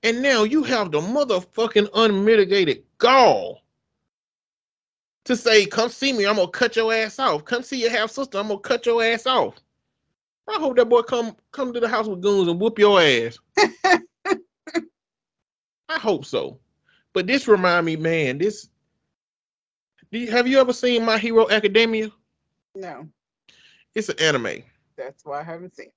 And 0.03 0.22
now 0.22 0.43
you 0.43 0.64
have 0.64 0.91
the 0.91 1.01
motherfucking 1.01 1.89
unmitigated 1.93 2.84
gall 2.97 3.61
to 5.26 5.36
say, 5.36 5.66
come 5.66 5.89
see 5.89 6.14
me, 6.14 6.26
I'm 6.26 6.36
gonna 6.36 6.49
cut 6.49 6.76
your 6.76 6.93
ass 6.93 7.20
off. 7.20 7.45
Come 7.45 7.64
see 7.64 7.82
your 7.82 7.91
half 7.91 8.11
sister, 8.11 8.38
I'm 8.38 8.47
gonna 8.47 8.59
cut 8.59 8.86
your 8.86 9.03
ass 9.03 9.26
off. 9.26 9.55
I 10.48 10.60
hope 10.60 10.76
that 10.78 10.89
boy 10.89 11.02
come 11.02 11.36
come 11.52 11.74
to 11.74 11.80
the 11.80 11.88
house 11.88 12.08
with 12.08 12.22
goons 12.22 12.48
and 12.48 12.60
whoop 12.60 12.78
your 12.78 13.02
ass. 13.02 13.38
I 15.89 16.00
hope 16.00 16.26
so. 16.26 16.60
But 17.14 17.28
this 17.28 17.48
remind 17.48 17.86
me, 17.86 17.96
man, 17.96 18.39
this 18.39 18.70
you, 20.14 20.30
have 20.32 20.48
you 20.48 20.60
ever 20.60 20.74
seen 20.74 21.06
My 21.06 21.18
Hero 21.18 21.50
Academia? 21.50 22.12
No. 22.76 23.08
It's 23.96 24.10
an 24.10 24.20
anime. 24.20 24.64
That's 24.96 25.26
why 25.26 25.39
I 25.39 25.44
haven't 25.44 25.76
seen 25.76 25.91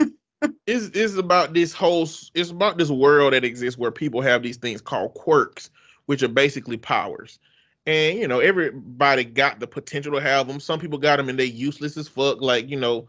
it. 0.00 0.12
it's, 0.66 0.90
it's 0.94 1.16
about 1.16 1.54
this 1.54 1.72
whole 1.72 2.08
it's 2.34 2.50
about 2.50 2.76
this 2.76 2.90
world 2.90 3.32
that 3.32 3.44
exists 3.44 3.78
where 3.78 3.90
people 3.90 4.20
have 4.20 4.42
these 4.42 4.58
things 4.58 4.82
called 4.82 5.14
quirks, 5.14 5.70
which 6.06 6.22
are 6.22 6.28
basically 6.28 6.76
powers. 6.76 7.38
And 7.86 8.18
you 8.18 8.28
know, 8.28 8.40
everybody 8.40 9.24
got 9.24 9.60
the 9.60 9.66
potential 9.66 10.12
to 10.12 10.20
have 10.20 10.46
them. 10.46 10.60
Some 10.60 10.78
people 10.78 10.98
got 10.98 11.16
them 11.16 11.28
and 11.30 11.38
they 11.38 11.46
useless 11.46 11.96
as 11.96 12.08
fuck. 12.08 12.42
Like, 12.42 12.68
you 12.68 12.78
know, 12.78 13.08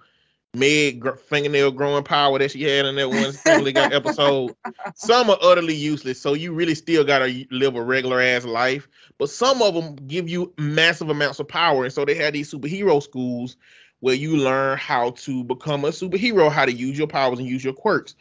Meg 0.56 1.00
gr- 1.00 1.12
fingernail 1.12 1.72
growing 1.72 2.04
power 2.04 2.40
that 2.40 2.52
she 2.52 2.64
had 2.64 2.86
in 2.86 2.96
that 2.96 3.10
one 3.10 3.32
Family 3.34 3.72
Guy 3.72 3.88
episode. 3.94 4.56
Some 4.96 5.30
are 5.30 5.38
utterly 5.42 5.76
useless, 5.76 6.22
so 6.22 6.34
you 6.34 6.54
really 6.54 6.76
still 6.76 7.04
gotta 7.04 7.46
live 7.52 7.76
a 7.76 7.84
regular 7.84 8.22
ass 8.22 8.46
life. 8.46 8.88
But 9.18 9.30
some 9.30 9.62
of 9.62 9.74
them 9.74 9.96
give 10.08 10.30
you 10.30 10.54
massive 10.58 11.10
amounts 11.10 11.40
of 11.40 11.48
power, 11.48 11.84
and 11.84 11.94
so 11.94 12.06
they 12.06 12.16
had 12.16 12.34
these 12.34 12.52
superhero 12.52 13.02
schools 13.02 13.58
where 14.00 14.16
you 14.16 14.38
learn 14.38 14.78
how 14.78 15.12
to 15.12 15.44
become 15.44 15.86
a 15.86 15.90
superhero, 15.90 16.52
how 16.52 16.66
to 16.66 16.74
use 16.74 16.98
your 16.98 17.08
powers 17.08 17.40
and 17.40 17.48
use 17.48 17.64
your 17.64 17.74
quirks. 17.74 18.16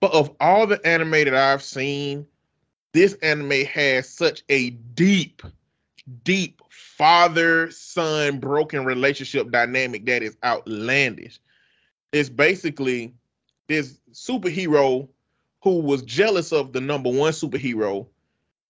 But 0.00 0.12
of 0.12 0.34
all 0.40 0.66
the 0.66 0.84
anime 0.86 1.10
that 1.10 1.34
I've 1.34 1.62
seen, 1.62 2.26
this 2.92 3.14
anime 3.14 3.64
has 3.66 4.08
such 4.08 4.42
a 4.48 4.70
deep, 4.70 5.42
deep 6.24 6.60
father 6.68 7.70
son 7.70 8.38
broken 8.38 8.84
relationship 8.84 9.50
dynamic 9.50 10.04
that 10.06 10.22
is 10.22 10.36
outlandish 10.44 11.40
it's 12.12 12.28
basically 12.28 13.14
this 13.68 14.00
superhero 14.12 15.08
who 15.62 15.80
was 15.80 16.02
jealous 16.02 16.52
of 16.52 16.72
the 16.72 16.80
number 16.80 17.10
one 17.10 17.32
superhero. 17.32 18.06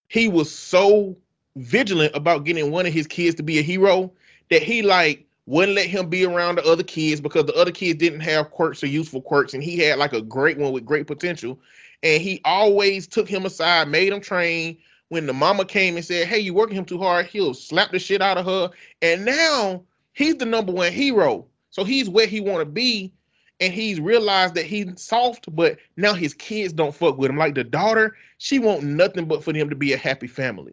He 0.09 0.29
was 0.29 0.51
so 0.51 1.17
vigilant 1.57 2.15
about 2.15 2.45
getting 2.45 2.71
one 2.71 2.87
of 2.87 2.93
his 2.93 3.07
kids 3.07 3.37
to 3.37 3.43
be 3.43 3.59
a 3.59 3.63
hero 3.63 4.13
that 4.51 4.63
he 4.63 4.83
like 4.83 5.27
wouldn't 5.47 5.77
let 5.77 5.87
him 5.87 6.09
be 6.09 6.25
around 6.25 6.57
the 6.57 6.65
other 6.65 6.83
kids 6.83 7.21
because 7.21 7.45
the 7.45 7.55
other 7.55 7.71
kids 7.71 7.99
didn't 7.99 8.21
have 8.21 8.51
quirks 8.51 8.83
or 8.83 8.87
useful 8.87 9.23
quirks 9.23 9.55
and 9.55 9.63
he 9.63 9.79
had 9.79 9.99
like 9.99 10.13
a 10.13 10.23
great 10.23 10.59
one 10.59 10.73
with 10.73 10.85
great 10.85 11.07
potential. 11.07 11.59
And 12.03 12.21
he 12.23 12.41
always 12.45 13.07
took 13.07 13.29
him 13.29 13.47
aside 13.47 13.89
made 13.89 14.13
him 14.13 14.21
train. 14.21 14.79
When 15.09 15.27
the 15.27 15.33
mama 15.33 15.65
came 15.65 15.97
and 15.97 16.05
said 16.05 16.29
hey 16.29 16.39
you 16.39 16.55
working 16.55 16.77
him 16.77 16.85
too 16.85 16.99
hard 16.99 17.27
he'll 17.27 17.55
slap 17.55 17.91
the 17.91 17.99
shit 17.99 18.21
out 18.21 18.39
of 18.39 18.47
her. 18.47 18.71
And 19.03 19.25
now 19.25 19.83
he's 20.13 20.37
the 20.37 20.47
number 20.47 20.73
one 20.73 20.93
hero. 20.93 21.47
So 21.71 21.85
he's 21.85 22.09
where 22.09 22.27
he 22.27 22.41
want 22.41 22.61
to 22.61 22.67
be 22.67 23.13
and 23.61 23.75
he's 23.75 24.01
realized 24.01 24.55
that 24.55 24.65
he's 24.65 25.01
soft, 25.01 25.55
but 25.55 25.77
now 25.97 26.15
his 26.15 26.33
kids 26.33 26.73
don't 26.73 26.95
fuck 26.95 27.19
with 27.19 27.31
him. 27.31 27.37
Like 27.37 27.55
the 27.55 27.65
daughter, 27.65 28.17
she 28.39 28.59
want 28.59 28.83
nothing 28.83 29.27
but 29.27 29.45
for 29.45 29.53
them 29.53 29.69
to 29.69 29.77
be 29.77 29.93
a 29.93 29.99
happy 29.99 30.27
family. 30.27 30.73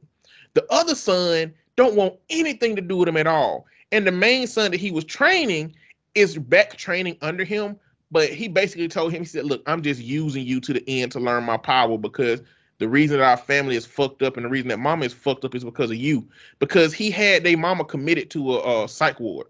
The 0.54 0.66
other 0.72 0.96
son 0.96 1.54
don't 1.76 1.96
want 1.96 2.16
anything 2.30 2.76
to 2.78 2.82
do 2.82 2.98
with 2.98 3.10
him 3.10 3.18
at 3.18 3.28
all. 3.28 3.66
And 3.92 4.08
the 4.08 4.12
main 4.12 4.48
son 4.48 4.72
that 4.72 4.80
he 4.80 4.92
was 4.92 5.04
training 5.04 5.76
is 6.16 6.38
back 6.38 6.78
training 6.78 7.18
under 7.22 7.44
him, 7.44 7.78
but 8.10 8.30
he 8.30 8.48
basically 8.48 8.88
told 8.88 9.14
him, 9.14 9.22
he 9.22 9.26
said, 9.26 9.46
Look, 9.46 9.62
I'm 9.66 9.82
just 9.82 10.02
using 10.02 10.46
you 10.46 10.62
to 10.62 10.74
the 10.74 10.84
end 10.88 11.12
to 11.12 11.20
learn 11.20 11.44
my 11.44 11.58
power 11.58 11.98
because 11.98 12.42
the 12.80 12.88
reason 12.88 13.18
that 13.18 13.26
our 13.26 13.38
family 13.38 13.76
is 13.76 13.86
fucked 13.86 14.22
up 14.22 14.38
and 14.38 14.46
the 14.46 14.50
reason 14.50 14.70
that 14.70 14.80
mama 14.80 15.06
is 15.06 15.14
fucked 15.14 15.44
up 15.44 15.56
is 15.56 15.64
because 15.64 15.92
of 15.92 15.98
you. 15.98 16.28
Because 16.60 16.94
he 16.94 17.12
had 17.12 17.44
their 17.44 17.58
mama 17.58 17.84
committed 17.84 18.30
to 18.32 18.56
a, 18.56 18.84
a 18.84 18.88
psych 18.88 19.20
ward 19.20 19.48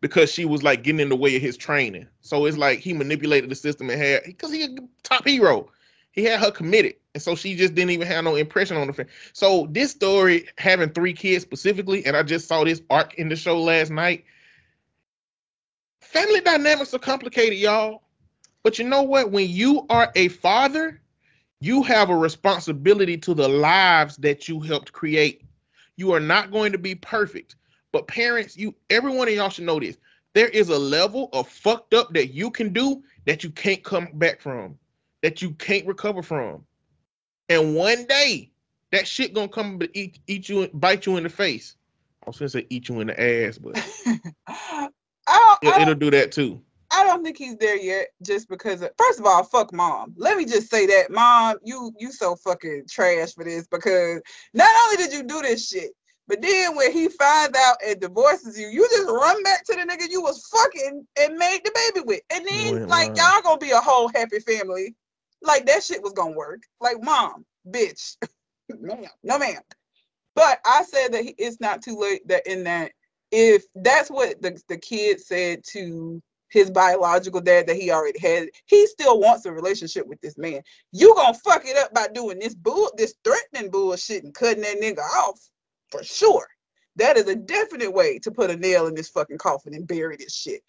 because 0.00 0.32
she 0.32 0.44
was 0.44 0.62
like 0.62 0.82
getting 0.82 1.00
in 1.00 1.08
the 1.08 1.16
way 1.16 1.36
of 1.36 1.42
his 1.42 1.56
training. 1.56 2.06
So 2.20 2.46
it's 2.46 2.56
like 2.56 2.78
he 2.78 2.92
manipulated 2.92 3.50
the 3.50 3.54
system 3.54 3.90
and 3.90 4.00
had 4.00 4.22
because 4.24 4.52
he 4.52 4.64
a 4.64 4.68
top 5.02 5.26
hero. 5.26 5.70
He 6.12 6.24
had 6.24 6.40
her 6.40 6.50
committed, 6.50 6.96
and 7.14 7.22
so 7.22 7.36
she 7.36 7.54
just 7.54 7.74
didn't 7.74 7.92
even 7.92 8.08
have 8.08 8.24
no 8.24 8.34
impression 8.34 8.76
on 8.76 8.88
the 8.88 8.92
family. 8.92 9.12
So 9.32 9.68
this 9.70 9.92
story 9.92 10.48
having 10.58 10.90
three 10.90 11.12
kids 11.12 11.44
specifically, 11.44 12.04
and 12.04 12.16
I 12.16 12.24
just 12.24 12.48
saw 12.48 12.64
this 12.64 12.82
arc 12.90 13.14
in 13.14 13.28
the 13.28 13.36
show 13.36 13.60
last 13.60 13.90
night. 13.90 14.24
Family 16.00 16.40
dynamics 16.40 16.92
are 16.94 16.98
complicated, 16.98 17.58
y'all. 17.58 18.02
But 18.64 18.78
you 18.78 18.88
know 18.88 19.02
what? 19.02 19.30
When 19.30 19.48
you 19.48 19.86
are 19.88 20.10
a 20.16 20.28
father, 20.28 21.00
you 21.60 21.82
have 21.84 22.10
a 22.10 22.16
responsibility 22.16 23.16
to 23.18 23.34
the 23.34 23.48
lives 23.48 24.16
that 24.16 24.48
you 24.48 24.58
helped 24.60 24.92
create. 24.92 25.42
You 25.96 26.12
are 26.12 26.20
not 26.20 26.50
going 26.50 26.72
to 26.72 26.78
be 26.78 26.96
perfect. 26.96 27.54
But 27.92 28.06
parents, 28.06 28.56
you 28.56 28.74
everyone 28.88 29.28
of 29.28 29.34
y'all 29.34 29.50
should 29.50 29.64
know 29.64 29.80
this. 29.80 29.96
There 30.34 30.48
is 30.48 30.68
a 30.68 30.78
level 30.78 31.28
of 31.32 31.48
fucked 31.48 31.94
up 31.94 32.12
that 32.14 32.28
you 32.28 32.50
can 32.50 32.72
do 32.72 33.02
that 33.26 33.42
you 33.42 33.50
can't 33.50 33.82
come 33.82 34.08
back 34.14 34.40
from, 34.40 34.78
that 35.22 35.42
you 35.42 35.50
can't 35.52 35.86
recover 35.86 36.22
from. 36.22 36.64
And 37.48 37.74
one 37.74 38.06
day, 38.06 38.52
that 38.92 39.08
shit 39.08 39.34
gonna 39.34 39.48
come 39.48 39.78
to 39.80 39.98
eat 39.98 40.20
eat 40.26 40.48
you 40.48 40.62
and 40.62 40.80
bite 40.80 41.06
you 41.06 41.16
in 41.16 41.24
the 41.24 41.28
face. 41.28 41.76
I 42.24 42.30
was 42.30 42.38
gonna 42.38 42.48
say 42.48 42.66
eat 42.70 42.88
you 42.88 43.00
in 43.00 43.08
the 43.08 43.20
ass, 43.20 43.58
but 43.58 43.76
I 44.46 44.88
it, 45.62 45.86
will 45.86 45.94
do 45.94 46.10
that 46.10 46.32
too. 46.32 46.62
I 46.92 47.04
don't 47.04 47.22
think 47.22 47.38
he's 47.38 47.56
there 47.56 47.76
yet, 47.76 48.08
just 48.22 48.48
because. 48.48 48.82
Of, 48.82 48.90
first 48.98 49.20
of 49.20 49.26
all, 49.26 49.44
fuck 49.44 49.72
mom. 49.72 50.14
Let 50.16 50.36
me 50.36 50.44
just 50.44 50.70
say 50.70 50.86
that, 50.86 51.10
mom, 51.10 51.56
you 51.64 51.92
you 51.98 52.12
so 52.12 52.36
fucking 52.36 52.84
trash 52.88 53.34
for 53.34 53.44
this 53.44 53.66
because 53.68 54.20
not 54.54 54.70
only 54.84 54.96
did 54.96 55.12
you 55.12 55.22
do 55.22 55.40
this 55.42 55.68
shit, 55.68 55.90
but 56.30 56.40
then 56.42 56.76
when 56.76 56.92
he 56.92 57.08
finds 57.08 57.58
out 57.58 57.78
and 57.84 58.00
divorces 58.00 58.56
you, 58.56 58.68
you 58.68 58.88
just 58.88 59.08
run 59.08 59.42
back 59.42 59.64
to 59.64 59.74
the 59.74 59.80
nigga 59.80 60.08
you 60.08 60.22
was 60.22 60.46
fucking 60.46 61.04
and 61.18 61.36
made 61.36 61.58
the 61.64 61.72
baby 61.74 62.04
with. 62.06 62.20
And 62.30 62.46
then 62.46 62.86
like 62.86 63.16
y'all 63.16 63.42
gonna 63.42 63.58
be 63.58 63.72
a 63.72 63.80
whole 63.80 64.08
happy 64.14 64.38
family. 64.38 64.94
Like 65.42 65.66
that 65.66 65.82
shit 65.82 66.00
was 66.00 66.12
gonna 66.12 66.36
work. 66.36 66.60
Like 66.80 67.02
mom, 67.02 67.44
bitch. 67.68 68.16
ma'am. 68.80 69.06
No 69.24 69.40
ma'am. 69.40 69.60
But 70.36 70.60
I 70.64 70.84
said 70.84 71.12
that 71.14 71.24
it's 71.36 71.60
not 71.60 71.82
too 71.82 71.96
late 71.96 72.26
that 72.28 72.46
in 72.46 72.62
that 72.62 72.92
if 73.32 73.64
that's 73.74 74.08
what 74.08 74.40
the, 74.40 74.56
the 74.68 74.78
kid 74.78 75.20
said 75.20 75.64
to 75.72 76.22
his 76.50 76.70
biological 76.70 77.40
dad 77.40 77.66
that 77.66 77.76
he 77.76 77.90
already 77.90 78.20
had, 78.20 78.48
he 78.66 78.86
still 78.86 79.18
wants 79.18 79.46
a 79.46 79.52
relationship 79.52 80.06
with 80.06 80.20
this 80.20 80.38
man. 80.38 80.62
You 80.92 81.12
gonna 81.16 81.36
fuck 81.44 81.62
it 81.64 81.76
up 81.76 81.92
by 81.92 82.06
doing 82.14 82.38
this 82.38 82.54
bull, 82.54 82.92
this 82.96 83.16
threatening 83.24 83.72
bullshit 83.72 84.22
and 84.22 84.32
cutting 84.32 84.62
that 84.62 84.80
nigga 84.80 85.00
off 85.00 85.49
for 85.90 86.02
sure. 86.02 86.46
That 86.96 87.16
is 87.16 87.28
a 87.28 87.36
definite 87.36 87.92
way 87.92 88.18
to 88.20 88.30
put 88.30 88.50
a 88.50 88.56
nail 88.56 88.86
in 88.86 88.94
this 88.94 89.08
fucking 89.08 89.38
coffin 89.38 89.74
and 89.74 89.86
bury 89.86 90.16
this 90.16 90.34
shit. 90.34 90.62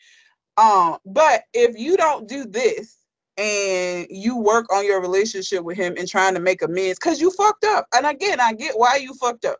Um, 0.58 0.98
but 1.06 1.44
if 1.54 1.78
you 1.78 1.98
don't 1.98 2.28
do 2.28 2.46
this 2.46 2.98
and 3.38 4.08
you 4.10 4.38
work 4.38 4.72
on 4.72 4.86
your 4.86 5.02
relationship 5.02 5.64
with 5.64 5.78
him 5.78 5.96
and 5.98 6.08
trying 6.08 6.34
to 6.36 6.40
make 6.40 6.62
amends, 6.62 7.00
because 7.00 7.20
you 7.20 7.32
fucked 7.32 7.66
up. 7.66 7.88
And 7.96 8.06
again, 8.06 8.40
I 8.40 8.54
get 8.54 8.78
why 8.78 8.98
you 8.98 9.14
fucked 9.16 9.46
up. 9.46 9.58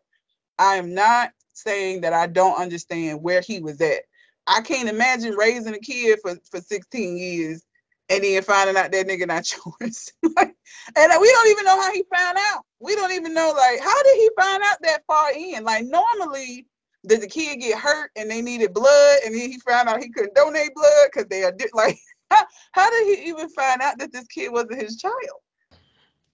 I 0.60 0.76
am 0.76 0.94
not 0.94 1.32
saying 1.54 2.02
that 2.02 2.14
I 2.14 2.28
don't 2.28 2.60
understand 2.60 3.22
where 3.22 3.42
he 3.42 3.60
was 3.60 3.82
at. 3.82 4.02
I 4.48 4.62
can't 4.62 4.90
imagine 4.90 5.34
raising 5.36 5.74
a 5.74 5.80
kid 5.80 6.20
for, 6.22 6.36
for 6.50 6.60
16 6.60 7.18
years 7.18 7.64
and 8.10 8.24
then 8.24 8.44
finding 8.44 8.76
out 8.76 8.92
that 8.92 9.08
nigga 9.08 9.28
not 9.28 9.52
yours. 9.82 10.12
like, 10.36 10.56
and 10.96 11.12
uh, 11.12 11.18
we 11.20 11.30
don't 11.32 11.50
even 11.50 11.66
know 11.66 11.82
how 11.82 11.92
he 11.94 12.04
found 12.14 12.38
out. 12.52 12.64
We 12.80 12.96
don't 12.96 13.12
even 13.12 13.34
know 13.34 13.54
like 13.56 13.80
how 13.80 14.04
did 14.04 14.16
he 14.16 14.30
find 14.40 14.64
out 14.64 14.78
that 14.82 15.04
far 15.08 15.32
in? 15.34 15.64
Like 15.64 15.86
normally 15.86 16.66
did 17.08 17.22
the 17.22 17.28
kid 17.28 17.60
get 17.60 17.80
hurt 17.80 18.12
and 18.16 18.30
they 18.30 18.42
needed 18.42 18.74
blood 18.74 19.20
and 19.26 19.34
then 19.34 19.50
he 19.50 19.60
found 19.60 19.90
out 19.90 20.04
he 20.04 20.10
couldn't 20.10 20.36
donate 20.36 20.74
blood 20.76 21.10
because 21.12 21.28
they 21.30 21.44
are 21.44 21.54
like 21.74 21.98
how, 22.30 22.44
how 22.72 22.90
did 22.90 23.18
he 23.18 23.30
even 23.30 23.50
find 23.50 23.82
out 23.82 23.98
that 24.00 24.12
this 24.12 24.28
kid 24.28 24.52
wasn't 24.52 24.82
his 24.82 24.98
child? 24.98 25.42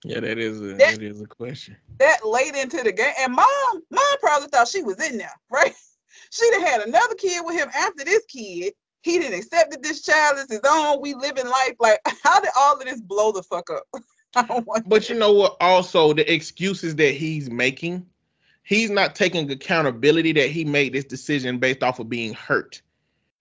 Yeah, 0.03 0.19
that 0.19 0.37
is 0.37 0.61
a 0.61 0.75
that, 0.75 0.77
that 0.77 1.01
is 1.01 1.21
a 1.21 1.25
question. 1.25 1.75
That 1.99 2.19
late 2.25 2.55
into 2.55 2.83
the 2.83 2.91
game, 2.91 3.13
and 3.19 3.33
mom, 3.33 3.47
mom 3.89 4.17
probably 4.21 4.47
thought 4.49 4.67
she 4.67 4.83
was 4.83 5.03
in 5.03 5.17
there, 5.17 5.33
right? 5.49 5.73
She'd 6.31 6.53
have 6.53 6.67
had 6.67 6.81
another 6.81 7.15
kid 7.15 7.43
with 7.45 7.55
him 7.55 7.69
after 7.75 8.03
this 8.03 8.23
kid. 8.25 8.73
He 9.01 9.19
didn't 9.19 9.39
accept 9.39 9.71
that 9.71 9.83
this 9.83 10.01
child 10.01 10.37
is 10.37 10.47
his 10.49 10.61
own. 10.67 11.01
We 11.01 11.13
live 11.13 11.37
in 11.37 11.47
life. 11.47 11.75
Like, 11.79 11.99
how 12.23 12.39
did 12.39 12.51
all 12.57 12.77
of 12.77 12.85
this 12.85 13.01
blow 13.01 13.31
the 13.31 13.43
fuck 13.43 13.69
up? 13.69 13.83
but 14.85 15.09
you 15.09 15.15
know 15.15 15.33
what? 15.33 15.57
Also, 15.59 16.13
the 16.13 16.31
excuses 16.31 16.95
that 16.95 17.13
he's 17.13 17.49
making, 17.49 18.05
he's 18.63 18.89
not 18.89 19.15
taking 19.15 19.49
accountability 19.49 20.33
that 20.33 20.49
he 20.49 20.65
made 20.65 20.93
this 20.93 21.05
decision 21.05 21.59
based 21.59 21.83
off 21.83 21.99
of 21.99 22.09
being 22.09 22.33
hurt. 22.33 22.81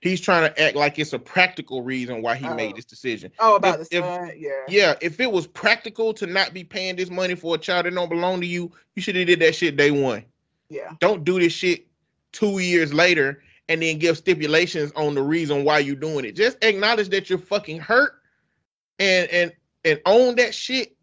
He's 0.00 0.20
trying 0.20 0.48
to 0.48 0.62
act 0.62 0.76
like 0.76 0.98
it's 0.98 1.12
a 1.14 1.18
practical 1.18 1.82
reason 1.82 2.22
why 2.22 2.36
he 2.36 2.46
oh. 2.46 2.54
made 2.54 2.76
this 2.76 2.84
decision. 2.84 3.32
Oh, 3.38 3.56
about 3.56 3.80
if, 3.80 3.88
the 3.90 4.00
son, 4.00 4.28
if, 4.28 4.38
yeah. 4.38 4.50
Yeah, 4.68 4.94
if 5.00 5.18
it 5.20 5.30
was 5.30 5.46
practical 5.46 6.12
to 6.14 6.26
not 6.26 6.54
be 6.54 6.64
paying 6.64 6.96
this 6.96 7.10
money 7.10 7.34
for 7.34 7.54
a 7.54 7.58
child 7.58 7.86
that 7.86 7.94
don't 7.94 8.08
belong 8.08 8.40
to 8.40 8.46
you, 8.46 8.70
you 8.94 9.02
should 9.02 9.16
have 9.16 9.26
did 9.26 9.40
that 9.40 9.54
shit 9.54 9.76
day 9.76 9.90
one. 9.90 10.24
Yeah. 10.68 10.92
Don't 11.00 11.24
do 11.24 11.40
this 11.40 11.52
shit 11.52 11.86
two 12.32 12.58
years 12.58 12.92
later 12.92 13.42
and 13.68 13.82
then 13.82 13.98
give 13.98 14.16
stipulations 14.16 14.92
on 14.92 15.14
the 15.14 15.22
reason 15.22 15.64
why 15.64 15.78
you're 15.78 15.96
doing 15.96 16.24
it. 16.24 16.36
Just 16.36 16.62
acknowledge 16.62 17.08
that 17.08 17.28
you're 17.28 17.38
fucking 17.38 17.80
hurt 17.80 18.20
and 18.98 19.28
and 19.30 19.52
and 19.86 20.00
own 20.04 20.36
that 20.36 20.54
shit 20.54 20.94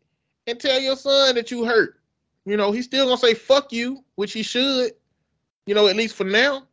and 0.45 0.59
tell 0.59 0.79
your 0.79 0.95
son 0.95 1.35
that 1.35 1.49
you 1.49 1.65
hurt. 1.65 1.99
You 2.45 2.57
know, 2.57 2.71
he's 2.71 2.85
still 2.85 3.05
gonna 3.05 3.17
say 3.17 3.33
fuck 3.33 3.71
you, 3.71 4.03
which 4.15 4.33
he 4.33 4.43
should, 4.43 4.91
you 5.65 5.73
know, 5.73 5.87
at 5.87 5.95
least 5.95 6.15
for 6.15 6.25
now. 6.25 6.67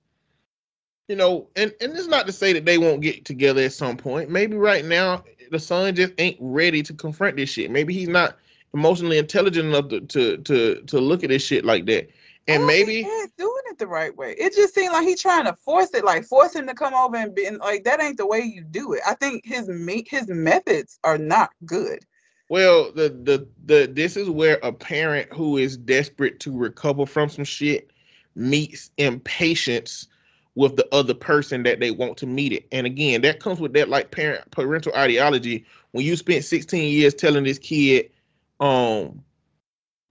You 1.09 1.17
know, 1.17 1.49
and, 1.57 1.73
and 1.81 1.93
it's 1.97 2.07
not 2.07 2.27
to 2.27 2.33
say 2.33 2.53
that 2.53 2.65
they 2.65 2.79
won't 2.79 3.01
get 3.01 3.25
together 3.25 3.63
at 3.63 3.73
some 3.73 3.97
point. 3.97 4.31
Maybe 4.31 4.57
right 4.57 4.85
now 4.85 5.25
the 5.51 5.59
son 5.59 5.95
just 5.95 6.13
ain't 6.19 6.37
ready 6.41 6.83
to 6.83 6.93
confront 6.93 7.37
this 7.37 7.51
shit. 7.51 7.71
Maybe 7.71 7.95
he's 7.95 8.09
not 8.09 8.37
emotionally 8.75 9.19
intelligent 9.19 9.69
enough 9.69 9.89
to 9.89 10.01
to 10.01 10.37
to, 10.39 10.83
to 10.83 11.01
look 11.01 11.25
at 11.25 11.31
this 11.31 11.45
shit 11.45 11.65
like 11.65 11.87
that 11.87 12.11
and 12.51 12.66
maybe 12.66 13.03
he's 13.03 13.30
doing 13.32 13.62
it 13.66 13.78
the 13.78 13.86
right 13.86 14.14
way. 14.16 14.34
It 14.38 14.55
just 14.55 14.74
seemed 14.74 14.92
like 14.92 15.07
he's 15.07 15.22
trying 15.22 15.44
to 15.44 15.55
force 15.55 15.92
it, 15.94 16.05
like 16.05 16.24
force 16.24 16.55
him 16.55 16.66
to 16.66 16.74
come 16.74 16.94
over 16.94 17.16
and 17.16 17.34
be 17.34 17.46
and 17.46 17.59
like 17.59 17.84
that 17.84 18.03
ain't 18.03 18.16
the 18.16 18.26
way 18.26 18.40
you 18.40 18.62
do 18.62 18.92
it. 18.92 19.01
I 19.07 19.14
think 19.14 19.44
his 19.44 19.68
me 19.68 20.05
his 20.09 20.28
methods 20.28 20.98
are 21.05 21.18
not 21.18 21.51
good. 21.64 22.05
Well, 22.48 22.90
the 22.92 23.09
the 23.09 23.46
the 23.64 23.90
this 23.92 24.16
is 24.16 24.28
where 24.28 24.59
a 24.62 24.72
parent 24.72 25.32
who 25.32 25.57
is 25.57 25.76
desperate 25.76 26.40
to 26.40 26.57
recover 26.57 27.07
from 27.07 27.28
some 27.28 27.44
shit 27.44 27.90
meets 28.34 28.90
impatience 28.98 30.09
with 30.57 30.76
the 30.76 30.86
other 30.92 31.14
person 31.14 31.62
that 31.62 31.78
they 31.78 31.90
want 31.90 32.16
to 32.18 32.26
meet 32.26 32.53
it. 32.53 32.66
And 32.72 32.86
again, 32.86 33.22
that 33.22 33.40
comes 33.40 33.61
with 33.61 33.72
that 33.74 33.88
like 33.88 34.11
parent 34.11 34.51
parental 34.51 34.92
ideology. 34.94 35.64
When 35.92 36.05
you 36.05 36.16
spent 36.16 36.44
16 36.44 36.92
years 36.92 37.14
telling 37.14 37.44
this 37.44 37.59
kid, 37.59 38.11
um, 38.59 39.22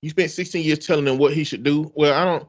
you 0.02 0.10
spent 0.10 0.32
16 0.32 0.64
years 0.64 0.80
telling 0.80 1.08
him 1.08 1.18
what 1.18 1.34
he 1.34 1.44
should 1.44 1.64
do. 1.64 1.92
Well, 1.96 2.14
I 2.14 2.26
don't 2.26 2.48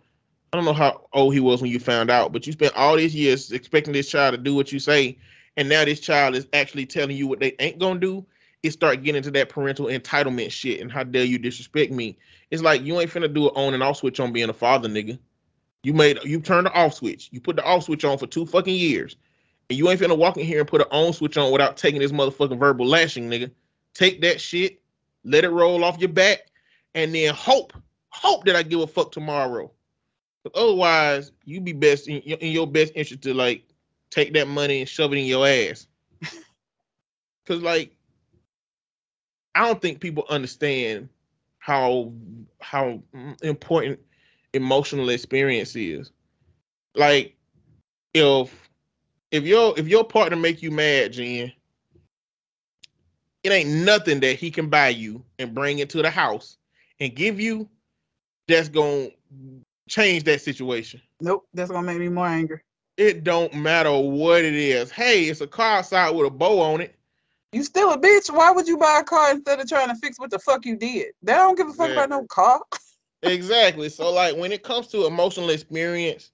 I 0.53 0.57
don't 0.57 0.65
know 0.65 0.73
how 0.73 1.07
old 1.13 1.33
he 1.33 1.41
was 1.41 1.63
when 1.63 1.71
you 1.71 1.79
found 1.79 2.11
out, 2.11 2.33
but 2.33 2.47
you 2.47 2.53
spent 2.53 2.75
all 2.75 2.97
these 2.97 3.15
years 3.15 3.53
expecting 3.53 3.93
this 3.93 4.11
child 4.11 4.33
to 4.33 4.39
do 4.39 4.55
what 4.55 4.73
you 4.73 4.81
say, 4.81 5.17
and 5.57 5.69
now 5.69 5.85
this 5.85 6.01
child 6.01 6.35
is 6.35 6.47
actually 6.53 6.87
telling 6.87 7.17
you 7.17 7.29
what 7.29 7.39
they 7.39 7.55
ain't 7.61 7.79
gonna 7.79 8.01
do. 8.01 8.27
It 8.63 8.73
start 8.73 9.03
getting 9.03 9.19
into 9.19 9.31
that 9.33 9.49
parental 9.49 9.87
entitlement 9.87 10.51
shit 10.51 10.81
and 10.81 10.93
how 10.93 11.05
dare 11.05 11.25
you 11.25 11.39
disrespect 11.39 11.93
me. 11.93 12.19
It's 12.51 12.63
like 12.63 12.83
you 12.83 13.01
ain't 13.01 13.11
finna 13.11 13.33
do 13.33 13.49
an 13.49 13.55
on 13.55 13.75
and 13.75 13.83
off 13.83 13.99
switch 13.99 14.21
on 14.21 14.33
being 14.33 14.51
a 14.51 14.53
father, 14.53 14.89
nigga. 14.89 15.19
You 15.83 15.95
made 15.95 16.19
you 16.25 16.41
turned 16.41 16.67
the 16.67 16.73
off 16.73 16.95
switch. 16.95 17.29
You 17.33 17.41
put 17.41 17.57
the 17.57 17.65
off 17.65 17.85
switch 17.85 18.05
on 18.05 18.19
for 18.19 18.27
two 18.27 18.45
fucking 18.45 18.75
years. 18.75 19.17
And 19.71 19.79
you 19.79 19.89
ain't 19.89 20.01
finna 20.01 20.19
walk 20.19 20.37
in 20.37 20.45
here 20.45 20.59
and 20.59 20.69
put 20.69 20.83
an 20.83 20.89
on 20.91 21.13
switch 21.13 21.39
on 21.39 21.53
without 21.53 21.77
taking 21.77 22.01
this 22.01 22.13
motherfucking 22.13 22.59
verbal 22.59 22.87
lashing, 22.87 23.31
nigga. 23.31 23.51
Take 23.95 24.21
that 24.23 24.41
shit, 24.41 24.83
let 25.25 25.45
it 25.45 25.51
roll 25.51 25.85
off 25.85 25.99
your 25.99 26.09
back, 26.09 26.50
and 26.95 27.15
then 27.15 27.35
hope, 27.35 27.73
hope 28.09 28.45
that 28.45 28.57
I 28.57 28.63
give 28.63 28.81
a 28.81 28.87
fuck 28.87 29.13
tomorrow. 29.13 29.71
But 30.43 30.55
otherwise, 30.55 31.33
you 31.45 31.61
be 31.61 31.73
best 31.73 32.09
in, 32.09 32.19
in 32.19 32.53
your 32.53 32.67
best 32.67 32.93
interest 32.95 33.23
to 33.23 33.35
like 33.35 33.65
take 34.11 34.33
that 34.35 34.49
money 34.49 34.81
and 34.81 34.89
shove 34.89 35.13
it 35.13 35.19
in 35.19 35.27
your 35.27 35.47
ass. 35.47 35.87
Cause 37.47 37.63
like, 37.63 37.95
I 39.55 39.67
don't 39.67 39.83
think 39.83 40.01
people 40.01 40.25
understand 40.29 41.09
how 41.59 42.13
how 42.61 43.01
important 43.43 44.01
emotional 44.55 45.11
experience 45.11 45.77
is. 45.77 46.11
Like, 46.95 47.37
if 48.15 48.71
if 49.31 49.45
your 49.45 49.79
if 49.79 49.89
your 49.89 50.05
partner 50.05 50.37
make 50.37 50.63
you 50.63 50.71
mad, 50.71 51.13
Jen, 51.13 51.53
it 53.43 53.53
ain't 53.53 53.71
nothing 53.71 54.21
that 54.21 54.37
he 54.37 54.51
can 54.51 54.69
buy 54.69 54.89
you 54.89 55.25
and 55.39 55.55
bring 55.55 55.81
into 55.81 56.03
the 56.03 56.11
house 56.11 56.57
and 57.01 57.15
give 57.15 57.41
you 57.41 57.69
that's 58.47 58.69
gonna 58.69 59.09
change 59.89 60.25
that 60.25 60.41
situation. 60.41 61.01
Nope, 61.21 61.47
that's 61.55 61.71
gonna 61.71 61.87
make 61.87 61.99
me 61.99 62.09
more 62.09 62.27
angry. 62.27 62.61
It 62.97 63.25
don't 63.25 63.55
matter 63.55 63.97
what 63.97 64.45
it 64.45 64.55
is. 64.55 64.91
Hey, 64.91 65.25
it's 65.25 65.41
a 65.41 65.47
car 65.47 65.79
outside 65.79 66.11
with 66.11 66.27
a 66.27 66.31
bow 66.31 66.61
on 66.61 66.81
it. 66.81 66.95
You 67.53 67.65
still 67.65 67.93
a 67.93 67.99
bitch. 67.99 68.33
Why 68.33 68.51
would 68.51 68.69
you 68.69 68.77
buy 68.77 69.01
a 69.01 69.05
car 69.05 69.33
instead 69.33 69.59
of 69.59 69.69
trying 69.69 69.89
to 69.89 69.97
fix 69.97 70.19
what 70.19 70.31
the 70.31 70.39
fuck 70.39 70.65
you 70.65 70.77
did? 70.77 71.13
They 71.23 71.33
don't 71.33 71.57
give 71.57 71.69
a 71.69 71.73
fuck 71.73 71.91
about 71.91 72.11
no 72.11 72.25
car. 72.27 72.61
exactly. 73.23 73.89
So 73.89 74.13
like 74.13 74.37
when 74.37 74.53
it 74.53 74.63
comes 74.63 74.89
to 74.89 75.07
emotional 75.07 75.51
experience, 75.51 76.31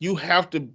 you 0.00 0.14
have 0.16 0.50
to 0.50 0.68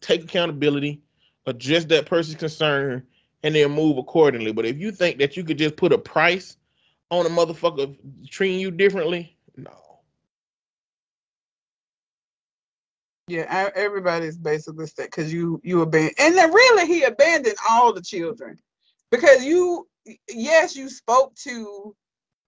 take 0.00 0.24
accountability, 0.24 1.00
address 1.46 1.84
that 1.86 2.06
person's 2.06 2.38
concern, 2.38 3.04
and 3.42 3.54
then 3.54 3.70
move 3.70 3.98
accordingly. 3.98 4.52
But 4.52 4.66
if 4.66 4.78
you 4.78 4.90
think 4.90 5.18
that 5.18 5.36
you 5.36 5.44
could 5.44 5.58
just 5.58 5.76
put 5.76 5.92
a 5.92 5.98
price 5.98 6.56
on 7.10 7.26
a 7.26 7.28
motherfucker 7.28 7.96
treating 8.28 8.60
you 8.60 8.70
differently, 8.70 9.36
no. 9.56 9.72
Yeah, 13.28 13.70
everybody's 13.74 14.38
basically 14.38 14.86
sick 14.86 15.10
because 15.10 15.32
you 15.32 15.60
you 15.62 15.82
abandoned, 15.82 16.14
and 16.18 16.36
then 16.36 16.52
really 16.52 16.86
he 16.86 17.02
abandoned 17.02 17.56
all 17.68 17.92
the 17.92 18.00
children 18.00 18.58
because 19.10 19.44
you 19.44 19.86
yes 20.28 20.74
you 20.74 20.88
spoke 20.88 21.34
to 21.36 21.94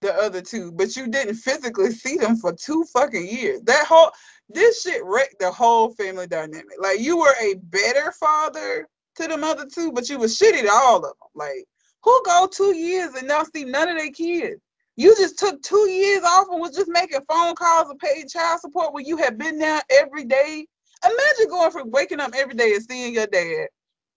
the 0.01 0.15
other 0.15 0.41
two, 0.41 0.73
but 0.73 0.97
you 0.97 1.09
didn't 1.09 1.35
physically 1.35 1.91
see 1.91 2.17
them 2.17 2.37
for 2.37 2.55
two 2.55 2.85
fucking 2.85 3.27
years. 3.27 3.61
That 3.63 3.87
whole 3.87 4.11
this 4.49 4.83
shit 4.83 5.05
wrecked 5.05 5.39
the 5.39 5.51
whole 5.51 5.93
family 5.95 6.27
dynamic. 6.27 6.81
Like 6.81 7.01
you 7.01 7.19
were 7.19 7.35
a 7.41 7.55
better 7.65 8.13
father 8.13 8.89
to 9.17 9.29
them 9.29 9.45
other 9.45 9.67
two, 9.67 9.93
but 9.93 10.09
you 10.09 10.19
was 10.19 10.39
shitty 10.39 10.63
to 10.63 10.71
all 10.73 10.97
of 10.97 11.03
them. 11.03 11.13
Like 11.35 11.67
who 12.03 12.23
go 12.25 12.49
two 12.51 12.75
years 12.75 13.15
and 13.15 13.29
not 13.29 13.53
see 13.55 13.65
none 13.65 13.89
of 13.89 13.99
their 13.99 14.11
kids? 14.11 14.61
You 14.97 15.15
just 15.17 15.39
took 15.39 15.63
two 15.63 15.89
years 15.89 16.23
off 16.25 16.49
and 16.51 16.61
was 16.61 16.77
just 16.77 16.91
making 16.91 17.21
phone 17.29 17.55
calls 17.55 17.89
and 17.89 17.99
paid 17.99 18.29
child 18.29 18.61
support 18.61 18.93
when 18.93 19.07
you 19.07 19.17
had 19.17 19.39
been 19.39 19.59
there 19.59 19.81
every 19.91 20.25
day. 20.25 20.67
Imagine 21.05 21.49
going 21.49 21.71
from 21.71 21.91
waking 21.91 22.21
up 22.21 22.33
every 22.37 22.55
day 22.55 22.75
and 22.75 22.85
seeing 22.85 23.15
your 23.15 23.27
dad, 23.27 23.69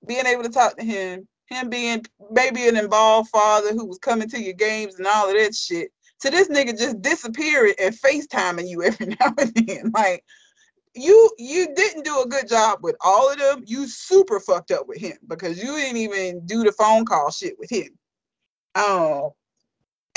being 0.05 0.25
able 0.25 0.43
to 0.43 0.49
talk 0.49 0.75
to 0.77 0.83
him, 0.83 1.27
him 1.47 1.69
being 1.69 2.03
maybe 2.31 2.67
an 2.67 2.75
involved 2.75 3.29
father 3.29 3.69
who 3.69 3.85
was 3.85 3.97
coming 3.99 4.29
to 4.29 4.41
your 4.41 4.53
games 4.53 4.95
and 4.95 5.07
all 5.07 5.29
of 5.29 5.35
that 5.35 5.55
shit, 5.55 5.89
to 6.19 6.29
this 6.29 6.49
nigga 6.49 6.77
just 6.77 7.01
disappearing 7.01 7.75
and 7.79 7.95
FaceTiming 7.95 8.67
you 8.67 8.83
every 8.83 9.05
now 9.19 9.33
and 9.37 9.53
then. 9.55 9.91
Like, 9.93 10.23
you 10.95 11.31
you 11.37 11.73
didn't 11.75 12.05
do 12.05 12.21
a 12.21 12.27
good 12.27 12.47
job 12.47 12.79
with 12.81 12.95
all 13.01 13.31
of 13.31 13.37
them. 13.37 13.63
You 13.65 13.87
super 13.87 14.39
fucked 14.39 14.71
up 14.71 14.87
with 14.87 14.99
him 14.99 15.17
because 15.27 15.61
you 15.61 15.75
didn't 15.75 15.97
even 15.97 16.45
do 16.45 16.63
the 16.63 16.71
phone 16.71 17.05
call 17.05 17.31
shit 17.31 17.57
with 17.57 17.69
him. 17.69 17.89
Um, 18.75 19.31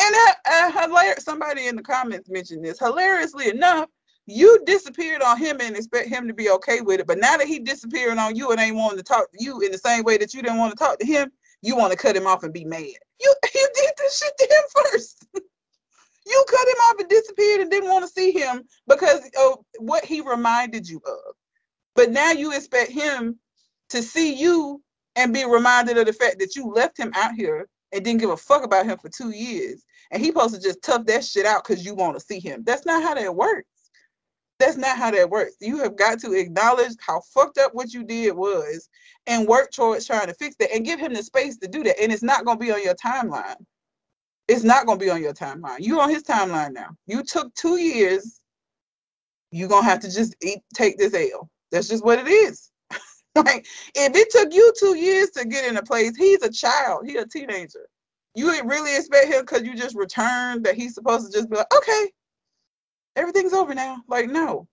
and 0.01 0.15
uh, 0.47 0.71
hilarious. 0.73 1.25
Somebody 1.25 1.67
in 1.67 1.77
the 1.77 1.83
comments 1.83 2.29
mentioned 2.29 2.65
this. 2.65 2.79
Hilariously 2.79 3.49
enough, 3.49 3.89
you 4.27 4.63
disappeared 4.67 5.23
on 5.23 5.39
him 5.39 5.59
and 5.61 5.77
expect 5.77 6.09
him 6.09 6.27
to 6.29 6.35
be 6.35 6.51
okay 6.51 6.81
with 6.81 7.01
it. 7.01 7.07
But 7.07 7.19
now 7.19 7.37
that 7.37 7.47
he 7.47 7.59
disappeared 7.59 8.19
on 8.19 8.37
you 8.37 8.51
and 8.51 8.61
ain't 8.61 8.77
wanting 8.77 8.99
to 8.99 9.05
talk 9.05 9.31
to 9.33 9.45
you 9.45 9.61
in 9.61 9.73
the 9.73 9.79
same 9.79 10.05
way 10.05 10.19
that 10.19 10.35
you 10.35 10.43
didn't 10.43 10.59
want 10.59 10.73
to 10.73 10.79
talk 10.79 10.99
to 10.99 11.07
him, 11.07 11.31
you 11.63 11.77
want 11.77 11.93
to 11.93 11.99
cut 11.99 12.17
him 12.17 12.27
off 12.27 12.43
and 12.43 12.53
be 12.53 12.65
mad. 12.65 12.81
You 13.21 13.35
you 13.55 13.69
did 13.75 13.91
this 13.97 14.19
shit 14.19 14.33
to 14.39 14.45
him 14.45 14.85
first. 14.91 15.27
You 16.27 16.45
cut 16.49 16.69
him 16.69 16.75
off 16.89 17.01
and 17.01 17.09
disappeared 17.09 17.61
and 17.61 17.71
didn't 17.71 17.91
want 17.91 18.05
to 18.05 18.11
see 18.11 18.33
him 18.33 18.65
because 18.89 19.21
of 19.41 19.59
what 19.79 20.05
he 20.05 20.21
reminded 20.21 20.89
you 20.89 21.01
of. 21.07 21.35
But 21.95 22.11
now 22.11 22.33
you 22.33 22.53
expect 22.53 22.91
him 22.91 23.39
to 23.91 24.03
see 24.03 24.35
you 24.35 24.83
and 25.15 25.33
be 25.33 25.45
reminded 25.45 25.99
of 25.99 26.07
the 26.07 26.13
fact 26.13 26.39
that 26.41 26.57
you 26.57 26.67
left 26.67 26.99
him 26.99 27.13
out 27.15 27.35
here 27.35 27.69
and 27.93 28.05
didn't 28.05 28.21
give 28.21 28.31
a 28.31 28.37
fuck 28.37 28.65
about 28.65 28.87
him 28.87 28.99
for 28.99 29.09
two 29.09 29.31
years. 29.31 29.85
And 30.11 30.21
he 30.21 30.29
supposed 30.29 30.55
to 30.55 30.61
just 30.61 30.83
tough 30.83 31.07
that 31.07 31.25
shit 31.25 31.47
out 31.47 31.65
because 31.67 31.85
you 31.85 31.95
want 31.95 32.19
to 32.19 32.25
see 32.25 32.41
him. 32.41 32.63
That's 32.67 32.85
not 32.87 33.03
how 33.03 33.15
that 33.15 33.35
works. 33.35 33.69
That's 34.59 34.77
not 34.77 34.97
how 34.97 35.11
that 35.11 35.31
works. 35.31 35.57
You 35.61 35.79
have 35.79 35.97
got 35.97 36.19
to 36.21 36.33
acknowledge 36.33 36.93
how 37.01 37.21
fucked 37.35 37.59
up 37.59 37.75
what 37.75 37.93
you 37.93 38.05
did 38.05 38.35
was 38.35 38.89
and 39.27 39.47
work 39.47 39.71
towards 39.71 40.07
trying 40.07 40.29
to 40.29 40.35
fix 40.35 40.57
that 40.61 40.75
and 40.75 40.85
give 40.85 40.99
him 40.99 41.13
the 41.13 41.23
space 41.23 41.59
to 41.59 41.69
do 41.69 41.83
that. 41.85 42.01
And 42.01 42.13
it's 42.13 42.23
not 42.23 42.45
going 42.45 42.59
to 42.59 42.65
be 42.65 42.73
on 42.73 42.83
your 42.83 42.95
timeline. 42.95 43.57
It's 44.49 44.63
not 44.63 44.87
going 44.87 44.99
to 44.99 45.05
be 45.05 45.11
on 45.11 45.23
your 45.23 45.35
timeline. 45.35 45.79
You're 45.81 46.01
on 46.01 46.11
his 46.11 46.23
timeline 46.23 46.73
now. 46.73 46.91
You 47.07 47.23
took 47.25 47.53
two 47.55 47.79
years. 47.79 48.41
You're 49.51 49.69
going 49.69 49.83
to 49.83 49.89
have 49.89 50.01
to 50.01 50.11
just 50.11 50.37
eat, 50.43 50.61
take 50.75 50.99
this 50.99 51.15
L. 51.15 51.51
That's 51.73 51.89
just 51.89 52.05
what 52.05 52.19
it 52.19 52.29
is. 52.29 52.71
like, 53.35 53.67
if 53.95 54.15
it 54.15 54.31
took 54.31 54.53
you 54.53 54.73
two 54.79 54.97
years 54.97 55.31
to 55.31 55.45
get 55.45 55.65
in 55.65 55.77
a 55.77 55.83
place, 55.83 56.17
he's 56.17 56.43
a 56.43 56.51
child. 56.51 57.07
He's 57.07 57.21
a 57.21 57.27
teenager. 57.27 57.89
You 58.35 58.53
really 58.65 58.95
expect 58.95 59.29
him 59.29 59.41
because 59.41 59.63
you 59.63 59.75
just 59.75 59.97
returned 59.97 60.65
that 60.65 60.75
he's 60.75 60.95
supposed 60.95 61.27
to 61.27 61.37
just 61.37 61.51
be 61.51 61.57
like, 61.57 61.75
okay, 61.75 62.11
everything's 63.17 63.55
over 63.55 63.75
now. 63.75 64.03
Like, 64.09 64.29
no, 64.29 64.69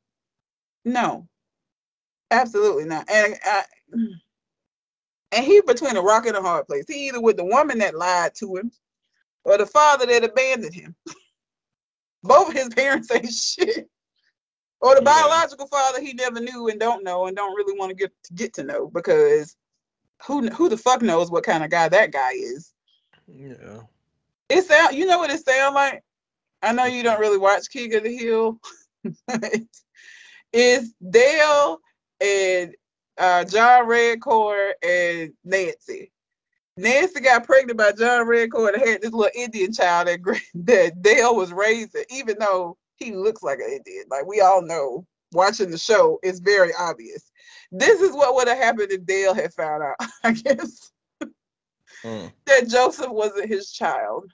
no, 0.83 1.27
absolutely 2.29 2.83
not. 2.85 3.09
And 3.09 3.35
I, 3.45 3.63
and 5.31 5.45
he 5.45 5.61
between 5.61 5.95
a 5.95 6.01
rock 6.01 6.25
and 6.25 6.35
a 6.35 6.41
hard 6.41 6.67
place. 6.67 6.83
He 6.87 7.07
either 7.07 7.21
with 7.21 7.37
the 7.37 7.45
woman 7.45 7.79
that 7.79 7.95
lied 7.95 8.35
to 8.35 8.57
him 8.57 8.71
or 9.45 9.57
the 9.57 9.65
father 9.65 10.05
that 10.05 10.23
abandoned 10.23 10.73
him. 10.73 10.95
Both 12.23 12.49
of 12.49 12.53
his 12.53 12.69
parents 12.69 13.11
ain't 13.11 13.31
shit. 13.31 13.89
Or 14.81 14.95
the 14.95 15.01
yeah. 15.01 15.21
biological 15.21 15.67
father 15.67 16.01
he 16.01 16.13
never 16.13 16.39
knew 16.39 16.67
and 16.67 16.79
don't 16.79 17.03
know 17.03 17.27
and 17.27 17.35
don't 17.35 17.55
really 17.55 17.77
want 17.77 17.89
to 17.89 17.95
get 17.95 18.11
to 18.25 18.33
get 18.33 18.53
to 18.55 18.63
know 18.63 18.87
because 18.87 19.55
who 20.25 20.47
who 20.49 20.69
the 20.69 20.77
fuck 20.77 21.01
knows 21.01 21.31
what 21.31 21.43
kind 21.43 21.63
of 21.63 21.69
guy 21.69 21.89
that 21.89 22.11
guy 22.11 22.31
is. 22.31 22.73
Yeah. 23.27 23.79
It 24.49 24.65
sound 24.65 24.95
you 24.95 25.05
know 25.05 25.19
what 25.19 25.29
it 25.29 25.45
sound 25.45 25.75
like? 25.75 26.03
I 26.61 26.71
know 26.71 26.85
you 26.85 27.03
don't 27.03 27.19
really 27.19 27.37
watch 27.37 27.69
King 27.69 27.93
of 27.95 28.03
the 28.03 28.15
Hill. 28.15 28.59
it's 30.53 30.93
Dale 31.09 31.79
and 32.21 32.73
uh, 33.17 33.43
John 33.43 33.85
Redcorn 33.85 34.71
and 34.81 35.33
Nancy. 35.43 36.12
Nancy 36.75 37.19
got 37.19 37.45
pregnant 37.45 37.77
by 37.77 37.91
John 37.91 38.25
Redcorn 38.25 38.73
and 38.73 38.87
had 38.87 39.01
this 39.01 39.11
little 39.11 39.29
Indian 39.35 39.71
child 39.71 40.07
that, 40.07 40.19
that 40.55 41.01
Dale 41.01 41.35
was 41.35 41.53
raising, 41.53 42.03
even 42.09 42.37
though 42.39 42.77
he 42.95 43.11
looks 43.11 43.43
like 43.43 43.59
an 43.59 43.71
Indian. 43.71 44.05
Like 44.09 44.25
we 44.25 44.41
all 44.41 44.61
know, 44.61 45.05
watching 45.31 45.69
the 45.69 45.77
show, 45.77 46.19
it's 46.23 46.39
very 46.39 46.71
obvious. 46.77 47.31
This 47.71 48.01
is 48.01 48.13
what 48.13 48.35
would 48.35 48.47
have 48.47 48.57
happened 48.57 48.91
if 48.91 49.05
Dale 49.05 49.33
had 49.33 49.53
found 49.53 49.83
out, 49.83 49.95
I 50.23 50.31
guess, 50.31 50.91
mm. 52.03 52.31
that 52.45 52.67
Joseph 52.67 53.09
wasn't 53.09 53.49
his 53.49 53.71
child 53.71 54.31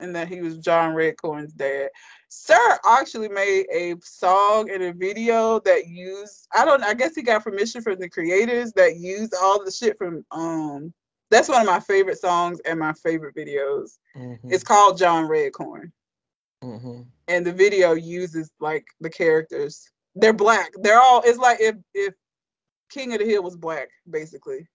and 0.00 0.14
that 0.16 0.28
he 0.28 0.40
was 0.40 0.58
John 0.58 0.94
Redcorn's 0.94 1.52
dad. 1.52 1.90
Sir 2.28 2.78
actually 2.86 3.28
made 3.28 3.66
a 3.72 3.94
song 4.02 4.70
and 4.70 4.82
a 4.82 4.92
video 4.92 5.60
that 5.60 5.86
used 5.86 6.48
I 6.52 6.64
don't 6.64 6.82
I 6.82 6.94
guess 6.94 7.14
he 7.14 7.22
got 7.22 7.44
permission 7.44 7.82
from 7.82 7.98
the 7.98 8.08
creators 8.08 8.72
that 8.72 8.96
used 8.96 9.34
all 9.40 9.64
the 9.64 9.70
shit 9.70 9.96
from 9.98 10.24
um 10.30 10.92
that's 11.32 11.48
one 11.48 11.60
of 11.60 11.66
my 11.66 11.80
favorite 11.80 12.18
songs 12.18 12.60
and 12.60 12.78
my 12.78 12.92
favorite 12.92 13.34
videos. 13.34 13.98
Mm-hmm. 14.16 14.52
It's 14.52 14.64
called 14.64 14.98
John 14.98 15.28
Redcorn. 15.28 15.90
Mm-hmm. 16.62 17.02
And 17.28 17.46
the 17.46 17.52
video 17.52 17.92
uses 17.94 18.50
like 18.60 18.84
the 19.00 19.10
characters. 19.10 19.90
They're 20.14 20.32
black. 20.32 20.70
They're 20.82 21.00
all 21.00 21.22
it's 21.24 21.38
like 21.38 21.60
if 21.60 21.76
if 21.94 22.14
King 22.90 23.14
of 23.14 23.18
the 23.20 23.26
Hill 23.26 23.42
was 23.42 23.56
black, 23.56 23.88
basically 24.08 24.68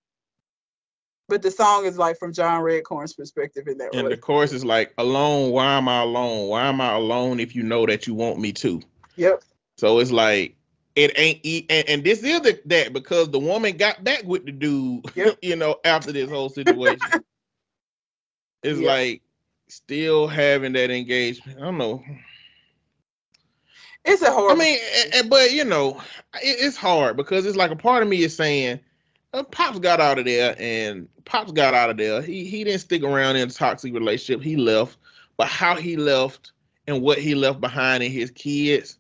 but 1.30 1.41
the 1.41 1.51
song 1.51 1.86
is 1.86 1.97
like 1.97 2.18
from 2.18 2.34
John 2.34 2.62
Redcorn's 2.62 3.14
perspective 3.14 3.68
in 3.68 3.78
that 3.80 3.93
and 3.93 4.03
way. 4.03 4.16
the 4.16 4.18
chorus 4.18 4.53
is 4.53 4.64
like, 4.64 4.93
alone, 4.97 5.51
why 5.51 5.74
am 5.74 5.88
I 5.88 6.01
alone? 6.01 6.47
Why 6.47 6.68
am 6.68 6.80
I 6.80 6.93
alone 6.93 7.39
if 7.39 7.55
you 7.55 7.64
know 7.64 7.86
that 7.86 8.08
you 8.08 8.14
want 8.14 8.39
me 8.39 8.53
to? 8.53 8.82
Yep. 9.18 9.43
So 9.78 9.99
it's 9.99 10.12
like 10.12 10.55
it 10.97 11.11
ain't 11.15 11.45
and, 11.69 11.87
and 11.87 12.03
this 12.03 12.23
is 12.23 12.41
the, 12.41 12.59
that 12.65 12.91
because 12.91 13.29
the 13.29 13.37
woman 13.37 13.77
got 13.77 14.03
back 14.03 14.23
with 14.23 14.45
the 14.45 14.51
dude, 14.51 15.05
yep. 15.15 15.37
you 15.43 15.55
know, 15.55 15.77
after 15.85 16.11
this 16.11 16.29
whole 16.29 16.49
situation. 16.49 16.99
it's 18.63 18.79
yep. 18.79 18.87
like 18.87 19.21
still 19.67 20.27
having 20.27 20.73
that 20.73 20.89
engagement. 20.89 21.59
I 21.59 21.65
don't 21.65 21.77
know. 21.77 22.03
It's 24.05 24.23
a 24.23 24.31
horrible. 24.31 24.59
I 24.59 24.65
mean, 24.65 25.29
but 25.29 25.51
you 25.51 25.65
know, 25.65 26.01
it's 26.41 26.77
hard 26.77 27.15
because 27.15 27.45
it's 27.45 27.57
like 27.57 27.71
a 27.71 27.75
part 27.75 28.01
of 28.01 28.09
me 28.09 28.23
is 28.23 28.35
saying 28.35 28.79
uh, 29.33 29.43
Pops 29.43 29.77
got 29.77 29.99
out 29.99 30.17
of 30.17 30.25
there, 30.25 30.55
and 30.57 31.07
Pops 31.25 31.51
got 31.51 31.75
out 31.75 31.91
of 31.91 31.97
there. 31.97 32.23
He 32.23 32.45
he 32.45 32.63
didn't 32.63 32.79
stick 32.79 33.03
around 33.03 33.35
in 33.35 33.47
a 33.47 33.51
toxic 33.51 33.93
relationship. 33.93 34.43
He 34.43 34.55
left, 34.55 34.97
but 35.35 35.47
how 35.47 35.75
he 35.75 35.95
left 35.95 36.53
and 36.87 37.03
what 37.03 37.19
he 37.19 37.35
left 37.35 37.61
behind 37.61 38.01
in 38.01 38.11
his 38.11 38.31
kids, 38.31 38.97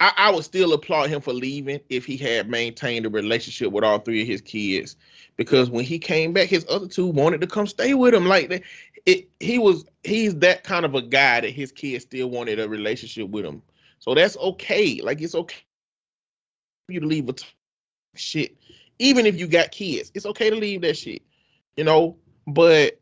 I, 0.00 0.12
I 0.16 0.30
would 0.30 0.44
still 0.44 0.72
applaud 0.72 1.10
him 1.10 1.20
for 1.20 1.32
leaving 1.32 1.80
if 1.88 2.04
he 2.04 2.16
had 2.16 2.48
maintained 2.48 3.06
a 3.06 3.10
relationship 3.10 3.72
with 3.72 3.84
all 3.84 3.98
three 3.98 4.22
of 4.22 4.28
his 4.28 4.40
kids. 4.40 4.96
Because 5.36 5.70
when 5.70 5.84
he 5.84 5.98
came 5.98 6.32
back, 6.32 6.48
his 6.48 6.66
other 6.68 6.86
two 6.86 7.06
wanted 7.06 7.40
to 7.40 7.46
come 7.46 7.66
stay 7.66 7.94
with 7.94 8.14
him. 8.14 8.26
Like 8.26 8.48
that, 8.48 8.62
he 9.40 9.58
was 9.58 9.84
he's 10.04 10.34
that 10.36 10.64
kind 10.64 10.84
of 10.84 10.94
a 10.94 11.02
guy 11.02 11.40
that 11.40 11.50
his 11.50 11.72
kids 11.72 12.04
still 12.04 12.30
wanted 12.30 12.60
a 12.60 12.68
relationship 12.68 13.28
with 13.28 13.44
him. 13.44 13.62
So 13.98 14.14
that's 14.14 14.36
okay. 14.36 15.00
Like 15.02 15.20
it's 15.20 15.34
okay 15.34 15.62
for 16.86 16.92
you 16.92 17.00
to 17.00 17.06
leave 17.06 17.28
a 17.28 17.32
t- 17.32 17.46
shit 18.14 18.56
even 18.98 19.26
if 19.26 19.38
you 19.38 19.46
got 19.46 19.70
kids, 19.70 20.10
it's 20.14 20.26
okay 20.26 20.50
to 20.50 20.56
leave 20.56 20.82
that 20.82 20.96
shit, 20.96 21.22
you 21.76 21.84
know. 21.84 22.16
But 22.46 23.00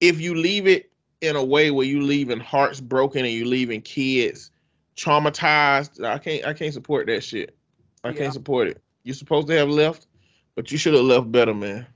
if 0.00 0.20
you 0.20 0.34
leave 0.34 0.66
it 0.66 0.90
in 1.20 1.36
a 1.36 1.44
way 1.44 1.70
where 1.70 1.86
you 1.86 2.02
leaving 2.02 2.40
hearts 2.40 2.80
broken 2.80 3.24
and 3.24 3.32
you 3.32 3.46
leaving 3.46 3.80
kids 3.80 4.50
traumatized, 4.96 6.04
I 6.04 6.18
can't 6.18 6.44
I 6.46 6.52
can't 6.52 6.74
support 6.74 7.06
that 7.06 7.22
shit. 7.22 7.56
I 8.04 8.08
yeah. 8.08 8.14
can't 8.14 8.32
support 8.32 8.68
it. 8.68 8.82
You're 9.04 9.14
supposed 9.14 9.48
to 9.48 9.54
have 9.54 9.68
left, 9.68 10.06
but 10.54 10.70
you 10.72 10.78
should 10.78 10.94
have 10.94 11.04
left 11.04 11.30
better, 11.30 11.54
man. 11.54 11.86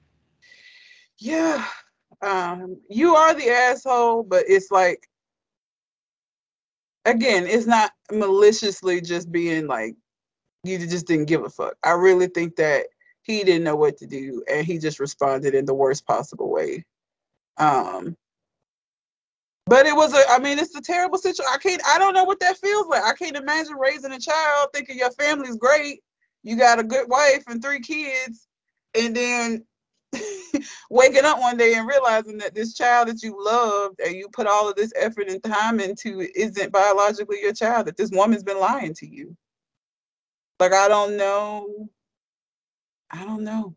Yeah. 1.18 1.64
Um, 2.22 2.76
you 2.88 3.14
are 3.14 3.34
the 3.34 3.48
asshole, 3.48 4.24
but 4.24 4.44
it's 4.46 4.70
like 4.70 5.08
again, 7.06 7.46
it's 7.46 7.66
not 7.66 7.92
maliciously 8.12 9.00
just 9.00 9.32
being 9.32 9.66
like 9.66 9.94
you 10.62 10.78
just 10.78 11.06
didn't 11.06 11.26
give 11.26 11.44
a 11.44 11.48
fuck. 11.48 11.74
I 11.82 11.92
really 11.92 12.26
think 12.26 12.56
that 12.56 12.86
he 13.22 13.44
didn't 13.44 13.64
know 13.64 13.76
what 13.76 13.96
to 13.98 14.06
do 14.06 14.42
and 14.50 14.66
he 14.66 14.78
just 14.78 15.00
responded 15.00 15.54
in 15.54 15.64
the 15.64 15.74
worst 15.74 16.06
possible 16.06 16.50
way 16.50 16.84
um 17.58 18.16
but 19.70 19.86
it 19.86 19.94
was 19.94 20.12
a 20.12 20.28
i 20.30 20.38
mean 20.40 20.58
it's 20.58 20.74
a 20.74 20.82
terrible 20.82 21.16
situation 21.16 21.44
i 21.48 21.56
can't 21.56 21.80
i 21.86 21.96
don't 21.96 22.12
know 22.12 22.24
what 22.24 22.40
that 22.40 22.58
feels 22.58 22.88
like. 22.88 23.04
I 23.04 23.14
can't 23.14 23.36
imagine 23.36 23.76
raising 23.76 24.12
a 24.12 24.18
child 24.18 24.68
thinking 24.74 24.98
your 24.98 25.12
family's 25.12 25.56
great. 25.56 26.02
You 26.42 26.56
got 26.56 26.80
a 26.80 26.84
good 26.84 27.08
wife 27.08 27.44
and 27.46 27.62
three 27.62 27.80
kids 27.80 28.48
and 28.98 29.14
then 29.14 29.64
waking 30.90 31.24
up 31.24 31.38
one 31.38 31.56
day 31.56 31.74
and 31.74 31.86
realizing 31.86 32.38
that 32.38 32.54
this 32.54 32.74
child 32.74 33.08
that 33.08 33.22
you 33.22 33.36
loved 33.38 34.00
and 34.00 34.16
you 34.16 34.28
put 34.32 34.48
all 34.48 34.68
of 34.68 34.74
this 34.74 34.92
effort 34.96 35.28
and 35.28 35.42
time 35.44 35.78
into 35.78 36.26
isn't 36.34 36.72
biologically 36.72 37.40
your 37.40 37.52
child 37.52 37.86
that 37.86 37.96
this 37.96 38.10
woman's 38.12 38.42
been 38.42 38.58
lying 38.58 38.94
to 38.94 39.06
you. 39.06 39.36
Like 40.58 40.72
i 40.72 40.88
don't 40.88 41.16
know. 41.16 41.88
I 43.12 43.24
don't 43.24 43.44
know. 43.44 43.76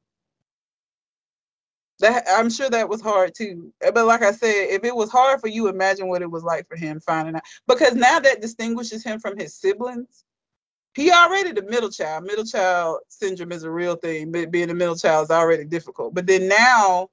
That 1.99 2.25
I'm 2.27 2.49
sure 2.49 2.69
that 2.69 2.89
was 2.89 3.01
hard 3.01 3.33
too. 3.35 3.71
Eh, 3.81 3.91
but 3.91 4.05
like 4.05 4.23
I 4.23 4.31
said, 4.31 4.69
if 4.69 4.83
it 4.83 4.95
was 4.95 5.11
hard 5.11 5.39
for 5.39 5.47
you, 5.47 5.67
imagine 5.67 6.07
what 6.07 6.21
it 6.21 6.31
was 6.31 6.43
like 6.43 6.67
for 6.67 6.75
him 6.75 6.99
finding 6.99 7.35
out. 7.35 7.43
Because 7.67 7.93
now 7.93 8.19
that 8.19 8.41
distinguishes 8.41 9.03
him 9.03 9.19
from 9.19 9.37
his 9.37 9.55
siblings, 9.55 10.23
he 10.95 11.11
already 11.11 11.51
the 11.51 11.63
middle 11.63 11.89
child. 11.89 12.25
Middle 12.25 12.45
child 12.45 12.99
syndrome 13.07 13.51
is 13.51 13.63
a 13.63 13.71
real 13.71 13.95
thing. 13.95 14.31
But 14.31 14.51
being 14.51 14.69
a 14.69 14.73
middle 14.73 14.95
child 14.95 15.25
is 15.25 15.31
already 15.31 15.65
difficult. 15.65 16.13
But 16.13 16.27
then 16.27 16.47
now 16.47 17.09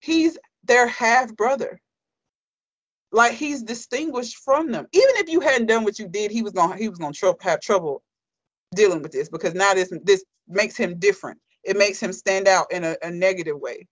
he's 0.00 0.38
their 0.64 0.86
half 0.86 1.34
brother. 1.36 1.80
Like 3.10 3.32
he's 3.32 3.62
distinguished 3.62 4.36
from 4.36 4.70
them. 4.70 4.86
Even 4.92 5.16
if 5.16 5.28
you 5.30 5.40
hadn't 5.40 5.66
done 5.66 5.84
what 5.84 5.98
you 5.98 6.08
did, 6.08 6.30
he 6.30 6.42
was 6.42 6.52
gonna 6.52 6.76
he 6.76 6.88
was 6.88 6.98
gonna 6.98 7.12
tr- 7.12 7.30
have 7.40 7.60
trouble 7.60 8.02
dealing 8.74 9.02
with 9.02 9.12
this 9.12 9.30
because 9.30 9.54
now 9.54 9.72
this 9.72 9.92
this 10.04 10.24
makes 10.46 10.76
him 10.76 10.98
different. 10.98 11.38
It 11.68 11.76
makes 11.76 12.00
him 12.00 12.14
stand 12.14 12.48
out 12.48 12.72
in 12.72 12.82
a, 12.82 12.96
a 13.02 13.10
negative 13.10 13.60
way 13.60 13.86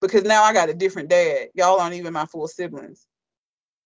because 0.00 0.24
now 0.24 0.42
I 0.42 0.54
got 0.54 0.70
a 0.70 0.74
different 0.74 1.10
dad. 1.10 1.48
Y'all 1.54 1.78
aren't 1.78 1.94
even 1.94 2.14
my 2.14 2.24
full 2.24 2.48
siblings. 2.48 3.06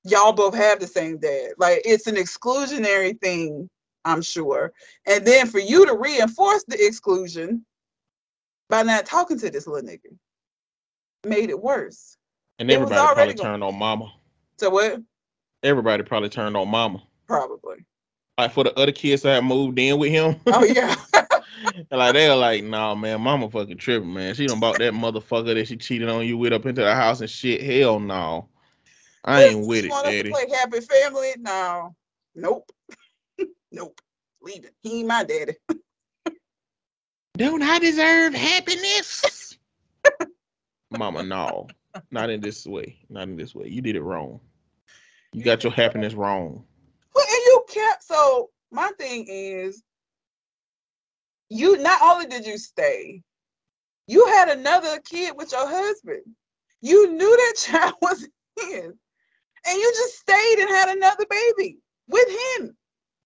Y'all 0.04 0.32
both 0.32 0.54
have 0.54 0.78
the 0.78 0.86
same 0.86 1.18
dad. 1.18 1.54
Like 1.58 1.82
it's 1.84 2.06
an 2.06 2.14
exclusionary 2.14 3.20
thing, 3.20 3.68
I'm 4.04 4.22
sure. 4.22 4.72
And 5.06 5.26
then 5.26 5.48
for 5.48 5.58
you 5.58 5.84
to 5.86 5.96
reinforce 5.96 6.62
the 6.68 6.86
exclusion 6.86 7.66
by 8.68 8.84
not 8.84 9.06
talking 9.06 9.40
to 9.40 9.50
this 9.50 9.66
little 9.66 9.88
nigga 9.88 10.16
made 11.26 11.50
it 11.50 11.60
worse. 11.60 12.16
And 12.60 12.70
everybody 12.70 12.94
probably 12.96 13.34
going- 13.34 13.36
turned 13.36 13.64
on 13.64 13.76
mama. 13.76 14.12
So 14.58 14.70
what? 14.70 15.00
Everybody 15.64 16.04
probably 16.04 16.28
turned 16.28 16.56
on 16.56 16.68
mama. 16.68 17.02
Probably. 17.26 17.84
Like 18.38 18.52
for 18.52 18.62
the 18.62 18.78
other 18.78 18.92
kids 18.92 19.22
that 19.22 19.42
moved 19.42 19.80
in 19.80 19.98
with 19.98 20.10
him. 20.10 20.36
Oh 20.46 20.62
yeah. 20.62 20.94
and 21.64 21.86
like 21.90 22.14
they 22.14 22.28
were 22.28 22.36
like, 22.36 22.64
nah, 22.64 22.94
man, 22.94 23.20
mama 23.20 23.50
fucking 23.50 23.78
tripping, 23.78 24.12
man. 24.12 24.34
She 24.34 24.46
done 24.46 24.60
bought 24.60 24.78
that 24.78 24.92
motherfucker 24.92 25.54
that 25.54 25.68
she 25.68 25.76
cheated 25.76 26.08
on 26.08 26.26
you 26.26 26.36
with 26.36 26.52
up 26.52 26.66
into 26.66 26.82
the 26.82 26.94
house 26.94 27.20
and 27.20 27.30
shit. 27.30 27.62
Hell 27.62 28.00
no. 28.00 28.48
I 29.24 29.44
ain't 29.44 29.66
with 29.66 29.84
it, 29.84 29.90
Daddy. 30.04 30.30
play 30.30 30.46
happy 30.50 30.80
family? 30.80 31.32
No. 31.38 31.94
Nope. 32.34 32.70
Nope. 33.74 33.98
Leave 34.42 34.66
it. 34.66 34.74
He 34.82 34.98
ain't 34.98 35.08
my 35.08 35.24
daddy. 35.24 35.54
Don't 37.38 37.62
I 37.62 37.78
deserve 37.78 38.34
happiness? 38.34 39.56
Mama, 40.90 41.22
no. 41.22 41.68
Not 42.10 42.28
in 42.28 42.42
this 42.42 42.66
way. 42.66 42.98
Not 43.08 43.24
in 43.24 43.36
this 43.36 43.54
way. 43.54 43.68
You 43.68 43.80
did 43.80 43.96
it 43.96 44.02
wrong. 44.02 44.40
You 45.32 45.42
got 45.42 45.64
your 45.64 45.72
happiness 45.72 46.12
wrong. 46.12 46.64
Well, 47.14 47.24
and 47.26 47.42
you 47.46 47.64
kept 47.68 48.04
so 48.04 48.50
my 48.70 48.90
thing 48.98 49.26
is 49.28 49.82
you 51.52 51.76
not 51.78 52.00
only 52.02 52.26
did 52.26 52.46
you 52.46 52.56
stay, 52.58 53.22
you 54.06 54.26
had 54.26 54.48
another 54.48 54.98
kid 55.00 55.34
with 55.36 55.52
your 55.52 55.68
husband. 55.68 56.22
You 56.80 57.12
knew 57.12 57.36
that 57.36 57.54
child 57.58 57.94
was 58.00 58.26
his. 58.58 58.94
And 59.64 59.78
you 59.78 59.92
just 59.94 60.18
stayed 60.18 60.58
and 60.58 60.68
had 60.68 60.88
another 60.96 61.24
baby 61.28 61.78
with 62.08 62.28
him. 62.28 62.76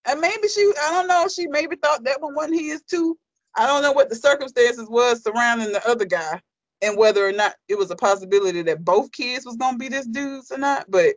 And 0.07 0.21
maybe 0.21 0.49
she, 0.49 0.71
I 0.83 0.91
don't 0.91 1.09
know, 1.09 1.27
she 1.29 1.47
maybe 1.47 1.77
thought 1.77 2.05
that 2.05 2.21
one 2.21 2.35
wasn't 2.35 2.61
his 2.61 2.83
too. 2.83 3.17
I 3.57 3.67
don't 3.67 3.83
know 3.83 3.93
what 3.93 4.11
the 4.11 4.17
circumstances 4.17 4.89
was 4.89 5.23
surrounding 5.23 5.73
the 5.73 5.89
other 5.89 6.05
guy 6.05 6.41
and 6.83 6.99
whether 6.99 7.27
or 7.27 7.33
not 7.33 7.55
it 7.69 7.79
was 7.79 7.91
a 7.91 7.97
possibility 7.97 8.61
that 8.63 8.85
both 8.85 9.11
kids 9.13 9.47
was 9.47 9.57
gonna 9.57 9.79
be 9.79 9.89
this 9.89 10.07
dude's 10.07 10.51
or 10.51 10.59
not. 10.59 10.91
But 10.91 11.15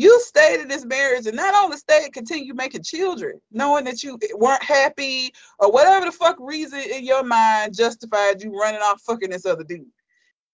you 0.00 0.18
stayed 0.20 0.60
in 0.60 0.68
this 0.68 0.86
marriage 0.86 1.26
and 1.26 1.36
not 1.36 1.54
only 1.54 1.76
stayed, 1.76 2.14
continue 2.14 2.54
making 2.54 2.82
children, 2.82 3.38
knowing 3.52 3.84
that 3.84 4.02
you 4.02 4.18
weren't 4.34 4.62
happy 4.62 5.30
or 5.58 5.70
whatever 5.70 6.06
the 6.06 6.12
fuck 6.12 6.36
reason 6.40 6.80
in 6.80 7.04
your 7.04 7.22
mind 7.22 7.76
justified 7.76 8.42
you 8.42 8.58
running 8.58 8.80
off 8.80 9.02
fucking 9.02 9.28
this 9.28 9.44
other 9.44 9.62
dude. 9.62 9.84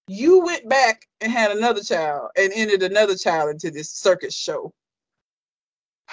You 0.08 0.40
went 0.40 0.68
back 0.68 1.06
and 1.20 1.30
had 1.30 1.52
another 1.52 1.80
child 1.80 2.30
and 2.36 2.52
entered 2.52 2.82
another 2.82 3.16
child 3.16 3.50
into 3.50 3.70
this 3.70 3.92
circus 3.92 4.34
show. 4.34 4.72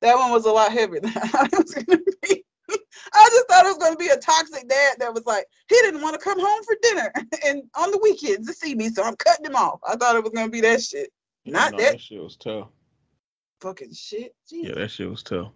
That 0.00 0.14
one 0.14 0.30
was 0.30 0.44
a 0.44 0.52
lot 0.52 0.70
heavier 0.70 1.00
than 1.00 1.10
I 1.16 1.26
thought 1.26 1.52
it 1.52 1.58
was 1.58 1.74
gonna 1.74 1.98
be. 2.22 2.44
I 3.14 3.28
just 3.30 3.48
thought 3.48 3.64
it 3.64 3.68
was 3.68 3.78
gonna 3.78 3.96
be 3.96 4.08
a 4.08 4.16
toxic 4.16 4.68
dad 4.68 4.96
that 4.98 5.14
was 5.14 5.24
like, 5.26 5.46
he 5.68 5.76
didn't 5.76 6.02
want 6.02 6.14
to 6.14 6.20
come 6.20 6.38
home 6.38 6.62
for 6.64 6.76
dinner 6.82 7.12
and 7.46 7.62
on 7.76 7.90
the 7.90 7.98
weekends 8.02 8.46
to 8.48 8.54
see 8.54 8.74
me, 8.74 8.88
so 8.88 9.02
I'm 9.02 9.16
cutting 9.16 9.46
him 9.46 9.56
off. 9.56 9.80
I 9.88 9.96
thought 9.96 10.16
it 10.16 10.22
was 10.22 10.32
gonna 10.32 10.50
be 10.50 10.60
that 10.62 10.82
shit. 10.82 11.10
Not 11.46 11.72
No, 11.72 11.78
that 11.78 12.00
shit 12.00 12.22
was 12.22 12.36
tough. 12.36 12.68
fucking 13.60 13.92
shit. 13.94 14.34
Jesus 14.48 14.68
Yeah, 14.68 14.74
that 14.82 14.90
shit 14.90 15.08
was 15.10 15.22
tough. 15.22 15.52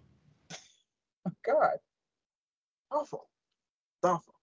God. 1.47 1.76
Awful. 2.90 3.28
Awful. 4.02 4.34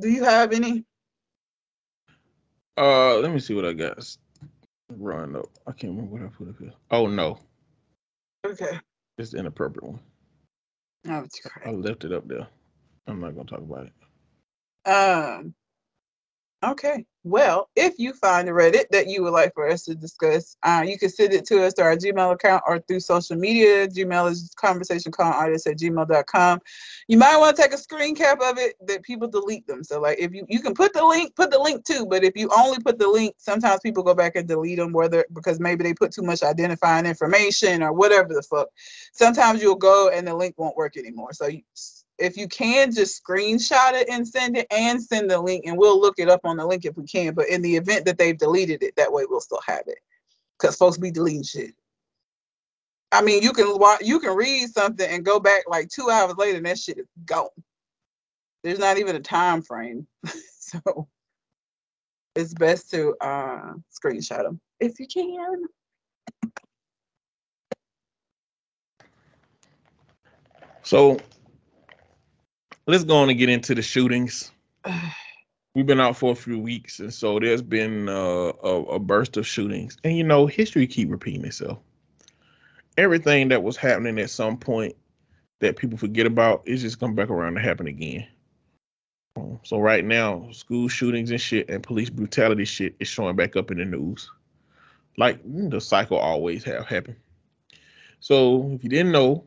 Do 0.00 0.08
you 0.08 0.24
have 0.24 0.52
any? 0.52 0.84
Uh, 2.76 3.18
let 3.18 3.30
me 3.32 3.38
see 3.40 3.54
what 3.54 3.66
I 3.66 3.72
got. 3.74 3.98
Run 4.88 5.36
up. 5.36 5.46
I 5.66 5.72
can't 5.72 5.92
remember 5.94 6.12
what 6.12 6.22
I 6.22 6.28
put 6.28 6.48
up 6.48 6.58
here. 6.58 6.72
Oh 6.90 7.06
no, 7.06 7.38
Okay. 8.44 8.80
It's 9.18 9.30
the 9.32 9.38
inappropriate 9.38 9.84
one. 9.84 10.00
Oh, 11.08 11.20
it's 11.24 11.40
I 11.64 11.70
great. 11.70 11.72
left 11.72 12.04
it 12.04 12.12
up 12.12 12.28
there. 12.28 12.48
I'm 13.06 13.20
not 13.20 13.34
gonna 13.34 13.48
talk 13.48 13.60
about 13.60 13.86
it. 13.86 13.92
Um. 14.86 15.54
Okay. 16.64 17.04
Well, 17.24 17.70
if 17.74 17.94
you 17.98 18.12
find 18.14 18.48
a 18.48 18.52
Reddit 18.52 18.88
that 18.90 19.08
you 19.08 19.22
would 19.24 19.32
like 19.32 19.52
for 19.54 19.68
us 19.68 19.82
to 19.84 19.96
discuss, 19.96 20.56
uh, 20.62 20.84
you 20.86 20.96
can 20.96 21.08
send 21.08 21.32
it 21.32 21.44
to 21.46 21.64
us 21.64 21.74
through 21.74 21.86
our 21.86 21.96
Gmail 21.96 22.32
account 22.32 22.62
or 22.66 22.78
through 22.80 23.00
social 23.00 23.36
media. 23.36 23.88
Gmail 23.88 24.30
is 24.30 24.52
conversationconartist 24.60 25.68
at 25.68 25.78
gmail.com. 25.78 26.60
You 27.08 27.18
might 27.18 27.36
want 27.36 27.56
to 27.56 27.62
take 27.62 27.72
a 27.72 27.78
screen 27.78 28.14
cap 28.14 28.40
of 28.40 28.58
it 28.58 28.74
that 28.86 29.02
people 29.02 29.26
delete 29.26 29.66
them. 29.66 29.82
So 29.82 30.00
like 30.00 30.18
if 30.20 30.32
you 30.32 30.46
you 30.48 30.60
can 30.60 30.74
put 30.74 30.92
the 30.92 31.04
link, 31.04 31.34
put 31.34 31.50
the 31.50 31.58
link 31.58 31.84
too, 31.84 32.06
but 32.06 32.22
if 32.22 32.36
you 32.36 32.48
only 32.56 32.78
put 32.78 32.98
the 32.98 33.08
link, 33.08 33.34
sometimes 33.38 33.80
people 33.80 34.04
go 34.04 34.14
back 34.14 34.36
and 34.36 34.46
delete 34.46 34.78
them 34.78 34.92
whether 34.92 35.24
because 35.32 35.58
maybe 35.58 35.82
they 35.82 35.94
put 35.94 36.12
too 36.12 36.22
much 36.22 36.42
identifying 36.42 37.06
information 37.06 37.82
or 37.82 37.92
whatever 37.92 38.34
the 38.34 38.42
fuck. 38.42 38.68
Sometimes 39.12 39.62
you'll 39.62 39.74
go 39.74 40.10
and 40.10 40.26
the 40.26 40.34
link 40.34 40.54
won't 40.58 40.76
work 40.76 40.96
anymore. 40.96 41.32
So 41.32 41.46
you, 41.46 41.62
if 42.22 42.36
you 42.36 42.46
can 42.46 42.92
just 42.92 43.22
screenshot 43.22 43.94
it 43.94 44.08
and 44.08 44.26
send 44.26 44.56
it 44.56 44.66
and 44.70 45.02
send 45.02 45.28
the 45.28 45.40
link 45.40 45.64
and 45.66 45.76
we'll 45.76 46.00
look 46.00 46.14
it 46.18 46.28
up 46.28 46.40
on 46.44 46.56
the 46.56 46.64
link 46.64 46.84
if 46.84 46.96
we 46.96 47.04
can. 47.04 47.34
But 47.34 47.48
in 47.48 47.60
the 47.62 47.74
event 47.74 48.04
that 48.06 48.16
they've 48.16 48.38
deleted 48.38 48.82
it 48.84 48.94
that 48.96 49.12
way 49.12 49.24
we'll 49.28 49.40
still 49.40 49.60
have 49.66 49.82
it. 49.88 49.98
Because 50.58 50.76
folks 50.76 50.96
be 50.98 51.10
deleting 51.10 51.42
shit. 51.42 51.74
I 53.10 53.22
mean 53.22 53.42
you 53.42 53.52
can 53.52 53.76
wa- 53.76 53.98
you 54.00 54.20
can 54.20 54.36
read 54.36 54.68
something 54.68 55.10
and 55.10 55.24
go 55.24 55.40
back 55.40 55.64
like 55.66 55.88
two 55.88 56.10
hours 56.10 56.36
later 56.36 56.58
and 56.58 56.66
that 56.66 56.78
shit 56.78 56.98
is 56.98 57.08
gone. 57.26 57.48
There's 58.62 58.78
not 58.78 58.98
even 58.98 59.16
a 59.16 59.20
time 59.20 59.62
frame. 59.62 60.06
So 60.84 61.06
it's 62.34 62.54
best 62.54 62.90
to 62.92 63.14
uh 63.20 63.74
screenshot 63.92 64.44
them 64.44 64.58
if 64.80 64.98
you 64.98 65.06
can. 65.06 65.64
So 70.82 71.18
let's 72.86 73.04
go 73.04 73.16
on 73.16 73.30
and 73.30 73.38
get 73.38 73.48
into 73.48 73.74
the 73.74 73.82
shootings. 73.82 74.50
We've 75.74 75.86
been 75.86 76.00
out 76.00 76.18
for 76.18 76.32
a 76.32 76.36
few 76.36 76.58
weeks, 76.58 77.00
and 77.00 77.12
so 77.12 77.38
there's 77.38 77.62
been 77.62 78.06
uh, 78.08 78.52
a, 78.62 78.82
a 78.82 78.98
burst 78.98 79.38
of 79.38 79.46
shootings. 79.46 79.96
And 80.04 80.14
you 80.16 80.22
know, 80.22 80.46
history 80.46 80.86
keep 80.86 81.10
repeating 81.10 81.46
itself. 81.46 81.78
Everything 82.98 83.48
that 83.48 83.62
was 83.62 83.78
happening 83.78 84.18
at 84.18 84.28
some 84.28 84.58
point 84.58 84.94
that 85.60 85.76
people 85.76 85.96
forget 85.96 86.26
about 86.26 86.62
is 86.66 86.82
just 86.82 87.00
come 87.00 87.14
back 87.14 87.30
around 87.30 87.54
to 87.54 87.60
happen 87.60 87.86
again. 87.86 88.26
Um, 89.36 89.60
So 89.62 89.78
right 89.78 90.04
now, 90.04 90.50
school 90.52 90.88
shootings 90.88 91.30
and 91.30 91.40
shit 91.40 91.70
and 91.70 91.82
police 91.82 92.10
brutality 92.10 92.66
shit 92.66 92.94
is 93.00 93.08
showing 93.08 93.36
back 93.36 93.56
up 93.56 93.70
in 93.70 93.78
the 93.78 93.86
news, 93.86 94.30
like 95.16 95.40
the 95.44 95.80
cycle 95.80 96.18
always 96.18 96.64
have 96.64 96.84
happened. 96.84 97.16
So 98.20 98.72
if 98.74 98.84
you 98.84 98.90
didn't 98.90 99.12
know, 99.12 99.44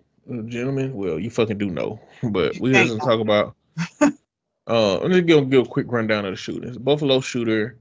gentlemen, 0.47 0.93
well, 0.93 1.19
you 1.19 1.29
fucking 1.29 1.57
do 1.57 1.69
know, 1.69 1.99
but 2.23 2.57
we're 2.59 2.73
Thank 2.73 2.89
just 2.89 2.99
gonna 2.99 3.11
talk 3.11 3.21
about. 3.21 3.55
Uh, 4.67 4.97
let 4.97 5.11
me 5.11 5.21
give, 5.21 5.47
give 5.51 5.67
a 5.67 5.69
quick 5.69 5.85
rundown 5.89 6.25
of 6.25 6.31
the 6.31 6.35
shootings. 6.35 6.75
Buffalo 6.75 7.21
shooter 7.21 7.77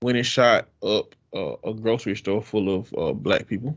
went 0.00 0.16
and 0.16 0.24
shot 0.24 0.68
up 0.80 1.14
uh, 1.34 1.56
a 1.64 1.74
grocery 1.74 2.14
store 2.14 2.40
full 2.40 2.72
of 2.72 2.94
uh, 2.96 3.12
black 3.12 3.48
people 3.48 3.76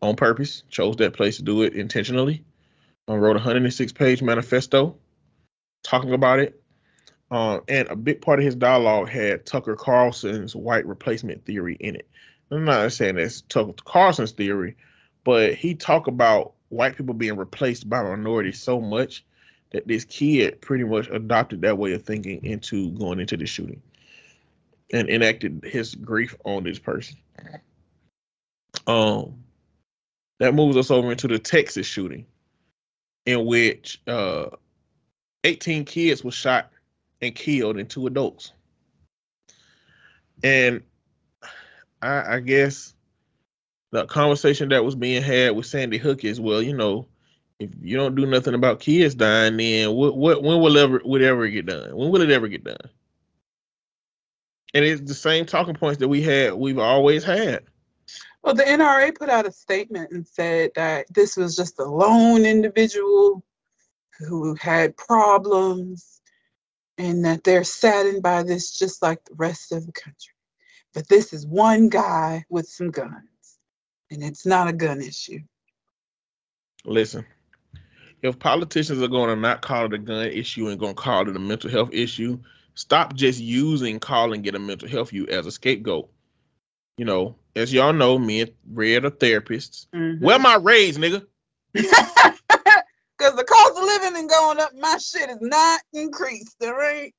on 0.00 0.16
purpose. 0.16 0.62
Chose 0.70 0.96
that 0.96 1.12
place 1.12 1.36
to 1.36 1.42
do 1.42 1.62
it 1.62 1.74
intentionally. 1.74 2.42
Uh, 3.08 3.16
wrote 3.16 3.32
a 3.36 3.40
106 3.40 3.92
page 3.92 4.22
manifesto 4.22 4.96
talking 5.82 6.12
about 6.12 6.38
it. 6.38 6.60
Um, 7.30 7.62
and 7.68 7.88
a 7.88 7.96
big 7.96 8.20
part 8.20 8.38
of 8.38 8.44
his 8.44 8.54
dialogue 8.54 9.08
had 9.08 9.44
Tucker 9.44 9.76
Carlson's 9.76 10.54
white 10.54 10.86
replacement 10.86 11.44
theory 11.44 11.76
in 11.80 11.96
it. 11.96 12.08
I'm 12.50 12.64
not 12.64 12.92
saying 12.92 13.16
that's 13.16 13.40
Tucker 13.42 13.74
Carlson's 13.84 14.32
theory, 14.32 14.76
but 15.24 15.54
he 15.54 15.74
talked 15.74 16.08
about 16.08 16.54
white 16.68 16.96
people 16.96 17.14
being 17.14 17.36
replaced 17.36 17.88
by 17.88 18.02
minorities 18.02 18.60
so 18.60 18.80
much 18.80 19.24
that 19.70 19.86
this 19.86 20.04
kid 20.04 20.60
pretty 20.60 20.84
much 20.84 21.08
adopted 21.08 21.62
that 21.62 21.78
way 21.78 21.92
of 21.92 22.02
thinking 22.02 22.44
into 22.44 22.90
going 22.92 23.20
into 23.20 23.36
the 23.36 23.46
shooting 23.46 23.82
and 24.92 25.08
enacted 25.08 25.62
his 25.64 25.94
grief 25.94 26.36
on 26.44 26.64
this 26.64 26.78
person. 26.78 27.16
Um, 28.86 29.44
that 30.38 30.54
moves 30.54 30.76
us 30.76 30.90
over 30.90 31.10
into 31.10 31.28
the 31.28 31.38
Texas 31.38 31.86
shooting, 31.86 32.26
in 33.24 33.46
which 33.46 34.00
uh, 34.06 34.46
18 35.44 35.84
kids 35.84 36.22
were 36.22 36.30
shot 36.30 36.70
and 37.20 37.34
killed, 37.34 37.78
and 37.78 37.88
two 37.88 38.06
adults. 38.06 38.52
And 40.44 40.82
I, 42.02 42.36
I 42.36 42.40
guess 42.40 42.94
the 43.96 44.06
conversation 44.06 44.68
that 44.68 44.84
was 44.84 44.94
being 44.94 45.22
had 45.22 45.56
with 45.56 45.64
Sandy 45.64 45.96
Hook 45.96 46.22
is, 46.22 46.38
well, 46.38 46.60
you 46.60 46.76
know, 46.76 47.08
if 47.58 47.70
you 47.80 47.96
don't 47.96 48.14
do 48.14 48.26
nothing 48.26 48.52
about 48.52 48.80
kids 48.80 49.14
dying, 49.14 49.56
then 49.56 49.92
what, 49.92 50.18
what 50.18 50.42
when 50.42 50.60
will 50.60 50.76
ever 50.76 51.00
would 51.02 51.22
ever 51.22 51.48
get 51.48 51.64
done? 51.64 51.96
When 51.96 52.10
will 52.10 52.20
it 52.20 52.30
ever 52.30 52.46
get 52.46 52.64
done? 52.64 52.76
And 54.74 54.84
it's 54.84 55.00
the 55.00 55.14
same 55.14 55.46
talking 55.46 55.74
points 55.74 55.98
that 56.00 56.08
we 56.08 56.20
had, 56.20 56.52
we've 56.52 56.78
always 56.78 57.24
had. 57.24 57.62
Well, 58.42 58.54
the 58.54 58.64
NRA 58.64 59.16
put 59.16 59.30
out 59.30 59.46
a 59.46 59.52
statement 59.52 60.12
and 60.12 60.26
said 60.26 60.72
that 60.76 61.06
this 61.14 61.36
was 61.38 61.56
just 61.56 61.78
a 61.78 61.84
lone 61.84 62.44
individual 62.44 63.42
who 64.18 64.54
had 64.56 64.94
problems 64.98 66.20
and 66.98 67.24
that 67.24 67.44
they're 67.44 67.64
saddened 67.64 68.22
by 68.22 68.42
this 68.42 68.78
just 68.78 69.00
like 69.00 69.24
the 69.24 69.34
rest 69.36 69.72
of 69.72 69.86
the 69.86 69.92
country. 69.92 70.34
But 70.92 71.08
this 71.08 71.32
is 71.32 71.46
one 71.46 71.88
guy 71.88 72.44
with 72.50 72.68
some 72.68 72.90
guns, 72.90 73.28
and 74.10 74.22
it's 74.22 74.46
not 74.46 74.68
a 74.68 74.72
gun 74.72 75.00
issue. 75.00 75.40
Listen, 76.84 77.26
if 78.22 78.38
politicians 78.38 79.02
are 79.02 79.08
going 79.08 79.28
to 79.28 79.36
not 79.36 79.62
call 79.62 79.86
it 79.86 79.94
a 79.94 79.98
gun 79.98 80.26
issue 80.26 80.68
and 80.68 80.78
going 80.78 80.94
to 80.94 81.00
call 81.00 81.28
it 81.28 81.36
a 81.36 81.40
mental 81.40 81.70
health 81.70 81.90
issue, 81.92 82.38
stop 82.74 83.14
just 83.14 83.40
using 83.40 83.98
calling 83.98 84.44
it 84.44 84.54
a 84.54 84.58
mental 84.58 84.88
health 84.88 85.12
issue 85.12 85.26
as 85.28 85.46
a 85.46 85.52
scapegoat. 85.52 86.10
You 86.96 87.04
know, 87.04 87.36
as 87.54 87.72
y'all 87.72 87.92
know, 87.92 88.18
me 88.18 88.42
and 88.42 88.52
Red 88.72 89.04
are 89.04 89.10
therapists. 89.10 89.86
Mhm. 89.94 90.20
Where 90.20 90.38
my 90.38 90.56
raise, 90.56 90.98
nigga? 90.98 91.26
Because 93.18 93.34
the 93.34 93.44
cost 93.44 93.78
of 93.78 93.82
living 93.82 94.16
and 94.18 94.28
going 94.28 94.60
up, 94.60 94.72
my 94.74 94.98
shit 94.98 95.30
is 95.30 95.38
not 95.40 95.80
increased, 95.94 96.56
all 96.62 96.74
right? 96.74 97.14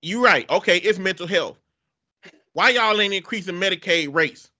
You 0.00 0.24
right. 0.24 0.48
Okay, 0.48 0.78
it's 0.78 1.00
mental 1.00 1.26
health. 1.26 1.58
Why 2.52 2.70
y'all 2.70 3.00
ain't 3.00 3.12
increasing 3.12 3.56
Medicaid 3.56 4.14
rates? 4.14 4.51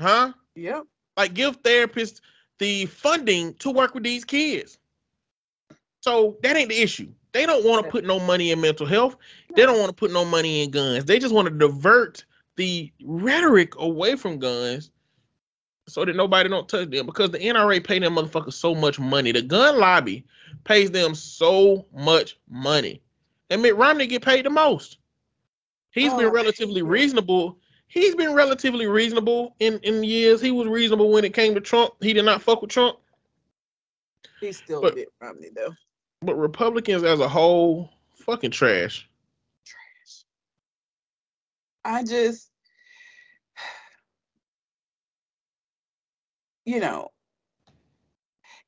Huh? 0.00 0.32
Yep. 0.54 0.84
Like 1.16 1.34
give 1.34 1.62
therapists 1.62 2.20
the 2.58 2.86
funding 2.86 3.54
to 3.54 3.70
work 3.70 3.94
with 3.94 4.02
these 4.04 4.24
kids. 4.24 4.78
So 6.00 6.38
that 6.42 6.56
ain't 6.56 6.70
the 6.70 6.80
issue. 6.80 7.08
They 7.32 7.46
don't 7.46 7.64
want 7.64 7.84
to 7.84 7.90
put 7.90 8.04
no 8.04 8.18
money 8.18 8.50
in 8.50 8.60
mental 8.60 8.86
health. 8.86 9.16
They 9.54 9.64
don't 9.66 9.78
want 9.78 9.90
to 9.90 9.94
put 9.94 10.10
no 10.10 10.24
money 10.24 10.62
in 10.64 10.70
guns. 10.70 11.04
They 11.04 11.18
just 11.18 11.34
want 11.34 11.48
to 11.48 11.54
divert 11.54 12.24
the 12.56 12.90
rhetoric 13.04 13.74
away 13.78 14.16
from 14.16 14.38
guns 14.38 14.90
so 15.86 16.04
that 16.04 16.16
nobody 16.16 16.48
don't 16.48 16.68
touch 16.68 16.90
them 16.90 17.06
because 17.06 17.30
the 17.30 17.38
NRA 17.38 17.82
pay 17.84 17.98
them 17.98 18.16
motherfuckers 18.16 18.54
so 18.54 18.74
much 18.74 18.98
money. 18.98 19.32
The 19.32 19.42
gun 19.42 19.78
lobby 19.78 20.24
pays 20.64 20.90
them 20.90 21.14
so 21.14 21.86
much 21.92 22.38
money. 22.48 23.02
And 23.50 23.62
Mitt 23.62 23.76
Romney 23.76 24.06
get 24.06 24.22
paid 24.22 24.46
the 24.46 24.50
most. 24.50 24.98
He's 25.90 26.12
Oh, 26.12 26.18
been 26.18 26.28
relatively 26.28 26.82
reasonable. 26.82 27.58
He's 27.90 28.14
been 28.14 28.34
relatively 28.34 28.86
reasonable 28.86 29.56
in 29.58 29.80
in 29.80 30.04
years. 30.04 30.40
He 30.40 30.52
was 30.52 30.68
reasonable 30.68 31.10
when 31.10 31.24
it 31.24 31.34
came 31.34 31.54
to 31.56 31.60
Trump. 31.60 31.94
He 32.00 32.12
did 32.12 32.24
not 32.24 32.40
fuck 32.40 32.62
with 32.62 32.70
Trump. 32.70 32.98
He's 34.40 34.58
still 34.58 34.80
But- 34.80 34.92
a 34.92 34.96
bit 34.96 35.08
Romney 35.20 35.48
though. 35.54 35.74
But 36.22 36.36
Republicans 36.36 37.02
as 37.02 37.18
a 37.18 37.28
whole, 37.28 37.90
fucking 38.14 38.52
trash. 38.52 39.08
Trash. 39.64 40.24
I 41.84 42.04
just, 42.04 42.48
you 46.64 46.78
know, 46.78 47.08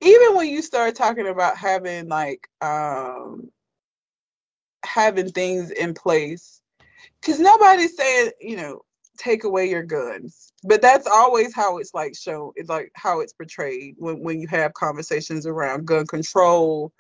even 0.01 0.35
when 0.35 0.49
you 0.49 0.63
start 0.63 0.97
talking 0.97 1.29
about 1.29 1.57
having 1.57 2.09
like 2.09 2.49
um 2.61 3.53
having 4.85 5.31
things 5.31 5.71
in 5.71 5.95
place, 5.95 6.61
because 7.21 7.39
nobody's 7.39 7.97
saying, 7.97 8.33
you 8.41 8.57
know, 8.57 8.83
take 9.19 9.45
away 9.45 9.69
your 9.69 9.83
guns, 9.83 10.53
but 10.65 10.83
that's 10.83 11.07
always 11.07 11.55
how 11.55 11.79
it's 11.79 11.95
like 11.95 12.17
shown. 12.17 12.53
It's 12.57 12.69
like 12.69 12.91
how 12.95 13.21
it's 13.21 13.33
portrayed 13.33 13.97
when 13.99 14.23
when 14.23 14.41
you 14.41 14.49
have 14.49 14.75
conversations 14.75 15.47
around 15.47 15.87
gun 15.87 16.07
control, 16.07 16.93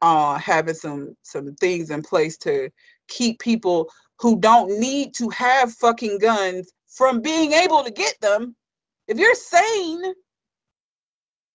uh, 0.00 0.38
having 0.38 0.74
some 0.74 1.16
some 1.22 1.54
things 1.56 1.90
in 1.90 2.02
place 2.02 2.36
to 2.38 2.70
keep 3.08 3.38
people 3.38 3.90
who 4.18 4.38
don't 4.38 4.78
need 4.78 5.14
to 5.14 5.28
have 5.30 5.72
fucking 5.74 6.18
guns 6.18 6.72
from 6.88 7.20
being 7.20 7.52
able 7.52 7.82
to 7.84 7.90
get 7.90 8.14
them. 8.20 8.54
If 9.08 9.18
you're 9.18 9.34
sane, 9.34 10.04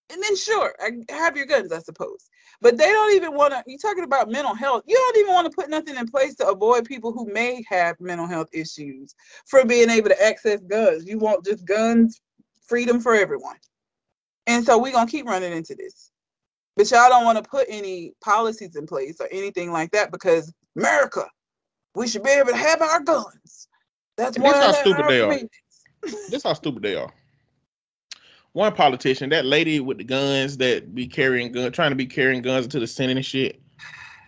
and 0.09 0.23
then 0.23 0.35
sure, 0.35 0.73
I 0.81 0.91
have 1.13 1.37
your 1.37 1.45
guns, 1.45 1.71
I 1.71 1.79
suppose. 1.79 2.26
But 2.61 2.77
they 2.77 2.91
don't 2.91 3.15
even 3.15 3.35
want 3.35 3.53
to. 3.53 3.63
You're 3.67 3.77
talking 3.77 4.03
about 4.03 4.29
mental 4.29 4.55
health. 4.55 4.83
You 4.87 4.95
don't 4.95 5.17
even 5.17 5.33
want 5.33 5.51
to 5.51 5.55
put 5.55 5.69
nothing 5.69 5.95
in 5.95 6.07
place 6.07 6.35
to 6.35 6.47
avoid 6.47 6.85
people 6.85 7.11
who 7.11 7.31
may 7.31 7.63
have 7.69 7.99
mental 7.99 8.25
health 8.25 8.47
issues 8.51 9.13
from 9.45 9.67
being 9.67 9.89
able 9.89 10.09
to 10.09 10.23
access 10.23 10.59
guns. 10.61 11.05
You 11.07 11.19
want 11.19 11.45
just 11.45 11.65
guns, 11.65 12.19
freedom 12.65 12.99
for 12.99 13.13
everyone. 13.13 13.57
And 14.47 14.65
so 14.65 14.77
we're 14.79 14.93
gonna 14.93 15.09
keep 15.09 15.27
running 15.27 15.51
into 15.51 15.75
this. 15.75 16.11
But 16.75 16.89
y'all 16.91 17.09
don't 17.09 17.25
want 17.25 17.43
to 17.43 17.49
put 17.49 17.67
any 17.69 18.13
policies 18.21 18.75
in 18.75 18.85
place 18.85 19.17
or 19.19 19.27
anything 19.31 19.71
like 19.71 19.91
that 19.91 20.11
because 20.11 20.53
America, 20.75 21.27
we 21.95 22.07
should 22.07 22.23
be 22.23 22.29
able 22.29 22.51
to 22.51 22.55
have 22.55 22.81
our 22.81 23.01
guns. 23.01 23.67
That's 24.15 24.35
And 24.35 24.43
one 24.43 24.53
this 24.53 24.63
how 24.63 24.71
stupid 24.71 25.05
they 25.07 25.21
are. 25.21 25.39
This 26.29 26.43
how 26.43 26.53
stupid 26.53 26.83
they 26.83 26.95
are. 26.95 27.11
One 28.57 28.73
politician, 28.73 29.29
that 29.29 29.45
lady 29.45 29.79
with 29.79 29.99
the 29.99 30.03
guns 30.03 30.57
that 30.57 30.95
be 30.95 31.05
carrying 31.05 31.51
gun, 31.51 31.71
trying 31.71 31.91
to 31.91 31.95
be 31.95 32.07
carrying 32.07 32.41
guns 32.41 32.65
into 32.65 32.79
the 32.79 32.87
Senate 32.87 33.15
and 33.15 33.23
shit. 33.23 33.61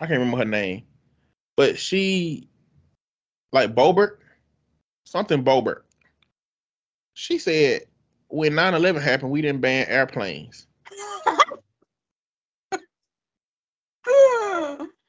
I 0.00 0.06
can't 0.06 0.20
remember 0.20 0.36
her 0.36 0.44
name, 0.44 0.84
but 1.56 1.76
she, 1.76 2.48
like 3.50 3.74
Boebert, 3.74 4.18
something 5.02 5.42
Boebert. 5.42 5.82
She 7.14 7.38
said 7.38 7.86
when 8.28 8.52
9-11 8.52 9.02
happened, 9.02 9.32
we 9.32 9.42
didn't 9.42 9.62
ban 9.62 9.88
airplanes. 9.88 10.68
Do 12.72 12.78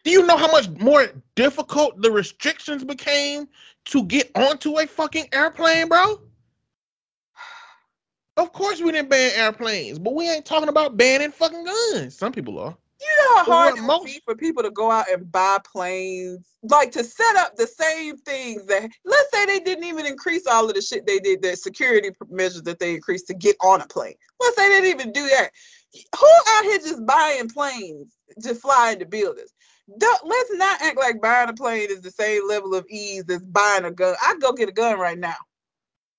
you 0.03 0.25
know 0.25 0.35
how 0.35 0.51
much 0.51 0.67
more 0.79 1.09
difficult 1.35 2.01
the 2.01 2.09
restrictions 2.09 2.83
became 2.83 3.47
to 3.85 4.03
get 4.03 4.31
onto 4.33 4.79
a 4.79 4.87
fucking 4.87 5.27
airplane, 5.31 5.89
bro? 5.89 6.19
Of 8.37 8.53
course 8.53 8.81
we 8.81 8.91
didn't 8.91 9.09
ban 9.09 9.31
airplanes, 9.35 9.99
but 9.99 10.13
we 10.13 10.29
ain't 10.29 10.45
talking 10.45 10.69
about 10.69 10.97
banning 10.97 11.31
fucking 11.31 11.65
guns. 11.65 12.17
Some 12.17 12.31
people 12.31 12.57
are. 12.59 12.75
You 13.01 13.07
know 13.17 13.37
how 13.37 13.43
hard 13.45 13.77
it 13.77 13.81
would 13.81 13.87
most- 13.87 14.05
be 14.05 14.21
for 14.23 14.35
people 14.35 14.61
to 14.63 14.69
go 14.69 14.91
out 14.91 15.09
and 15.11 15.29
buy 15.31 15.57
planes, 15.69 16.45
like 16.63 16.91
to 16.91 17.03
set 17.03 17.35
up 17.35 17.55
the 17.55 17.67
same 17.67 18.15
things 18.17 18.65
that. 18.67 18.89
Let's 19.03 19.31
say 19.31 19.45
they 19.45 19.59
didn't 19.59 19.85
even 19.85 20.05
increase 20.05 20.45
all 20.45 20.67
of 20.69 20.75
the 20.75 20.81
shit 20.81 21.05
they 21.07 21.19
did, 21.19 21.41
the 21.41 21.55
security 21.55 22.11
measures 22.29 22.61
that 22.63 22.79
they 22.79 22.93
increased 22.93 23.27
to 23.27 23.33
get 23.33 23.55
on 23.59 23.81
a 23.81 23.87
plane. 23.87 24.15
Let's 24.39 24.55
say 24.55 24.69
they 24.69 24.81
didn't 24.81 25.01
even 25.01 25.11
do 25.13 25.27
that. 25.27 25.49
Who 26.17 26.27
out 26.47 26.63
here 26.63 26.77
just 26.77 27.05
buying 27.05 27.49
planes 27.49 28.15
to 28.43 28.55
fly 28.55 28.91
into 28.91 29.05
buildings? 29.05 29.51
Don't- 29.97 30.25
let's 30.25 30.53
not 30.53 30.81
act 30.81 30.97
like 30.97 31.21
buying 31.21 31.49
a 31.49 31.53
plane 31.53 31.89
is 31.89 32.01
the 32.01 32.11
same 32.11 32.47
level 32.47 32.75
of 32.75 32.85
ease 32.87 33.25
as 33.29 33.43
buying 33.43 33.83
a 33.83 33.91
gun. 33.91 34.15
I'd 34.23 34.39
go 34.39 34.53
get 34.53 34.69
a 34.69 34.73
gun 34.73 34.99
right 34.99 35.17
now. 35.17 35.35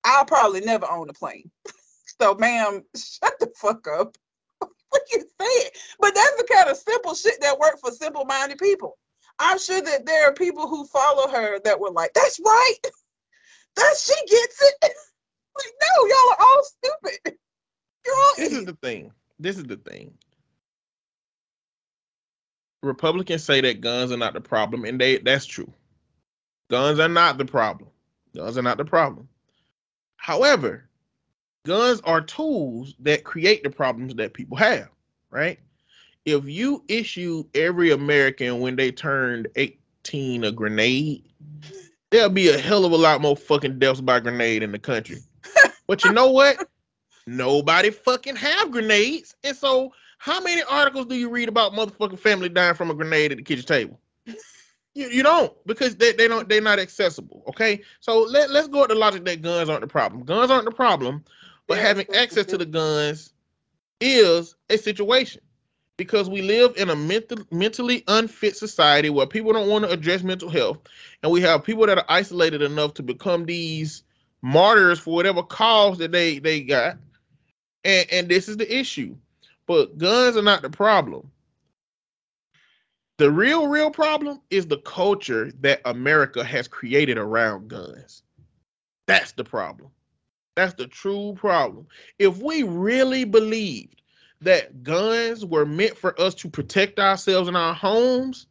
I'll 0.05 0.25
probably 0.25 0.61
never 0.61 0.91
own 0.91 1.09
a 1.09 1.15
plane. 1.15 1.51
So, 2.23 2.37
ma'am, 2.37 2.85
shut 2.95 3.35
the 3.41 3.51
fuck 3.57 3.89
up. 3.89 4.17
what 4.61 5.03
you 5.11 5.25
saying? 5.41 5.71
But 5.99 6.15
that's 6.15 6.37
the 6.37 6.47
kind 6.49 6.71
of 6.71 6.77
simple 6.77 7.17
shit 7.17 7.41
that 7.41 7.59
work 7.59 7.81
for 7.81 7.91
simple-minded 7.91 8.59
people. 8.59 8.97
I'm 9.41 9.59
sure 9.59 9.83
that 9.83 10.07
there 10.07 10.29
are 10.29 10.33
people 10.33 10.69
who 10.69 10.87
follow 10.87 11.27
her 11.27 11.59
that 11.65 11.81
were 11.81 11.91
like, 11.91 12.13
"That's 12.15 12.39
right, 12.39 12.77
that 13.77 13.97
she 13.99 14.15
gets 14.29 14.63
it." 14.63 14.77
like, 15.57 15.73
no, 15.83 16.07
y'all 16.07 16.31
are 16.31 16.47
all 16.47 16.63
stupid. 16.63 17.39
You're 18.07 18.15
all 18.15 18.35
This 18.37 18.53
is 18.53 18.67
the 18.67 18.79
thing. 18.81 19.11
This 19.41 19.59
is 19.59 19.65
the 19.65 19.79
thing. 19.79 20.15
Republicans 22.85 23.43
say 23.43 23.63
that 23.63 23.81
guns 23.81 24.13
are 24.13 24.17
not 24.17 24.35
the 24.35 24.41
problem, 24.41 24.85
and 24.85 25.01
they 25.01 25.19
that's 25.19 25.47
true. 25.47 25.73
Guns 26.71 27.01
are 27.01 27.09
not 27.09 27.37
the 27.37 27.47
problem. 27.47 27.91
Guns 28.33 28.57
are 28.57 28.63
not 28.63 28.79
the 28.79 28.85
problem. 28.85 29.29
However, 30.19 30.89
guns 31.65 32.01
are 32.05 32.21
tools 32.21 32.95
that 33.01 33.25
create 33.25 33.63
the 33.63 33.71
problems 33.71 34.15
that 34.15 34.35
people 34.35 34.57
have, 34.57 34.89
right? 35.31 35.59
If 36.25 36.45
you 36.45 36.85
issue 36.89 37.45
every 37.55 37.91
American 37.91 38.61
when 38.61 38.77
they 38.77 38.93
turned 38.93 39.49
18 39.57 40.45
a 40.45 40.53
grenade, 40.53 41.25
there'll 42.11 42.31
be 42.31 42.49
a 42.49 42.59
hell 42.59 42.85
of 42.85 42.93
a 42.93 42.97
lot 42.97 43.21
more 43.21 43.37
fucking 43.37 43.79
deaths 43.79 44.01
by 44.01 44.21
grenade 44.21 44.63
in 44.63 44.73
the 44.73 44.79
country. 44.79 45.19
but 45.87 46.05
you 46.05 46.13
know 46.13 46.31
what? 46.31 46.69
Nobody 47.27 47.91
fucking 47.91 48.37
have 48.37 48.71
grenades. 48.71 49.35
And 49.45 49.57
so 49.57 49.93
how 50.19 50.41
many 50.41 50.63
articles 50.69 51.07
do 51.07 51.17
you 51.17 51.29
read 51.29 51.49
about 51.49 51.73
motherfucking 51.73 52.19
family 52.19 52.49
dying 52.49 52.75
from 52.75 52.91
a 52.91 52.95
grenade 52.95 53.33
at 53.33 53.39
the 53.39 53.45
kitchen 53.45 53.65
table? 53.65 53.99
You, 54.95 55.09
you 55.09 55.23
don't 55.23 55.53
because 55.67 55.97
they, 55.97 56.13
they 56.13 56.29
don't 56.29 56.49
they're 56.49 56.61
not 56.61 56.79
accessible. 56.79 57.43
Okay. 57.49 57.81
So 58.01 58.21
let, 58.21 58.51
let's 58.51 58.69
go 58.69 58.81
with 58.81 58.91
the 58.91 58.95
logic 58.95 59.25
that 59.25 59.43
guns 59.43 59.69
aren't 59.69 59.81
the 59.81 59.87
problem. 59.87 60.23
Guns 60.25 60.51
aren't 60.51 60.67
the 60.67 60.71
problem, 60.71 61.25
but 61.69 61.79
having 61.79 62.07
access 62.15 62.47
to 62.47 62.59
the 62.59 62.67
guns 62.67 63.33
is 64.01 64.55
a 64.69 64.77
situation. 64.77 65.43
Because 65.97 66.29
we 66.29 66.43
live 66.43 66.75
in 66.77 66.91
a 66.91 66.97
mental, 66.97 67.39
mentally 67.51 68.03
unfit 68.09 68.57
society 68.57 69.11
where 69.11 69.27
people 69.27 69.53
don't 69.53 69.69
want 69.69 69.85
to 69.85 69.91
address 69.91 70.23
mental 70.23 70.49
health, 70.49 70.79
and 71.23 71.31
we 71.31 71.41
have 71.43 71.63
people 71.63 71.87
that 71.87 71.99
are 71.99 72.05
isolated 72.09 72.63
enough 72.63 72.95
to 72.95 73.03
become 73.03 73.45
these 73.45 74.03
martyrs 74.41 74.99
for 74.99 75.15
whatever 75.15 75.43
cause 75.43 75.99
that 75.99 76.11
they 76.11 76.39
they 76.39 76.63
got, 76.63 76.97
and 77.85 78.07
and 78.11 78.29
this 78.29 78.49
is 78.49 78.57
the 78.57 78.77
issue. 78.77 79.15
But 79.67 79.99
guns 79.99 80.37
are 80.37 80.43
not 80.43 80.63
the 80.63 80.71
problem. 80.71 81.31
The 83.19 83.31
real, 83.31 83.69
real 83.69 83.91
problem 83.91 84.41
is 84.51 84.67
the 84.67 84.79
culture 84.79 85.53
that 85.61 85.81
America 85.85 86.43
has 86.43 86.67
created 86.67 87.19
around 87.19 87.69
guns. 87.69 88.23
That's 89.07 89.33
the 89.33 89.45
problem. 89.45 89.91
That's 90.55 90.75
the 90.75 90.87
true 90.87 91.35
problem. 91.37 91.87
If 92.19 92.39
we 92.39 92.63
really 92.63 93.25
believed 93.25 94.03
that 94.43 94.83
guns 94.83 95.45
were 95.45 95.65
meant 95.65 95.97
for 95.97 96.21
us 96.21 96.35
to 96.35 96.49
protect 96.49 96.99
ourselves 96.99 97.49
in 97.49 97.57
our 97.57 97.75
homes, 97.75 98.47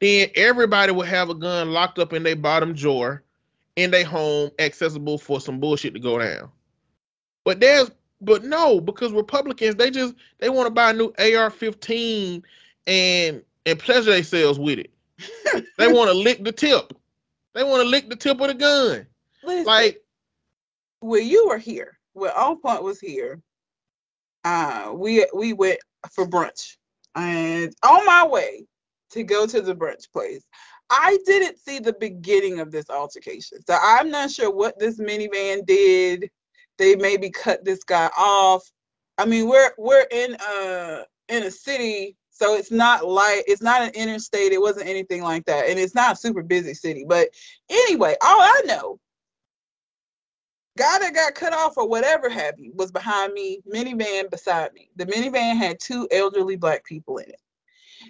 then 0.00 0.28
everybody 0.34 0.92
would 0.92 1.06
have 1.06 1.30
a 1.30 1.34
gun 1.34 1.70
locked 1.70 1.98
up 1.98 2.12
in 2.12 2.22
their 2.22 2.36
bottom 2.36 2.72
drawer 2.72 3.22
in 3.76 3.90
their 3.90 4.04
home, 4.04 4.50
accessible 4.58 5.18
for 5.18 5.40
some 5.40 5.60
bullshit 5.60 5.94
to 5.94 6.00
go 6.00 6.18
down. 6.18 6.50
But 7.44 7.60
there's 7.60 7.90
but 8.20 8.44
no, 8.44 8.80
because 8.80 9.12
Republicans 9.12 9.76
they 9.76 9.90
just 9.90 10.14
they 10.38 10.48
want 10.48 10.66
to 10.66 10.70
buy 10.70 10.90
a 10.90 10.94
new 10.94 11.12
AR-15 11.18 12.42
and 12.86 13.42
and 13.66 13.78
pleasure 13.78 14.12
themselves 14.12 14.58
with 14.58 14.78
it. 14.78 14.90
They 15.78 15.92
want 15.92 16.10
to 16.10 16.16
lick 16.16 16.42
the 16.42 16.52
tip. 16.52 16.92
They 17.54 17.62
want 17.62 17.82
to 17.82 17.88
lick 17.88 18.08
the 18.08 18.16
tip 18.16 18.40
of 18.40 18.48
the 18.48 18.54
gun. 18.54 19.06
Listen, 19.44 19.64
Like 19.64 20.03
when 21.04 21.26
you 21.26 21.48
were 21.48 21.58
here, 21.58 21.98
when 22.14 22.30
On 22.30 22.60
Point 22.60 22.82
was 22.82 22.98
here, 22.98 23.40
uh, 24.44 24.92
we 24.94 25.26
we 25.34 25.52
went 25.52 25.78
for 26.12 26.26
brunch, 26.26 26.76
and 27.14 27.74
on 27.82 28.06
my 28.06 28.26
way 28.26 28.66
to 29.10 29.22
go 29.22 29.46
to 29.46 29.60
the 29.60 29.74
brunch 29.74 30.10
place, 30.12 30.44
I 30.90 31.18
didn't 31.26 31.58
see 31.58 31.78
the 31.78 31.94
beginning 31.94 32.60
of 32.60 32.70
this 32.70 32.90
altercation. 32.90 33.58
So 33.66 33.76
I'm 33.80 34.10
not 34.10 34.30
sure 34.30 34.50
what 34.50 34.78
this 34.78 34.98
minivan 34.98 35.66
did 35.66 36.30
they 36.78 36.96
maybe 36.96 37.30
cut 37.30 37.64
this 37.64 37.84
guy 37.84 38.10
off. 38.18 38.68
I 39.18 39.26
mean, 39.26 39.48
we're 39.48 39.72
we're 39.78 40.06
in 40.10 40.34
a 40.34 41.04
in 41.28 41.44
a 41.44 41.50
city, 41.50 42.16
so 42.30 42.56
it's 42.56 42.70
not 42.70 43.06
like 43.06 43.44
it's 43.46 43.62
not 43.62 43.82
an 43.82 43.90
interstate. 43.90 44.52
It 44.52 44.60
wasn't 44.60 44.88
anything 44.88 45.22
like 45.22 45.44
that, 45.44 45.68
and 45.68 45.78
it's 45.78 45.94
not 45.94 46.14
a 46.14 46.16
super 46.16 46.42
busy 46.42 46.74
city. 46.74 47.04
But 47.06 47.28
anyway, 47.68 48.16
all 48.22 48.40
I 48.40 48.62
know, 48.66 48.98
guy 50.76 50.98
that 50.98 51.14
got 51.14 51.34
cut 51.34 51.52
off 51.52 51.76
or 51.76 51.88
whatever 51.88 52.28
have 52.28 52.58
you 52.58 52.72
was 52.74 52.90
behind 52.90 53.32
me, 53.32 53.60
minivan 53.72 54.30
beside 54.30 54.72
me. 54.72 54.90
The 54.96 55.06
minivan 55.06 55.56
had 55.56 55.78
two 55.78 56.08
elderly 56.10 56.56
black 56.56 56.84
people 56.84 57.18
in 57.18 57.28
it. 57.28 57.40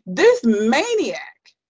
This 0.07 0.43
maniac 0.45 1.21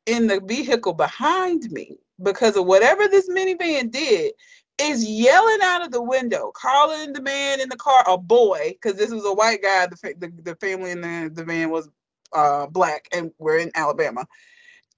in 0.07 0.27
the 0.27 0.41
vehicle 0.41 0.93
behind 0.93 1.71
me, 1.71 1.97
because 2.23 2.57
of 2.57 2.67
whatever 2.67 3.09
this 3.09 3.29
minivan 3.29 3.91
did, 3.91 4.33
is 4.79 5.05
yelling 5.05 5.59
out 5.63 5.85
of 5.85 5.91
the 5.91 6.03
window, 6.03 6.53
calling 6.55 7.13
the 7.13 7.23
man 7.23 7.61
in 7.61 7.69
the 7.69 7.77
car 7.77 8.05
a 8.09 8.17
boy, 8.17 8.71
because 8.73 8.99
this 8.99 9.11
was 9.11 9.25
a 9.25 9.33
white 9.33 9.63
guy. 9.63 9.87
The, 9.87 10.15
the, 10.19 10.33
the 10.43 10.57
family 10.57 10.91
in 10.91 11.01
the, 11.01 11.31
the 11.33 11.45
van 11.45 11.71
was 11.71 11.89
uh, 12.33 12.67
black, 12.67 13.09
and 13.13 13.31
we're 13.39 13.59
in 13.59 13.71
Alabama. 13.75 14.27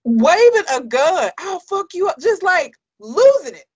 Waving 0.05 0.65
a 0.75 0.83
gun, 0.83 1.31
I'll 1.39 1.61
fuck 1.61 1.93
you 1.95 2.09
up, 2.09 2.19
just 2.21 2.43
like 2.43 2.75
losing 3.01 3.55
it 3.55 3.67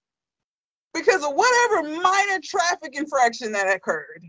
because 0.94 1.24
of 1.24 1.34
whatever 1.34 2.02
minor 2.02 2.40
traffic 2.42 2.94
infraction 2.94 3.52
that 3.52 3.74
occurred. 3.74 4.24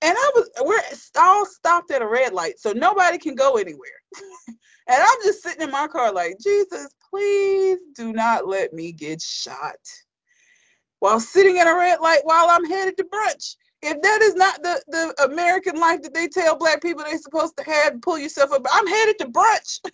And 0.00 0.16
I 0.16 0.30
was, 0.34 0.50
we're 0.62 1.22
all 1.22 1.44
stopped 1.44 1.90
at 1.90 2.02
a 2.02 2.06
red 2.06 2.32
light, 2.32 2.58
so 2.58 2.72
nobody 2.72 3.18
can 3.18 3.34
go 3.34 3.56
anywhere. 3.56 3.90
and 4.46 4.56
I'm 4.88 5.22
just 5.24 5.42
sitting 5.42 5.62
in 5.62 5.70
my 5.70 5.88
car, 5.88 6.12
like, 6.12 6.36
Jesus, 6.42 6.88
please 7.10 7.78
do 7.96 8.12
not 8.12 8.46
let 8.46 8.72
me 8.72 8.92
get 8.92 9.20
shot 9.20 9.76
while 11.00 11.20
sitting 11.20 11.58
at 11.58 11.66
a 11.66 11.74
red 11.74 12.00
light 12.00 12.20
while 12.24 12.48
I'm 12.48 12.64
headed 12.64 12.96
to 12.98 13.04
brunch. 13.04 13.56
If 13.82 14.02
that 14.02 14.22
is 14.22 14.34
not 14.34 14.62
the, 14.62 14.82
the 14.88 15.24
American 15.24 15.76
life 15.76 16.02
that 16.02 16.14
they 16.14 16.26
tell 16.26 16.56
black 16.56 16.82
people 16.82 17.04
they're 17.04 17.18
supposed 17.18 17.56
to 17.58 17.64
have, 17.64 18.00
pull 18.02 18.18
yourself 18.18 18.52
up. 18.52 18.66
I'm 18.72 18.86
headed 18.86 19.18
to 19.20 19.26
brunch. 19.26 19.80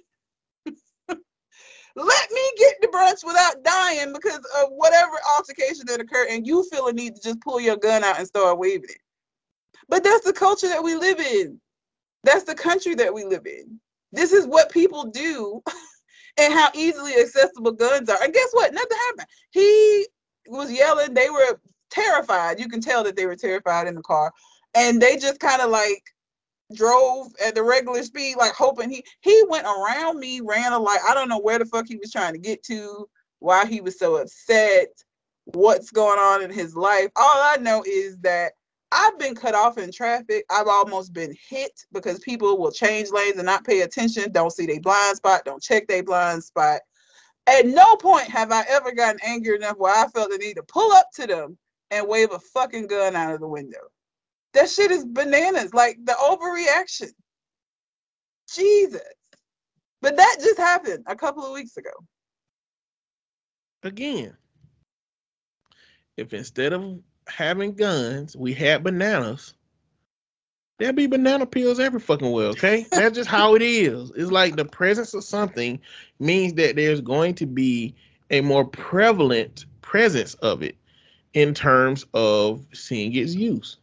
Let 1.97 2.31
me 2.33 2.53
get 2.59 2.83
to 2.83 2.89
brunch 2.89 3.25
without 3.25 3.63
dying 3.63 4.13
because 4.13 4.41
of 4.61 4.71
whatever 4.71 5.13
altercation 5.37 5.85
that 5.87 6.01
occurred, 6.01 6.29
and 6.29 6.47
you 6.47 6.65
feel 6.65 6.89
a 6.89 6.93
need 6.93 7.15
to 7.15 7.23
just 7.23 7.41
pull 7.41 7.61
your 7.61 7.77
gun 7.77 8.03
out 8.03 8.19
and 8.19 8.27
start 8.27 8.59
waving 8.59 8.91
it. 8.91 8.99
But 9.89 10.03
that's 10.03 10.25
the 10.25 10.33
culture 10.33 10.69
that 10.69 10.83
we 10.83 10.97
live 10.97 11.21
in. 11.21 11.61
That's 12.25 12.45
the 12.45 12.55
country 12.55 12.95
that 12.97 13.13
we 13.13 13.25
live 13.25 13.47
in. 13.47 13.79
This 14.13 14.33
is 14.33 14.47
what 14.47 14.73
people 14.73 15.05
do 15.05 15.63
and 16.39 16.53
how 16.53 16.71
easily 16.75 17.15
accessible 17.15 17.73
guns 17.73 18.09
are. 18.09 18.23
And 18.23 18.33
guess 18.33 18.49
what? 18.53 18.73
Nothing 18.73 18.99
happened. 19.09 19.29
He 19.51 20.07
was 20.49 20.73
yelling. 20.73 21.15
They 21.15 21.31
were 21.31 21.61
terrified. 21.91 22.59
You 22.59 22.69
can 22.69 22.81
tell 22.81 23.05
that 23.05 23.17
they 23.17 23.27
were 23.27 23.37
terrified 23.37 23.87
in 23.87 23.95
the 23.95 24.03
car. 24.03 24.33
And 24.75 25.01
they 25.01 25.17
just 25.17 25.39
kind 25.39 25.63
of 25.63 25.71
like 25.71 26.03
drove 26.75 27.33
at 27.45 27.55
the 27.55 27.63
regular 27.63 28.03
speed, 28.03 28.37
like 28.37 28.53
hoping 28.53 28.91
he 28.91 29.05
he 29.21 29.45
went 29.49 29.67
around 29.67 30.19
me, 30.19 30.41
ran 30.41 30.73
a 30.73 30.79
light. 30.79 31.01
I 31.07 31.15
don't 31.15 31.29
know 31.29 31.41
where 31.41 31.59
the 31.59 31.67
fuck 31.67 31.87
he 31.87 31.97
was 31.97 32.13
trying 32.13 32.33
to 32.33 32.39
get 32.39 32.63
to, 32.65 33.09
why 33.41 33.67
he 33.67 33.81
was 33.81 33.99
so 33.99 34.17
upset, 34.17 34.89
what's 35.45 35.91
going 35.91 36.19
on 36.19 36.43
in 36.43 36.51
his 36.51 36.75
life. 36.75 37.11
All 37.17 37.43
I 37.43 37.57
know 37.61 37.85
is 37.87 38.17
that 38.19 38.53
I've 38.93 39.19
been 39.19 39.35
cut 39.35 39.55
off 39.55 39.77
in 39.77 39.91
traffic. 39.91 40.45
I've 40.51 40.69
almost 40.69 41.13
been 41.13 41.35
hit 41.49 41.73
because 41.93 42.21
people 42.21 42.59
will 42.59 42.71
change 42.71 43.11
lanes 43.11 43.37
and 43.37 43.47
not 43.47 43.65
pay 43.65 43.81
attention, 43.81 44.33
don't 44.33 44.53
see 44.53 44.67
their 44.67 44.81
blind 44.81 45.17
spot, 45.17 45.45
don't 45.45 45.63
check 45.63 45.89
their 45.89 46.03
blind 46.03 46.45
spot. 46.45 46.81
At 47.47 47.67
no 47.67 47.97
point 47.97 48.29
have 48.29 48.53
I 48.53 48.65
ever 48.69 48.93
gotten 48.93 49.21
angry 49.23 49.57
enough 49.57 49.77
where 49.77 49.95
I 49.95 50.09
felt 50.09 50.31
the 50.31 50.39
need 50.39 50.55
to 50.55 50.63
pull 50.63 50.93
up 50.93 51.09
to 51.17 51.27
them 51.27 51.59
and 51.91 52.09
wave 52.09 52.33
a 52.33 52.39
fucking 52.39 52.87
gun 52.87 53.17
out 53.17 53.35
of 53.35 53.41
the 53.41 53.49
window. 53.49 53.91
That 54.55 54.71
shit 54.71 54.91
is 54.91 55.05
bananas. 55.05 55.75
Like 55.75 55.99
the 56.05 56.13
overreaction. 56.13 57.11
Jesus. 58.55 59.01
But 60.01 60.17
that 60.17 60.37
just 60.41 60.59
happened 60.59 61.05
a 61.07 61.17
couple 61.17 61.45
of 61.45 61.53
weeks 61.53 61.77
ago. 61.77 61.91
Again, 63.83 64.37
if 66.17 66.33
instead 66.33 66.73
of 66.73 67.01
having 67.27 67.75
guns, 67.75 68.37
we 68.37 68.53
had 68.55 68.85
bananas, 68.85 69.55
there'd 70.79 70.97
be 70.97 71.07
banana 71.07 71.47
peels 71.47 71.81
every 71.81 72.01
fucking 72.01 72.31
well, 72.31 72.49
okay? 72.49 72.87
That's 72.91 73.15
just 73.15 73.29
how 73.29 73.55
it 73.55 73.63
is. 73.63 74.13
It's 74.15 74.31
like 74.31 74.57
the 74.57 74.65
presence 74.65 75.15
of 75.15 75.25
something 75.25 75.81
means 76.19 76.55
that 76.55 76.77
there's 76.77 77.01
going 77.01 77.35
to 77.37 77.47
be 77.47 77.95
a 78.31 78.41
more 78.41 78.65
prevalent 78.65 79.67
presence 79.81 80.35
of 80.35 80.63
it 80.63 80.77
in 81.35 81.55
terms 81.55 82.05
of 82.15 82.65
seeing 82.73 83.15
its 83.15 83.35
use. 83.35 83.79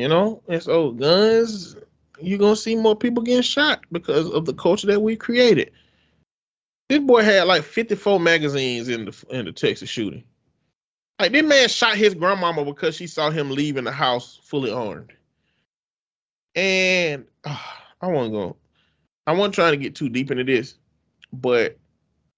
You 0.00 0.08
know, 0.08 0.42
and 0.48 0.62
so 0.62 0.92
guns, 0.92 1.76
you're 2.22 2.38
gonna 2.38 2.56
see 2.56 2.74
more 2.74 2.96
people 2.96 3.22
getting 3.22 3.42
shot 3.42 3.84
because 3.92 4.30
of 4.30 4.46
the 4.46 4.54
culture 4.54 4.86
that 4.86 5.02
we 5.02 5.14
created. 5.14 5.72
This 6.88 7.00
boy 7.00 7.22
had 7.22 7.46
like 7.46 7.62
54 7.62 8.18
magazines 8.18 8.88
in 8.88 9.04
the 9.04 9.24
in 9.28 9.44
the 9.44 9.52
Texas 9.52 9.90
shooting. 9.90 10.24
Like 11.18 11.32
this 11.32 11.42
man 11.44 11.68
shot 11.68 11.98
his 11.98 12.14
grandmama 12.14 12.64
because 12.64 12.96
she 12.96 13.06
saw 13.06 13.28
him 13.28 13.50
leaving 13.50 13.84
the 13.84 13.92
house 13.92 14.40
fully 14.42 14.72
armed. 14.72 15.12
And 16.54 17.26
uh, 17.44 17.60
I 18.00 18.06
want 18.06 18.28
to 18.28 18.32
go. 18.32 18.56
I 19.26 19.32
wasn't 19.32 19.54
trying 19.54 19.72
to 19.72 19.76
get 19.76 19.94
too 19.94 20.08
deep 20.08 20.30
into 20.30 20.44
this, 20.44 20.76
but 21.30 21.76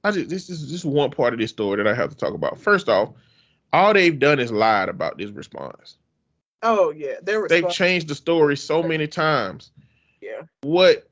I 0.03 0.11
just 0.11 0.31
this 0.31 0.51
is 0.51 0.69
just 0.69 0.85
one 0.85 1.13
part 1.13 1.33
of 1.33 1.39
this 1.39 1.51
story 1.51 1.77
that 1.77 1.87
I 1.87 1.95
have 1.95 2.11
to 2.11 2.17
talk 2.17 2.35
about. 2.35 2.59
First 2.59 2.89
off, 2.89 3.11
all 3.73 3.95
they've 3.95 4.19
done 4.19 4.41
is 4.41 4.51
lied 4.51 4.89
about 4.89 5.17
this 5.17 5.31
response. 5.31 5.99
Oh 6.63 6.91
yeah, 6.91 7.17
They've 7.23 7.69
changed 7.71 8.09
the 8.09 8.15
story 8.15 8.57
so 8.57 8.83
many 8.83 9.07
times. 9.07 9.71
Yeah. 10.21 10.43
What 10.63 11.09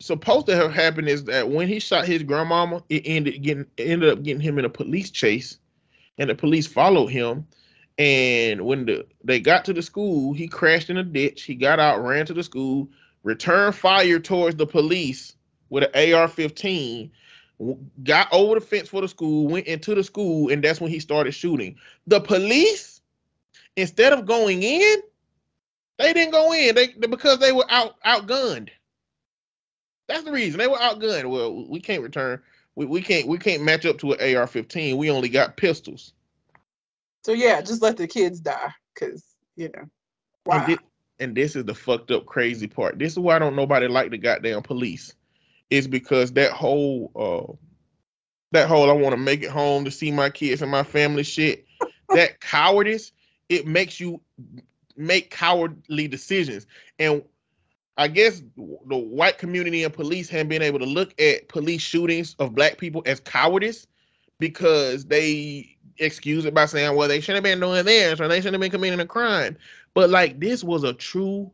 supposed 0.00 0.46
to 0.46 0.56
have 0.56 0.72
happened 0.72 1.08
is 1.08 1.24
that 1.24 1.48
when 1.48 1.68
he 1.68 1.78
shot 1.78 2.06
his 2.06 2.22
grandmama, 2.22 2.82
it 2.88 3.02
ended 3.04 3.42
getting 3.42 3.66
it 3.76 3.84
ended 3.84 4.10
up 4.10 4.22
getting 4.22 4.40
him 4.40 4.58
in 4.58 4.64
a 4.64 4.70
police 4.70 5.10
chase, 5.10 5.58
and 6.18 6.28
the 6.28 6.34
police 6.34 6.66
followed 6.66 7.08
him. 7.08 7.46
And 7.98 8.64
when 8.64 8.86
the 8.86 9.06
they 9.22 9.40
got 9.40 9.64
to 9.66 9.72
the 9.72 9.82
school, 9.82 10.32
he 10.32 10.48
crashed 10.48 10.90
in 10.90 10.96
a 10.96 11.04
ditch. 11.04 11.42
He 11.42 11.54
got 11.54 11.78
out, 11.78 12.02
ran 12.02 12.26
to 12.26 12.34
the 12.34 12.42
school, 12.42 12.88
returned 13.22 13.74
fire 13.74 14.18
towards 14.18 14.56
the 14.56 14.66
police 14.66 15.34
with 15.68 15.84
an 15.84 16.14
AR-15, 16.14 17.10
got 18.02 18.28
over 18.32 18.56
the 18.56 18.60
fence 18.60 18.88
for 18.88 19.02
the 19.02 19.08
school, 19.08 19.46
went 19.46 19.66
into 19.66 19.94
the 19.94 20.02
school, 20.02 20.50
and 20.50 20.64
that's 20.64 20.80
when 20.80 20.90
he 20.90 20.98
started 20.98 21.32
shooting. 21.32 21.76
The 22.06 22.20
police 22.20 22.99
instead 23.76 24.12
of 24.12 24.26
going 24.26 24.62
in, 24.62 24.96
they 25.98 26.12
didn't 26.12 26.32
go 26.32 26.52
in. 26.52 26.74
They 26.74 26.88
because 26.88 27.38
they 27.38 27.52
were 27.52 27.66
out 27.68 28.00
outgunned. 28.04 28.70
That's 30.08 30.24
the 30.24 30.32
reason 30.32 30.58
they 30.58 30.66
were 30.66 30.76
outgunned. 30.76 31.30
Well, 31.30 31.68
we 31.68 31.80
can't 31.80 32.02
return. 32.02 32.40
We, 32.74 32.86
we 32.86 33.02
can't 33.02 33.28
we 33.28 33.38
can't 33.38 33.62
match 33.62 33.84
up 33.86 33.98
to 33.98 34.12
an 34.12 34.36
AR-15. 34.36 34.96
We 34.96 35.10
only 35.10 35.28
got 35.28 35.56
pistols. 35.56 36.12
So 37.24 37.32
yeah, 37.32 37.60
just 37.60 37.82
let 37.82 37.96
the 37.96 38.08
kids 38.08 38.40
die, 38.40 38.72
cause 38.98 39.22
you 39.56 39.70
know. 39.76 39.84
Wow. 40.46 40.58
And, 40.58 40.66
this, 40.66 40.78
and 41.18 41.36
this 41.36 41.56
is 41.56 41.64
the 41.64 41.74
fucked 41.74 42.10
up 42.10 42.24
crazy 42.26 42.66
part. 42.66 42.98
This 42.98 43.12
is 43.12 43.18
why 43.18 43.36
I 43.36 43.38
don't 43.38 43.56
nobody 43.56 43.86
like 43.86 44.10
the 44.10 44.18
goddamn 44.18 44.62
police. 44.62 45.14
Is 45.68 45.86
because 45.86 46.32
that 46.32 46.50
whole 46.50 47.12
uh 47.14 47.52
that 48.52 48.68
whole 48.68 48.90
I 48.90 48.94
want 48.94 49.12
to 49.12 49.20
make 49.20 49.42
it 49.42 49.50
home 49.50 49.84
to 49.84 49.90
see 49.90 50.10
my 50.10 50.30
kids 50.30 50.62
and 50.62 50.70
my 50.70 50.82
family 50.82 51.22
shit. 51.22 51.66
that 52.08 52.40
cowardice 52.40 53.12
it 53.50 53.66
makes 53.66 54.00
you 54.00 54.20
make 54.96 55.30
cowardly 55.30 56.08
decisions. 56.08 56.66
And 56.98 57.22
I 57.98 58.08
guess 58.08 58.42
the 58.56 58.96
white 58.96 59.36
community 59.36 59.84
and 59.84 59.92
police 59.92 60.30
have 60.30 60.48
been 60.48 60.62
able 60.62 60.78
to 60.78 60.86
look 60.86 61.20
at 61.20 61.48
police 61.48 61.82
shootings 61.82 62.34
of 62.38 62.54
black 62.54 62.78
people 62.78 63.02
as 63.04 63.20
cowardice 63.20 63.86
because 64.38 65.04
they 65.04 65.76
excuse 65.98 66.46
it 66.46 66.54
by 66.54 66.64
saying, 66.64 66.96
well, 66.96 67.08
they 67.08 67.20
shouldn't 67.20 67.44
have 67.44 67.52
been 67.52 67.60
doing 67.60 67.84
this 67.84 68.20
or 68.20 68.28
they 68.28 68.36
shouldn't 68.36 68.54
have 68.54 68.60
been 68.62 68.70
committing 68.70 69.00
a 69.00 69.06
crime. 69.06 69.58
But 69.92 70.08
like 70.08 70.40
this 70.40 70.64
was 70.64 70.84
a 70.84 70.94
true 70.94 71.50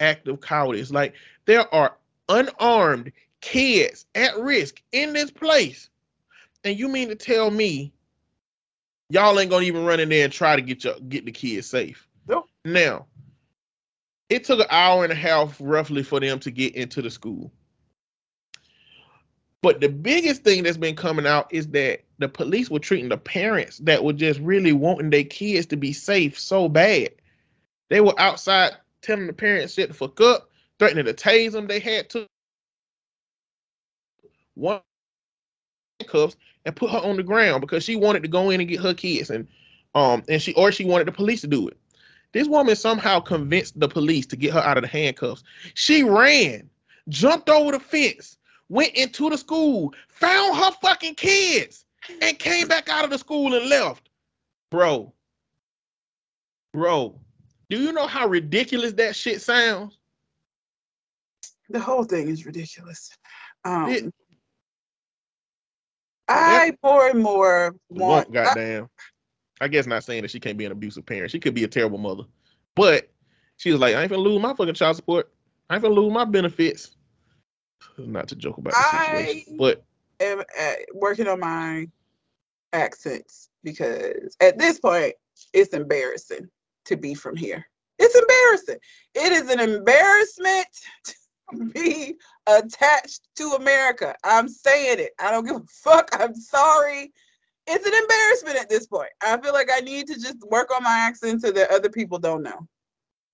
act 0.00 0.28
of 0.28 0.40
cowardice. 0.40 0.90
Like 0.90 1.14
there 1.46 1.72
are 1.72 1.96
unarmed 2.28 3.12
kids 3.40 4.06
at 4.14 4.36
risk 4.38 4.82
in 4.92 5.12
this 5.12 5.30
place. 5.30 5.88
And 6.64 6.78
you 6.78 6.88
mean 6.88 7.08
to 7.08 7.14
tell 7.14 7.50
me 7.50 7.92
y'all 9.10 9.38
ain't 9.38 9.50
gonna 9.50 9.64
even 9.64 9.84
run 9.84 10.00
in 10.00 10.08
there 10.08 10.24
and 10.24 10.32
try 10.32 10.56
to 10.56 10.62
get 10.62 10.84
your 10.84 10.94
get 11.08 11.24
the 11.24 11.32
kids 11.32 11.68
safe. 11.68 12.06
Nope. 12.26 12.46
Now, 12.64 13.06
it 14.28 14.44
took 14.44 14.60
an 14.60 14.66
hour 14.70 15.04
and 15.04 15.12
a 15.12 15.16
half 15.16 15.56
roughly 15.60 16.02
for 16.02 16.20
them 16.20 16.38
to 16.40 16.50
get 16.50 16.74
into 16.74 17.02
the 17.02 17.10
school. 17.10 17.50
But 19.60 19.80
the 19.80 19.88
biggest 19.88 20.44
thing 20.44 20.62
that's 20.62 20.76
been 20.76 20.94
coming 20.94 21.26
out 21.26 21.52
is 21.52 21.68
that 21.68 22.04
the 22.18 22.28
police 22.28 22.70
were 22.70 22.78
treating 22.78 23.08
the 23.08 23.18
parents 23.18 23.78
that 23.78 24.04
were 24.04 24.12
just 24.12 24.38
really 24.40 24.72
wanting 24.72 25.10
their 25.10 25.24
kids 25.24 25.66
to 25.66 25.76
be 25.76 25.92
safe 25.92 26.38
so 26.38 26.68
bad. 26.68 27.10
They 27.90 28.00
were 28.00 28.18
outside 28.20 28.76
telling 29.02 29.26
the 29.26 29.32
parents 29.32 29.74
shut 29.74 29.88
the 29.88 29.94
fuck 29.94 30.20
up, 30.20 30.50
threatening 30.78 31.06
to 31.06 31.14
tase 31.14 31.52
them. 31.52 31.66
They 31.66 31.80
had 31.80 32.08
to 32.10 32.28
one 34.54 34.80
cuffs 36.06 36.36
and 36.68 36.76
put 36.76 36.90
her 36.90 36.98
on 36.98 37.16
the 37.16 37.22
ground 37.22 37.62
because 37.62 37.82
she 37.82 37.96
wanted 37.96 38.22
to 38.22 38.28
go 38.28 38.50
in 38.50 38.60
and 38.60 38.68
get 38.68 38.80
her 38.80 38.92
kids 38.92 39.30
and 39.30 39.48
um 39.94 40.22
and 40.28 40.40
she 40.42 40.52
or 40.52 40.70
she 40.70 40.84
wanted 40.84 41.06
the 41.06 41.12
police 41.12 41.40
to 41.40 41.46
do 41.46 41.66
it. 41.66 41.78
This 42.32 42.46
woman 42.46 42.76
somehow 42.76 43.20
convinced 43.20 43.80
the 43.80 43.88
police 43.88 44.26
to 44.26 44.36
get 44.36 44.52
her 44.52 44.60
out 44.60 44.76
of 44.76 44.82
the 44.82 44.88
handcuffs. 44.88 45.42
She 45.72 46.04
ran, 46.04 46.68
jumped 47.08 47.48
over 47.48 47.72
the 47.72 47.80
fence, 47.80 48.36
went 48.68 48.92
into 48.92 49.30
the 49.30 49.38
school, 49.38 49.94
found 50.08 50.58
her 50.58 50.70
fucking 50.82 51.14
kids, 51.14 51.86
and 52.20 52.38
came 52.38 52.68
back 52.68 52.90
out 52.90 53.02
of 53.04 53.10
the 53.10 53.16
school 53.16 53.54
and 53.54 53.66
left. 53.70 54.10
Bro, 54.70 55.14
bro, 56.74 57.18
do 57.70 57.80
you 57.80 57.92
know 57.92 58.06
how 58.06 58.26
ridiculous 58.28 58.92
that 58.92 59.16
shit 59.16 59.40
sounds? 59.40 59.96
The 61.70 61.80
whole 61.80 62.04
thing 62.04 62.28
is 62.28 62.44
ridiculous. 62.44 63.10
Um, 63.64 63.88
It- 63.88 64.14
I 66.28 66.72
more 66.82 67.08
and 67.08 67.22
more 67.22 67.74
want. 67.88 68.30
Want 68.30 68.32
goddamn. 68.32 68.88
I, 69.60 69.68
guess 69.68 69.86
not 69.86 70.04
saying 70.04 70.22
that 70.22 70.30
she 70.30 70.40
can't 70.40 70.58
be 70.58 70.64
an 70.66 70.72
abusive 70.72 71.04
parent. 71.04 71.30
She 71.30 71.40
could 71.40 71.54
be 71.54 71.64
a 71.64 71.68
terrible 71.68 71.98
mother. 71.98 72.24
But 72.76 73.10
she 73.56 73.72
was 73.72 73.80
like, 73.80 73.94
I 73.96 74.02
ain't 74.02 74.10
gonna 74.10 74.22
lose 74.22 74.40
my 74.40 74.54
fucking 74.54 74.74
child 74.74 74.96
support. 74.96 75.32
I 75.68 75.74
ain't 75.74 75.82
gonna 75.82 75.94
lose 75.94 76.12
my 76.12 76.24
benefits. 76.24 76.92
Not 77.96 78.28
to 78.28 78.36
joke 78.36 78.58
about 78.58 78.72
the 78.74 78.82
situation, 78.82 79.42
I- 79.48 79.56
but 79.58 79.84
I 80.20 80.24
am 80.24 80.44
working 80.94 81.26
on 81.26 81.40
my 81.40 81.88
accents 82.72 83.48
because 83.64 84.36
at 84.40 84.58
this 84.58 84.78
point 84.78 85.14
it's 85.52 85.72
embarrassing 85.72 86.48
to 86.86 86.96
be 86.96 87.14
from 87.14 87.36
here. 87.36 87.66
It's 87.98 88.14
embarrassing. 88.14 88.78
It 89.14 89.32
is 89.32 89.50
an 89.50 89.60
embarrassment 89.60 90.66
be 91.74 92.16
attached 92.46 93.28
to 93.36 93.52
America. 93.52 94.14
I'm 94.24 94.48
saying 94.48 94.98
it. 95.00 95.12
I 95.18 95.30
don't 95.30 95.46
give 95.46 95.56
a 95.56 95.62
fuck. 95.68 96.08
I'm 96.12 96.34
sorry. 96.34 97.12
It's 97.66 97.86
an 97.86 97.94
embarrassment 97.94 98.56
at 98.56 98.70
this 98.70 98.86
point. 98.86 99.10
I 99.22 99.36
feel 99.40 99.52
like 99.52 99.68
I 99.72 99.80
need 99.80 100.06
to 100.08 100.14
just 100.14 100.38
work 100.50 100.74
on 100.74 100.82
my 100.82 100.96
accent 100.98 101.42
so 101.42 101.50
that 101.52 101.70
other 101.70 101.90
people 101.90 102.18
don't 102.18 102.42
know. 102.42 102.66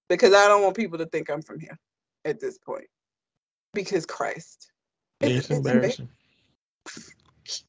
Because 0.09 0.35
I 0.35 0.49
don't 0.49 0.63
want 0.63 0.77
people 0.77 0.99
to 0.99 1.07
think 1.07 1.31
I'm 1.31 1.43
from 1.43 1.61
here 1.61 1.79
at 2.25 2.41
this 2.41 2.59
point. 2.59 2.87
Because 3.73 4.05
Christ. 4.07 4.73
it's, 5.21 5.49
emba- 5.49 5.57
embarrassing. 5.57 6.09
just- 7.45 7.65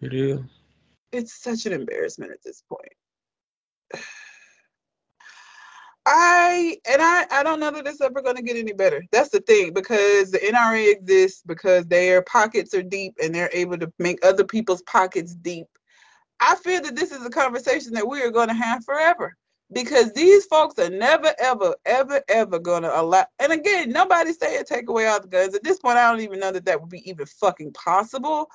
It 0.00 0.14
is. 0.14 0.40
it's 1.12 1.34
such 1.34 1.66
an 1.66 1.72
embarrassment 1.72 2.32
at 2.32 2.42
this 2.44 2.62
point. 2.68 4.02
I 6.06 6.76
and 6.90 7.00
I 7.00 7.26
I 7.30 7.42
don't 7.42 7.60
know 7.60 7.70
that 7.70 7.86
it's 7.86 8.00
ever 8.00 8.20
going 8.20 8.36
to 8.36 8.42
get 8.42 8.56
any 8.56 8.72
better. 8.72 9.02
That's 9.10 9.30
the 9.30 9.40
thing 9.40 9.72
because 9.72 10.30
the 10.30 10.38
NRA 10.38 10.92
exists 10.92 11.42
because 11.46 11.86
their 11.86 12.22
pockets 12.22 12.74
are 12.74 12.82
deep 12.82 13.14
and 13.22 13.34
they're 13.34 13.50
able 13.52 13.78
to 13.78 13.92
make 13.98 14.24
other 14.24 14.44
people's 14.44 14.82
pockets 14.82 15.34
deep. 15.34 15.66
I 16.40 16.56
fear 16.56 16.80
that 16.82 16.96
this 16.96 17.10
is 17.10 17.24
a 17.24 17.30
conversation 17.30 17.92
that 17.94 18.06
we 18.06 18.22
are 18.22 18.30
going 18.30 18.48
to 18.48 18.54
have 18.54 18.84
forever 18.84 19.34
because 19.72 20.12
these 20.12 20.44
folks 20.46 20.78
are 20.78 20.90
never 20.90 21.32
ever 21.38 21.74
ever 21.86 22.20
ever 22.28 22.58
going 22.58 22.82
to 22.82 23.00
allow. 23.00 23.24
And 23.38 23.52
again, 23.52 23.90
nobody's 23.90 24.38
saying 24.38 24.64
take 24.66 24.88
away 24.90 25.06
all 25.06 25.20
the 25.20 25.28
guns. 25.28 25.54
At 25.54 25.64
this 25.64 25.78
point, 25.78 25.96
I 25.96 26.10
don't 26.10 26.20
even 26.20 26.38
know 26.38 26.52
that 26.52 26.66
that 26.66 26.80
would 26.80 26.90
be 26.90 27.08
even 27.08 27.24
fucking 27.26 27.72
possible. 27.72 28.48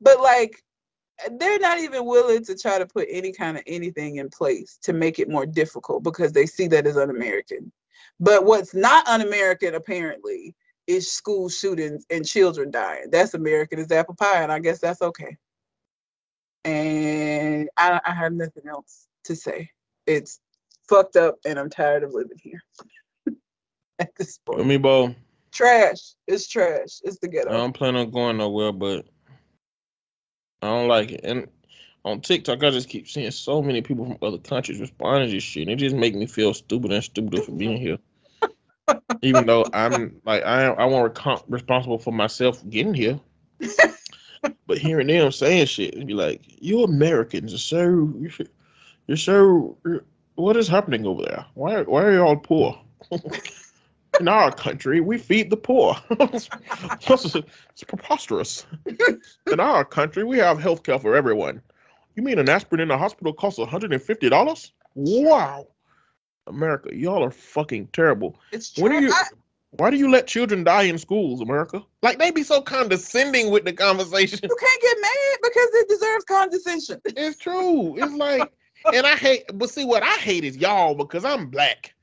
But 0.00 0.20
like 0.20 0.60
they're 1.38 1.58
not 1.58 1.78
even 1.78 2.04
willing 2.04 2.44
to 2.44 2.56
try 2.56 2.78
to 2.78 2.86
put 2.86 3.08
any 3.10 3.32
kind 3.32 3.56
of 3.56 3.62
anything 3.66 4.16
in 4.16 4.28
place 4.28 4.78
to 4.82 4.92
make 4.92 5.18
it 5.18 5.28
more 5.28 5.46
difficult 5.46 6.02
because 6.02 6.32
they 6.32 6.46
see 6.46 6.68
that 6.68 6.86
as 6.86 6.96
un-American. 6.96 7.72
But 8.18 8.44
what's 8.44 8.74
not 8.74 9.06
un-American 9.08 9.74
apparently 9.74 10.54
is 10.86 11.10
school 11.10 11.48
shootings 11.48 12.04
and 12.10 12.26
children 12.26 12.70
dying. 12.70 13.10
That's 13.10 13.34
American 13.34 13.78
as 13.78 13.90
apple 13.92 14.14
pie, 14.14 14.42
and 14.42 14.52
I 14.52 14.58
guess 14.58 14.80
that's 14.80 15.02
okay. 15.02 15.36
And 16.64 17.70
I, 17.76 18.00
I 18.04 18.12
have 18.12 18.32
nothing 18.32 18.68
else 18.68 19.06
to 19.24 19.36
say. 19.36 19.70
It's 20.06 20.40
fucked 20.88 21.16
up, 21.16 21.36
and 21.44 21.58
I'm 21.58 21.70
tired 21.70 22.02
of 22.02 22.12
living 22.12 22.38
here. 22.42 22.62
At 23.98 24.14
this 24.16 24.38
point, 24.38 24.66
me, 24.66 24.76
Bo, 24.76 25.14
trash. 25.52 26.14
It's 26.26 26.48
trash. 26.48 27.00
It's 27.02 27.18
the 27.18 27.28
I 27.28 27.30
ghetto. 27.30 27.50
don't 27.52 27.72
plan 27.72 27.96
on 27.96 28.10
going 28.10 28.38
nowhere, 28.38 28.72
but 28.72 29.06
I 30.62 30.68
don't 30.68 30.88
like 30.88 31.12
it. 31.12 31.20
And 31.24 31.48
on 32.04 32.20
TikTok, 32.20 32.62
I 32.62 32.70
just 32.70 32.88
keep 32.88 33.08
seeing 33.08 33.30
so 33.30 33.62
many 33.62 33.82
people 33.82 34.04
from 34.04 34.18
other 34.22 34.38
countries 34.38 34.80
responding 34.80 35.28
to 35.28 35.34
this 35.34 35.42
shit. 35.42 35.62
And 35.62 35.72
it 35.72 35.76
just 35.76 35.96
make 35.96 36.14
me 36.14 36.26
feel 36.26 36.54
stupid 36.54 36.92
and 36.92 37.02
stupider 37.02 37.42
for 37.42 37.52
being 37.52 37.78
here. 37.78 37.98
Even 39.22 39.46
though 39.46 39.64
I'm 39.72 40.20
like 40.24 40.42
I 40.44 40.64
I 40.64 40.84
want 40.86 41.14
responsible 41.48 41.98
for 41.98 42.12
myself 42.12 42.62
getting 42.68 42.94
here. 42.94 43.20
but 44.66 44.78
hearing 44.78 45.06
them 45.06 45.30
saying 45.30 45.66
shit 45.66 45.94
and 45.94 46.06
be 46.06 46.14
like, 46.14 46.40
"You 46.62 46.82
Americans 46.82 47.52
are 47.52 47.58
so 47.58 48.12
you're 49.06 49.16
so 49.16 49.76
what 50.36 50.56
is 50.56 50.68
happening 50.68 51.06
over 51.06 51.22
there? 51.22 51.44
Why 51.54 51.82
why 51.82 52.04
are 52.04 52.12
you 52.12 52.22
all 52.22 52.36
poor?" 52.36 52.80
In 54.20 54.28
our 54.28 54.52
country, 54.52 55.00
we 55.00 55.16
feed 55.16 55.48
the 55.48 55.56
poor. 55.56 55.96
it's, 56.10 56.50
it's 57.08 57.84
preposterous. 57.84 58.66
In 59.50 59.60
our 59.60 59.82
country, 59.82 60.24
we 60.24 60.36
have 60.36 60.60
health 60.60 60.82
care 60.82 60.98
for 60.98 61.16
everyone. 61.16 61.62
You 62.16 62.22
mean 62.22 62.38
an 62.38 62.50
aspirin 62.50 62.82
in 62.82 62.88
the 62.88 62.98
hospital 62.98 63.32
costs 63.32 63.58
$150? 63.58 64.72
Wow. 64.94 65.68
America, 66.46 66.94
y'all 66.94 67.24
are 67.24 67.30
fucking 67.30 67.86
terrible. 67.94 68.38
It's 68.52 68.76
When 68.76 68.92
trash. 68.92 69.00
do 69.00 69.06
you 69.06 69.14
why 69.70 69.88
do 69.90 69.96
you 69.96 70.10
let 70.10 70.26
children 70.26 70.64
die 70.64 70.82
in 70.82 70.98
schools, 70.98 71.40
America? 71.40 71.82
Like 72.02 72.18
they 72.18 72.30
be 72.30 72.42
so 72.42 72.60
condescending 72.60 73.50
with 73.50 73.64
the 73.64 73.72
conversation. 73.72 74.40
You 74.42 74.56
can't 74.60 74.82
get 74.82 74.96
mad 75.00 75.38
because 75.42 75.68
it 75.72 75.88
deserves 75.88 76.24
condescension. 76.24 77.00
It's 77.04 77.38
true. 77.38 77.96
It's 77.96 78.12
like, 78.14 78.52
and 78.92 79.06
I 79.06 79.14
hate, 79.16 79.44
but 79.54 79.70
see, 79.70 79.84
what 79.84 80.02
I 80.02 80.14
hate 80.16 80.44
is 80.44 80.56
y'all 80.56 80.94
because 80.94 81.24
I'm 81.24 81.48
black. 81.48 81.94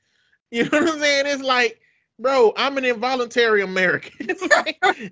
You 0.49 0.63
know 0.63 0.79
what 0.79 0.93
I'm 0.93 0.99
saying? 0.99 1.25
It's 1.27 1.43
like, 1.43 1.81
bro, 2.19 2.53
I'm 2.57 2.77
an 2.77 2.85
involuntary 2.85 3.61
American. 3.61 4.27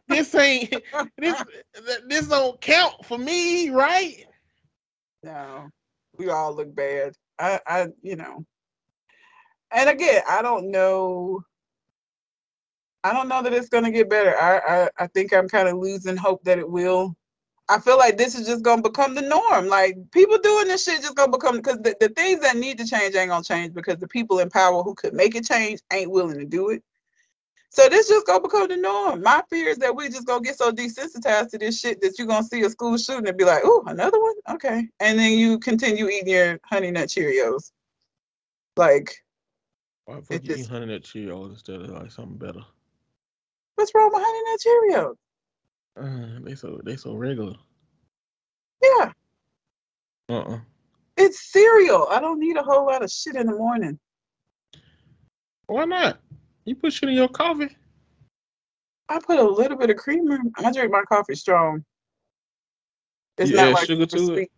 This 0.07 0.33
ain't 0.35 0.73
this 1.17 1.43
this 2.07 2.27
don't 2.27 2.59
count 2.61 3.05
for 3.05 3.17
me, 3.17 3.69
right? 3.69 4.25
No, 5.23 5.69
we 6.17 6.29
all 6.29 6.55
look 6.55 6.73
bad. 6.75 7.13
I, 7.39 7.59
I, 7.67 7.87
you 8.01 8.15
know, 8.15 8.45
and 9.71 9.89
again, 9.89 10.21
I 10.27 10.41
don't 10.41 10.71
know. 10.71 11.43
I 13.03 13.13
don't 13.13 13.27
know 13.27 13.43
that 13.43 13.53
it's 13.53 13.69
gonna 13.69 13.91
get 13.91 14.09
better. 14.09 14.35
I, 14.37 14.57
I, 14.57 14.89
I 14.99 15.07
think 15.07 15.33
I'm 15.33 15.47
kind 15.49 15.67
of 15.67 15.77
losing 15.77 16.17
hope 16.17 16.43
that 16.43 16.59
it 16.59 16.69
will. 16.69 17.15
I 17.67 17.79
feel 17.79 17.97
like 17.97 18.17
this 18.17 18.35
is 18.35 18.47
just 18.47 18.63
gonna 18.63 18.81
become 18.81 19.15
the 19.15 19.21
norm. 19.21 19.67
Like 19.67 19.97
people 20.11 20.37
doing 20.39 20.67
this 20.67 20.83
shit 20.85 21.01
just 21.01 21.15
gonna 21.15 21.31
become 21.31 21.57
because 21.57 21.77
the, 21.79 21.95
the 21.99 22.09
things 22.09 22.41
that 22.41 22.57
need 22.57 22.77
to 22.79 22.85
change 22.85 23.15
ain't 23.15 23.29
gonna 23.29 23.43
change 23.43 23.73
because 23.73 23.97
the 23.97 24.07
people 24.07 24.39
in 24.39 24.49
power 24.49 24.83
who 24.83 24.95
could 24.95 25.13
make 25.13 25.35
it 25.35 25.45
change 25.45 25.81
ain't 25.91 26.11
willing 26.11 26.39
to 26.39 26.45
do 26.45 26.69
it. 26.69 26.83
So 27.75 27.89
this 27.89 28.07
just 28.07 28.25
gonna 28.25 28.39
become 28.39 28.69
the 28.69 28.77
norm. 28.77 29.21
My 29.21 29.43
fear 29.49 29.67
is 29.67 29.77
that 29.79 29.93
we 29.93 30.07
just 30.07 30.25
gonna 30.25 30.41
get 30.41 30.57
so 30.57 30.71
desensitized 30.71 31.49
to 31.49 31.57
this 31.57 31.77
shit 31.77 31.99
that 31.99 32.17
you're 32.17 32.25
gonna 32.25 32.45
see 32.45 32.61
a 32.61 32.69
school 32.69 32.97
shooting 32.97 33.27
and 33.27 33.37
be 33.37 33.43
like, 33.43 33.63
"Oh, 33.65 33.83
another 33.87 34.17
one, 34.17 34.35
okay," 34.51 34.87
and 35.01 35.19
then 35.19 35.33
you 35.33 35.59
continue 35.59 36.07
eating 36.07 36.29
your 36.29 36.57
honey 36.63 36.89
nut 36.91 37.09
Cheerios. 37.09 37.73
Like, 38.77 39.21
Why 40.05 40.21
fuck 40.21 40.41
you 40.45 40.55
eat 40.55 40.67
honey 40.67 40.85
nut 40.85 41.01
Cheerios 41.01 41.49
instead 41.49 41.81
of 41.81 41.89
like 41.89 42.11
something 42.11 42.37
better? 42.37 42.63
what's 43.75 43.93
wrong 43.93 44.09
with 44.13 44.23
honey 44.25 44.41
nut 44.45 45.17
Cheerios? 45.97 46.37
Uh, 46.37 46.39
they 46.45 46.55
so 46.55 46.79
they 46.85 46.95
so 46.95 47.13
regular. 47.13 47.55
Yeah, 48.81 49.11
Uh 50.29 50.39
uh 50.39 50.59
it's 51.17 51.51
cereal. 51.51 52.07
I 52.09 52.21
don't 52.21 52.39
need 52.39 52.55
a 52.55 52.63
whole 52.63 52.85
lot 52.85 53.03
of 53.03 53.11
shit 53.11 53.35
in 53.35 53.47
the 53.47 53.57
morning. 53.57 53.99
Why 55.67 55.83
not? 55.83 56.19
You 56.65 56.75
put 56.75 56.93
shit 56.93 57.09
in 57.09 57.15
your 57.15 57.29
coffee. 57.29 57.75
I 59.07 59.19
put 59.19 59.37
a 59.37 59.43
little 59.43 59.77
bit 59.77 59.91
of 59.91 59.97
creamer. 59.97 60.39
I 60.57 60.71
drink 60.71 60.91
my 60.91 61.03
coffee 61.03 61.35
strong. 61.35 61.85
It's 63.37 63.51
You 63.51 63.57
not 63.57 63.73
like 63.73 63.85
sugar 63.87 64.05
to 64.07 64.33
it? 64.33 64.49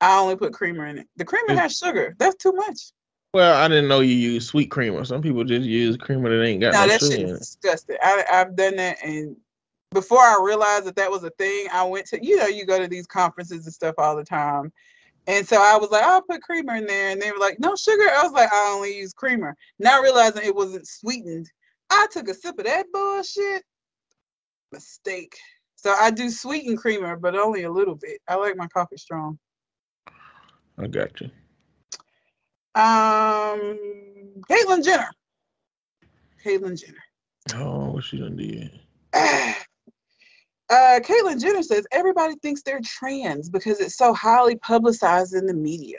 I 0.00 0.18
only 0.18 0.36
put 0.36 0.52
creamer 0.52 0.86
in 0.86 0.98
it. 0.98 1.06
The 1.16 1.24
creamer 1.24 1.54
has 1.54 1.76
sugar. 1.76 2.14
That's 2.18 2.36
too 2.36 2.52
much. 2.52 2.92
Well, 3.32 3.56
I 3.56 3.66
didn't 3.68 3.88
know 3.88 4.00
you 4.00 4.14
use 4.14 4.46
sweet 4.46 4.70
creamer. 4.70 5.04
Some 5.04 5.22
people 5.22 5.42
just 5.44 5.66
use 5.66 5.96
creamer 5.96 6.28
that 6.28 6.44
ain't 6.44 6.60
got 6.60 6.72
No, 6.72 6.80
no, 6.80 6.86
that 6.88 7.00
sugar 7.00 7.12
shit 7.12 7.20
in 7.22 7.28
it. 7.30 7.38
disgusting. 7.38 7.96
I, 8.02 8.24
I've 8.30 8.54
done 8.56 8.76
that, 8.76 8.98
and 9.02 9.36
before 9.92 10.18
I 10.18 10.38
realized 10.44 10.84
that 10.84 10.96
that 10.96 11.10
was 11.10 11.24
a 11.24 11.30
thing, 11.30 11.66
I 11.72 11.84
went 11.84 12.06
to 12.08 12.22
you 12.22 12.36
know 12.36 12.46
you 12.46 12.66
go 12.66 12.78
to 12.78 12.88
these 12.88 13.06
conferences 13.06 13.64
and 13.64 13.72
stuff 13.72 13.94
all 13.96 14.16
the 14.16 14.24
time, 14.24 14.70
and 15.26 15.46
so 15.46 15.56
I 15.56 15.76
was 15.76 15.90
like, 15.90 16.02
I'll 16.02 16.22
put 16.22 16.42
creamer 16.42 16.74
in 16.76 16.86
there, 16.86 17.10
and 17.10 17.20
they 17.20 17.30
were 17.30 17.38
like, 17.38 17.58
no 17.60 17.76
sugar. 17.76 18.10
I 18.10 18.22
was 18.24 18.32
like, 18.32 18.52
I 18.52 18.72
only 18.74 18.96
use 18.98 19.12
creamer. 19.12 19.54
Now 19.78 20.02
realizing 20.02 20.42
it 20.44 20.54
wasn't 20.54 20.86
sweetened, 20.86 21.48
I 21.90 22.06
took 22.10 22.28
a 22.28 22.34
sip 22.34 22.58
of 22.58 22.64
that 22.64 22.86
bullshit. 22.92 23.62
Mistake. 24.72 25.36
So 25.76 25.94
I 25.98 26.10
do 26.10 26.30
sweeten 26.30 26.76
creamer, 26.76 27.16
but 27.16 27.36
only 27.36 27.64
a 27.64 27.70
little 27.70 27.94
bit. 27.94 28.20
I 28.28 28.36
like 28.36 28.56
my 28.56 28.68
coffee 28.68 28.96
strong. 28.96 29.38
I 30.78 30.86
got 30.86 31.20
you. 31.20 31.30
Um, 32.74 33.78
Caitlyn 34.48 34.82
Jenner. 34.82 35.10
Caitlyn 36.44 36.80
Jenner. 36.80 37.04
Oh, 37.54 37.90
what 37.90 38.04
she 38.04 38.18
done 38.18 38.36
did? 38.36 38.70
uh, 40.72 41.00
Caitlyn 41.00 41.38
Jenner 41.38 41.62
says 41.62 41.86
everybody 41.92 42.34
thinks 42.36 42.62
they're 42.62 42.80
trans 42.82 43.50
because 43.50 43.78
it's 43.78 43.98
so 43.98 44.14
highly 44.14 44.56
publicized 44.56 45.34
in 45.34 45.44
the 45.44 45.52
media. 45.52 45.98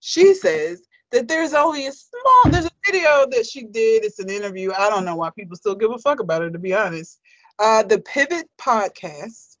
She 0.00 0.32
says 0.32 0.82
that 1.12 1.28
there's 1.28 1.52
only 1.52 1.86
a 1.86 1.92
small 1.92 2.50
there's 2.50 2.64
a 2.64 2.70
video 2.86 3.26
that 3.30 3.44
she 3.44 3.64
did. 3.64 4.02
It's 4.02 4.20
an 4.20 4.30
interview. 4.30 4.72
I 4.72 4.88
don't 4.88 5.04
know 5.04 5.16
why 5.16 5.28
people 5.36 5.56
still 5.56 5.74
give 5.74 5.90
a 5.90 5.98
fuck 5.98 6.20
about 6.20 6.40
it, 6.40 6.52
to 6.52 6.58
be 6.58 6.72
honest. 6.72 7.20
Uh, 7.58 7.82
the 7.82 8.00
Pivot 8.00 8.48
podcast, 8.58 9.58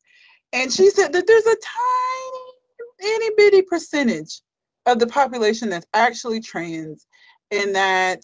and 0.54 0.72
she 0.72 0.88
said 0.88 1.12
that 1.12 1.26
there's 1.26 1.46
a 1.46 1.56
tiny, 1.62 3.16
itty 3.16 3.34
bitty 3.36 3.62
percentage 3.62 4.40
of 4.86 4.98
the 4.98 5.06
population 5.06 5.68
that's 5.68 5.86
actually 5.92 6.40
trans, 6.40 7.06
and 7.50 7.74
that 7.74 8.22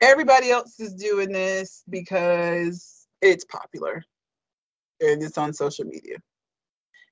everybody 0.00 0.50
else 0.50 0.80
is 0.80 0.94
doing 0.94 1.30
this 1.30 1.84
because 1.88 3.06
it's 3.22 3.44
popular 3.44 4.04
and 5.00 5.22
it's 5.22 5.38
on 5.38 5.52
social 5.52 5.84
media. 5.84 6.16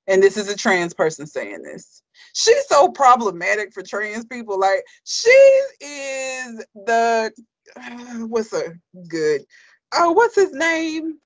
And 0.06 0.22
this 0.22 0.36
is 0.36 0.48
a 0.48 0.56
trans 0.56 0.92
person 0.92 1.26
saying 1.26 1.62
this. 1.62 2.02
She's 2.34 2.66
so 2.68 2.88
problematic 2.88 3.72
for 3.72 3.82
trans 3.82 4.26
people. 4.26 4.58
Like 4.58 4.84
she 5.04 5.30
is 5.80 6.64
the 6.74 7.32
what's 8.28 8.52
a 8.52 8.74
good 9.08 9.42
oh 9.94 10.12
what's 10.12 10.34
his 10.34 10.52
name? 10.52 11.18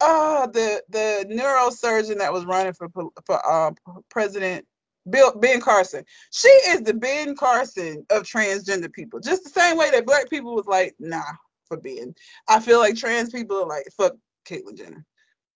Oh, 0.00 0.48
the 0.52 0.82
the 0.88 1.26
neurosurgeon 1.30 2.18
that 2.18 2.32
was 2.32 2.44
running 2.44 2.72
for 2.72 2.88
for 3.26 3.46
uh, 3.46 3.72
president 4.10 4.66
Bill 5.10 5.32
Ben 5.38 5.60
Carson. 5.60 6.04
She 6.30 6.48
is 6.48 6.82
the 6.82 6.94
Ben 6.94 7.36
Carson 7.36 8.06
of 8.10 8.22
transgender 8.22 8.92
people. 8.92 9.20
Just 9.20 9.44
the 9.44 9.50
same 9.50 9.76
way 9.76 9.90
that 9.90 10.06
black 10.06 10.30
people 10.30 10.54
was 10.54 10.66
like, 10.66 10.94
nah, 10.98 11.22
for 11.66 11.76
Ben. 11.76 12.14
I 12.48 12.60
feel 12.60 12.78
like 12.78 12.96
trans 12.96 13.30
people 13.30 13.62
are 13.62 13.66
like, 13.66 13.84
fuck 13.96 14.14
Caitlyn 14.48 14.76
Jenner 14.76 15.04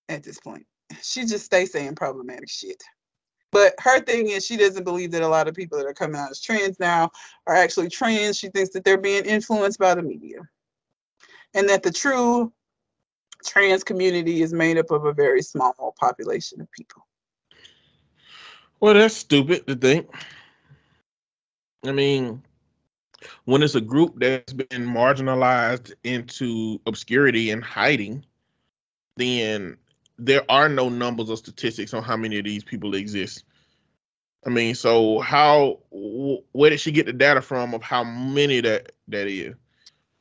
at 0.08 0.22
this 0.22 0.38
point. 0.38 0.66
She 1.02 1.24
just 1.24 1.44
stays 1.44 1.72
saying 1.72 1.94
problematic 1.94 2.48
shit. 2.48 2.82
But 3.52 3.74
her 3.80 4.00
thing 4.00 4.28
is 4.28 4.44
she 4.44 4.56
doesn't 4.56 4.84
believe 4.84 5.10
that 5.12 5.22
a 5.22 5.28
lot 5.28 5.48
of 5.48 5.54
people 5.54 5.78
that 5.78 5.86
are 5.86 5.94
coming 5.94 6.20
out 6.20 6.30
as 6.30 6.40
trans 6.40 6.78
now 6.78 7.10
are 7.46 7.54
actually 7.54 7.88
trans. 7.88 8.36
She 8.36 8.48
thinks 8.48 8.72
that 8.72 8.84
they're 8.84 8.98
being 8.98 9.24
influenced 9.24 9.78
by 9.78 9.94
the 9.94 10.02
media. 10.02 10.40
And 11.54 11.68
that 11.68 11.82
the 11.82 11.92
true 11.92 12.52
trans 13.44 13.84
community 13.84 14.42
is 14.42 14.52
made 14.52 14.78
up 14.78 14.90
of 14.90 15.04
a 15.04 15.12
very 15.12 15.42
small 15.42 15.94
population 15.98 16.60
of 16.60 16.70
people. 16.72 17.06
Well, 18.80 18.94
that's 18.94 19.16
stupid 19.16 19.66
to 19.66 19.74
think. 19.74 20.06
I 21.84 21.92
mean, 21.92 22.42
when 23.44 23.62
it's 23.62 23.74
a 23.74 23.80
group 23.80 24.14
that's 24.18 24.52
been 24.52 24.86
marginalized 24.86 25.94
into 26.04 26.80
obscurity 26.86 27.50
and 27.50 27.64
hiding, 27.64 28.24
then 29.16 29.78
there 30.18 30.42
are 30.48 30.68
no 30.68 30.88
numbers 30.88 31.30
or 31.30 31.36
statistics 31.36 31.92
on 31.94 32.02
how 32.02 32.16
many 32.16 32.38
of 32.38 32.44
these 32.44 32.64
people 32.64 32.94
exist. 32.94 33.44
I 34.46 34.50
mean, 34.50 34.74
so 34.74 35.18
how 35.18 35.80
where 35.90 36.70
did 36.70 36.80
she 36.80 36.92
get 36.92 37.06
the 37.06 37.12
data 37.12 37.42
from 37.42 37.74
of 37.74 37.82
how 37.82 38.04
many 38.04 38.60
that 38.60 38.92
that 39.08 39.26
is? 39.26 39.54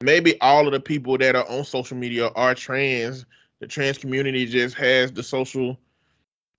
Maybe 0.01 0.39
all 0.41 0.65
of 0.65 0.73
the 0.73 0.80
people 0.80 1.17
that 1.17 1.35
are 1.35 1.47
on 1.47 1.63
social 1.63 1.95
media 1.95 2.27
are 2.30 2.55
trans. 2.55 3.26
The 3.59 3.67
trans 3.67 3.97
community 3.97 4.45
just 4.45 4.76
has 4.76 5.11
the 5.11 5.23
social 5.23 5.77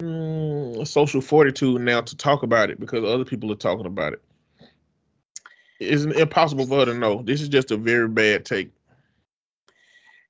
mm, 0.00 0.86
social 0.86 1.20
fortitude 1.20 1.80
now 1.82 2.00
to 2.00 2.16
talk 2.16 2.42
about 2.42 2.70
it 2.70 2.80
because 2.80 3.04
other 3.04 3.24
people 3.24 3.50
are 3.52 3.56
talking 3.56 3.86
about 3.86 4.14
it. 4.14 4.22
It's 5.78 6.04
impossible 6.04 6.66
for 6.66 6.78
her 6.78 6.86
to 6.86 6.94
know. 6.94 7.22
This 7.22 7.42
is 7.42 7.48
just 7.48 7.70
a 7.70 7.76
very 7.76 8.08
bad 8.08 8.44
take. 8.44 8.70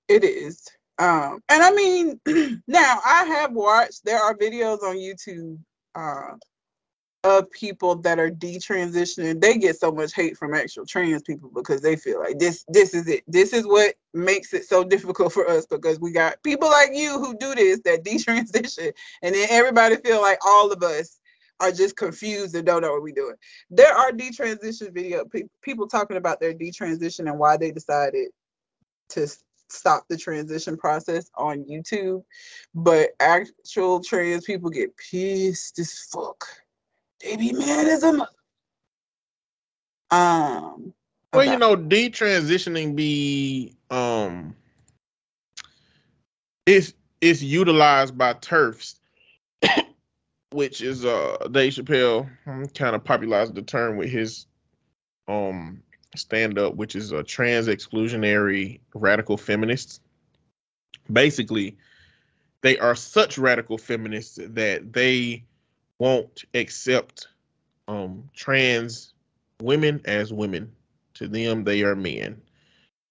It 0.08 0.24
is. 0.24 0.68
Um, 0.98 1.40
and 1.48 1.62
I 1.62 1.72
mean, 1.72 2.20
now 2.66 3.00
I 3.04 3.24
have 3.24 3.52
watched, 3.52 4.04
there 4.04 4.18
are 4.18 4.34
videos 4.34 4.82
on 4.82 4.96
YouTube 4.96 5.58
uh, 5.94 6.36
of 7.26 7.50
people 7.50 7.96
that 7.96 8.18
are 8.18 8.30
detransitioning. 8.30 9.40
They 9.40 9.58
get 9.58 9.76
so 9.76 9.90
much 9.90 10.14
hate 10.14 10.36
from 10.36 10.54
actual 10.54 10.86
trans 10.86 11.22
people 11.22 11.50
because 11.52 11.82
they 11.82 11.96
feel 11.96 12.20
like 12.20 12.38
this 12.38 12.64
this 12.68 12.94
is 12.94 13.08
it. 13.08 13.24
This 13.26 13.52
is 13.52 13.66
what 13.66 13.94
makes 14.14 14.54
it 14.54 14.64
so 14.64 14.84
difficult 14.84 15.32
for 15.32 15.48
us 15.48 15.66
because 15.66 15.98
we 15.98 16.12
got 16.12 16.40
people 16.44 16.68
like 16.68 16.90
you 16.92 17.18
who 17.18 17.36
do 17.36 17.54
this 17.54 17.80
that 17.84 18.04
detransition 18.04 18.92
and 19.22 19.34
then 19.34 19.48
everybody 19.50 19.96
feel 19.96 20.22
like 20.22 20.38
all 20.46 20.70
of 20.70 20.82
us 20.82 21.18
are 21.58 21.72
just 21.72 21.96
confused 21.96 22.54
and 22.54 22.66
don't 22.66 22.82
know 22.82 22.92
what 22.92 23.02
we're 23.02 23.14
doing. 23.14 23.34
There 23.70 23.92
are 23.92 24.12
detransition 24.12 24.92
video 24.92 25.24
pe- 25.24 25.48
people 25.62 25.88
talking 25.88 26.18
about 26.18 26.38
their 26.38 26.54
detransition 26.54 27.28
and 27.28 27.38
why 27.38 27.56
they 27.56 27.72
decided 27.72 28.28
to 29.10 29.26
stop 29.68 30.04
the 30.08 30.16
transition 30.16 30.76
process 30.76 31.30
on 31.36 31.64
YouTube, 31.64 32.22
but 32.74 33.10
actual 33.20 34.00
trans 34.00 34.44
people 34.44 34.70
get 34.70 34.96
pissed 34.96 35.78
as 35.78 36.06
fuck. 36.12 36.44
They 37.22 37.36
be 37.36 37.52
mad 37.52 37.86
as 37.86 38.02
a 38.02 38.12
mother. 38.12 38.30
Um. 40.10 40.92
Well, 41.32 41.44
you 41.44 41.58
know, 41.58 41.76
detransitioning 41.76 42.96
be 42.96 43.76
um, 43.90 44.56
it's 46.64 46.94
it's 47.20 47.42
utilized 47.42 48.16
by 48.16 48.34
TERFs, 48.34 49.00
which 50.52 50.80
is 50.80 51.04
uh 51.04 51.48
Dave 51.50 51.72
Chappelle 51.72 52.28
hmm, 52.44 52.64
kind 52.74 52.96
of 52.96 53.04
popularized 53.04 53.54
the 53.54 53.62
term 53.62 53.96
with 53.96 54.10
his 54.10 54.46
um 55.28 55.82
stand 56.16 56.58
up, 56.58 56.74
which 56.74 56.96
is 56.96 57.12
a 57.12 57.22
trans 57.22 57.68
exclusionary 57.68 58.80
radical 58.94 59.36
feminists. 59.36 60.00
Basically, 61.12 61.76
they 62.62 62.78
are 62.78 62.94
such 62.94 63.38
radical 63.38 63.78
feminists 63.78 64.38
that 64.42 64.92
they 64.92 65.44
won't 65.98 66.44
accept 66.54 67.28
um, 67.88 68.28
trans 68.34 69.12
women 69.60 70.00
as 70.04 70.32
women. 70.32 70.72
To 71.14 71.28
them, 71.28 71.64
they 71.64 71.82
are 71.82 71.96
men. 71.96 72.40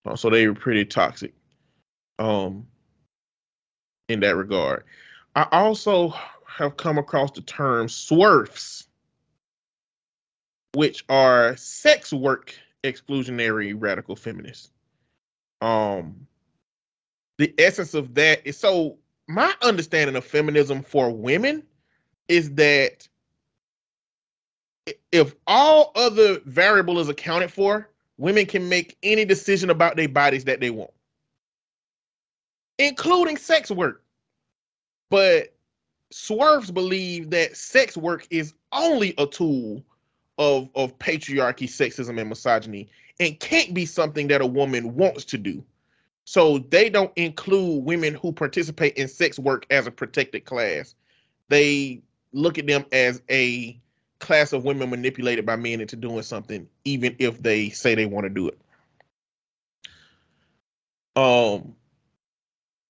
Uh, 0.05 0.15
so 0.15 0.29
they 0.29 0.45
are 0.45 0.53
pretty 0.53 0.85
toxic 0.85 1.33
um, 2.19 2.67
in 4.09 4.19
that 4.19 4.35
regard. 4.35 4.83
I 5.35 5.47
also 5.51 6.13
have 6.47 6.77
come 6.77 6.97
across 6.97 7.31
the 7.31 7.41
term 7.41 7.89
swerfs, 7.89 8.87
which 10.73 11.03
are 11.09 11.57
sex 11.57 12.13
work 12.13 12.53
exclusionary 12.85 13.73
radical 13.77 14.15
feminists. 14.15 14.71
Um, 15.61 16.27
the 17.37 17.53
essence 17.57 17.93
of 17.93 18.13
that 18.15 18.45
is 18.45 18.57
so 18.57 18.97
my 19.27 19.53
understanding 19.61 20.15
of 20.15 20.23
feminism 20.23 20.83
for 20.83 21.09
women 21.09 21.63
is 22.27 22.51
that 22.55 23.07
if 25.11 25.35
all 25.47 25.91
other 25.95 26.39
variable 26.45 26.99
is 26.99 27.09
accounted 27.09 27.51
for, 27.51 27.89
women 28.17 28.45
can 28.45 28.69
make 28.69 28.97
any 29.03 29.25
decision 29.25 29.69
about 29.69 29.95
their 29.95 30.09
bodies 30.09 30.45
that 30.45 30.59
they 30.59 30.69
want, 30.69 30.91
including 32.77 33.37
sex 33.37 33.71
work. 33.71 34.03
But 35.09 35.55
swerves 36.11 36.71
believe 36.71 37.31
that 37.31 37.57
sex 37.57 37.97
work 37.97 38.27
is 38.29 38.53
only 38.71 39.13
a 39.17 39.25
tool 39.25 39.83
of 40.37 40.69
of 40.75 40.97
patriarchy, 40.99 41.67
sexism, 41.67 42.19
and 42.19 42.29
misogyny, 42.29 42.89
and 43.19 43.39
can't 43.39 43.73
be 43.73 43.85
something 43.85 44.27
that 44.27 44.41
a 44.41 44.45
woman 44.45 44.95
wants 44.95 45.25
to 45.25 45.37
do. 45.37 45.63
So 46.25 46.57
they 46.57 46.89
don't 46.89 47.11
include 47.15 47.85
women 47.85 48.15
who 48.15 48.31
participate 48.31 48.95
in 48.97 49.07
sex 49.07 49.37
work 49.37 49.65
as 49.69 49.87
a 49.87 49.91
protected 49.91 50.45
class. 50.45 50.95
They 51.49 52.01
look 52.33 52.57
at 52.57 52.65
them 52.65 52.85
as 52.91 53.21
a 53.29 53.79
class 54.19 54.51
of 54.51 54.65
women 54.65 54.89
manipulated 54.89 55.45
by 55.45 55.55
men 55.55 55.81
into 55.81 55.95
doing 55.95 56.23
something, 56.23 56.67
even 56.83 57.15
if 57.19 57.41
they 57.41 57.69
say 57.69 57.93
they 57.93 58.07
want 58.07 58.25
to 58.25 58.29
do 58.29 58.47
it. 58.47 58.59
Um, 61.15 61.75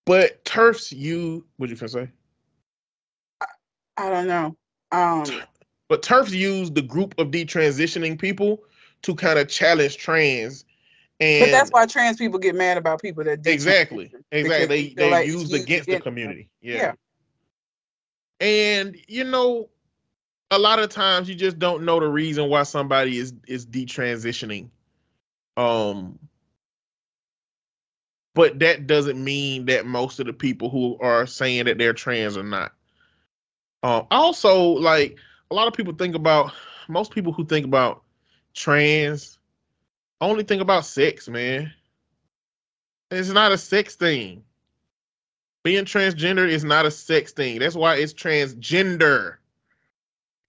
but 0.05 0.43
TERFs 0.45 0.91
you 0.95 1.45
what 1.57 1.69
you 1.69 1.75
say? 1.75 2.09
I, 3.41 3.45
I 3.97 4.09
don't 4.09 4.27
know. 4.27 4.55
Um, 4.91 5.25
but 5.87 6.01
TERFs 6.01 6.31
use 6.31 6.71
the 6.71 6.81
group 6.81 7.15
of 7.17 7.27
detransitioning 7.27 8.19
people 8.19 8.63
to 9.03 9.15
kind 9.15 9.39
of 9.39 9.47
challenge 9.47 9.97
trans. 9.97 10.65
And 11.19 11.45
but 11.45 11.51
that's 11.51 11.69
why 11.71 11.85
trans 11.85 12.17
people 12.17 12.39
get 12.39 12.55
mad 12.55 12.77
about 12.77 13.01
people 13.01 13.23
that 13.23 13.45
exactly, 13.45 14.11
exactly. 14.31 14.65
They 14.65 14.93
they 14.93 15.11
like 15.11 15.27
used 15.27 15.53
against 15.53 15.87
the 15.87 15.99
community. 15.99 16.49
Yeah. 16.61 16.75
yeah. 16.75 16.93
And 18.41 18.97
you 19.07 19.23
know, 19.23 19.69
a 20.51 20.59
lot 20.59 20.79
of 20.79 20.89
times 20.89 21.29
you 21.29 21.35
just 21.35 21.57
don't 21.57 21.83
know 21.83 21.99
the 21.99 22.07
reason 22.07 22.49
why 22.49 22.63
somebody 22.63 23.17
is 23.17 23.33
is 23.47 23.65
detransitioning. 23.65 24.69
Um 25.55 26.19
but 28.33 28.59
that 28.59 28.85
doesn't 28.85 29.23
mean 29.23 29.65
that 29.67 29.85
most 29.85 30.19
of 30.19 30.25
the 30.25 30.33
people 30.33 30.69
who 30.69 30.97
are 30.99 31.25
saying 31.25 31.65
that 31.65 31.77
they're 31.77 31.93
trans 31.93 32.35
are 32.35 32.43
not. 32.43 32.73
Um 33.83 34.07
also 34.11 34.63
like 34.63 35.17
a 35.51 35.55
lot 35.55 35.67
of 35.67 35.73
people 35.73 35.93
think 35.93 36.15
about 36.15 36.51
most 36.87 37.11
people 37.11 37.31
who 37.31 37.45
think 37.45 37.65
about 37.65 38.03
trans 38.53 39.37
only 40.21 40.43
think 40.43 40.61
about 40.61 40.85
sex, 40.85 41.27
man. 41.27 41.71
It's 43.11 43.29
not 43.29 43.51
a 43.51 43.57
sex 43.57 43.95
thing. 43.95 44.43
Being 45.63 45.85
transgender 45.85 46.47
is 46.47 46.63
not 46.63 46.85
a 46.85 46.91
sex 46.91 47.31
thing. 47.31 47.59
That's 47.59 47.75
why 47.75 47.95
it's 47.95 48.13
transgender. 48.13 49.35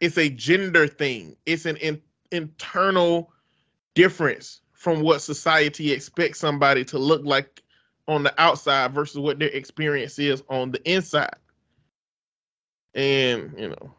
It's 0.01 0.18
a 0.18 0.28
gender 0.28 0.86
thing. 0.86 1.36
It's 1.47 1.66
an 1.66 1.77
in, 1.77 2.01
internal 2.31 3.32
difference 3.94 4.60
from 4.73 5.01
what 5.01 5.23
society 5.23 5.93
expects 5.93 6.39
somebody 6.39 6.85
to 6.86 6.98
look 6.98 7.24
like 7.24 7.62
on 8.09 8.23
the 8.23 8.40
outside 8.40 8.93
versus 8.93 9.18
what 9.18 9.39
their 9.39 9.48
experience 9.48 10.18
is 10.18 10.43
on 10.48 10.70
the 10.70 10.90
inside. 10.90 11.35
And, 12.94 13.55
you 13.59 13.70
know, 13.70 13.94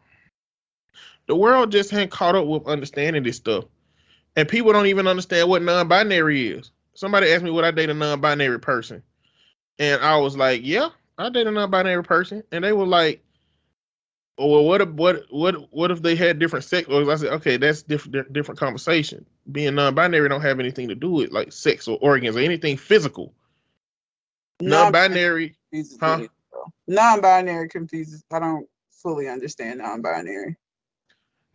the 1.28 1.36
world 1.36 1.70
just 1.70 1.92
ain't 1.92 2.10
caught 2.10 2.34
up 2.34 2.46
with 2.46 2.66
understanding 2.66 3.22
this 3.22 3.36
stuff. 3.36 3.64
And 4.34 4.48
people 4.48 4.72
don't 4.72 4.86
even 4.86 5.06
understand 5.06 5.48
what 5.48 5.62
non 5.62 5.86
binary 5.86 6.48
is. 6.48 6.72
Somebody 6.94 7.30
asked 7.30 7.44
me 7.44 7.50
would 7.50 7.64
I 7.64 7.70
date 7.70 7.90
a 7.90 7.94
non 7.94 8.20
binary 8.20 8.58
person. 8.58 9.02
And 9.78 10.02
I 10.02 10.16
was 10.16 10.36
like, 10.36 10.62
yeah, 10.64 10.88
I 11.16 11.28
date 11.30 11.46
a 11.46 11.50
non 11.52 11.70
binary 11.70 12.02
person. 12.02 12.42
And 12.50 12.64
they 12.64 12.72
were 12.72 12.86
like, 12.86 13.22
well, 14.38 14.64
what 14.64 14.80
if 14.80 14.88
what 14.90 15.24
what 15.30 15.72
what 15.72 15.90
if 15.90 16.00
they 16.00 16.14
had 16.14 16.38
different 16.38 16.64
sex? 16.64 16.88
I 16.88 17.16
said, 17.16 17.32
okay, 17.34 17.56
that's 17.56 17.82
different 17.82 18.32
different 18.32 18.58
conversation. 18.58 19.26
Being 19.50 19.74
non-binary 19.74 20.28
don't 20.28 20.42
have 20.42 20.60
anything 20.60 20.88
to 20.88 20.94
do 20.94 21.10
with 21.10 21.32
like 21.32 21.52
sex 21.52 21.88
or 21.88 21.98
organs 22.00 22.36
or 22.36 22.40
anything 22.40 22.76
physical. 22.76 23.34
Non-binary, 24.60 25.56
huh? 26.00 26.26
Non-binary 26.86 27.68
confuses. 27.68 28.22
I 28.30 28.38
don't 28.38 28.68
fully 28.90 29.28
understand 29.28 29.78
non-binary. 29.78 30.56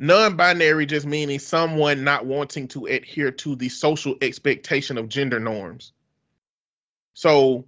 Non-binary 0.03 0.85
just 0.85 1.05
meaning 1.05 1.39
someone 1.39 2.03
not 2.03 2.25
wanting 2.25 2.67
to 2.67 2.87
adhere 2.87 3.31
to 3.31 3.55
the 3.55 3.69
social 3.69 4.15
expectation 4.21 4.97
of 4.97 5.07
gender 5.07 5.39
norms. 5.39 5.93
So 7.13 7.63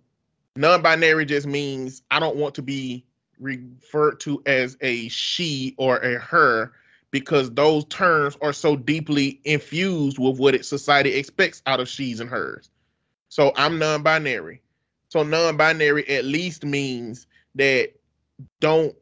non-binary 0.58 1.28
just 1.28 1.48
means 1.48 2.02
I 2.12 2.20
don't 2.20 2.36
want 2.36 2.56
to 2.56 2.62
be 2.62 3.06
referred 3.40 4.20
to 4.20 4.44
as 4.46 4.76
a 4.82 5.08
she 5.08 5.76
or 5.78 5.96
a 5.96 6.20
her 6.20 6.74
because 7.10 7.52
those 7.52 7.86
terms 7.86 8.38
are 8.42 8.52
so 8.52 8.76
deeply 8.76 9.40
infused 9.46 10.20
with 10.20 10.38
what 10.38 10.56
it, 10.56 10.66
society 10.66 11.14
expects 11.14 11.62
out 11.66 11.80
of 11.80 11.88
she's 11.88 12.20
and 12.20 12.30
hers. 12.30 12.70
So 13.30 13.54
I'm 13.56 13.80
non-binary. 13.80 14.62
So 15.08 15.24
non-binary 15.24 16.10
at 16.10 16.26
least 16.26 16.66
means 16.66 17.28
that 17.56 17.94
don't 18.60 18.94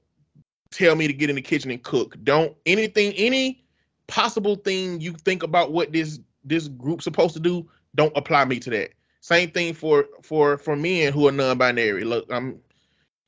tell 0.74 0.96
me 0.96 1.08
to 1.08 1.14
get 1.14 1.30
in 1.30 1.36
the 1.36 1.42
kitchen 1.42 1.72
and 1.72 1.82
cook. 1.84 2.18
Don't 2.24 2.56
anything 2.66 3.14
any 3.14 3.64
possible 4.08 4.56
thing 4.56 5.00
you 5.00 5.14
think 5.14 5.44
about 5.44 5.72
what 5.72 5.92
this 5.92 6.20
this 6.44 6.68
group's 6.68 7.04
supposed 7.04 7.34
to 7.34 7.40
do, 7.40 7.70
don't 7.96 8.16
apply 8.18 8.46
me 8.46 8.60
to 8.60 8.70
that. 8.72 8.92
Same 9.22 9.52
thing 9.52 9.74
for 9.74 10.08
for 10.22 10.58
for 10.58 10.76
men 10.76 11.14
who 11.14 11.28
are 11.28 11.32
non-binary. 11.32 12.04
Look, 12.04 12.26
I'm 12.30 12.60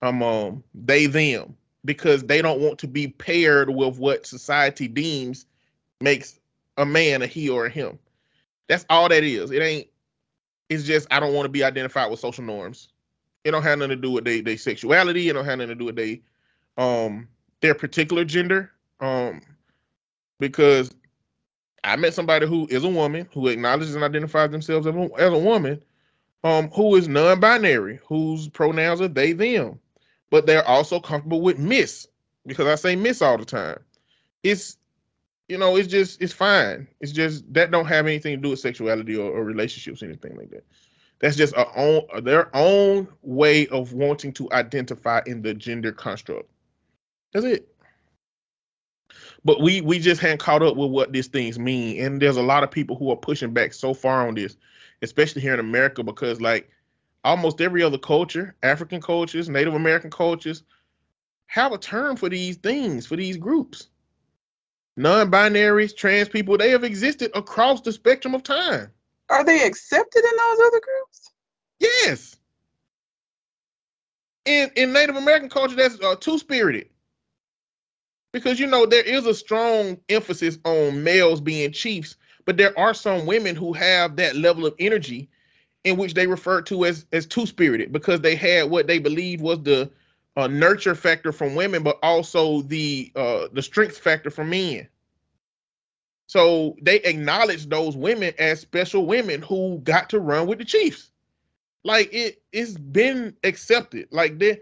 I'm 0.01 0.21
um 0.21 0.63
they 0.73 1.05
them 1.05 1.55
because 1.85 2.23
they 2.23 2.41
don't 2.41 2.59
want 2.59 2.79
to 2.79 2.87
be 2.87 3.07
paired 3.07 3.69
with 3.69 3.97
what 3.97 4.25
society 4.25 4.87
deems 4.87 5.45
makes 6.01 6.39
a 6.77 6.85
man 6.85 7.21
a 7.21 7.27
he 7.27 7.49
or 7.49 7.67
a 7.67 7.69
him. 7.69 7.97
That's 8.67 8.85
all 8.89 9.07
that 9.09 9.23
is. 9.23 9.51
It 9.51 9.61
ain't. 9.61 9.87
It's 10.69 10.83
just 10.83 11.07
I 11.11 11.19
don't 11.19 11.33
want 11.33 11.45
to 11.45 11.49
be 11.49 11.63
identified 11.63 12.09
with 12.09 12.19
social 12.19 12.43
norms. 12.43 12.89
It 13.43 13.51
don't 13.51 13.63
have 13.63 13.77
nothing 13.77 13.89
to 13.91 13.95
do 13.95 14.11
with 14.11 14.25
they 14.25 14.41
they 14.41 14.57
sexuality. 14.57 15.29
It 15.29 15.33
don't 15.33 15.45
have 15.45 15.59
nothing 15.59 15.69
to 15.69 15.75
do 15.75 15.85
with 15.85 15.95
they 15.95 16.21
um 16.77 17.27
their 17.65 17.75
particular 17.75 18.23
gender. 18.25 18.71
Um 18.99 19.41
because 20.39 20.93
I 21.83 21.95
met 21.95 22.13
somebody 22.13 22.47
who 22.47 22.67
is 22.69 22.83
a 22.83 22.89
woman 22.89 23.27
who 23.33 23.47
acknowledges 23.47 23.95
and 23.95 24.03
identifies 24.03 24.51
themselves 24.51 24.87
as 24.87 24.95
a, 24.95 25.09
as 25.17 25.31
a 25.31 25.37
woman, 25.37 25.81
um, 26.43 26.69
who 26.71 26.95
is 26.95 27.07
non-binary, 27.07 27.99
whose 28.05 28.49
pronouns 28.49 29.01
are 29.01 29.07
they 29.07 29.33
them 29.33 29.79
but 30.29 30.45
they're 30.45 30.67
also 30.67 30.99
comfortable 30.99 31.41
with 31.41 31.57
miss 31.57 32.07
because 32.45 32.67
I 32.67 32.75
say 32.75 32.95
miss 32.95 33.21
all 33.21 33.37
the 33.37 33.45
time. 33.45 33.79
It's 34.43 34.77
you 35.47 35.57
know, 35.57 35.75
it's 35.77 35.87
just 35.87 36.21
it's 36.21 36.33
fine. 36.33 36.87
It's 36.99 37.11
just 37.11 37.51
that 37.53 37.71
don't 37.71 37.85
have 37.85 38.07
anything 38.07 38.35
to 38.35 38.41
do 38.41 38.49
with 38.49 38.59
sexuality 38.59 39.15
or, 39.15 39.31
or 39.31 39.43
relationships, 39.43 40.03
anything 40.03 40.35
like 40.35 40.49
that. 40.49 40.65
That's 41.19 41.35
just 41.35 41.53
a 41.55 41.67
own 41.75 42.01
their 42.23 42.53
own 42.55 43.07
way 43.21 43.67
of 43.67 43.93
wanting 43.93 44.33
to 44.33 44.51
identify 44.51 45.21
in 45.25 45.41
the 45.41 45.53
gender 45.53 45.91
construct. 45.91 46.49
That's 47.33 47.45
it. 47.45 47.67
But 49.43 49.61
we 49.61 49.81
we 49.81 49.99
just 49.99 50.21
hadn't 50.21 50.39
caught 50.39 50.63
up 50.63 50.75
with 50.75 50.89
what 50.89 51.13
these 51.13 51.27
things 51.27 51.59
mean, 51.59 52.03
and 52.03 52.21
there's 52.21 52.37
a 52.37 52.41
lot 52.41 52.63
of 52.63 52.71
people 52.71 52.95
who 52.95 53.11
are 53.11 53.15
pushing 53.15 53.53
back 53.53 53.73
so 53.73 53.93
far 53.93 54.27
on 54.27 54.33
this, 54.33 54.57
especially 55.01 55.41
here 55.41 55.53
in 55.53 55.59
America, 55.59 56.03
because 56.03 56.41
like 56.41 56.69
almost 57.23 57.61
every 57.61 57.83
other 57.83 57.97
culture, 57.97 58.55
African 58.63 59.01
cultures, 59.01 59.49
Native 59.49 59.75
American 59.75 60.09
cultures, 60.09 60.63
have 61.47 61.73
a 61.73 61.77
term 61.77 62.15
for 62.15 62.29
these 62.29 62.57
things, 62.57 63.05
for 63.05 63.15
these 63.15 63.37
groups. 63.37 63.87
Non 64.97 65.29
binaries, 65.29 65.95
trans 65.95 66.29
people, 66.29 66.57
they 66.57 66.69
have 66.69 66.83
existed 66.83 67.29
across 67.35 67.81
the 67.81 67.91
spectrum 67.91 68.33
of 68.33 68.43
time. 68.43 68.89
Are 69.29 69.43
they 69.43 69.65
accepted 69.65 70.23
in 70.23 70.37
those 70.37 70.59
other 70.67 70.81
groups? 70.81 71.31
Yes. 71.79 72.35
In, 74.45 74.71
in 74.75 74.93
Native 74.93 75.15
American 75.15 75.49
culture, 75.49 75.75
that's 75.75 75.99
uh, 76.01 76.15
two 76.15 76.37
spirited. 76.37 76.89
Because, 78.35 78.59
you 78.59 78.67
know, 78.67 78.85
there 78.85 79.01
is 79.01 79.25
a 79.25 79.33
strong 79.33 79.97
emphasis 80.09 80.59
on 80.65 81.05
males 81.05 81.39
being 81.39 81.71
chiefs, 81.71 82.17
but 82.43 82.57
there 82.57 82.77
are 82.77 82.93
some 82.93 83.25
women 83.25 83.55
who 83.55 83.71
have 83.71 84.17
that 84.17 84.35
level 84.35 84.65
of 84.65 84.75
energy 84.77 85.29
in 85.85 85.95
which 85.95 86.15
they 86.15 86.27
refer 86.27 86.61
to 86.63 86.83
as 86.83 87.05
as 87.13 87.25
two 87.25 87.45
spirited 87.45 87.93
because 87.93 88.19
they 88.19 88.35
had 88.35 88.69
what 88.69 88.87
they 88.87 88.99
believed 88.99 89.41
was 89.41 89.63
the 89.63 89.89
uh, 90.35 90.47
nurture 90.47 90.95
factor 90.95 91.31
from 91.31 91.55
women, 91.55 91.81
but 91.81 91.97
also 92.03 92.61
the 92.63 93.09
uh, 93.15 93.47
the 93.53 93.61
strength 93.61 93.97
factor 93.99 94.29
from 94.29 94.49
men. 94.49 94.85
So 96.27 96.75
they 96.81 96.97
acknowledge 96.97 97.69
those 97.69 97.95
women 97.95 98.33
as 98.37 98.59
special 98.59 99.05
women 99.05 99.43
who 99.43 99.79
got 99.85 100.09
to 100.09 100.19
run 100.19 100.45
with 100.45 100.59
the 100.59 100.65
Chiefs. 100.65 101.09
Like 101.85 102.13
it, 102.13 102.43
it's 102.51 102.73
been 102.73 103.33
accepted. 103.45 104.09
Like 104.11 104.39
they, 104.39 104.59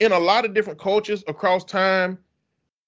in 0.00 0.10
a 0.10 0.18
lot 0.18 0.44
of 0.44 0.54
different 0.54 0.80
cultures 0.80 1.22
across 1.28 1.62
time, 1.62 2.18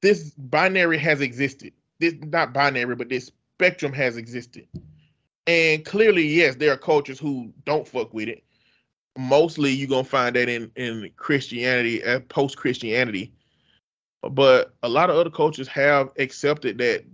this 0.01 0.31
binary 0.31 0.99
has 0.99 1.21
existed. 1.21 1.73
This 1.99 2.15
not 2.21 2.53
binary, 2.53 2.95
but 2.95 3.09
this 3.09 3.31
spectrum 3.57 3.93
has 3.93 4.17
existed. 4.17 4.67
And 5.47 5.85
clearly, 5.85 6.27
yes, 6.27 6.57
there 6.57 6.73
are 6.73 6.77
cultures 6.77 7.19
who 7.19 7.53
don't 7.65 7.89
fuck 7.89 8.13
with 8.13 8.29
it. 8.29 8.45
Mostly, 9.17 9.73
you're 9.73 9.89
gonna 9.89 10.05
find 10.05 10.37
that 10.37 10.49
in 10.49 10.71
in 10.77 11.11
Christianity, 11.17 12.05
uh, 12.05 12.21
post 12.21 12.57
Christianity. 12.57 13.33
But 14.23 14.75
a 14.83 14.89
lot 14.89 15.11
of 15.11 15.17
other 15.17 15.31
cultures 15.31 15.69
have 15.69 16.11
accepted 16.19 16.79
that 16.79 17.05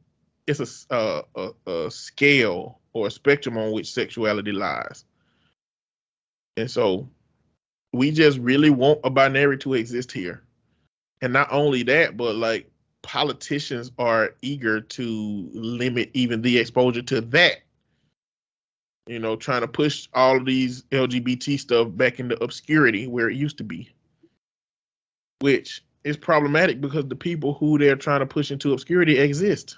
it's 0.46 0.86
a, 0.90 0.94
uh, 0.94 1.22
a, 1.36 1.70
a 1.70 1.90
scale 1.90 2.80
or 2.92 3.06
a 3.06 3.10
spectrum 3.10 3.56
on 3.56 3.72
which 3.72 3.92
sexuality 3.92 4.52
lies. 4.52 5.04
And 6.56 6.70
so, 6.70 7.08
we 7.92 8.10
just 8.10 8.38
really 8.38 8.70
want 8.70 9.00
a 9.04 9.10
binary 9.10 9.58
to 9.58 9.74
exist 9.74 10.12
here. 10.12 10.42
And 11.22 11.32
not 11.32 11.48
only 11.50 11.84
that, 11.84 12.16
but 12.16 12.34
like 12.34 12.70
politicians 13.04 13.92
are 13.98 14.34
eager 14.42 14.80
to 14.80 15.48
limit 15.52 16.10
even 16.14 16.42
the 16.42 16.58
exposure 16.58 17.02
to 17.02 17.20
that 17.20 17.58
you 19.06 19.18
know, 19.18 19.36
trying 19.36 19.60
to 19.60 19.68
push 19.68 20.08
all 20.14 20.36
of 20.36 20.46
these 20.46 20.82
LGBT 20.84 21.58
stuff 21.58 21.88
back 21.90 22.20
into 22.20 22.42
obscurity 22.42 23.06
where 23.06 23.28
it 23.28 23.36
used 23.36 23.58
to 23.58 23.64
be, 23.64 23.90
which 25.40 25.84
is 26.04 26.16
problematic 26.16 26.80
because 26.80 27.06
the 27.06 27.16
people 27.16 27.54
who 27.54 27.78
they're 27.78 27.96
trying 27.96 28.20
to 28.20 28.26
push 28.26 28.50
into 28.50 28.72
obscurity 28.72 29.18
exist. 29.18 29.76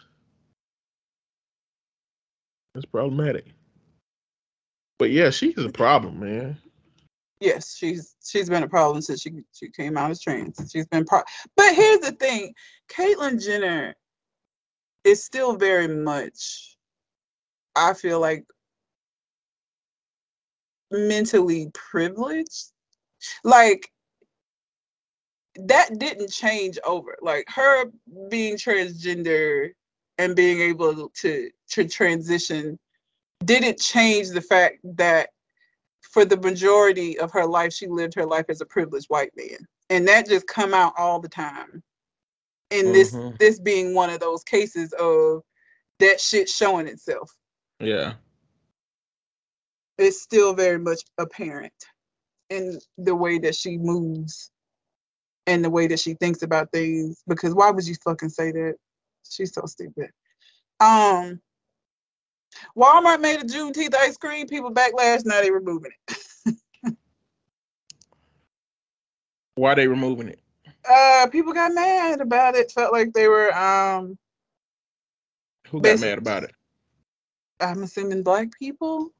It's 2.75 2.85
problematic. 2.85 3.47
But 4.99 5.11
yeah, 5.11 5.31
she's 5.31 5.59
a 5.59 5.71
problem, 5.71 6.21
man. 6.21 6.59
Yes, 7.41 7.77
she's 7.77 8.17
she's 8.25 8.49
been 8.49 8.63
a 8.63 8.69
problem 8.69 9.03
since 9.03 9.21
she 9.21 9.33
she 9.53 9.71
came 9.71 9.97
out 9.97 10.11
as 10.11 10.21
trans. 10.21 10.71
She's 10.73 10.87
been 10.87 11.05
pro. 11.05 11.21
But 11.57 11.75
here's 11.75 12.01
the 12.01 12.13
thing, 12.13 12.55
Caitlyn 12.89 13.43
Jenner 13.45 13.95
is 15.05 15.25
still 15.25 15.57
very 15.57 15.89
much. 15.89 16.77
I 17.75 17.93
feel 17.93 18.21
like 18.21 18.45
mentally 20.91 21.71
privileged. 21.75 22.73
Like 23.45 23.91
that 25.57 25.99
didn't 25.99 26.31
change 26.31 26.79
over. 26.85 27.17
Like 27.21 27.47
her 27.55 27.85
being 28.31 28.57
transgender 28.57 29.71
and 30.19 30.35
being 30.35 30.61
able 30.61 31.11
to 31.11 31.51
to 31.71 31.89
transition 31.89 32.79
didn't 33.45 33.79
change 33.79 34.31
the 34.31 34.41
fact 34.41 34.79
that 34.97 35.31
for 36.17 36.25
the 36.25 36.39
majority 36.39 37.19
of 37.19 37.31
her 37.31 37.45
life 37.45 37.75
she 37.75 37.87
lived 37.87 38.15
her 38.15 38.25
life 38.25 38.47
as 38.49 38.63
a 38.63 38.67
privileged 38.67 39.07
white 39.09 39.33
man 39.37 39.59
and 39.91 40.09
that 40.09 40.27
just 40.27 40.47
come 40.47 40.73
out 40.73 40.95
all 40.97 41.21
the 41.21 41.29
time 41.29 41.83
and 42.71 42.95
this 42.95 43.13
mm-hmm. 43.13 43.37
this 43.39 43.61
being 43.61 43.95
one 43.95 44.09
of 44.09 44.19
those 44.19 44.43
cases 44.45 44.95
of 44.95 45.43
that 45.99 46.19
shit 46.19 46.49
showing 46.49 46.87
itself 46.87 47.31
yeah 47.81 48.15
It's 49.99 50.23
still 50.23 50.55
very 50.55 50.79
much 50.79 51.03
apparent 51.19 51.73
in 52.51 52.79
the 52.99 53.15
way 53.15 53.39
that 53.41 53.55
she 53.55 53.77
moves 53.77 54.51
and 55.47 55.65
the 55.65 55.71
way 55.71 55.87
that 55.87 56.01
she 56.01 56.15
thinks 56.15 56.43
about 56.43 56.71
things. 56.73 57.23
Because 57.27 57.55
why 57.55 57.71
would 57.71 57.87
you 57.87 57.95
fucking 58.05 58.29
say 58.31 58.53
that? 58.53 58.77
She's 59.29 59.55
so 59.55 59.63
stupid. 59.67 60.11
Um, 60.81 61.41
Walmart 62.77 63.21
made 63.21 63.41
a 63.41 63.45
Juneteenth 63.45 63.95
ice 63.95 64.17
cream. 64.17 64.47
People 64.47 64.73
backlash. 64.73 65.25
Now 65.25 65.41
they 65.41 65.51
removing 65.51 65.93
it. 66.07 66.57
Why 69.55 69.75
they 69.75 69.89
removing 69.89 70.29
it? 70.29 70.41
Uh, 70.89 71.27
people 71.31 71.53
got 71.53 71.73
mad 71.73 72.21
about 72.21 72.55
it. 72.55 72.71
Felt 72.71 72.93
like 72.93 73.13
they 73.13 73.29
were 73.29 73.55
um. 73.57 74.19
Who 75.69 75.81
got 75.81 76.01
mad 76.01 76.19
about 76.19 76.45
it? 76.45 76.53
I'm 77.61 77.83
assuming 77.83 78.23
black 78.23 78.49
people. 78.59 79.11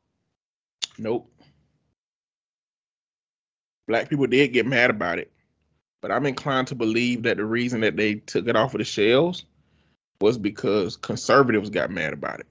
Nope. 0.99 1.31
Black 3.89 4.09
people 4.09 4.27
did 4.27 4.53
get 4.53 4.67
mad 4.67 4.91
about 4.91 5.19
it, 5.19 5.33
but 6.01 6.11
I'm 6.11 6.27
inclined 6.27 6.69
to 6.69 6.75
believe 6.75 7.23
that 7.23 7.37
the 7.37 7.45
reason 7.45 7.81
that 7.83 7.97
they 7.97 8.17
took 8.17 8.49
it 8.49 8.57
off 8.57 8.75
of 8.75 8.79
the 8.79 8.85
shelves 8.85 9.45
was 10.21 10.39
because 10.39 10.97
conservatives 10.97 11.71
got 11.71 11.91
mad 11.91 12.13
about 12.13 12.41
it. 12.41 12.47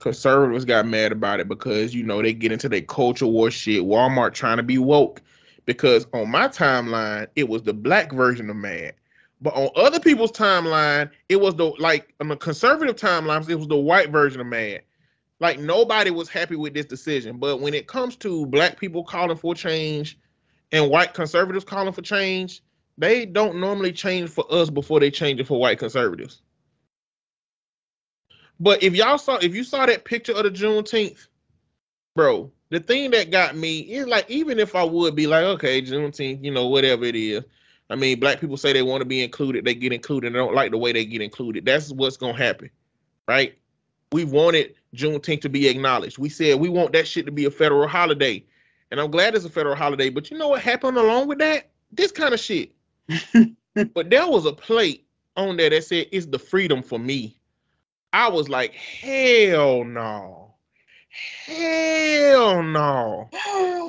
Conservatives 0.00 0.64
got 0.64 0.86
mad 0.86 1.12
about 1.12 1.40
it 1.40 1.48
because 1.48 1.94
you 1.94 2.02
know 2.04 2.22
they 2.22 2.32
get 2.32 2.52
into 2.52 2.68
their 2.68 2.82
culture 2.82 3.26
war 3.26 3.50
shit. 3.50 3.82
Walmart 3.82 4.34
trying 4.34 4.58
to 4.58 4.62
be 4.62 4.78
woke 4.78 5.22
because 5.64 6.06
on 6.12 6.30
my 6.30 6.48
timeline 6.48 7.26
it 7.36 7.48
was 7.48 7.62
the 7.62 7.74
black 7.74 8.12
version 8.12 8.48
of 8.50 8.56
mad, 8.56 8.94
but 9.40 9.54
on 9.54 9.70
other 9.76 10.00
people's 10.00 10.32
timeline 10.32 11.10
it 11.28 11.40
was 11.40 11.54
the 11.56 11.66
like 11.78 12.14
on 12.20 12.28
the 12.28 12.36
conservative 12.36 12.96
timelines 12.96 13.48
it 13.48 13.56
was 13.56 13.68
the 13.68 13.76
white 13.76 14.10
version 14.10 14.40
of 14.40 14.46
mad 14.46 14.82
like 15.40 15.58
nobody 15.58 16.10
was 16.10 16.28
happy 16.28 16.56
with 16.56 16.74
this 16.74 16.86
decision. 16.86 17.38
But 17.38 17.60
when 17.60 17.74
it 17.74 17.86
comes 17.86 18.16
to 18.16 18.46
black 18.46 18.78
people 18.78 19.04
calling 19.04 19.36
for 19.36 19.54
change 19.54 20.18
and 20.72 20.90
white 20.90 21.14
conservatives 21.14 21.64
calling 21.64 21.92
for 21.92 22.02
change, 22.02 22.62
they 22.96 23.24
don't 23.24 23.60
normally 23.60 23.92
change 23.92 24.30
for 24.30 24.44
us 24.52 24.70
before 24.70 25.00
they 25.00 25.10
change 25.10 25.40
it 25.40 25.46
for 25.46 25.60
white 25.60 25.78
conservatives. 25.78 26.42
But 28.60 28.82
if 28.82 28.94
y'all 28.94 29.18
saw, 29.18 29.36
if 29.36 29.54
you 29.54 29.64
saw 29.64 29.86
that 29.86 30.04
picture 30.04 30.32
of 30.32 30.44
the 30.44 30.50
Juneteenth, 30.50 31.28
bro, 32.14 32.50
the 32.70 32.80
thing 32.80 33.10
that 33.12 33.30
got 33.30 33.56
me 33.56 33.80
is 33.80 34.06
like, 34.06 34.28
even 34.30 34.58
if 34.58 34.74
I 34.74 34.82
would 34.82 35.14
be 35.14 35.26
like, 35.26 35.44
okay, 35.44 35.80
Juneteenth, 35.80 36.44
you 36.44 36.50
know, 36.50 36.66
whatever 36.66 37.04
it 37.04 37.16
is. 37.16 37.44
I 37.90 37.96
mean, 37.96 38.20
black 38.20 38.40
people 38.40 38.58
say 38.58 38.74
they 38.74 38.82
want 38.82 39.00
to 39.00 39.06
be 39.06 39.22
included, 39.22 39.64
they 39.64 39.74
get 39.74 39.94
included. 39.94 40.34
They 40.34 40.38
don't 40.38 40.54
like 40.54 40.72
the 40.72 40.78
way 40.78 40.92
they 40.92 41.06
get 41.06 41.22
included. 41.22 41.64
That's 41.64 41.90
what's 41.90 42.18
gonna 42.18 42.36
happen, 42.36 42.68
right? 43.26 43.54
we 44.12 44.24
wanted 44.24 44.74
Juneteenth 44.94 45.42
to 45.42 45.48
be 45.48 45.68
acknowledged. 45.68 46.18
We 46.18 46.28
said 46.28 46.58
we 46.58 46.68
want 46.68 46.92
that 46.92 47.06
shit 47.06 47.26
to 47.26 47.32
be 47.32 47.44
a 47.44 47.50
federal 47.50 47.88
holiday. 47.88 48.44
And 48.90 49.00
I'm 49.00 49.10
glad 49.10 49.34
it's 49.34 49.44
a 49.44 49.50
federal 49.50 49.76
holiday. 49.76 50.08
But 50.08 50.30
you 50.30 50.38
know 50.38 50.48
what 50.48 50.62
happened 50.62 50.96
along 50.96 51.28
with 51.28 51.38
that? 51.38 51.70
This 51.92 52.10
kind 52.10 52.32
of 52.32 52.40
shit. 52.40 52.72
but 53.94 54.10
there 54.10 54.26
was 54.26 54.46
a 54.46 54.52
plate 54.52 55.06
on 55.36 55.56
there 55.56 55.70
that 55.70 55.84
said 55.84 56.06
it's 56.10 56.26
the 56.26 56.38
freedom 56.38 56.82
for 56.82 56.98
me. 56.98 57.37
I 58.12 58.28
was 58.28 58.48
like, 58.48 58.72
hell 58.74 59.84
no. 59.84 60.54
Hell 61.46 62.62
no. 62.62 63.28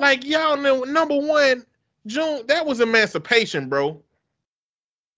Like 0.00 0.24
y'all 0.24 0.56
know, 0.56 0.82
number 0.84 1.16
one, 1.16 1.64
June, 2.06 2.46
that 2.48 2.66
was 2.66 2.80
emancipation, 2.80 3.68
bro. 3.68 4.02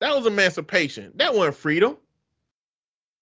That 0.00 0.14
was 0.16 0.26
emancipation. 0.26 1.12
That 1.16 1.34
wasn't 1.34 1.56
freedom. 1.56 1.96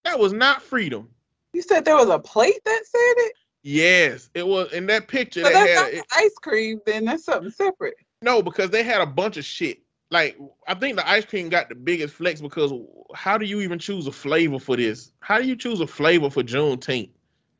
That 0.05 0.19
was 0.19 0.33
not 0.33 0.63
freedom. 0.63 1.09
you 1.53 1.63
said 1.63 1.85
there 1.85 1.97
was 1.97 2.09
a 2.09 2.19
plate 2.19 2.61
that 2.65 2.83
said 2.87 3.15
it. 3.27 3.35
Yes, 3.63 4.31
it 4.33 4.47
was 4.47 4.73
in 4.73 4.87
that 4.87 5.07
picture. 5.09 5.43
But 5.43 5.51
They 5.51 5.55
that's 5.55 5.71
had 5.71 5.83
not 5.83 5.93
it, 5.93 6.05
ice 6.13 6.35
cream. 6.41 6.81
Then 6.87 7.05
that's 7.05 7.25
something 7.25 7.51
separate. 7.51 7.95
no, 8.23 8.43
because 8.43 8.71
they 8.71 8.83
had 8.83 9.03
a 9.03 9.07
bunch 9.07 9.37
of 9.37 9.45
shit. 9.45 9.81
Like 10.11 10.37
I 10.67 10.75
think 10.75 10.97
the 10.97 11.09
ice 11.09 11.25
cream 11.25 11.49
got 11.49 11.69
the 11.69 11.75
biggest 11.75 12.15
flex 12.15 12.41
because 12.41 12.73
how 13.15 13.39
do 13.39 13.47
you 13.47 13.61
even 13.61 13.79
choose 13.79 14.07
a 14.07 14.13
flavor 14.13 14.59
for 14.59 14.77
this? 14.77 15.13
How 15.21 15.39
do 15.39 15.47
you 15.47 15.57
choose 15.57 15.81
a 15.81 15.87
flavor 15.87 16.31
for 16.31 16.43
Juneteenth? 16.43 17.11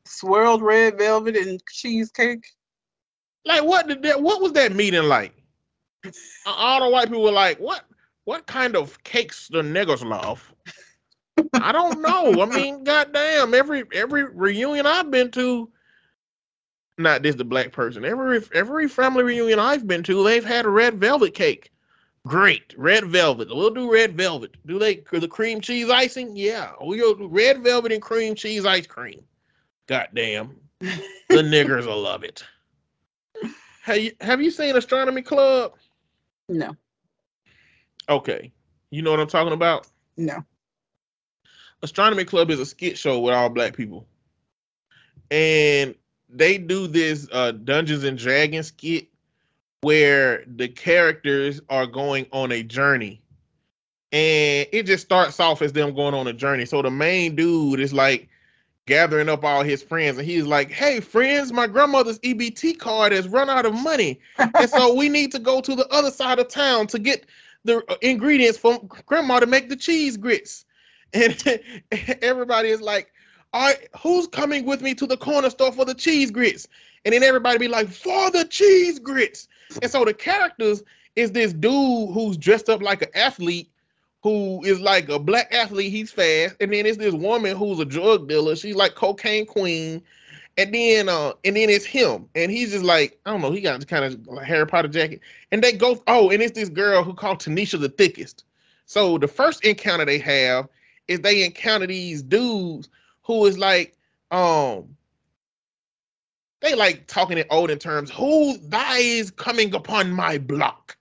Swirled 0.05 0.61
red 0.61 0.97
velvet 0.97 1.37
and 1.37 1.61
cheesecake. 1.71 2.45
Like 3.45 3.63
what 3.63 3.87
did 3.87 4.03
that? 4.03 4.21
What 4.21 4.41
was 4.41 4.51
that 4.53 4.73
meeting 4.73 5.03
like? 5.03 5.33
All 6.45 6.83
the 6.83 6.89
white 6.89 7.07
people 7.07 7.23
were 7.23 7.31
like, 7.31 7.57
"What? 7.59 7.85
What 8.25 8.45
kind 8.47 8.75
of 8.75 9.01
cakes 9.03 9.47
the 9.47 9.61
niggas 9.61 10.03
love?" 10.03 10.53
I 11.53 11.71
don't 11.71 12.01
know. 12.01 12.41
I 12.41 12.45
mean, 12.53 12.83
goddamn, 12.83 13.53
every 13.53 13.83
every 13.93 14.25
reunion 14.25 14.85
I've 14.85 15.09
been 15.09 15.31
to, 15.31 15.69
not 16.97 17.23
this 17.23 17.35
the 17.35 17.45
black 17.45 17.71
person. 17.71 18.03
Every 18.03 18.41
every 18.53 18.89
family 18.89 19.23
reunion 19.23 19.59
I've 19.59 19.87
been 19.87 20.03
to, 20.03 20.23
they've 20.23 20.45
had 20.45 20.65
a 20.65 20.69
red 20.69 20.99
velvet 20.99 21.33
cake. 21.33 21.71
Great, 22.27 22.73
red 22.77 23.05
velvet. 23.05 23.47
We'll 23.49 23.71
do 23.71 23.91
red 23.91 24.15
velvet. 24.15 24.55
Do 24.67 24.77
they 24.77 24.95
the 25.11 25.27
cream 25.27 25.59
cheese 25.59 25.89
icing? 25.89 26.35
Yeah, 26.35 26.71
we'll 26.79 27.15
do 27.15 27.27
red 27.27 27.63
velvet 27.63 27.91
and 27.91 28.01
cream 28.01 28.35
cheese 28.35 28.65
ice 28.65 28.85
cream. 28.85 29.23
Goddamn, 29.87 30.55
the 30.79 30.87
niggers 31.29 31.87
will 31.87 31.99
love 32.01 32.23
it. 32.23 32.43
Have 33.81 33.97
you 33.97 34.11
have 34.21 34.39
you 34.41 34.51
seen 34.51 34.75
Astronomy 34.75 35.23
Club? 35.23 35.73
No, 36.47 36.75
Okay, 38.09 38.51
you 38.91 39.01
know 39.01 39.11
what 39.11 39.19
I'm 39.19 39.27
talking 39.27 39.53
about. 39.53 39.87
no. 40.17 40.43
Astronomy 41.83 42.25
Club 42.25 42.51
is 42.51 42.59
a 42.59 42.65
skit 42.65 42.95
show 42.97 43.19
with 43.19 43.33
all 43.33 43.49
black 43.49 43.75
people, 43.75 44.05
and 45.31 45.95
they 46.29 46.59
do 46.59 46.85
this 46.85 47.27
uh, 47.31 47.51
Dungeons 47.53 48.03
and 48.03 48.17
Dragons 48.19 48.67
skit 48.67 49.07
where 49.81 50.43
the 50.47 50.67
characters 50.67 51.59
are 51.69 51.87
going 51.87 52.27
on 52.31 52.51
a 52.51 52.63
journey, 52.63 53.21
and 54.11 54.67
it 54.71 54.83
just 54.83 55.03
starts 55.03 55.39
off 55.39 55.61
as 55.61 55.73
them 55.73 55.95
going 55.95 56.13
on 56.13 56.27
a 56.27 56.33
journey. 56.33 56.65
So 56.65 56.81
the 56.81 56.91
main 56.91 57.35
dude 57.35 57.79
is 57.79 57.93
like 57.93 58.29
gathering 58.85 59.29
up 59.29 59.43
all 59.43 59.63
his 59.63 59.81
friends, 59.81 60.17
and 60.17 60.27
he's 60.27 60.45
like, 60.45 60.69
"Hey, 60.69 60.99
friends, 60.99 61.51
my 61.51 61.65
grandmother's 61.65 62.19
EBT 62.19 62.77
card 62.77 63.11
has 63.11 63.27
run 63.27 63.49
out 63.49 63.65
of 63.65 63.73
money, 63.73 64.19
and 64.37 64.69
so 64.69 64.93
we 64.93 65.09
need 65.09 65.31
to 65.31 65.39
go 65.39 65.61
to 65.61 65.75
the 65.75 65.87
other 65.87 66.11
side 66.11 66.39
of 66.39 66.47
town 66.47 66.87
to 66.87 66.99
get 66.99 67.25
the 67.63 67.83
uh, 67.89 67.95
ingredients 68.01 68.57
for 68.57 68.79
grandma 69.05 69.39
to 69.39 69.47
make 69.47 69.69
the 69.69 69.75
cheese 69.75 70.17
grits." 70.17 70.65
And 71.13 71.61
everybody 72.21 72.69
is 72.69 72.81
like, 72.81 73.11
"All 73.51 73.67
right, 73.67 73.87
who's 73.99 74.27
coming 74.27 74.65
with 74.65 74.81
me 74.81 74.93
to 74.95 75.05
the 75.05 75.17
corner 75.17 75.49
store 75.49 75.71
for 75.71 75.85
the 75.85 75.95
cheese 75.95 76.31
grits?" 76.31 76.67
And 77.03 77.13
then 77.13 77.23
everybody 77.23 77.57
be 77.57 77.67
like, 77.67 77.89
"For 77.89 78.29
the 78.29 78.45
cheese 78.45 78.99
grits." 78.99 79.47
And 79.81 79.91
so 79.91 80.05
the 80.05 80.13
characters 80.13 80.83
is 81.15 81.31
this 81.31 81.53
dude 81.53 82.11
who's 82.11 82.37
dressed 82.37 82.69
up 82.69 82.81
like 82.81 83.01
an 83.01 83.09
athlete, 83.15 83.69
who 84.23 84.63
is 84.63 84.79
like 84.79 85.09
a 85.09 85.19
black 85.19 85.53
athlete. 85.53 85.91
He's 85.91 86.11
fast, 86.11 86.55
and 86.59 86.71
then 86.71 86.85
it's 86.85 86.97
this 86.97 87.13
woman 87.13 87.55
who's 87.57 87.79
a 87.79 87.85
drug 87.85 88.27
dealer. 88.27 88.55
She's 88.55 88.75
like 88.75 88.95
cocaine 88.95 89.45
queen. 89.45 90.01
And 90.57 90.73
then, 90.73 91.07
uh, 91.07 91.31
and 91.45 91.55
then 91.55 91.69
it's 91.69 91.85
him, 91.85 92.27
and 92.35 92.51
he's 92.51 92.71
just 92.71 92.83
like, 92.83 93.17
I 93.25 93.31
don't 93.31 93.41
know, 93.41 93.51
he 93.51 93.61
got 93.61 93.87
kind 93.87 94.03
of 94.03 94.27
like 94.27 94.45
Harry 94.45 94.67
Potter 94.67 94.89
jacket, 94.89 95.21
and 95.49 95.63
they 95.63 95.71
go, 95.71 96.03
oh, 96.07 96.29
and 96.29 96.41
it's 96.43 96.51
this 96.51 96.67
girl 96.67 97.03
who 97.03 97.13
called 97.13 97.39
Tanisha 97.39 97.79
the 97.79 97.87
thickest. 97.87 98.43
So 98.85 99.17
the 99.17 99.29
first 99.29 99.63
encounter 99.63 100.03
they 100.03 100.17
have 100.19 100.67
is 101.07 101.21
they 101.21 101.45
encounter 101.45 101.87
these 101.87 102.21
dudes 102.21 102.89
who 103.23 103.45
is 103.45 103.57
like, 103.57 103.95
um, 104.31 104.97
they 106.61 106.75
like 106.75 107.07
talking 107.07 107.37
in 107.37 107.45
olden 107.49 107.79
terms. 107.79 108.09
Who 108.11 108.57
thy 108.57 108.97
is 108.97 109.31
coming 109.31 109.73
upon 109.73 110.11
my 110.11 110.37
block? 110.37 110.95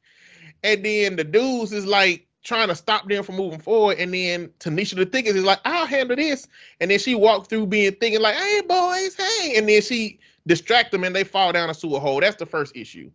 And 0.63 0.85
then 0.85 1.17
the 1.17 1.25
dudes 1.25 1.73
is 1.73 1.87
like 1.87 2.27
trying 2.43 2.69
to 2.69 2.75
stop 2.75 3.09
them 3.09 3.23
from 3.23 3.37
moving 3.37 3.61
forward. 3.61 3.99
And 3.99 4.13
then 4.13 4.49
Tanisha 4.59 4.97
the 4.97 5.07
thickest 5.07 5.37
is 5.37 5.45
like, 5.45 5.61
I'll 5.65 5.87
handle 5.87 6.17
this. 6.17 6.49
And 6.81 6.91
then 6.91 6.99
she 6.99 7.15
walked 7.15 7.51
through 7.51 7.67
being 7.67 7.93
thinking 7.93 8.21
like, 8.21 8.37
hey 8.37 8.63
boys, 8.67 9.15
hey. 9.15 9.55
And 9.57 9.69
then 9.69 9.83
she 9.83 10.19
distract 10.47 10.93
them 10.93 11.05
and 11.05 11.15
they 11.15 11.25
fall 11.25 11.53
down 11.53 11.71
a 11.71 11.75
sewer 11.75 12.01
hole. 12.01 12.21
That's 12.21 12.37
the 12.37 12.47
first 12.47 12.75
issue. 12.75 13.11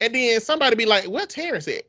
And 0.00 0.14
then 0.14 0.40
somebody 0.40 0.76
be 0.76 0.86
like, 0.86 1.08
where 1.08 1.26
Terrence 1.26 1.68
at? 1.68 1.84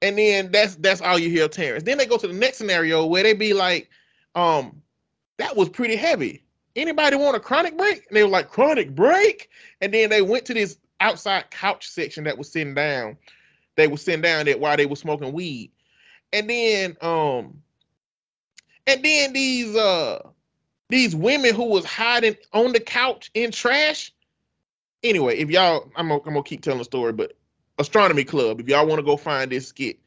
And 0.00 0.18
then 0.18 0.50
that's 0.50 0.74
that's 0.76 1.00
all 1.00 1.18
you 1.18 1.28
hear 1.28 1.46
Terrence. 1.48 1.84
Then 1.84 1.98
they 1.98 2.06
go 2.06 2.16
to 2.16 2.26
the 2.26 2.32
next 2.32 2.58
scenario 2.58 3.06
where 3.06 3.22
they 3.22 3.34
be 3.34 3.52
like, 3.52 3.88
um, 4.34 4.82
that 5.36 5.56
was 5.56 5.68
pretty 5.68 5.96
heavy. 5.96 6.41
Anybody 6.74 7.16
want 7.16 7.36
a 7.36 7.40
chronic 7.40 7.76
break? 7.76 8.06
And 8.08 8.16
they 8.16 8.22
were 8.22 8.28
like, 8.28 8.48
chronic 8.48 8.94
break. 8.94 9.50
And 9.80 9.92
then 9.92 10.10
they 10.10 10.22
went 10.22 10.46
to 10.46 10.54
this 10.54 10.78
outside 11.00 11.50
couch 11.50 11.88
section 11.88 12.24
that 12.24 12.38
was 12.38 12.50
sitting 12.50 12.74
down. 12.74 13.18
They 13.76 13.88
were 13.88 13.96
sitting 13.96 14.22
down 14.22 14.46
there 14.46 14.58
while 14.58 14.76
they 14.76 14.86
were 14.86 14.96
smoking 14.96 15.32
weed. 15.32 15.72
And 16.32 16.48
then 16.48 16.96
um 17.00 17.62
and 18.86 19.02
then 19.02 19.32
these 19.32 19.76
uh 19.76 20.28
these 20.88 21.14
women 21.14 21.54
who 21.54 21.64
was 21.64 21.84
hiding 21.84 22.36
on 22.52 22.72
the 22.72 22.80
couch 22.80 23.30
in 23.34 23.50
trash. 23.50 24.12
Anyway, 25.02 25.38
if 25.38 25.50
y'all 25.50 25.90
I'm 25.96 26.08
gonna, 26.08 26.20
I'm 26.24 26.32
gonna 26.32 26.42
keep 26.42 26.62
telling 26.62 26.78
the 26.78 26.84
story, 26.84 27.12
but 27.12 27.32
astronomy 27.78 28.24
club, 28.24 28.60
if 28.60 28.68
y'all 28.68 28.86
want 28.86 28.98
to 28.98 29.04
go 29.04 29.16
find 29.16 29.50
this 29.50 29.68
skit, 29.68 29.98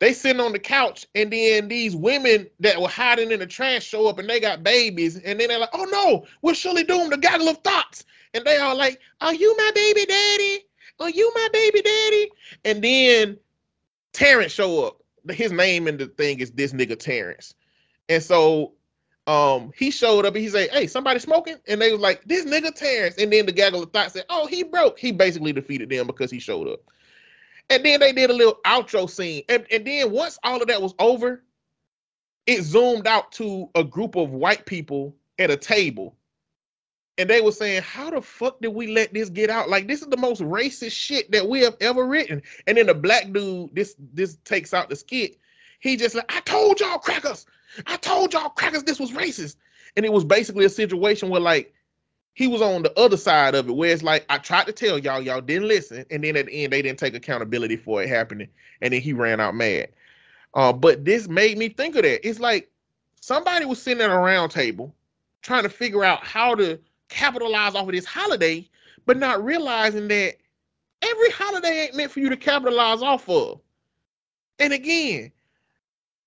they 0.00 0.12
sitting 0.12 0.40
on 0.40 0.52
the 0.52 0.58
couch, 0.58 1.06
and 1.14 1.30
then 1.32 1.68
these 1.68 1.94
women 1.94 2.48
that 2.58 2.80
were 2.80 2.88
hiding 2.88 3.30
in 3.30 3.38
the 3.38 3.46
trash 3.46 3.84
show 3.84 4.08
up, 4.08 4.18
and 4.18 4.28
they 4.28 4.40
got 4.40 4.64
babies, 4.64 5.16
and 5.16 5.38
then 5.38 5.48
they're 5.48 5.58
like, 5.58 5.70
"Oh 5.72 5.84
no, 5.84 6.26
we're 6.42 6.54
surely 6.54 6.82
doomed." 6.84 7.12
The 7.12 7.18
gaggle 7.18 7.48
of 7.48 7.58
thoughts, 7.58 8.04
and 8.34 8.44
they 8.44 8.56
are 8.56 8.74
like, 8.74 8.98
"Are 9.20 9.34
you 9.34 9.56
my 9.56 9.70
baby 9.74 10.06
daddy? 10.06 10.64
Are 10.98 11.10
you 11.10 11.30
my 11.34 11.48
baby 11.52 11.82
daddy?" 11.82 12.30
And 12.64 12.82
then 12.82 13.38
Terrence 14.12 14.52
show 14.52 14.86
up. 14.86 14.96
His 15.30 15.52
name 15.52 15.86
in 15.86 15.98
the 15.98 16.06
thing 16.06 16.40
is 16.40 16.50
this 16.50 16.72
nigga 16.72 16.98
Terrence, 16.98 17.54
and 18.08 18.22
so 18.22 18.74
Um, 19.26 19.70
he 19.76 19.90
showed 19.92 20.24
up 20.24 20.34
and 20.34 20.42
he 20.42 20.48
said, 20.48 20.70
"Hey, 20.70 20.86
somebody 20.88 21.20
smoking?" 21.20 21.56
And 21.68 21.80
they 21.80 21.92
was 21.92 22.00
like, 22.00 22.24
"This 22.24 22.46
nigga 22.46 22.74
Terrence." 22.74 23.16
And 23.18 23.32
then 23.32 23.46
the 23.46 23.52
gaggle 23.52 23.82
of 23.82 23.92
thought 23.92 24.10
said, 24.10 24.24
"Oh, 24.28 24.46
he 24.46 24.64
broke." 24.64 24.98
He 24.98 25.12
basically 25.12 25.52
defeated 25.52 25.90
them 25.90 26.06
because 26.06 26.30
he 26.32 26.40
showed 26.40 26.66
up. 26.66 26.80
And 27.70 27.84
then 27.84 28.00
they 28.00 28.12
did 28.12 28.30
a 28.30 28.34
little 28.34 28.58
outro 28.66 29.08
scene. 29.08 29.44
And, 29.48 29.64
and 29.70 29.86
then 29.86 30.10
once 30.10 30.38
all 30.42 30.60
of 30.60 30.68
that 30.68 30.82
was 30.82 30.94
over, 30.98 31.42
it 32.46 32.62
zoomed 32.62 33.06
out 33.06 33.30
to 33.32 33.70
a 33.76 33.84
group 33.84 34.16
of 34.16 34.30
white 34.30 34.66
people 34.66 35.14
at 35.38 35.50
a 35.50 35.56
table. 35.56 36.16
And 37.16 37.30
they 37.30 37.40
were 37.40 37.52
saying, 37.52 37.82
How 37.82 38.10
the 38.10 38.20
fuck 38.20 38.60
did 38.60 38.74
we 38.74 38.88
let 38.88 39.14
this 39.14 39.28
get 39.28 39.50
out? 39.50 39.68
Like, 39.68 39.86
this 39.86 40.00
is 40.02 40.08
the 40.08 40.16
most 40.16 40.40
racist 40.40 40.92
shit 40.92 41.30
that 41.30 41.48
we 41.48 41.60
have 41.60 41.76
ever 41.80 42.06
written. 42.06 42.42
And 42.66 42.76
then 42.76 42.86
the 42.86 42.94
black 42.94 43.32
dude, 43.32 43.74
this 43.74 43.94
this 44.14 44.36
takes 44.44 44.74
out 44.74 44.88
the 44.88 44.96
skit. 44.96 45.38
He 45.78 45.96
just 45.96 46.14
like, 46.14 46.30
I 46.34 46.40
told 46.40 46.80
y'all 46.80 46.98
crackers. 46.98 47.46
I 47.86 47.96
told 47.98 48.32
y'all 48.32 48.50
crackers 48.50 48.82
this 48.82 48.98
was 48.98 49.12
racist. 49.12 49.56
And 49.96 50.04
it 50.04 50.12
was 50.12 50.24
basically 50.24 50.64
a 50.64 50.70
situation 50.70 51.28
where 51.28 51.40
like 51.40 51.74
he 52.40 52.46
was 52.46 52.62
on 52.62 52.82
the 52.82 52.98
other 52.98 53.18
side 53.18 53.54
of 53.54 53.68
it 53.68 53.72
where 53.72 53.92
it's 53.92 54.02
like 54.02 54.24
I 54.30 54.38
tried 54.38 54.64
to 54.64 54.72
tell 54.72 54.98
y'all, 54.98 55.20
y'all 55.20 55.42
didn't 55.42 55.68
listen, 55.68 56.06
and 56.10 56.24
then 56.24 56.38
at 56.38 56.46
the 56.46 56.64
end 56.64 56.72
they 56.72 56.80
didn't 56.80 56.98
take 56.98 57.14
accountability 57.14 57.76
for 57.76 58.02
it 58.02 58.08
happening, 58.08 58.48
and 58.80 58.94
then 58.94 59.02
he 59.02 59.12
ran 59.12 59.40
out 59.40 59.54
mad. 59.54 59.88
Uh, 60.54 60.72
but 60.72 61.04
this 61.04 61.28
made 61.28 61.58
me 61.58 61.68
think 61.68 61.96
of 61.96 62.02
that. 62.02 62.26
It's 62.26 62.40
like 62.40 62.70
somebody 63.20 63.66
was 63.66 63.82
sitting 63.82 64.02
at 64.02 64.08
a 64.08 64.16
round 64.16 64.52
table 64.52 64.94
trying 65.42 65.64
to 65.64 65.68
figure 65.68 66.02
out 66.02 66.24
how 66.24 66.54
to 66.54 66.80
capitalize 67.10 67.74
off 67.74 67.86
of 67.86 67.92
this 67.92 68.06
holiday, 68.06 68.66
but 69.04 69.18
not 69.18 69.44
realizing 69.44 70.08
that 70.08 70.36
every 71.02 71.30
holiday 71.32 71.82
ain't 71.82 71.94
meant 71.94 72.10
for 72.10 72.20
you 72.20 72.30
to 72.30 72.38
capitalize 72.38 73.02
off 73.02 73.28
of. 73.28 73.60
And 74.58 74.72
again, 74.72 75.30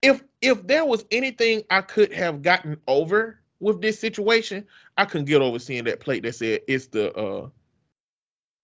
if 0.03 0.21
if 0.41 0.67
there 0.67 0.85
was 0.85 1.05
anything 1.09 1.63
I 1.71 1.81
could 1.81 2.13
have 2.13 2.43
gotten 2.43 2.77
over 2.87 3.39
with 3.63 3.81
this 3.81 3.99
situation, 3.99 4.65
I 4.97 5.05
couldn't 5.05 5.25
get 5.25 5.41
over 5.41 5.57
seeing 5.57 5.85
that 5.85 6.01
plate 6.01 6.23
that 6.23 6.35
said 6.35 6.61
it's 6.67 6.87
the 6.87 7.13
uh 7.13 7.49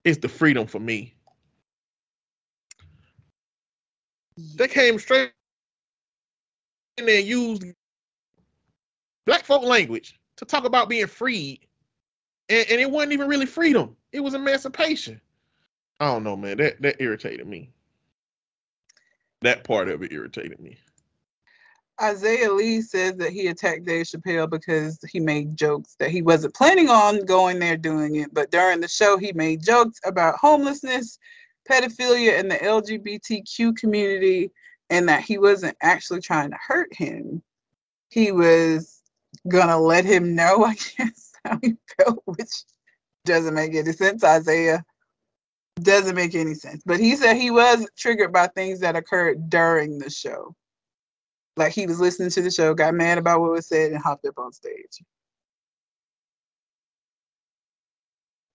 it's 0.04 0.20
the 0.20 0.30
freedom 0.30 0.68
for 0.68 0.80
me. 0.80 1.16
They 4.56 4.68
came 4.68 5.00
straight 5.00 5.32
and 6.98 7.10
used 7.10 7.64
black 9.26 9.46
folk 9.46 9.64
language 9.64 10.20
to 10.38 10.46
talk 10.46 10.66
about 10.66 10.90
being 10.90 11.08
freed. 11.08 11.62
And, 12.50 12.66
and 12.70 12.82
it 12.82 12.90
wasn't 12.90 13.14
even 13.14 13.28
really 13.28 13.46
freedom. 13.46 13.96
It 14.12 14.22
was 14.22 14.34
emancipation. 14.34 15.22
I 16.00 16.08
don't 16.08 16.24
know, 16.24 16.36
man. 16.36 16.58
That 16.58 16.82
that 16.82 17.02
irritated 17.02 17.48
me. 17.48 17.72
That 19.42 19.64
part 19.64 19.90
of 19.90 20.04
it 20.04 20.12
irritated 20.12 20.60
me. 20.60 20.78
Isaiah 22.02 22.52
Lee 22.52 22.82
says 22.82 23.18
that 23.18 23.32
he 23.32 23.48
attacked 23.48 23.86
Dave 23.86 24.06
Chappelle 24.06 24.50
because 24.50 25.00
he 25.10 25.20
made 25.20 25.58
jokes 25.58 25.96
that 26.00 26.12
he 26.12 26.22
wasn't 26.22 26.56
planning 26.56 26.90
on 26.90 27.26
going 27.26 27.60
there 27.60 27.76
doing 27.76 28.16
it, 28.16 28.34
but 28.34 28.52
during 28.52 28.80
the 28.80 28.88
show 28.88 29.18
he 29.18 29.34
made 29.34 29.64
jokes 29.64 30.00
about 30.06 30.40
homelessness, 30.40 31.20
pedophilia, 31.70 32.40
and 32.40 32.50
the 32.50 32.56
LGBTQ 32.56 33.76
community, 33.76 34.52
and 34.90 35.10
that 35.10 35.24
he 35.24 35.38
wasn't 35.38 35.76
actually 35.82 36.22
trying 36.22 36.52
to 36.52 36.58
hurt 36.66 36.94
him. 36.94 37.44
He 38.10 38.32
was 38.32 39.02
gonna 39.50 39.78
let 39.78 40.06
him 40.06 40.36
know, 40.36 40.64
I 40.66 40.76
guess, 40.76 41.34
how 41.44 41.60
he 41.62 41.76
felt, 41.98 42.22
which 42.26 42.64
doesn't 43.26 43.54
make 43.54 43.76
any 43.76 43.92
sense, 43.92 44.24
Isaiah. 44.24 44.86
Doesn't 45.82 46.16
make 46.16 46.36
any 46.36 46.56
sense. 46.56 46.82
But 46.86 47.00
he 47.00 47.16
said 47.16 47.36
he 47.36 47.52
was 47.52 47.88
triggered 47.98 48.34
by 48.34 48.48
things 48.48 48.80
that 48.82 48.98
occurred 48.98 49.50
during 49.50 49.98
the 49.98 50.10
show 50.10 50.56
like 51.60 51.74
he 51.74 51.86
was 51.86 52.00
listening 52.00 52.30
to 52.32 52.42
the 52.42 52.52
show, 52.52 52.74
got 52.74 52.94
mad 52.94 53.18
about 53.18 53.42
what 53.42 53.52
was 53.52 53.68
said, 53.68 53.92
and 53.92 54.02
hopped 54.02 54.26
up 54.26 54.40
on 54.40 54.52
stage. 54.52 55.04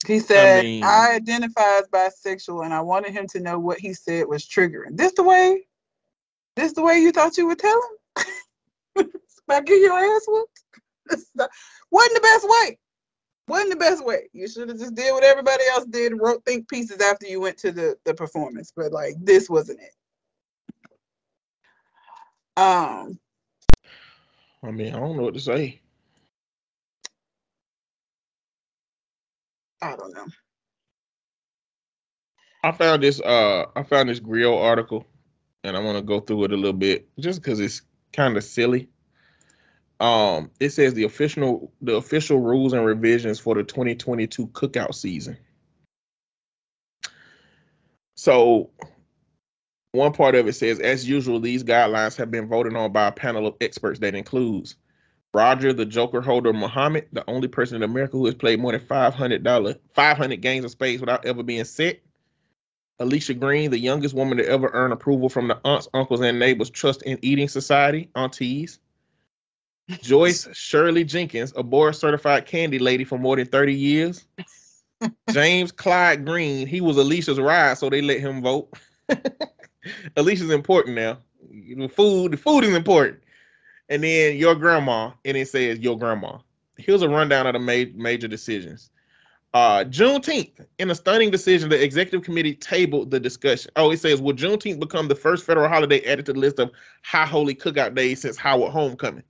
He 0.07 0.19
said, 0.19 0.61
I, 0.61 0.63
mean, 0.63 0.85
I 0.85 1.13
identify 1.15 1.79
as 1.79 1.89
bisexual 1.89 2.65
and 2.65 2.75
I 2.75 2.81
wanted 2.81 3.13
him 3.13 3.27
to 3.29 3.41
know 3.41 3.59
what 3.59 3.79
he 3.79 3.95
said 3.95 4.27
was 4.27 4.47
triggering. 4.47 4.97
This 4.97 5.13
the 5.15 5.23
way? 5.23 5.67
This 6.57 6.75
the 6.75 6.83
way 6.83 6.99
you 6.99 7.11
thought 7.11 7.39
you 7.39 7.47
would 7.47 7.59
tell 7.59 7.81
him? 8.97 9.07
About 9.49 9.67
get 9.67 9.81
your 9.81 9.99
ass 9.99 10.25
whooped? 10.27 10.61
Wasn't 11.91 12.15
the 12.15 12.21
best 12.21 12.49
way. 12.49 12.79
Wasn't 13.49 13.71
the 13.71 13.77
best 13.77 14.05
way. 14.05 14.29
You 14.33 14.49
should 14.49 14.69
have 14.69 14.79
just 14.79 14.95
did 14.95 15.13
what 15.13 15.25
everybody 15.25 15.65
else 15.73 15.85
did 15.87 16.13
wrote 16.19 16.45
think 16.45 16.69
pieces 16.69 17.01
after 17.01 17.27
you 17.27 17.41
went 17.41 17.59
to 17.59 17.73
the, 17.73 17.97
the 18.05 18.15
performance. 18.15 18.73
But 18.75 18.93
like 18.93 19.15
this 19.21 19.51
wasn't 19.51 19.81
it. 19.81 19.93
Um, 22.57 23.19
I 24.63 24.71
mean, 24.71 24.95
I 24.95 25.01
don't 25.01 25.17
know 25.17 25.25
what 25.25 25.35
to 25.35 25.41
say. 25.41 25.81
I 29.83 29.97
don't 29.97 30.15
know. 30.15 30.27
I 32.63 32.73
found 32.73 33.03
this 33.03 33.21
uh 33.21 33.67
I 33.77 33.83
found 33.83 34.09
this 34.09 34.21
Grio 34.21 34.57
article 34.59 35.07
and 35.65 35.77
I 35.77 35.81
want 35.81 35.99
to 35.99 36.03
go 36.03 36.21
through 36.21 36.45
it 36.45 36.53
a 36.53 36.57
little 36.57 36.73
bit 36.73 37.07
just 37.19 37.43
because 37.43 37.61
it's 37.61 37.83
kind 38.13 38.37
of 38.37 38.45
silly. 38.45 38.89
Um, 40.01 40.51
it 40.61 40.71
says 40.71 40.95
the 40.95 41.05
official 41.05 41.73
the 41.83 41.97
official 41.97 42.39
rules 42.41 42.73
and 42.73 42.85
revisions 42.85 43.39
for 43.39 43.55
the 43.55 43.63
2022 43.63 44.47
cookout 44.49 44.95
season. 44.95 45.37
So 48.17 48.71
one 49.95 50.13
part 50.13 50.35
of 50.35 50.49
it 50.49 50.55
says, 50.55 50.81
as 50.81 51.09
usual, 51.09 51.39
these 51.39 51.63
guidelines 51.63 52.17
have 52.17 52.31
been 52.31 52.49
voted 52.49 52.75
on 52.75 52.93
by 52.93 53.07
a 53.07 53.13
panel 53.13 53.47
of 53.47 53.55
experts 53.61 54.01
that 54.01 54.15
includes 54.15 54.77
Roger 55.33 55.73
the 55.73 55.87
Joker 55.87 56.21
holder 56.21 56.53
Muhammad, 56.53 57.07
the 57.13 57.25
only 57.29 57.49
person 57.49 57.77
in 57.77 57.83
America 57.83 58.17
who 58.17 58.27
has 58.27 58.35
played 58.35 58.61
more 58.61 58.73
than 58.73 58.81
five 58.81 59.15
hundred 59.15 59.45
dollar 59.45 59.77
five 59.93 60.17
hundred 60.17 60.41
games 60.41 60.65
of 60.65 60.73
spades 60.73 61.01
without 61.01 61.25
ever 61.25 61.43
being 61.43 61.65
set. 61.65 62.01
Alicia 63.01 63.35
Green, 63.35 63.71
the 63.71 63.79
youngest 63.79 64.15
woman 64.15 64.39
to 64.39 64.49
ever 64.49 64.71
earn 64.73 64.93
approval 64.93 65.29
from 65.29 65.49
the 65.49 65.61
aunts, 65.65 65.89
uncles, 65.95 66.21
and 66.21 66.39
neighbors 66.39 66.71
Trust 66.71 67.03
in 67.03 67.19
Eating 67.23 67.49
Society, 67.49 68.09
aunties. 68.15 68.79
Joyce 70.01 70.49
Shirley 70.57 71.05
Jenkins, 71.05 71.53
a 71.57 71.63
board 71.63 71.97
certified 71.97 72.47
candy 72.47 72.79
lady 72.79 73.05
for 73.05 73.19
more 73.19 73.37
than 73.37 73.47
30 73.47 73.75
years. 73.75 74.27
James 75.31 75.73
Clyde 75.73 76.25
Green, 76.25 76.67
he 76.67 76.81
was 76.81 76.97
Alicia's 76.97 77.41
ride, 77.41 77.77
so 77.79 77.91
they 77.91 78.01
let 78.03 78.21
him 78.21 78.41
vote. 78.41 78.73
Alicia's 80.17 80.51
important 80.51 80.97
now. 80.97 81.19
The 81.51 81.89
food, 81.89 82.33
the 82.33 82.37
food 82.37 82.65
is 82.65 82.75
important. 82.75 83.21
And 83.89 84.03
then 84.03 84.37
your 84.37 84.55
grandma, 84.55 85.13
and 85.25 85.37
it 85.37 85.49
says 85.49 85.79
your 85.79 85.99
grandma. 85.99 86.39
Here's 86.77 87.03
a 87.03 87.09
rundown 87.09 87.47
of 87.47 87.53
the 87.53 87.59
ma- 87.59 87.91
major 87.95 88.29
decisions. 88.29 88.91
Uh, 89.53 89.85
Juneteenth, 89.85 90.67
in 90.79 90.91
a 90.91 90.95
stunning 90.97 91.31
decision, 91.31 91.69
the 91.69 91.81
executive 91.81 92.25
committee 92.25 92.55
tabled 92.55 93.13
the 93.13 93.21
discussion. 93.21 93.71
Oh, 93.77 93.93
it 93.93 93.99
says, 94.01 94.21
will 94.21 94.35
Juneteenth 94.35 94.81
become 94.81 95.07
the 95.07 95.15
first 95.15 95.47
federal 95.47 95.69
holiday 95.69 96.01
added 96.07 96.27
to 96.27 96.33
the 96.33 96.41
list 96.41 96.59
of 96.59 96.73
high 97.03 97.27
holy 97.27 97.55
cookout 97.55 97.95
days 97.95 98.21
since 98.21 98.37
Howard 98.37 98.73
homecoming? 98.73 99.23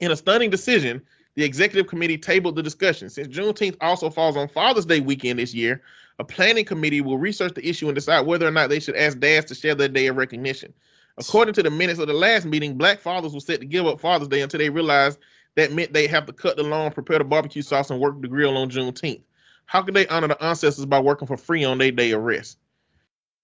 In 0.00 0.10
a 0.10 0.16
stunning 0.16 0.50
decision, 0.50 1.00
the 1.36 1.44
executive 1.44 1.86
committee 1.86 2.18
tabled 2.18 2.56
the 2.56 2.62
discussion. 2.62 3.08
Since 3.08 3.28
Juneteenth 3.28 3.76
also 3.80 4.10
falls 4.10 4.36
on 4.36 4.48
Father's 4.48 4.84
Day 4.84 5.00
weekend 5.00 5.38
this 5.38 5.54
year, 5.54 5.82
a 6.18 6.24
planning 6.24 6.64
committee 6.64 7.00
will 7.00 7.18
research 7.18 7.54
the 7.54 7.68
issue 7.68 7.86
and 7.86 7.94
decide 7.94 8.26
whether 8.26 8.46
or 8.46 8.50
not 8.50 8.70
they 8.70 8.80
should 8.80 8.96
ask 8.96 9.18
dads 9.18 9.46
to 9.46 9.54
share 9.54 9.74
their 9.74 9.88
day 9.88 10.06
of 10.06 10.16
recognition. 10.16 10.72
According 11.18 11.54
to 11.54 11.62
the 11.62 11.70
minutes 11.70 11.98
of 11.98 12.08
the 12.08 12.14
last 12.14 12.46
meeting, 12.46 12.76
black 12.76 13.00
fathers 13.00 13.32
were 13.32 13.40
set 13.40 13.60
to 13.60 13.66
give 13.66 13.86
up 13.86 14.00
Father's 14.00 14.28
Day 14.28 14.42
until 14.42 14.58
they 14.58 14.70
realized 14.70 15.18
that 15.54 15.72
meant 15.72 15.92
they 15.92 16.06
have 16.06 16.26
to 16.26 16.32
cut 16.32 16.56
the 16.56 16.62
lawn, 16.62 16.92
prepare 16.92 17.18
the 17.18 17.24
barbecue 17.24 17.62
sauce, 17.62 17.90
and 17.90 18.00
work 18.00 18.20
the 18.20 18.28
grill 18.28 18.56
on 18.56 18.70
Juneteenth. 18.70 19.22
How 19.64 19.82
could 19.82 19.94
they 19.94 20.06
honor 20.08 20.28
the 20.28 20.42
ancestors 20.42 20.86
by 20.86 21.00
working 21.00 21.26
for 21.26 21.36
free 21.36 21.64
on 21.64 21.78
their 21.78 21.90
day 21.90 22.12
of 22.12 22.22
rest? 22.22 22.58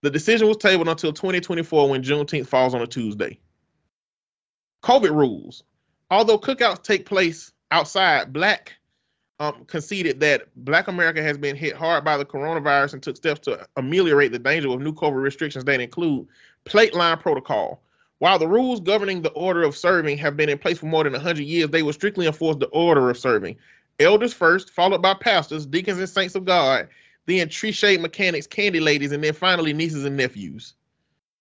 The 0.02 0.10
decision 0.10 0.48
was 0.48 0.58
tabled 0.58 0.88
until 0.88 1.12
2024 1.12 1.88
when 1.88 2.02
Juneteenth 2.02 2.46
falls 2.46 2.74
on 2.74 2.82
a 2.82 2.86
Tuesday. 2.86 3.38
COVID 4.82 5.10
rules. 5.10 5.62
Although 6.10 6.38
cookouts 6.38 6.82
take 6.82 7.06
place 7.06 7.52
outside, 7.70 8.32
black 8.32 8.74
um, 9.43 9.64
conceded 9.64 10.20
that 10.20 10.47
Black 10.55 10.86
America 10.86 11.20
has 11.20 11.36
been 11.36 11.56
hit 11.56 11.74
hard 11.74 12.05
by 12.05 12.16
the 12.16 12.24
coronavirus 12.24 12.93
and 12.93 13.02
took 13.02 13.16
steps 13.16 13.40
to 13.40 13.66
ameliorate 13.77 14.31
the 14.31 14.39
danger 14.39 14.69
of 14.69 14.81
new 14.81 14.93
COVID 14.93 15.20
restrictions 15.20 15.64
that 15.64 15.81
include 15.81 16.28
plate 16.64 16.94
line 16.94 17.19
protocol. 17.19 17.82
While 18.19 18.39
the 18.39 18.47
rules 18.47 18.78
governing 18.78 19.20
the 19.20 19.31
order 19.31 19.64
of 19.64 19.77
serving 19.77 20.16
have 20.19 20.36
been 20.36 20.48
in 20.48 20.59
place 20.59 20.78
for 20.78 20.86
more 20.86 21.02
than 21.02 21.12
100 21.14 21.43
years, 21.43 21.70
they 21.70 21.82
will 21.82 21.93
strictly 21.93 22.28
enforce 22.28 22.56
the 22.56 22.69
order 22.69 23.10
of 23.10 23.19
serving. 23.19 23.56
Elders 23.98 24.32
first, 24.32 24.70
followed 24.70 25.02
by 25.02 25.14
pastors, 25.14 25.66
deacons, 25.66 25.98
and 25.98 26.09
saints 26.09 26.36
of 26.36 26.44
God, 26.44 26.86
then 27.27 27.48
tree 27.48 27.73
shade 27.73 28.01
mechanics, 28.01 28.47
candy 28.47 28.78
ladies, 28.78 29.10
and 29.10 29.24
then 29.24 29.35
finally 29.35 29.73
nieces 29.73 30.05
and 30.05 30.16
nephews. 30.16 30.74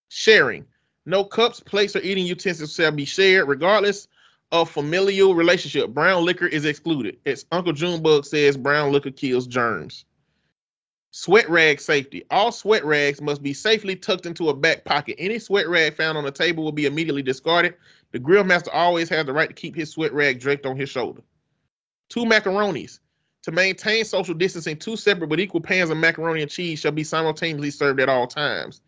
Sharing. 0.10 0.66
No 1.06 1.24
cups, 1.24 1.60
plates, 1.60 1.96
or 1.96 2.00
eating 2.00 2.26
utensils 2.26 2.74
shall 2.74 2.92
be 2.92 3.06
shared, 3.06 3.48
regardless 3.48 4.08
of 4.52 4.70
familial 4.70 5.34
relationship, 5.34 5.90
brown 5.90 6.26
liquor 6.26 6.48
is 6.48 6.66
excluded. 6.66 7.18
It's 7.26 7.46
Uncle 7.52 7.74
Junebug 7.74 8.26
says 8.26 8.58
brown 8.58 8.92
liquor 8.92 9.12
kills 9.12 9.48
germs. 9.48 10.06
Sweat 11.12 11.50
rag 11.50 11.82
safety. 11.82 12.24
All 12.32 12.52
sweat 12.52 12.86
rags 12.86 13.22
must 13.22 13.44
be 13.44 13.54
safely 13.54 13.96
tucked 13.96 14.26
into 14.26 14.50
a 14.50 14.54
back 14.54 14.86
pocket. 14.86 15.16
Any 15.20 15.40
sweat 15.40 15.68
rag 15.68 15.96
found 15.96 16.18
on 16.18 16.24
the 16.24 16.32
table 16.32 16.64
will 16.64 16.72
be 16.72 16.86
immediately 16.86 17.22
discarded. 17.22 17.76
The 18.12 18.20
grill 18.20 18.46
master 18.46 18.72
always 18.72 19.10
has 19.10 19.26
the 19.26 19.34
right 19.34 19.50
to 19.50 19.54
keep 19.54 19.76
his 19.76 19.90
sweat 19.90 20.14
rag 20.14 20.40
draped 20.40 20.66
on 20.66 20.78
his 20.78 20.90
shoulder. 20.90 21.22
Two 22.10 22.26
macaronis. 22.26 23.00
To 23.44 23.52
maintain 23.52 24.06
social 24.06 24.36
distancing, 24.36 24.78
two 24.78 24.96
separate 24.96 25.28
but 25.28 25.40
equal 25.40 25.62
pans 25.62 25.90
of 25.90 25.98
macaroni 25.98 26.44
and 26.44 26.52
cheese 26.52 26.80
shall 26.80 26.92
be 26.92 27.04
simultaneously 27.04 27.72
served 27.72 28.00
at 28.00 28.08
all 28.08 28.28
times. 28.28 28.82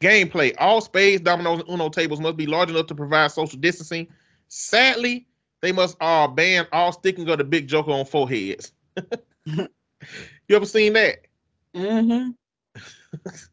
Gameplay. 0.00 0.54
All 0.58 0.80
spades, 0.80 1.22
dominoes, 1.22 1.60
and 1.60 1.68
Uno 1.68 1.88
tables 1.88 2.20
must 2.20 2.36
be 2.36 2.46
large 2.46 2.70
enough 2.70 2.86
to 2.86 2.94
provide 2.94 3.32
social 3.32 3.58
distancing. 3.58 4.06
Sadly, 4.48 5.26
they 5.60 5.72
must 5.72 5.96
all 6.00 6.28
ban 6.28 6.66
all 6.72 6.92
sticking 6.92 7.28
of 7.28 7.38
the 7.38 7.44
big 7.44 7.68
joker 7.68 7.92
on 7.92 8.04
foreheads. 8.04 8.72
you 9.44 9.66
ever 10.50 10.66
seen 10.66 10.94
that? 10.94 11.26
Mm-hmm. 11.74 12.30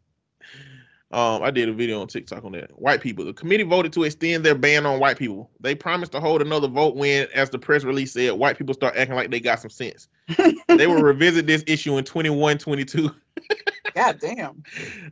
Um, 1.15 1.43
I 1.43 1.49
did 1.49 1.69
a 1.69 1.73
video 1.73 2.01
on 2.01 2.07
TikTok 2.07 2.43
on 2.43 2.51
that. 2.53 2.77
White 2.77 2.99
people. 2.99 3.23
The 3.23 3.31
committee 3.31 3.63
voted 3.63 3.93
to 3.93 4.03
extend 4.03 4.43
their 4.43 4.53
ban 4.53 4.85
on 4.85 4.99
white 4.99 5.17
people. 5.17 5.49
They 5.61 5.73
promised 5.73 6.11
to 6.11 6.19
hold 6.19 6.41
another 6.41 6.67
vote 6.67 6.97
when, 6.97 7.27
as 7.33 7.49
the 7.49 7.57
press 7.57 7.85
release 7.85 8.11
said, 8.11 8.33
white 8.33 8.57
people 8.57 8.73
start 8.73 8.97
acting 8.97 9.15
like 9.15 9.31
they 9.31 9.39
got 9.39 9.61
some 9.61 9.69
sense. 9.69 10.09
they 10.67 10.87
will 10.87 11.01
revisit 11.01 11.47
this 11.47 11.63
issue 11.67 11.97
in 11.97 12.03
21 12.03 12.57
22. 12.57 13.15
God 13.93 14.19
damn. 14.19 14.61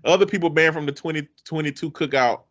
Other 0.03 0.25
people 0.25 0.49
banned 0.49 0.73
from 0.73 0.85
the 0.85 0.91
2022 0.91 1.91
cookout 1.91 2.41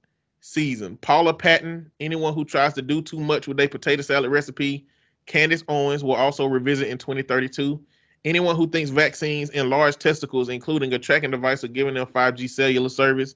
season. 0.42 0.96
Paula 0.98 1.32
Patton, 1.32 1.90
anyone 2.00 2.34
who 2.34 2.44
tries 2.44 2.74
to 2.74 2.82
do 2.82 3.00
too 3.00 3.20
much 3.20 3.48
with 3.48 3.58
a 3.60 3.68
potato 3.68 4.02
salad 4.02 4.30
recipe. 4.30 4.86
Candace 5.26 5.62
Owens 5.68 6.02
will 6.02 6.16
also 6.16 6.46
revisit 6.46 6.88
in 6.88 6.98
2032. 6.98 7.80
Anyone 8.24 8.56
who 8.56 8.68
thinks 8.68 8.90
vaccines 8.90 9.50
enlarge 9.50 9.96
testicles, 9.96 10.48
including 10.48 10.92
a 10.92 10.98
tracking 10.98 11.30
device, 11.30 11.64
are 11.64 11.68
giving 11.68 11.94
them 11.94 12.06
5G 12.06 12.50
cellular 12.50 12.88
service. 12.88 13.34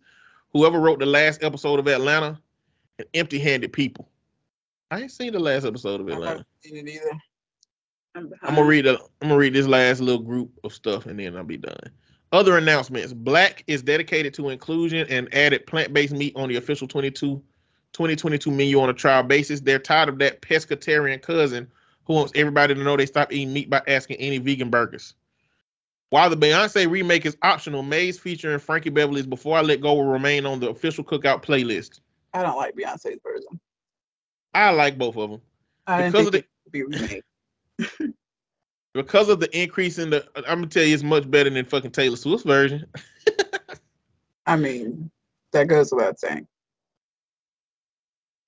Whoever 0.53 0.81
wrote 0.81 0.99
the 0.99 1.07
last 1.07 1.43
episode 1.45 1.79
of 1.79 1.87
Atlanta, 1.89 2.41
an 2.99 3.05
empty-handed 3.15 3.73
people. 3.73 4.09
I 4.91 5.03
ain't 5.03 5.13
seen 5.13 5.33
the 5.33 5.39
last 5.41 5.65
episode 5.65 6.01
of 6.01 6.09
I 6.09 6.13
Atlanta. 6.13 6.29
haven't 6.31 6.47
seen 6.63 6.77
it 6.77 6.91
either. 6.91 7.11
I'm, 8.17 8.23
I'm 8.25 8.29
behind. 8.29 8.57
gonna 8.57 8.69
read 8.69 8.85
the, 8.87 8.93
I'm 9.23 9.29
gonna 9.29 9.37
read 9.37 9.55
this 9.55 9.67
last 9.67 10.01
little 10.01 10.23
group 10.23 10.51
of 10.65 10.73
stuff 10.73 11.07
and 11.07 11.19
then 11.21 11.37
I'll 11.37 11.45
be 11.45 11.57
done. 11.57 11.79
Other 12.37 12.59
announcements: 12.59 13.15
Black 13.15 13.65
is 13.67 13.81
dedicated 13.81 14.35
to 14.35 14.51
inclusion 14.51 15.07
and 15.09 15.35
added 15.35 15.67
plant-based 15.67 16.13
meat 16.13 16.37
on 16.37 16.51
the 16.51 16.57
official 16.57 16.87
22 16.87 17.43
2022 17.95 18.51
menu 18.51 18.79
on 18.79 18.91
a 18.91 18.93
trial 18.93 19.23
basis. 19.23 19.63
They're 19.63 19.79
tired 19.79 20.11
of 20.11 20.19
that 20.19 20.43
pescatarian 20.43 21.23
cousin 21.23 21.67
who 22.05 22.13
wants 22.13 22.33
everybody 22.35 22.75
to 22.75 22.85
know 22.85 22.95
they 22.95 23.07
stop 23.07 23.33
eating 23.33 23.55
meat 23.55 23.71
by 23.71 23.81
asking 23.89 24.19
any 24.19 24.37
vegan 24.37 24.69
burgers. 24.69 25.15
While 26.11 26.29
the 26.29 26.37
Beyonce 26.37 26.91
remake 26.91 27.25
is 27.25 27.39
optional, 27.41 27.83
Maze 27.83 28.19
featuring 28.19 28.59
Frankie 28.59 28.91
Beverly's 28.91 29.27
"Before 29.27 29.57
I 29.57 29.63
Let 29.63 29.81
Go" 29.81 29.95
will 29.95 30.05
remain 30.05 30.45
on 30.45 30.61
the 30.61 30.69
official 30.69 31.05
cookout 31.05 31.43
playlist. 31.43 32.01
I 32.35 32.43
don't 32.43 32.59
like 32.59 32.77
Beyonce's 32.77 33.19
version. 33.23 33.59
I 34.53 34.73
like 34.73 34.99
both 34.99 35.17
of 35.17 35.31
them 35.31 35.41
I 35.87 36.11
because 36.11 36.27
of 36.27 36.33
the 36.33 36.45
be 36.71 36.83
remade. 36.83 37.23
because 38.97 39.29
of 39.29 39.41
the 39.41 39.59
increase 39.59 39.99
in 39.99 40.11
the. 40.11 40.27
I'm 40.37 40.43
gonna 40.43 40.67
tell 40.67 40.83
you, 40.83 40.95
it's 40.95 41.03
much 41.03 41.31
better 41.31 41.51
than 41.51 41.65
fucking 41.65 41.93
Taylor 41.93 42.17
Swift's 42.17 42.45
version. 42.45 42.87
I 44.47 44.57
mean, 44.57 45.11
that 45.53 45.69
goes 45.69 45.93
without 45.93 46.19
saying. 46.19 46.47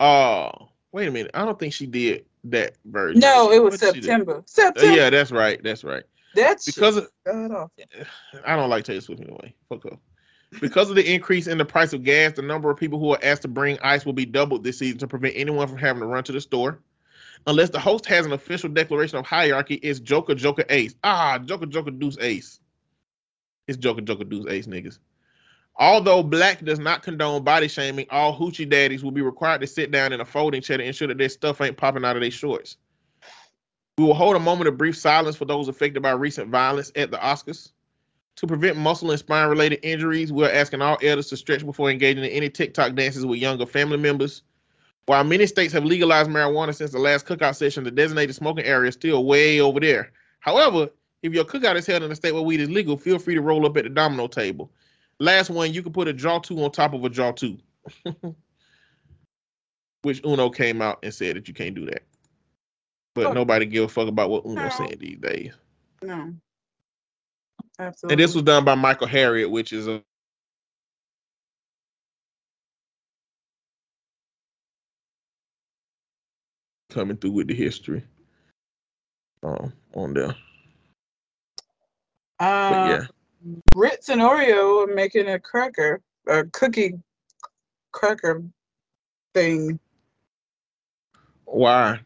Oh, 0.00 0.50
wait 0.92 1.08
a 1.08 1.10
minute. 1.10 1.30
I 1.34 1.44
don't 1.44 1.58
think 1.58 1.72
she 1.74 1.86
did 1.86 2.24
that 2.44 2.74
version. 2.84 3.20
No, 3.20 3.50
it 3.50 3.62
was 3.62 3.80
What 3.80 3.94
she 3.94 4.00
do? 4.00 4.06
September. 4.06 4.38
Uh, 4.38 4.42
September. 4.46 4.96
yeah, 4.96 5.10
that's 5.10 5.30
right. 5.30 5.62
That's 5.62 5.84
right. 5.84 6.04
That's 6.34 6.66
Because 6.66 6.96
of. 6.96 7.08
I 7.26 8.56
don't 8.56 8.70
like 8.70 8.84
Taylor 8.84 9.00
Swift 9.00 9.22
anyway. 9.22 9.54
Fuck 9.68 9.84
her. 9.84 9.98
Because 10.60 10.88
of 10.88 10.96
the 10.96 11.12
increase 11.12 11.46
in 11.46 11.58
the 11.58 11.64
price 11.64 11.92
of 11.92 12.04
gas, 12.04 12.32
the 12.32 12.42
number 12.42 12.70
of 12.70 12.78
people 12.78 12.98
who 12.98 13.10
are 13.10 13.18
asked 13.22 13.42
to 13.42 13.48
bring 13.48 13.78
ice 13.82 14.06
will 14.06 14.14
be 14.14 14.24
doubled 14.24 14.64
this 14.64 14.78
season 14.78 14.98
to 14.98 15.06
prevent 15.06 15.34
anyone 15.36 15.68
from 15.68 15.76
having 15.76 16.00
to 16.00 16.06
run 16.06 16.24
to 16.24 16.32
the 16.32 16.40
store. 16.40 16.80
Unless 17.46 17.70
the 17.70 17.78
host 17.78 18.06
has 18.06 18.26
an 18.26 18.32
official 18.32 18.68
declaration 18.68 19.18
of 19.18 19.26
hierarchy, 19.26 19.74
it's 19.76 20.00
Joker, 20.00 20.34
Joker, 20.34 20.64
Ace. 20.68 20.94
Ah, 21.04 21.38
Joker, 21.38 21.66
Joker, 21.66 21.90
Deuce, 21.90 22.18
Ace. 22.20 22.60
It's 23.66 23.78
Joker, 23.78 24.00
Joker, 24.00 24.24
Deuce, 24.24 24.46
Ace, 24.48 24.66
niggas. 24.66 24.98
Although 25.76 26.24
Black 26.24 26.64
does 26.64 26.80
not 26.80 27.02
condone 27.02 27.44
body 27.44 27.68
shaming, 27.68 28.06
all 28.10 28.36
hoochie 28.36 28.68
daddies 28.68 29.04
will 29.04 29.12
be 29.12 29.22
required 29.22 29.60
to 29.60 29.66
sit 29.66 29.92
down 29.92 30.12
in 30.12 30.20
a 30.20 30.24
folding 30.24 30.60
chair 30.60 30.76
to 30.76 30.84
ensure 30.84 31.06
that 31.06 31.18
their 31.18 31.28
stuff 31.28 31.60
ain't 31.60 31.76
popping 31.76 32.04
out 32.04 32.16
of 32.16 32.22
their 32.22 32.32
shorts. 32.32 32.76
We 33.96 34.04
will 34.04 34.14
hold 34.14 34.36
a 34.36 34.40
moment 34.40 34.68
of 34.68 34.76
brief 34.76 34.96
silence 34.96 35.36
for 35.36 35.44
those 35.44 35.68
affected 35.68 36.02
by 36.02 36.10
recent 36.12 36.50
violence 36.50 36.90
at 36.96 37.10
the 37.10 37.16
Oscars. 37.16 37.70
To 38.36 38.46
prevent 38.46 38.76
muscle 38.76 39.10
and 39.10 39.18
spine 39.18 39.48
related 39.48 39.80
injuries, 39.82 40.32
we're 40.32 40.50
asking 40.50 40.82
all 40.82 40.98
elders 41.02 41.28
to 41.28 41.36
stretch 41.36 41.64
before 41.64 41.90
engaging 41.90 42.24
in 42.24 42.30
any 42.30 42.48
TikTok 42.48 42.94
dances 42.94 43.26
with 43.26 43.40
younger 43.40 43.66
family 43.66 43.96
members. 43.96 44.42
While 45.08 45.24
many 45.24 45.46
states 45.46 45.72
have 45.72 45.86
legalized 45.86 46.28
marijuana 46.28 46.74
since 46.74 46.90
the 46.90 46.98
last 46.98 47.24
cookout 47.24 47.56
session, 47.56 47.82
the 47.82 47.90
designated 47.90 48.36
smoking 48.36 48.66
area 48.66 48.88
is 48.90 48.94
still 48.94 49.24
way 49.24 49.58
over 49.58 49.80
there. 49.80 50.12
However, 50.40 50.90
if 51.22 51.32
your 51.32 51.46
cookout 51.46 51.76
is 51.76 51.86
held 51.86 52.02
in 52.02 52.12
a 52.12 52.14
state 52.14 52.32
where 52.32 52.42
weed 52.42 52.60
is 52.60 52.68
legal, 52.68 52.98
feel 52.98 53.18
free 53.18 53.34
to 53.34 53.40
roll 53.40 53.64
up 53.64 53.78
at 53.78 53.84
the 53.84 53.88
domino 53.88 54.26
table. 54.26 54.70
Last 55.18 55.48
one, 55.48 55.72
you 55.72 55.82
can 55.82 55.94
put 55.94 56.08
a 56.08 56.12
draw 56.12 56.40
two 56.40 56.62
on 56.62 56.72
top 56.72 56.92
of 56.92 57.02
a 57.06 57.08
draw 57.08 57.32
two. 57.32 57.56
Which 60.02 60.22
Uno 60.26 60.50
came 60.50 60.82
out 60.82 60.98
and 61.02 61.14
said 61.14 61.36
that 61.36 61.48
you 61.48 61.54
can't 61.54 61.74
do 61.74 61.86
that. 61.86 62.02
But 63.14 63.28
Oh. 63.28 63.32
nobody 63.32 63.64
give 63.64 63.84
a 63.84 63.88
fuck 63.88 64.08
about 64.08 64.28
what 64.28 64.44
Uno 64.44 64.64
No. 64.64 64.68
saying 64.68 64.98
these 65.00 65.16
days. 65.16 65.54
No. 66.02 66.34
Absolutely. 67.78 68.12
And 68.12 68.20
this 68.20 68.34
was 68.34 68.44
done 68.44 68.66
by 68.66 68.74
Michael 68.74 69.06
Harriot, 69.08 69.48
which 69.50 69.72
is 69.72 69.88
a 69.88 70.02
coming 76.90 77.16
through 77.16 77.32
with 77.32 77.48
the 77.48 77.54
history. 77.54 78.04
Um, 79.42 79.72
on 79.94 80.14
there. 80.14 80.34
But 82.38 82.44
uh, 82.44 82.88
yeah. 82.90 83.06
Ritz 83.74 84.08
and 84.08 84.20
Oreo 84.20 84.84
are 84.84 84.94
making 84.94 85.28
a 85.28 85.38
cracker, 85.38 86.00
a 86.26 86.44
cookie 86.46 86.94
cracker 87.92 88.42
thing. 89.34 89.78
Why? 91.44 92.00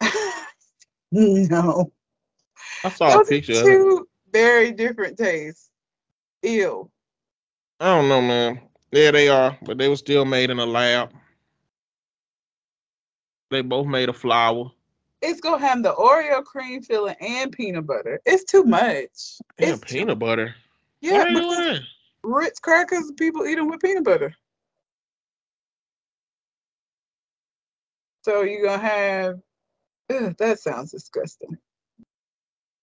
no. 1.10 1.92
I 2.84 2.88
saw 2.90 3.08
a 3.08 3.10
Those 3.18 3.26
are 3.26 3.30
picture 3.30 3.52
of 3.52 3.58
it. 3.58 3.64
two 3.64 4.08
very 4.32 4.70
different 4.70 5.16
tastes. 5.16 5.70
Ew. 6.42 6.90
I 7.80 7.86
don't 7.86 8.08
know, 8.08 8.20
man. 8.20 8.60
There 8.92 9.12
they 9.12 9.28
are, 9.28 9.58
but 9.62 9.78
they 9.78 9.88
were 9.88 9.96
still 9.96 10.24
made 10.24 10.50
in 10.50 10.58
a 10.58 10.66
lab. 10.66 11.10
They 13.50 13.60
both 13.62 13.86
made 13.86 14.08
of 14.08 14.16
flour. 14.16 14.70
It's 15.22 15.40
gonna 15.40 15.66
have 15.66 15.82
the 15.82 15.94
Oreo 15.94 16.44
cream 16.44 16.82
filling 16.82 17.16
and 17.20 17.50
peanut 17.52 17.86
butter. 17.86 18.20
It's 18.26 18.44
too 18.44 18.64
much. 18.64 19.38
Yeah, 19.58 19.72
It's 19.72 19.80
too- 19.80 19.98
peanut 19.98 20.18
butter. 20.18 20.54
yeah, 21.00 21.18
Why 21.18 21.24
they 21.24 21.34
because 21.34 21.56
doing? 21.56 21.80
Ritz 22.22 22.58
crackers, 22.60 23.12
people 23.16 23.46
eat 23.46 23.54
them 23.54 23.68
with 23.68 23.80
peanut 23.80 24.04
butter. 24.04 24.34
So 28.22 28.42
you're 28.42 28.64
gonna 28.66 28.82
have. 28.82 29.40
Ugh, 30.10 30.36
that 30.38 30.58
sounds 30.60 30.90
disgusting. 30.92 31.56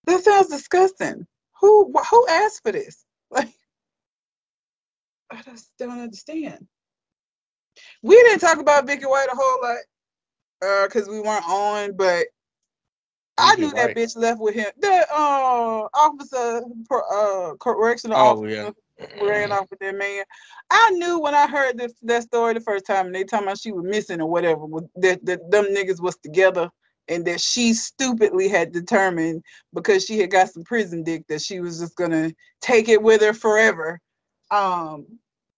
That 0.06 0.24
sounds 0.24 0.48
disgusting. 0.50 1.26
Who 1.62 1.92
wh- 1.96 2.08
who 2.10 2.28
asked 2.30 2.62
for 2.64 2.72
this? 2.72 3.06
Like, 3.32 3.52
I 5.32 5.42
just 5.42 5.72
don't 5.80 6.00
understand. 6.00 6.68
We 8.04 8.16
didn't 8.16 8.42
talk 8.42 8.60
about 8.60 8.86
Vicky 8.86 9.06
White 9.06 9.26
a 9.32 9.36
whole 9.36 9.60
lot, 9.64 9.78
uh, 10.64 10.88
because 10.88 11.08
we 11.08 11.20
weren't 11.20 11.48
on. 11.48 11.96
But 11.96 12.26
I 13.38 13.56
knew 13.56 13.72
that 13.74 13.96
bitch 13.96 14.16
left 14.16 14.40
with 14.40 14.56
him. 14.56 14.68
The 14.80 15.06
uh 15.12 15.88
officer, 15.94 16.62
uh, 16.92 17.56
correctional 17.60 18.18
Oh, 18.18 18.44
officer 18.44 18.48
yeah. 18.48 18.70
ran 19.22 19.52
off 19.52 19.70
with 19.70 19.80
that 19.80 19.96
man. 19.96 20.24
I 20.70 20.92
knew 20.92 21.20
when 21.20 21.36
I 21.36 21.48
heard 21.48 21.78
this, 21.78 21.94
that 22.04 22.24
story 22.24 22.54
the 22.54 22.62
first 22.62 22.86
time, 22.86 23.08
and 23.08 23.16
they 23.16 23.24
talking 23.24 23.48
about 23.48 23.60
she 23.60 23.72
was 23.72 23.84
missing 23.86 24.22
or 24.22 24.30
whatever, 24.30 24.66
that, 24.98 25.26
that 25.26 25.52
them 25.52 25.66
niggas 25.66 26.02
was 26.02 26.16
together, 26.18 26.70
and 27.08 27.26
that 27.26 27.42
she 27.42 27.74
stupidly 27.74 28.48
had 28.48 28.72
determined 28.72 29.44
because 29.74 30.06
she 30.06 30.20
had 30.20 30.32
got 30.32 30.50
some 30.50 30.64
prison 30.64 31.04
dick 31.04 31.26
that 31.28 31.42
she 31.42 31.60
was 31.60 31.80
just 31.80 31.96
gonna 31.96 32.32
take 32.62 32.88
it 32.88 33.02
with 33.02 33.22
her 33.22 33.34
forever. 33.34 34.00
Um, 34.52 35.06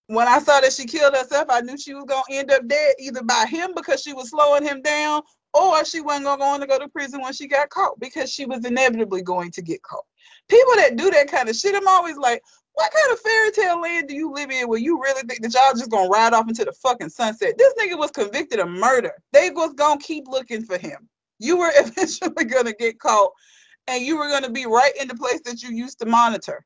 when 0.08 0.28
I 0.28 0.40
saw 0.40 0.60
that 0.60 0.74
she 0.74 0.86
killed 0.86 1.16
herself, 1.16 1.48
I 1.50 1.62
knew 1.62 1.78
she 1.78 1.94
was 1.94 2.06
gonna 2.06 2.24
end 2.30 2.52
up 2.52 2.68
dead 2.68 2.96
either 3.00 3.24
by 3.24 3.46
him 3.50 3.74
because 3.76 4.02
she 4.02 4.14
was 4.14 4.30
slowing 4.30 4.64
him 4.64 4.82
down, 4.82 5.22
or 5.54 5.84
she 5.86 6.02
wasn't 6.02 6.26
gonna 6.26 6.38
go 6.38 6.46
on 6.46 6.60
to 6.60 6.68
go 6.68 6.78
to 6.78 6.88
prison 6.90 7.22
when 7.22 7.34
she 7.34 7.48
got 7.48 7.70
caught 7.70 8.00
because 8.00 8.32
she 8.32 8.46
was 8.46 8.66
inevitably 8.66 9.22
going 9.22 9.52
to 9.52 9.62
get 9.62 9.82
caught. 9.82 10.06
People 10.48 10.76
that 10.76 10.96
do 10.96 11.10
that 11.12 11.30
kind 11.30 11.50
of 11.50 11.56
shit, 11.56 11.76
I'm 11.76 11.88
always 11.88 12.18
like, 12.18 12.42
what 12.74 12.92
kind 12.92 13.14
of 13.14 13.20
fairy 13.22 13.52
tale 13.52 13.82
land 13.82 14.08
do 14.08 14.16
you 14.16 14.32
live 14.32 14.52
in 14.52 14.68
where 14.68 14.80
you 14.80 15.02
really 15.02 15.24
think 15.24 15.42
that 15.42 15.54
y'all 15.54 15.74
just 15.74 15.90
gonna 15.90 16.10
ride 16.10 16.34
off 16.34 16.48
into 16.48 16.66
the 16.66 16.74
fucking 16.74 17.10
sunset? 17.10 17.58
This 17.58 17.74
nigga 17.80 17.98
was 17.98 18.12
convicted 18.12 18.60
of 18.60 18.70
murder. 18.70 19.14
They 19.32 19.50
was 19.50 19.74
gonna 19.74 20.00
keep 20.00 20.28
looking 20.28 20.64
for 20.64 20.78
him. 20.78 21.10
You 21.40 21.58
were 21.58 21.72
eventually 21.76 22.46
gonna 22.46 22.74
get 22.74 23.00
caught, 23.00 23.32
and 23.88 24.04
you 24.04 24.18
were 24.18 24.30
gonna 24.30 24.52
be 24.52 24.66
right 24.66 24.94
in 25.00 25.08
the 25.08 25.16
place 25.16 25.42
that 25.46 25.64
you 25.64 25.70
used 25.70 26.00
to 26.00 26.06
monitor. 26.06 26.64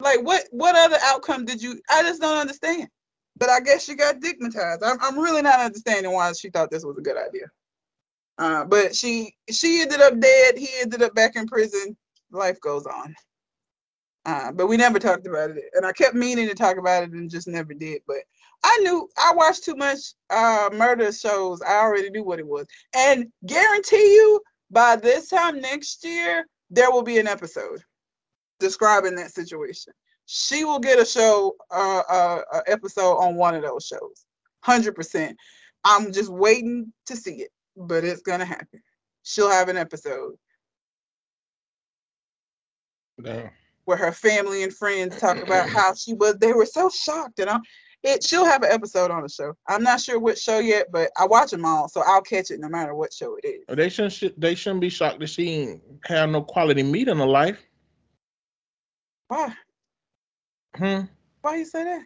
Like 0.00 0.22
what 0.22 0.44
what 0.50 0.76
other 0.76 0.98
outcome 1.02 1.44
did 1.44 1.62
you 1.62 1.80
I 1.90 2.02
just 2.02 2.20
don't 2.20 2.38
understand. 2.38 2.88
But 3.36 3.50
I 3.50 3.60
guess 3.60 3.84
she 3.84 3.94
got 3.94 4.20
digmatized. 4.20 4.80
I'm 4.82 4.98
I'm 5.00 5.18
really 5.18 5.42
not 5.42 5.60
understanding 5.60 6.12
why 6.12 6.32
she 6.32 6.50
thought 6.50 6.70
this 6.70 6.84
was 6.84 6.98
a 6.98 7.02
good 7.02 7.16
idea. 7.16 7.46
Uh, 8.38 8.64
but 8.64 8.94
she 8.94 9.34
she 9.50 9.80
ended 9.82 10.00
up 10.00 10.18
dead. 10.20 10.56
He 10.56 10.68
ended 10.80 11.02
up 11.02 11.14
back 11.14 11.36
in 11.36 11.46
prison. 11.46 11.96
Life 12.30 12.60
goes 12.60 12.86
on. 12.86 13.14
Uh, 14.24 14.52
but 14.52 14.66
we 14.66 14.76
never 14.76 14.98
talked 14.98 15.26
about 15.26 15.50
it, 15.50 15.64
and 15.74 15.86
I 15.86 15.92
kept 15.92 16.14
meaning 16.14 16.48
to 16.48 16.54
talk 16.54 16.76
about 16.76 17.04
it 17.04 17.12
and 17.12 17.30
just 17.30 17.48
never 17.48 17.72
did. 17.72 18.02
But 18.06 18.18
I 18.62 18.78
knew 18.82 19.08
I 19.16 19.32
watched 19.34 19.64
too 19.64 19.74
much 19.74 19.98
uh, 20.30 20.68
murder 20.74 21.10
shows. 21.12 21.62
I 21.62 21.76
already 21.76 22.10
knew 22.10 22.24
what 22.24 22.38
it 22.38 22.46
was, 22.46 22.66
and 22.94 23.26
guarantee 23.46 23.96
you 23.96 24.40
by 24.70 24.96
this 24.96 25.28
time 25.28 25.60
next 25.60 26.04
year 26.04 26.46
there 26.70 26.90
will 26.90 27.02
be 27.02 27.18
an 27.18 27.26
episode 27.26 27.82
describing 28.58 29.14
that 29.16 29.32
situation. 29.32 29.92
She 30.26 30.64
will 30.64 30.78
get 30.78 31.00
a 31.00 31.06
show, 31.06 31.54
uh, 31.70 32.02
uh, 32.08 32.40
a 32.54 32.70
episode 32.70 33.16
on 33.16 33.36
one 33.36 33.54
of 33.54 33.62
those 33.62 33.86
shows, 33.86 34.26
hundred 34.60 34.94
percent. 34.94 35.36
I'm 35.84 36.12
just 36.12 36.30
waiting 36.30 36.92
to 37.06 37.16
see 37.16 37.36
it, 37.36 37.50
but 37.76 38.04
it's 38.04 38.22
gonna 38.22 38.44
happen. 38.44 38.82
She'll 39.22 39.50
have 39.50 39.68
an 39.68 39.76
episode 39.76 40.34
where 43.84 43.96
her 43.96 44.12
family 44.12 44.62
and 44.62 44.74
friends 44.74 45.18
talk 45.18 45.38
about 45.38 45.68
how 45.70 45.94
she 45.94 46.14
was. 46.14 46.36
They 46.38 46.52
were 46.52 46.66
so 46.66 46.90
shocked, 46.90 47.38
and 47.38 47.50
I'm. 47.50 47.62
It 48.04 48.22
she'll 48.22 48.44
have 48.44 48.62
an 48.62 48.70
episode 48.70 49.10
on 49.10 49.22
the 49.22 49.28
show. 49.28 49.54
I'm 49.66 49.82
not 49.82 50.00
sure 50.00 50.20
which 50.20 50.38
show 50.38 50.60
yet, 50.60 50.86
but 50.92 51.10
I 51.18 51.26
watch 51.26 51.50
them 51.50 51.64
all, 51.64 51.88
so 51.88 52.02
I'll 52.06 52.22
catch 52.22 52.52
it 52.52 52.60
no 52.60 52.68
matter 52.68 52.94
what 52.94 53.12
show 53.12 53.36
it 53.42 53.48
is. 53.48 53.76
They 53.76 53.88
shouldn't. 53.88 54.40
They 54.40 54.54
shouldn't 54.54 54.82
be 54.82 54.88
shocked 54.88 55.18
that 55.20 55.30
she 55.30 55.48
ain't 55.48 55.82
have 56.04 56.30
no 56.30 56.42
quality 56.42 56.84
meat 56.84 57.08
in 57.08 57.18
her 57.18 57.26
life. 57.26 57.67
Why? 59.28 59.54
Hmm. 60.76 61.00
Why 61.42 61.56
you 61.56 61.64
say 61.64 61.84
that? 61.84 62.02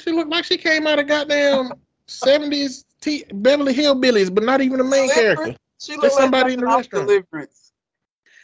She 0.00 0.12
looked 0.12 0.30
like 0.30 0.44
she 0.44 0.56
came 0.56 0.86
out 0.86 0.98
of 0.98 1.06
goddamn 1.08 1.72
seventies 2.06 2.84
T 3.00 3.24
Beverly 3.32 3.74
Hillbillies, 3.74 4.32
but 4.32 4.44
not 4.44 4.60
even 4.60 4.78
the 4.78 4.84
main 4.84 5.08
Deliverance? 5.08 5.38
character. 5.38 5.56
She 5.80 5.92
There's 5.92 6.02
looked 6.02 6.14
like 6.14 6.22
somebody 6.22 6.54
in 6.54 6.60
the 6.60 6.66
restaurant. 6.66 7.08
Deliverance. 7.08 7.72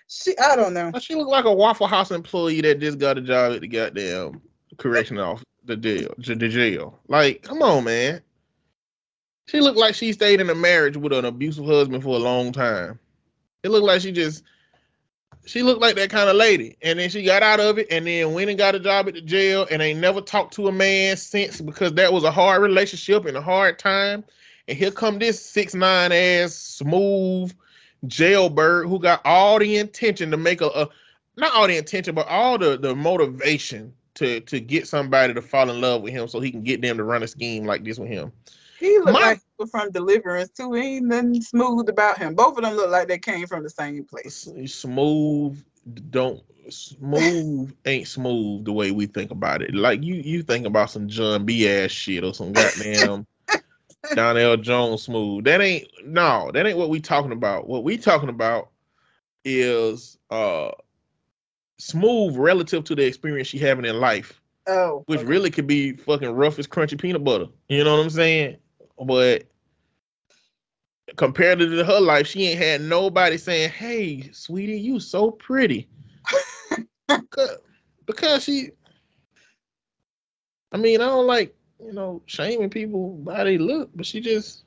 She, 0.09 0.37
I 0.39 0.57
don't 0.57 0.73
know. 0.73 0.93
She 1.01 1.15
looked 1.15 1.31
like 1.31 1.45
a 1.45 1.53
Waffle 1.53 1.87
House 1.87 2.11
employee 2.11 2.61
that 2.63 2.81
just 2.81 2.99
got 2.99 3.19
a 3.19 3.21
job 3.21 3.53
at 3.55 3.61
the 3.61 3.69
goddamn 3.69 4.41
correction 4.79 5.19
off 5.19 5.43
the 5.65 5.77
jail. 5.77 6.15
j- 6.21 6.35
The 6.35 6.49
jail. 6.49 6.99
Like, 7.09 7.43
come 7.43 7.61
on, 7.63 7.85
man. 7.85 8.23
She 9.49 9.61
looked 9.61 9.79
like 9.79 9.95
she 9.95 10.13
stayed 10.13 10.41
in 10.41 10.51
a 10.51 10.55
marriage 10.55 10.97
with 10.97 11.13
an 11.13 11.25
abusive 11.25 11.67
husband 11.67 12.03
for 12.03 12.17
a 12.17 12.21
long 12.21 12.53
time. 12.53 12.99
It 13.63 13.71
looked 13.71 13.87
like 13.87 14.01
she 14.01 14.13
just 14.13 14.43
she 15.47 15.63
looked 15.63 15.81
like 15.81 15.97
that 15.97 16.11
kind 16.11 16.29
of 16.29 16.37
lady. 16.37 16.77
And 16.83 16.99
then 16.99 17.09
she 17.09 17.23
got 17.23 17.43
out 17.43 17.61
of 17.61 17.79
it 17.79 17.87
and 17.91 18.07
then 18.07 18.35
went 18.35 18.51
and 18.51 18.59
got 18.59 18.75
a 18.75 18.81
job 18.81 19.09
at 19.09 19.15
the 19.15 19.21
jail 19.21 19.67
and 19.71 19.81
ain't 19.81 20.01
never 20.01 20.21
talked 20.21 20.55
to 20.55 20.69
a 20.69 20.73
man 20.73 21.17
since 21.17 21.61
because 21.61 21.93
that 21.95 22.13
was 22.13 22.25
a 22.25 22.31
hard 22.31 22.63
relationship 22.63 23.25
and 23.25 23.37
a 23.37 23.41
hard 23.41 23.79
time. 23.79 24.25
And 24.69 24.77
here 24.77 24.91
come 24.91 25.19
this 25.19 25.41
six 25.41 25.75
nine 25.75 26.13
ass 26.13 26.53
smooth 26.53 27.53
jailbird 28.07 28.89
who 28.89 28.99
got 28.99 29.21
all 29.25 29.59
the 29.59 29.77
intention 29.77 30.31
to 30.33 30.37
make 30.37 30.61
a, 30.61 30.67
a 30.67 30.89
not 31.37 31.55
all 31.55 31.69
the 31.69 31.77
intention, 31.77 32.15
but 32.15 32.27
all 32.27 32.59
the 32.59 32.77
the 32.77 32.95
motivation 32.95 33.93
to 34.15 34.41
to 34.41 34.59
get 34.59 34.89
somebody 34.89 35.33
to 35.33 35.43
fall 35.43 35.71
in 35.71 35.81
love 35.81 36.03
with 36.03 36.13
him 36.13 36.27
so 36.27 36.41
he 36.41 36.51
can 36.51 36.63
get 36.63 36.83
them 36.83 36.97
to 36.97 37.05
run 37.05 37.23
a 37.23 37.29
scheme 37.29 37.65
like 37.65 37.85
this 37.85 37.99
with 37.99 38.09
him. 38.09 38.33
He 38.87 38.99
looked 38.99 39.13
My- 39.13 39.39
like 39.59 39.71
from 39.71 39.91
Deliverance 39.91 40.51
too. 40.51 40.73
He 40.73 40.97
ain't 40.97 41.07
nothing 41.07 41.43
smooth 41.43 41.89
about 41.89 42.19
him. 42.19 42.35
Both 42.35 42.57
of 42.59 42.65
them 42.65 42.75
look 42.75 42.91
like 42.91 43.09
they 43.09 43.19
came 43.19 43.47
from 43.47 43.63
the 43.63 43.71
same 43.71 44.05
place. 44.05 44.49
Smooth 44.67 45.63
don't 46.11 46.43
smooth 46.69 47.73
ain't 47.85 48.09
smooth 48.09 48.65
the 48.65 48.73
way 48.73 48.91
we 48.91 49.07
think 49.07 49.31
about 49.31 49.63
it. 49.63 49.75
Like 49.75 50.03
you 50.03 50.15
you 50.15 50.43
think 50.43 50.67
about 50.67 50.91
some 50.91 51.09
John 51.09 51.45
B 51.45 51.69
ass 51.69 51.91
shit 51.91 52.25
or 52.25 52.35
some 52.35 52.53
goddamn 52.53 53.27
Donell 54.15 54.57
Jones 54.57 55.03
smooth. 55.03 55.45
That 55.45 55.61
ain't 55.61 55.89
no, 56.05 56.51
that 56.53 56.67
ain't 56.67 56.79
what 56.79 56.91
we 56.91 57.01
talking 57.01 57.33
about. 57.33 57.69
What 57.69 57.85
we 57.85 57.97
talking 57.97 58.29
about 58.29 58.71
is 59.45 60.19
uh 60.31 60.71
smooth 61.79 62.37
relative 62.37 62.85
to 62.85 62.95
the 62.95 63.05
experience 63.05 63.49
she 63.49 63.59
having 63.59 63.85
in 63.85 64.01
life. 64.01 64.41
Oh, 64.69 65.05
which 65.07 65.21
okay. 65.21 65.29
really 65.29 65.51
could 65.51 65.69
be 65.69 65.93
fucking 65.93 66.31
rough 66.31 66.59
as 66.59 66.67
crunchy 66.67 67.01
peanut 67.01 67.23
butter. 67.23 67.47
You 67.69 67.85
know 67.85 67.97
what 67.97 68.03
I'm 68.03 68.11
saying? 68.11 68.57
But 69.03 69.45
compared 71.17 71.59
to 71.61 71.85
her 71.85 72.01
life, 72.01 72.27
she 72.27 72.47
ain't 72.47 72.59
had 72.59 72.81
nobody 72.81 73.37
saying, 73.37 73.71
"Hey, 73.71 74.31
sweetie, 74.33 74.81
you 74.81 75.01
so 75.01 75.31
pretty," 75.31 75.89
because, 77.09 77.59
because 78.07 78.45
she. 78.45 78.71
I 80.73 80.79
mean, 80.79 81.01
I 81.01 81.07
don't 81.07 81.27
like 81.27 81.55
you 81.85 81.93
know 81.93 82.23
shaming 82.27 82.71
people 82.71 83.11
by 83.19 83.45
they 83.45 83.59
look, 83.59 83.91
but 83.95 84.07
she 84.07 84.21
just 84.21 84.65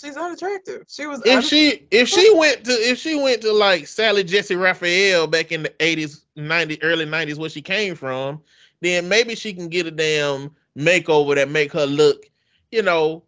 she's 0.00 0.16
unattractive. 0.16 0.84
She 0.88 1.06
was. 1.06 1.22
if 1.24 1.44
she 1.44 1.86
if 1.90 2.08
she 2.08 2.32
went 2.34 2.64
to 2.64 2.72
if 2.72 2.98
she 2.98 3.14
went 3.14 3.42
to 3.42 3.52
like 3.52 3.86
Sally 3.86 4.24
Jessy 4.24 4.56
Raphael 4.56 5.26
back 5.26 5.52
in 5.52 5.62
the 5.62 5.70
80s, 5.70 6.24
90s, 6.36 6.78
early 6.82 7.06
90s 7.06 7.38
where 7.38 7.50
she 7.50 7.62
came 7.62 7.94
from, 7.94 8.42
then 8.80 9.08
maybe 9.08 9.34
she 9.34 9.52
can 9.52 9.68
get 9.68 9.86
a 9.86 9.90
damn 9.90 10.50
makeover 10.76 11.34
that 11.34 11.48
make 11.50 11.72
her 11.72 11.86
look, 11.86 12.28
you 12.70 12.82
know, 12.82 13.22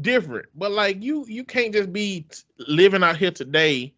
different. 0.00 0.46
But 0.54 0.72
like 0.72 1.02
you 1.02 1.24
you 1.26 1.44
can't 1.44 1.72
just 1.72 1.92
be 1.92 2.26
t- 2.30 2.42
living 2.68 3.02
out 3.02 3.16
here 3.16 3.30
today 3.30 3.92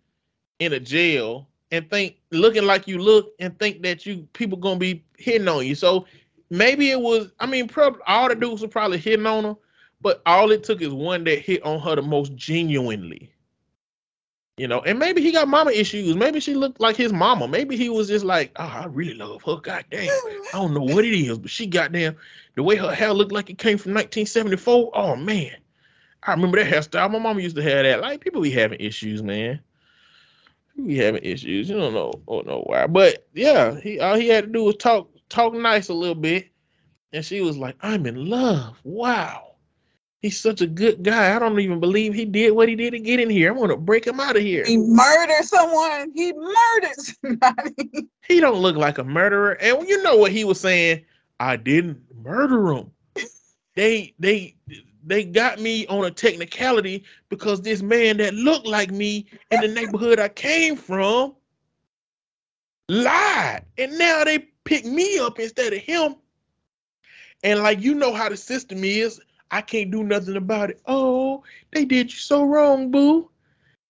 in 0.59 0.72
a 0.72 0.80
jail 0.80 1.48
and 1.70 1.88
think 1.90 2.16
looking 2.30 2.64
like 2.64 2.86
you 2.86 2.98
look 2.98 3.32
and 3.40 3.59
think 3.59 3.82
that 3.82 4.06
you 4.06 4.28
people 4.32 4.59
gonna 4.59 4.78
be 4.78 5.05
hitting 5.16 5.48
on 5.48 5.66
you. 5.66 5.74
So 5.74 6.06
maybe 6.51 6.90
it 6.90 7.01
was 7.01 7.32
I 7.40 7.46
mean 7.46 7.68
prob- 7.68 7.98
all 8.06 8.28
the 8.28 8.34
dudes 8.34 8.62
were 8.62 8.68
probably 8.68 8.98
hitting 8.98 9.26
on 9.26 9.44
her, 9.44 9.56
but 10.01 10.22
all 10.26 10.51
it 10.52 10.64
took 10.64 10.80
is 10.82 10.92
one 10.92 11.24
that 11.24 11.40
hit 11.40 11.62
on 11.64 11.80
her 11.80 11.96
the 11.96 12.02
most 12.02 12.34
genuinely. 12.34 13.30
You 14.56 14.68
know, 14.68 14.82
and 14.82 15.01
maybe 15.01 15.20
he 15.20 15.32
got 15.32 15.48
mama 15.48 15.72
issues. 15.72 16.14
Maybe 16.14 16.38
she 16.38 16.55
looked 16.55 16.80
like 16.80 16.94
his 16.94 17.12
mama. 17.12 17.48
Maybe 17.48 17.76
he 17.76 17.88
was 17.88 18.06
just 18.06 18.24
like, 18.24 18.52
oh, 18.55 18.62
I 18.62 18.84
really 18.84 19.14
love 19.14 19.42
her. 19.42 19.56
God 19.56 19.84
damn. 19.90 20.09
I 20.09 20.52
don't 20.52 20.72
know 20.74 20.94
what 20.94 21.05
it 21.05 21.12
is, 21.12 21.38
but 21.38 21.51
she 21.51 21.66
goddamn 21.66 22.14
the 22.55 22.62
way 22.62 22.76
her 22.76 22.94
hair 22.94 23.12
looked 23.12 23.32
like 23.32 23.51
it 23.51 23.59
came 23.59 23.78
from 23.78 23.94
1974. 23.94 24.92
Oh 24.94 25.16
man. 25.16 25.56
I 26.26 26.32
remember 26.32 26.62
that 26.62 26.72
hairstyle. 26.72 27.10
My 27.10 27.18
mama 27.18 27.40
used 27.40 27.56
to 27.56 27.62
have 27.62 27.84
that. 27.84 28.01
Like 28.01 28.20
people 28.20 28.40
be 28.40 28.51
having 28.51 28.80
issues, 28.80 29.22
man. 29.22 29.60
People 30.74 30.88
be 30.88 30.96
having 30.96 31.22
issues. 31.22 31.68
You 31.68 31.76
don't 31.76 31.92
know, 31.94 32.12
don't 32.26 32.46
know 32.46 32.62
why. 32.66 32.86
But 32.86 33.26
yeah, 33.34 33.78
he 33.78 34.01
all 34.01 34.16
he 34.16 34.28
had 34.28 34.44
to 34.46 34.51
do 34.51 34.64
was 34.64 34.76
talk 34.76 35.10
talk 35.28 35.52
nice 35.52 35.88
a 35.88 35.94
little 35.94 36.14
bit. 36.14 36.48
And 37.12 37.24
she 37.24 37.42
was 37.42 37.56
like, 37.56 37.76
I'm 37.80 38.06
in 38.06 38.28
love. 38.28 38.76
Wow. 38.82 39.55
He's 40.20 40.40
such 40.40 40.62
a 40.62 40.66
good 40.66 41.02
guy. 41.02 41.36
I 41.36 41.38
don't 41.38 41.60
even 41.60 41.78
believe 41.80 42.14
he 42.14 42.24
did 42.24 42.52
what 42.52 42.68
he 42.68 42.74
did 42.74 42.92
to 42.92 42.98
get 42.98 43.20
in 43.20 43.28
here. 43.28 43.52
I'm 43.52 43.59
gonna 43.59 43.76
break 43.76 44.06
him 44.06 44.18
out 44.18 44.36
of 44.36 44.42
here. 44.42 44.64
he 44.64 44.78
murdered 44.78 45.44
someone. 45.44 46.10
He 46.14 46.32
murdered 46.32 46.96
somebody. 46.96 48.09
He 48.26 48.40
don't 48.40 48.62
look 48.62 48.76
like 48.76 48.96
a 48.96 49.05
murderer. 49.05 49.52
And 49.60 49.86
you 49.86 50.02
know 50.02 50.16
what 50.16 50.32
he 50.32 50.44
was 50.44 50.59
saying? 50.59 51.05
I 51.38 51.56
didn't 51.56 52.01
murder 52.22 52.72
him. 52.72 52.90
They 53.74 54.14
they 54.18 54.56
they 55.06 55.24
got 55.24 55.60
me 55.60 55.86
on 55.89 56.05
a 56.05 56.10
technicality 56.10 57.05
because 57.28 57.60
this 57.60 57.82
man 57.82 58.16
that 58.18 58.35
looked 58.35 58.66
like 58.66 58.90
me 58.90 59.26
in 59.51 59.60
the 59.60 59.68
neighborhood 59.68 60.18
I 60.18 60.28
came 60.28 60.76
from 60.76 61.35
lied. 62.89 63.64
And 63.78 63.98
now 63.98 64.24
they 64.24 64.39
pick 64.64 64.85
me 64.85 65.18
up 65.18 65.39
instead 65.39 65.72
of 65.72 65.81
him. 65.81 66.16
And 67.43 67.60
like 67.60 67.81
you 67.82 67.94
know 67.94 68.12
how 68.14 68.28
the 68.28 68.36
system 68.36 68.85
is, 68.85 69.20
I 69.51 69.60
can't 69.60 69.90
do 69.90 70.02
nothing 70.02 70.36
about 70.36 70.70
it. 70.70 70.81
Oh, 70.86 71.44
they 71.72 71.85
did 71.85 72.12
you 72.12 72.18
so 72.18 72.44
wrong, 72.44 72.90
boo. 72.90 73.31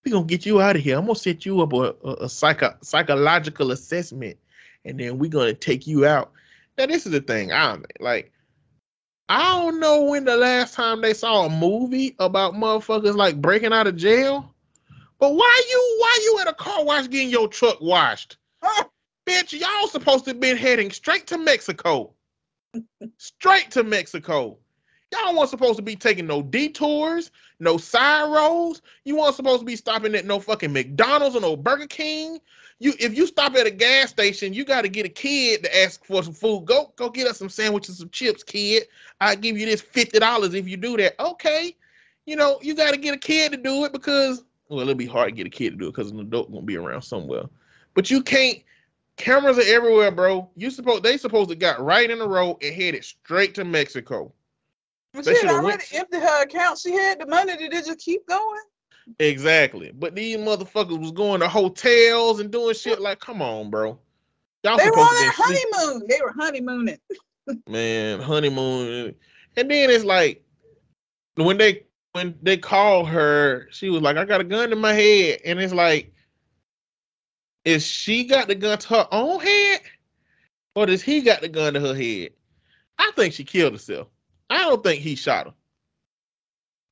we 0.05 0.11
gonna 0.11 0.27
get 0.27 0.45
you 0.45 0.61
out 0.61 0.77
of 0.77 0.83
here. 0.83 0.99
I'm 0.99 1.07
gonna 1.07 1.15
set 1.15 1.47
you 1.47 1.63
up 1.63 1.73
a, 1.73 1.95
a, 2.05 2.13
a 2.25 2.29
psycho, 2.29 2.75
psychological 2.83 3.71
assessment, 3.71 4.37
and 4.85 4.99
then 4.99 5.19
we're 5.19 5.31
gonna 5.31 5.55
take 5.55 5.87
you 5.87 6.05
out. 6.05 6.33
Now, 6.77 6.87
this 6.87 7.07
is 7.07 7.13
the 7.13 7.21
thing. 7.21 7.53
I 7.53 7.73
don't 7.73 7.87
like. 8.01 8.33
I 9.29 9.59
don't 9.59 9.81
know 9.81 10.05
when 10.05 10.25
the 10.25 10.37
last 10.37 10.75
time 10.75 11.01
they 11.01 11.15
saw 11.15 11.47
a 11.47 11.51
movie 11.51 12.15
about 12.19 12.55
motherfuckers 12.55 13.17
like 13.17 13.41
breaking 13.41 13.73
out 13.73 13.87
of 13.87 13.97
jail. 13.97 14.55
But 15.19 15.35
why 15.35 15.63
you 15.69 15.97
why 16.01 16.19
you 16.25 16.39
at 16.41 16.49
a 16.49 16.55
car 16.55 16.85
wash 16.85 17.09
getting 17.09 17.31
your 17.31 17.49
truck 17.49 17.81
washed? 17.81 18.37
Bitch, 19.27 19.59
y'all 19.59 19.89
supposed 19.89 20.25
to 20.25 20.31
have 20.31 20.41
been 20.41 20.57
heading 20.57 20.91
straight 20.91 21.27
to 21.29 21.39
Mexico. 21.39 22.13
straight 23.17 23.71
to 23.71 23.83
Mexico. 23.83 24.59
Y'all 25.13 25.37
weren't 25.37 25.49
supposed 25.49 25.77
to 25.77 25.83
be 25.83 25.97
taking 25.97 26.27
no 26.27 26.43
detours, 26.43 27.31
no 27.61 27.79
side 27.79 28.31
roads. 28.31 28.83
You 29.05 29.17
weren't 29.17 29.37
supposed 29.37 29.61
to 29.61 29.67
be 29.67 29.77
stopping 29.77 30.15
at 30.15 30.27
no 30.27 30.41
fucking 30.41 30.73
McDonald's 30.73 31.37
or 31.37 31.41
no 31.41 31.57
Burger 31.57 31.87
King. 31.87 32.41
You 32.81 32.93
if 32.99 33.17
you 33.17 33.27
stop 33.27 33.55
at 33.55 33.67
a 33.67 33.71
gas 33.71 34.11
station, 34.11 34.53
you 34.53 34.65
got 34.65 34.83
to 34.83 34.89
get 34.89 35.07
a 35.07 35.09
kid 35.09 35.63
to 35.63 35.83
ask 35.83 36.05
for 36.05 36.23
some 36.23 36.35
food. 36.35 36.65
Go 36.67 36.93
go 36.97 37.09
get 37.09 37.27
us 37.27 37.39
some 37.39 37.49
sandwiches, 37.49 37.99
some 37.99 38.11
chips, 38.11 38.43
kid. 38.43 38.85
I 39.21 39.35
give 39.37 39.57
you 39.57 39.67
this 39.67 39.81
fifty 39.81 40.19
dollars 40.19 40.55
if 40.55 40.69
you 40.69 40.77
do 40.77 40.97
that. 40.97 41.19
Okay, 41.21 41.77
you 42.27 42.37
know 42.37 42.59
you 42.63 42.75
got 42.75 42.91
to 42.91 42.97
get 42.97 43.15
a 43.15 43.19
kid 43.19 43.53
to 43.53 43.59
do 43.59 43.85
it 43.85 43.93
because 43.93 44.45
well 44.69 44.81
it'll 44.81 44.95
be 44.95 45.07
hard 45.07 45.29
to 45.31 45.35
get 45.35 45.47
a 45.47 45.51
kid 45.51 45.71
to 45.71 45.77
do 45.77 45.87
it 45.87 45.93
because 45.95 46.11
an 46.11 46.21
adult 46.21 46.51
gonna 46.51 46.63
be 46.63 46.77
around 46.77 47.03
somewhere. 47.03 47.45
But 47.95 48.11
you 48.11 48.23
can't 48.23 48.59
Cameras 49.17 49.59
are 49.59 49.63
everywhere, 49.75 50.11
bro. 50.11 50.51
You 50.57 50.71
supposed 50.71 51.05
they 51.05 51.17
supposed 51.17 51.51
to 51.51 51.55
got 51.55 51.81
right 51.81 52.11
in 52.11 52.19
the 52.19 52.29
road 52.29 52.57
and 52.63 52.75
headed 52.75 53.05
straight 53.05 53.55
to 53.55 53.65
Mexico. 53.65 54.33
But 55.13 55.25
They 55.25 55.35
she 55.35 55.47
had 55.47 55.55
already 55.55 55.67
went- 55.67 55.95
emptied 55.95 56.21
her 56.21 56.43
account. 56.43 56.79
She 56.81 56.91
had 56.93 57.21
the 57.21 57.27
money. 57.27 57.57
Did 57.57 57.73
it 57.73 57.87
just 57.87 58.01
keep 58.01 58.27
going? 58.27 58.61
Exactly. 59.19 59.93
But 59.95 60.15
these 60.15 60.37
motherfuckers 60.39 60.99
was 60.99 61.13
going 61.13 61.41
to 61.41 61.49
hotels 61.49 62.41
and 62.41 62.51
doing 62.51 62.75
shit 62.75 63.01
like, 63.01 63.21
come 63.21 63.43
on, 63.43 63.71
bro. 63.71 63.99
Y'all 64.63 64.79
They 64.79 64.89
were 64.91 64.99
on 64.99 65.09
to 65.09 65.15
that 65.15 65.35
be 65.37 65.55
sleep- 65.55 65.69
honeymoon. 65.75 66.07
They 66.09 66.21
were 66.23 66.33
honeymooning. 66.33 66.99
man, 67.69 68.21
honeymoon. 68.21 69.15
And 69.57 69.71
then 69.71 69.91
it's 69.91 70.05
like 70.05 70.43
when 71.37 71.59
they 71.59 71.85
when 72.13 72.35
they 72.43 72.57
called 72.57 73.09
her, 73.09 73.69
she 73.71 73.91
was 73.91 74.01
like, 74.01 74.17
I 74.17 74.25
got 74.25 74.41
a 74.41 74.45
gun 74.45 74.73
in 74.73 74.79
my 74.79 74.93
head. 74.93 75.41
And 75.45 75.61
it's 75.61 75.75
like, 75.75 76.13
is 77.65 77.85
she 77.85 78.25
got 78.25 78.47
the 78.49 78.55
gun 78.55 78.79
to 78.79 78.89
her 78.89 79.09
own 79.11 79.41
head? 79.41 79.81
Or 80.77 80.87
does 80.87 81.03
he 81.03 81.21
got 81.23 81.41
the 81.41 81.49
gun 81.49 81.75
to 81.75 81.81
her 81.81 81.95
head? 81.95 82.31
I 82.99 83.11
think 83.17 83.35
she 83.35 83.45
killed 83.45 83.73
herself. 83.73 84.09
I 84.49 84.59
don't 84.59 84.83
think 84.83 85.01
he 85.03 85.15
shot 85.17 85.47
her. 85.47 85.55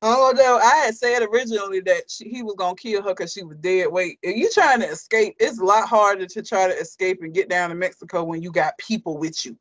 Although 0.02 0.58
I 0.58 0.74
had 0.84 0.96
said 0.96 1.22
originally 1.22 1.78
that 1.80 2.10
she, 2.10 2.28
he 2.28 2.42
was 2.42 2.56
gonna 2.58 2.74
kill 2.74 3.02
her 3.02 3.10
because 3.10 3.32
she 3.32 3.44
was 3.44 3.56
dead 3.58 3.86
weight. 3.86 4.18
If 4.22 4.36
you 4.36 4.50
trying 4.52 4.80
to 4.80 4.88
escape, 4.88 5.36
it's 5.38 5.60
a 5.60 5.64
lot 5.64 5.88
harder 5.88 6.26
to 6.26 6.42
try 6.42 6.66
to 6.66 6.76
escape 6.76 7.22
and 7.22 7.32
get 7.32 7.48
down 7.48 7.70
to 7.70 7.76
Mexico 7.76 8.24
when 8.24 8.42
you 8.42 8.50
got 8.50 8.76
people 8.78 9.16
with 9.16 9.46
you. 9.46 9.56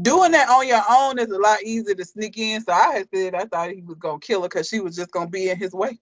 Doing 0.00 0.32
that 0.32 0.48
on 0.48 0.66
your 0.66 0.80
own 0.88 1.18
is 1.18 1.30
a 1.30 1.38
lot 1.38 1.62
easier 1.62 1.94
to 1.94 2.04
sneak 2.06 2.38
in. 2.38 2.62
So 2.62 2.72
I 2.72 2.94
had 2.94 3.08
said 3.12 3.34
I 3.34 3.44
thought 3.44 3.70
he 3.70 3.82
was 3.82 3.98
gonna 3.98 4.18
kill 4.18 4.40
her 4.42 4.48
because 4.48 4.66
she 4.66 4.80
was 4.80 4.96
just 4.96 5.10
gonna 5.10 5.28
be 5.28 5.50
in 5.50 5.58
his 5.58 5.74
way. 5.74 5.98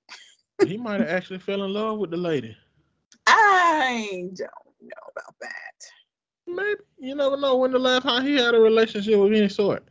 He 0.65 0.77
might 0.77 1.01
have 1.01 1.09
actually 1.09 1.41
fell 1.41 1.65
in 1.65 1.73
love 1.73 1.99
with 1.99 2.11
the 2.11 2.17
lady. 2.17 2.57
I 3.27 4.29
don't 4.37 4.49
know 4.81 5.11
about 5.17 5.35
that. 5.41 5.91
Maybe. 6.47 6.81
You 6.99 7.17
never 7.17 7.37
know 7.37 7.57
when 7.57 7.73
the 7.73 7.79
last 7.81 8.05
time 8.05 8.25
he 8.25 8.37
had 8.37 8.55
a 8.55 8.61
relationship 8.61 9.19
of 9.19 9.33
any 9.33 9.49
sort. 9.49 9.85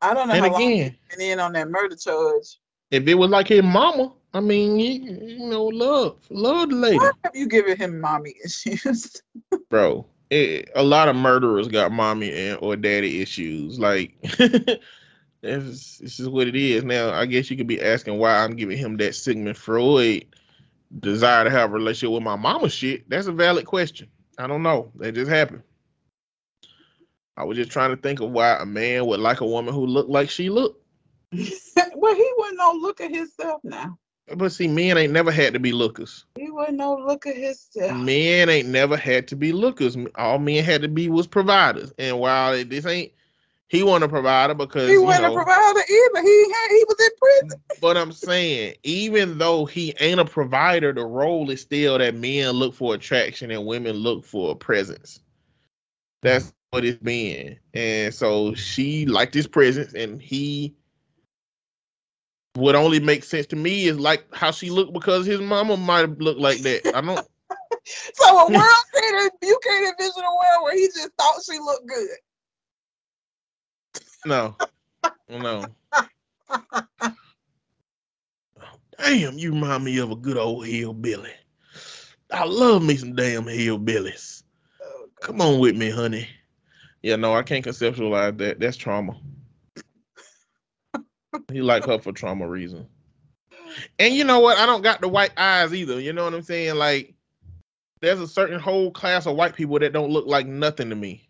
I 0.00 0.14
don't 0.14 0.28
know 0.28 0.34
And 0.34 0.46
how 0.46 0.52
long 0.52 0.62
again, 0.62 0.96
been 1.10 1.20
in 1.20 1.40
on 1.40 1.52
that 1.52 1.68
murder 1.68 1.96
charge. 1.96 2.58
If 2.90 3.06
it 3.06 3.14
was 3.14 3.30
like 3.30 3.48
his 3.48 3.62
mama, 3.62 4.12
I 4.34 4.40
mean, 4.40 4.78
you, 4.78 5.38
know, 5.48 5.64
love, 5.64 6.18
love 6.30 6.70
the 6.70 6.76
lady, 6.76 6.98
Why 6.98 7.10
have 7.24 7.34
you 7.34 7.46
given 7.48 7.76
him 7.76 8.00
mommy 8.00 8.34
issues? 8.44 9.22
bro. 9.70 10.06
It, 10.30 10.70
a 10.74 10.82
lot 10.82 11.08
of 11.08 11.16
murderers 11.16 11.68
got 11.68 11.90
mommy 11.90 12.30
and 12.30 12.58
or 12.60 12.76
daddy 12.76 13.22
issues. 13.22 13.78
Like, 13.78 14.12
this 15.40 16.00
is 16.02 16.28
what 16.28 16.48
it 16.48 16.54
is. 16.54 16.84
Now, 16.84 17.12
I 17.12 17.24
guess 17.24 17.50
you 17.50 17.56
could 17.56 17.66
be 17.66 17.80
asking 17.80 18.18
why 18.18 18.36
I'm 18.36 18.54
giving 18.54 18.76
him 18.76 18.98
that 18.98 19.14
Sigmund 19.14 19.56
Freud 19.56 20.26
desire 21.00 21.44
to 21.44 21.50
have 21.50 21.70
a 21.70 21.72
relationship 21.72 22.12
with 22.12 22.22
my 22.22 22.36
mama. 22.36 22.68
Shit, 22.68 23.08
that's 23.08 23.26
a 23.26 23.32
valid 23.32 23.64
question. 23.64 24.08
I 24.38 24.46
don't 24.46 24.62
know. 24.62 24.92
That 24.96 25.14
just 25.14 25.30
happened. 25.30 25.62
I 27.38 27.44
was 27.44 27.56
just 27.56 27.70
trying 27.70 27.90
to 27.90 27.96
think 27.96 28.20
of 28.20 28.30
why 28.30 28.58
a 28.60 28.66
man 28.66 29.06
would 29.06 29.20
like 29.20 29.40
a 29.40 29.46
woman 29.46 29.72
who 29.72 29.86
looked 29.86 30.10
like 30.10 30.28
she 30.28 30.50
looked. 30.50 30.84
well, 32.00 32.14
he 32.14 32.32
wasn't 32.38 32.58
no 32.58 32.72
look 32.72 33.00
at 33.00 33.10
himself 33.10 33.60
now. 33.64 33.98
But 34.36 34.52
see, 34.52 34.68
men 34.68 34.98
ain't 34.98 35.12
never 35.12 35.30
had 35.30 35.54
to 35.54 35.58
be 35.58 35.72
lookers. 35.72 36.26
He 36.36 36.50
wasn't 36.50 36.76
no 36.76 36.94
look 36.96 37.26
at 37.26 37.36
himself. 37.36 37.96
Men 37.96 38.48
ain't 38.50 38.68
never 38.68 38.96
had 38.96 39.26
to 39.28 39.36
be 39.36 39.52
lookers. 39.52 39.96
All 40.16 40.38
men 40.38 40.64
had 40.64 40.82
to 40.82 40.88
be 40.88 41.08
was 41.08 41.26
providers. 41.26 41.92
And 41.98 42.18
while 42.18 42.52
it- 42.52 42.68
this 42.68 42.84
ain't, 42.84 43.12
he 43.68 43.82
wasn't 43.82 44.04
a 44.04 44.08
provider 44.08 44.54
because 44.54 44.88
He 44.88 44.94
you 44.94 45.02
wasn't 45.02 45.24
know, 45.24 45.32
a 45.32 45.36
provider 45.36 45.80
either. 45.80 46.22
He 46.22 46.52
had 46.52 46.68
he 46.70 46.84
was 46.88 46.96
in 47.00 47.10
prison. 47.20 47.60
But 47.80 47.96
I'm 47.96 48.12
saying, 48.12 48.74
even 48.82 49.38
though 49.38 49.64
he 49.66 49.94
ain't 50.00 50.20
a 50.20 50.24
provider, 50.24 50.92
the 50.92 51.04
role 51.04 51.50
is 51.50 51.62
still 51.62 51.98
that 51.98 52.14
men 52.14 52.50
look 52.52 52.74
for 52.74 52.94
attraction 52.94 53.50
and 53.50 53.66
women 53.66 53.96
look 53.96 54.24
for 54.24 54.54
presence. 54.56 55.20
That's 56.22 56.52
what 56.70 56.84
it's 56.84 57.02
been. 57.02 57.58
And 57.74 58.12
so 58.12 58.54
she 58.54 59.06
liked 59.06 59.34
his 59.34 59.46
presence, 59.46 59.94
and 59.94 60.20
he 60.20 60.74
what 62.58 62.74
only 62.74 63.00
makes 63.00 63.28
sense 63.28 63.46
to 63.46 63.56
me 63.56 63.86
is 63.86 63.98
like 63.98 64.24
how 64.34 64.50
she 64.50 64.70
looked 64.70 64.92
because 64.92 65.24
his 65.24 65.40
mama 65.40 65.76
might 65.76 66.00
have 66.00 66.20
looked 66.20 66.40
like 66.40 66.58
that. 66.58 66.94
I 66.94 67.00
don't 67.00 67.26
So 68.14 68.38
a 68.38 68.50
world 68.50 68.84
can't 68.94 69.32
you 69.42 69.58
can't 69.62 69.98
envision 69.98 70.22
a 70.22 70.30
world 70.30 70.64
where 70.64 70.76
he 70.76 70.86
just 70.86 71.10
thought 71.18 71.42
she 71.44 71.58
looked 71.58 71.86
good. 71.86 72.08
know. 74.26 74.56
No. 75.30 75.64
Damn, 78.98 79.38
you 79.38 79.52
remind 79.52 79.84
me 79.84 79.98
of 79.98 80.10
a 80.10 80.16
good 80.16 80.36
old 80.36 80.66
hillbilly. 80.66 81.32
I 82.32 82.44
love 82.44 82.82
me 82.82 82.96
some 82.96 83.14
damn 83.14 83.44
hillbillies. 83.44 84.42
Oh, 84.82 85.06
Come 85.22 85.40
on 85.40 85.60
with 85.60 85.76
me, 85.76 85.90
honey. 85.90 86.28
Yeah, 87.02 87.16
no, 87.16 87.32
I 87.32 87.42
can't 87.42 87.64
conceptualize 87.64 88.36
that. 88.38 88.58
That's 88.58 88.76
trauma. 88.76 89.16
He 91.52 91.62
like 91.62 91.84
her 91.86 91.98
for 91.98 92.12
trauma 92.12 92.48
reason. 92.48 92.86
And 93.98 94.14
you 94.14 94.24
know 94.24 94.40
what? 94.40 94.58
I 94.58 94.66
don't 94.66 94.82
got 94.82 95.00
the 95.00 95.08
white 95.08 95.32
eyes 95.36 95.74
either. 95.74 96.00
You 96.00 96.12
know 96.12 96.24
what 96.24 96.34
I'm 96.34 96.42
saying? 96.42 96.76
Like, 96.76 97.14
there's 98.00 98.20
a 98.20 98.28
certain 98.28 98.58
whole 98.60 98.90
class 98.90 99.26
of 99.26 99.36
white 99.36 99.54
people 99.54 99.78
that 99.78 99.92
don't 99.92 100.10
look 100.10 100.26
like 100.26 100.46
nothing 100.46 100.88
to 100.90 100.96
me. 100.96 101.28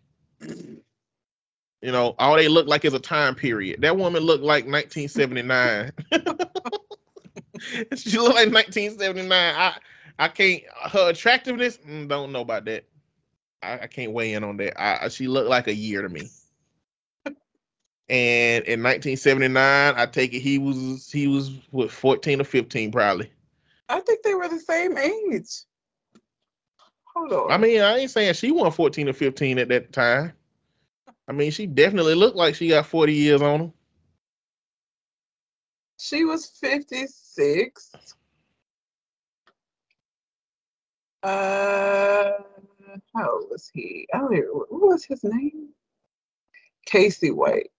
You 1.81 1.91
know, 1.91 2.15
all 2.19 2.35
they 2.35 2.47
look 2.47 2.67
like 2.67 2.85
is 2.85 2.93
a 2.93 2.99
time 2.99 3.35
period. 3.35 3.81
That 3.81 3.97
woman 3.97 4.23
looked 4.23 4.43
like 4.43 4.65
1979. 4.65 5.91
she 7.95 8.17
looked 8.17 8.35
like 8.35 8.51
1979. 8.51 9.31
I 9.55 9.77
I 10.19 10.27
can't 10.27 10.63
her 10.91 11.09
attractiveness. 11.09 11.77
mm, 11.77 12.07
Don't 12.07 12.31
know 12.33 12.41
about 12.41 12.65
that. 12.65 12.85
I, 13.63 13.79
I 13.79 13.87
can't 13.87 14.11
weigh 14.11 14.33
in 14.33 14.43
on 14.43 14.57
that. 14.57 14.81
I, 14.81 15.07
she 15.09 15.27
looked 15.27 15.49
like 15.49 15.67
a 15.67 15.73
year 15.73 16.01
to 16.01 16.09
me. 16.09 16.29
And 18.09 18.63
in 18.65 18.81
1979, 18.81 19.93
I 19.95 20.05
take 20.07 20.33
it 20.33 20.39
he 20.39 20.57
was 20.57 21.11
he 21.11 21.27
was 21.27 21.51
what 21.69 21.91
14 21.91 22.41
or 22.41 22.43
15 22.43 22.91
probably. 22.91 23.31
I 23.87 23.99
think 23.99 24.23
they 24.23 24.33
were 24.33 24.47
the 24.47 24.59
same 24.59 24.97
age. 24.97 25.63
Hold 27.15 27.33
on. 27.33 27.51
I 27.51 27.57
mean, 27.57 27.81
I 27.81 27.97
ain't 27.97 28.11
saying 28.11 28.33
she 28.33 28.51
wasn't 28.51 28.75
14 28.75 29.09
or 29.09 29.13
15 29.13 29.59
at 29.59 29.67
that 29.69 29.91
time. 29.91 30.33
I 31.27 31.31
mean, 31.31 31.51
she 31.51 31.67
definitely 31.67 32.15
looked 32.15 32.35
like 32.35 32.55
she 32.55 32.69
got 32.69 32.87
40 32.87 33.13
years 33.13 33.41
on 33.41 33.59
her. 33.59 33.71
she 35.99 36.25
was 36.25 36.47
56. 36.47 37.91
Uh 41.21 42.31
how 43.15 43.31
old 43.31 43.45
was 43.51 43.69
he? 43.73 44.07
I 44.13 44.17
don't 44.19 44.33
even 44.33 44.47
what 44.49 44.71
was 44.71 45.03
his 45.05 45.23
name? 45.23 45.69
Casey 46.85 47.31
White. 47.31 47.69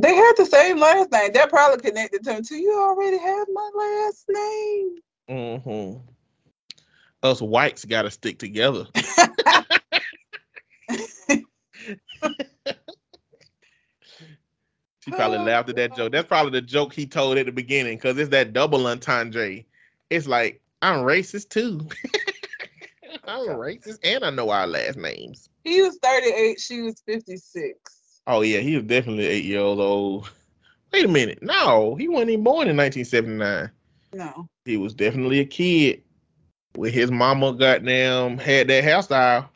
They 0.00 0.14
had 0.14 0.32
the 0.36 0.46
same 0.46 0.78
last 0.78 1.10
name. 1.10 1.32
That 1.32 1.50
probably 1.50 1.80
connected 1.80 2.24
to 2.24 2.42
too. 2.42 2.56
You 2.56 2.78
already 2.78 3.18
have 3.18 3.48
my 3.52 3.70
last 3.74 4.24
name. 4.28 4.96
Mm-hmm. 5.28 5.98
Us 7.22 7.42
whites 7.42 7.84
got 7.84 8.02
to 8.02 8.10
stick 8.10 8.38
together. 8.38 8.86
She 15.08 15.14
probably 15.14 15.38
Oh, 15.38 15.42
laughed 15.44 15.70
at 15.70 15.76
that 15.76 15.96
joke. 15.96 16.12
That's 16.12 16.28
probably 16.28 16.52
the 16.52 16.60
joke 16.60 16.92
he 16.92 17.06
told 17.06 17.38
at 17.38 17.46
the 17.46 17.52
beginning 17.52 17.96
because 17.96 18.18
it's 18.18 18.28
that 18.30 18.52
double 18.52 18.86
entendre. 18.86 19.64
It's 20.10 20.26
like, 20.26 20.60
I'm 20.82 20.96
racist 20.98 21.48
too. 21.48 21.80
I'm 23.24 23.46
racist 23.48 24.00
and 24.04 24.22
I 24.22 24.28
know 24.30 24.50
our 24.50 24.66
last 24.66 24.98
names. 24.98 25.48
He 25.64 25.80
was 25.80 25.98
38, 26.02 26.60
she 26.60 26.82
was 26.82 27.00
56. 27.06 27.97
Oh, 28.28 28.42
yeah, 28.42 28.60
he 28.60 28.76
was 28.76 28.84
definitely 28.84 29.26
eight 29.26 29.46
years 29.46 29.78
old. 29.78 30.30
Wait 30.92 31.06
a 31.06 31.08
minute. 31.08 31.42
No, 31.42 31.94
he 31.94 32.08
wasn't 32.08 32.30
even 32.30 32.44
born 32.44 32.68
in 32.68 32.76
1979. 32.76 33.70
No. 34.12 34.48
He 34.66 34.76
was 34.76 34.92
definitely 34.92 35.40
a 35.40 35.46
kid 35.46 36.02
with 36.76 36.92
his 36.92 37.10
mama 37.10 37.54
goddamn 37.54 38.36
had 38.36 38.68
that 38.68 38.84
hairstyle. 38.84 39.48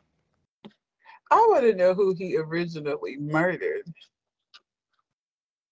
I 1.31 1.37
want 1.51 1.65
to 1.65 1.75
know 1.75 1.93
who 1.93 2.15
he 2.15 2.37
originally 2.39 3.19
murdered. 3.19 3.85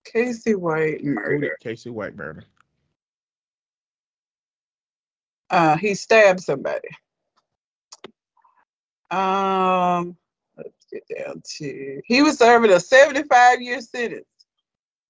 Casey 0.05 0.55
White 0.55 1.02
murder. 1.02 1.56
Casey 1.60 1.90
White 1.90 2.16
murder? 2.16 2.44
Uh, 5.48 5.77
he 5.78 5.94
stabbed 5.94 6.40
somebody. 6.40 6.89
Um, 9.10 10.16
let's 10.93 11.25
down 11.25 11.43
to. 11.59 12.01
He 12.05 12.23
was 12.23 12.39
serving 12.39 12.71
a 12.71 12.81
75 12.81 13.61
year 13.61 13.81
sentence. 13.81 14.27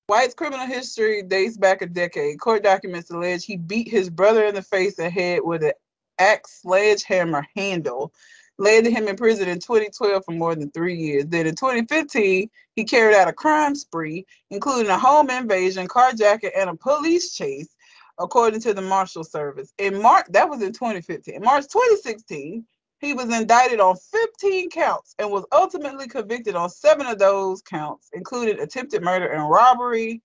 White's 0.06 0.34
criminal 0.34 0.66
history 0.66 1.22
dates 1.22 1.56
back 1.56 1.82
a 1.82 1.86
decade. 1.86 2.40
Court 2.40 2.64
documents 2.64 3.10
allege 3.10 3.44
he 3.44 3.56
beat 3.56 3.88
his 3.88 4.10
brother 4.10 4.46
in 4.46 4.54
the 4.54 4.62
face 4.62 4.98
and 4.98 5.12
head 5.12 5.40
with 5.44 5.62
an 5.62 5.72
axe 6.18 6.62
sledgehammer 6.62 7.46
handle, 7.54 8.12
landed 8.58 8.92
him 8.92 9.06
in 9.06 9.14
prison 9.14 9.48
in 9.48 9.60
2012 9.60 10.24
for 10.24 10.32
more 10.32 10.56
than 10.56 10.70
three 10.72 10.96
years. 10.96 11.26
Then 11.28 11.46
in 11.46 11.54
2015, 11.54 12.50
he 12.74 12.84
carried 12.84 13.14
out 13.14 13.28
a 13.28 13.32
crime 13.32 13.76
spree, 13.76 14.26
including 14.50 14.90
a 14.90 14.98
home 14.98 15.30
invasion, 15.30 15.86
carjacking, 15.86 16.50
and 16.56 16.70
a 16.70 16.74
police 16.74 17.32
chase 17.34 17.76
according 18.18 18.60
to 18.60 18.74
the 18.74 18.82
Marshal 18.82 19.24
Service. 19.24 19.72
In 19.78 20.02
March, 20.02 20.26
that 20.30 20.48
was 20.48 20.60
in 20.60 20.72
2015. 20.72 21.34
In 21.34 21.42
March 21.42 21.68
2016, 21.68 22.66
He 23.00 23.14
was 23.14 23.34
indicted 23.34 23.80
on 23.80 23.96
15 23.96 24.68
counts 24.70 25.14
and 25.18 25.30
was 25.30 25.46
ultimately 25.52 26.06
convicted 26.06 26.54
on 26.54 26.68
seven 26.68 27.06
of 27.06 27.18
those 27.18 27.62
counts, 27.62 28.10
including 28.12 28.60
attempted 28.60 29.02
murder 29.02 29.26
and 29.28 29.48
robbery. 29.48 30.22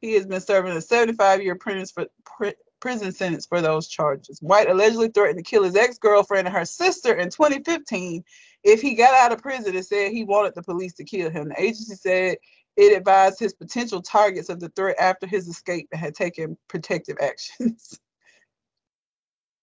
He 0.00 0.14
has 0.14 0.24
been 0.24 0.40
serving 0.40 0.72
a 0.72 0.76
75-year 0.76 1.56
prison, 1.56 3.12
sentence 3.12 3.44
for 3.44 3.60
those 3.60 3.86
charges. 3.86 4.40
White 4.40 4.70
allegedly 4.70 5.08
threatened 5.08 5.44
to 5.44 5.50
kill 5.50 5.62
his 5.62 5.76
ex-girlfriend 5.76 6.48
and 6.48 6.56
her 6.56 6.64
sister 6.64 7.12
in 7.14 7.28
2015 7.28 8.24
if 8.64 8.80
he 8.80 8.94
got 8.94 9.12
out 9.12 9.32
of 9.32 9.42
prison 9.42 9.76
and 9.76 9.84
said 9.84 10.10
he 10.10 10.24
wanted 10.24 10.54
the 10.54 10.62
police 10.62 10.94
to 10.94 11.04
kill 11.04 11.28
him. 11.28 11.48
The 11.48 11.60
agency 11.60 11.96
said 11.96 12.38
it 12.76 12.96
advised 12.96 13.38
his 13.38 13.52
potential 13.52 14.00
targets 14.00 14.48
of 14.48 14.58
the 14.58 14.70
threat 14.70 14.96
after 14.98 15.26
his 15.26 15.48
escape 15.48 15.88
and 15.92 16.00
had 16.00 16.14
taken 16.14 16.56
protective 16.66 17.18
actions. 17.20 18.00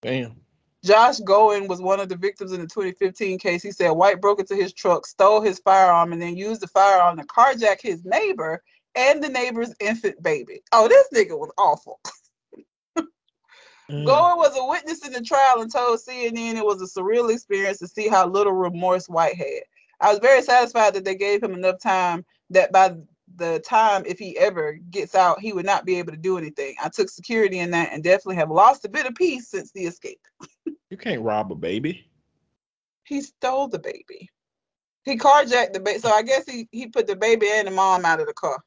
Damn. 0.03 0.35
Josh 0.83 1.19
Goen 1.19 1.67
was 1.67 1.81
one 1.81 1.99
of 1.99 2.09
the 2.09 2.15
victims 2.15 2.51
in 2.51 2.61
the 2.61 2.67
2015 2.67 3.39
case. 3.39 3.63
He 3.63 3.71
said 3.71 3.89
White 3.89 4.21
broke 4.21 4.39
into 4.39 4.55
his 4.55 4.73
truck, 4.73 5.05
stole 5.05 5.41
his 5.41 5.59
firearm, 5.59 6.13
and 6.13 6.21
then 6.21 6.37
used 6.37 6.61
the 6.61 6.67
firearm 6.67 7.17
to 7.17 7.25
carjack 7.25 7.81
his 7.81 8.05
neighbor 8.05 8.61
and 8.95 9.23
the 9.23 9.29
neighbor's 9.29 9.73
infant 9.79 10.21
baby. 10.23 10.61
Oh, 10.71 10.87
this 10.87 11.07
nigga 11.13 11.37
was 11.37 11.51
awful. 11.57 11.99
Mm. 13.89 14.05
Goen 14.05 14.37
was 14.37 14.57
a 14.57 14.65
witness 14.65 15.05
in 15.05 15.13
the 15.13 15.21
trial 15.21 15.61
and 15.61 15.71
told 15.71 15.99
CNN 15.99 16.57
it 16.57 16.65
was 16.65 16.81
a 16.81 16.99
surreal 16.99 17.33
experience 17.33 17.77
to 17.79 17.87
see 17.87 18.09
how 18.09 18.27
little 18.27 18.51
remorse 18.51 19.07
White 19.07 19.35
had. 19.35 19.61
I 20.01 20.09
was 20.09 20.19
very 20.19 20.41
satisfied 20.41 20.93
that 20.93 21.05
they 21.05 21.15
gave 21.15 21.41
him 21.41 21.53
enough 21.53 21.79
time 21.79 22.25
that 22.49 22.71
by 22.71 22.95
the 23.37 23.59
time 23.65 24.03
if 24.05 24.19
he 24.19 24.37
ever 24.37 24.73
gets 24.91 25.15
out, 25.15 25.39
he 25.39 25.53
would 25.53 25.65
not 25.65 25.85
be 25.85 25.95
able 25.99 26.11
to 26.11 26.17
do 26.17 26.37
anything. 26.37 26.75
I 26.83 26.89
took 26.89 27.09
security 27.09 27.59
in 27.59 27.71
that 27.71 27.93
and 27.93 28.03
definitely 28.03 28.35
have 28.35 28.51
lost 28.51 28.85
a 28.85 28.89
bit 28.89 29.05
of 29.05 29.15
peace 29.15 29.49
since 29.49 29.71
the 29.71 29.85
escape. 29.85 30.19
you 30.89 30.97
can't 30.97 31.22
rob 31.22 31.51
a 31.51 31.55
baby. 31.55 32.09
He 33.03 33.22
stole 33.22 33.68
the 33.68 33.80
baby. 33.80 34.30
He 35.03 35.18
carjacked 35.18 35.73
the 35.73 35.80
baby. 35.80 35.99
So 35.99 36.09
I 36.09 36.22
guess 36.22 36.45
he, 36.49 36.68
he 36.72 36.88
put 36.88 37.07
the 37.07 37.15
baby 37.15 37.47
and 37.49 37.68
the 37.68 37.72
mom 37.72 38.05
out 38.05 38.19
of 38.19 38.27
the 38.27 38.34
car. 38.34 38.59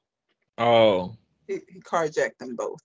Oh. 0.58 1.16
He, 1.46 1.58
he 1.68 1.80
carjacked 1.80 2.38
them 2.38 2.56
both. 2.56 2.80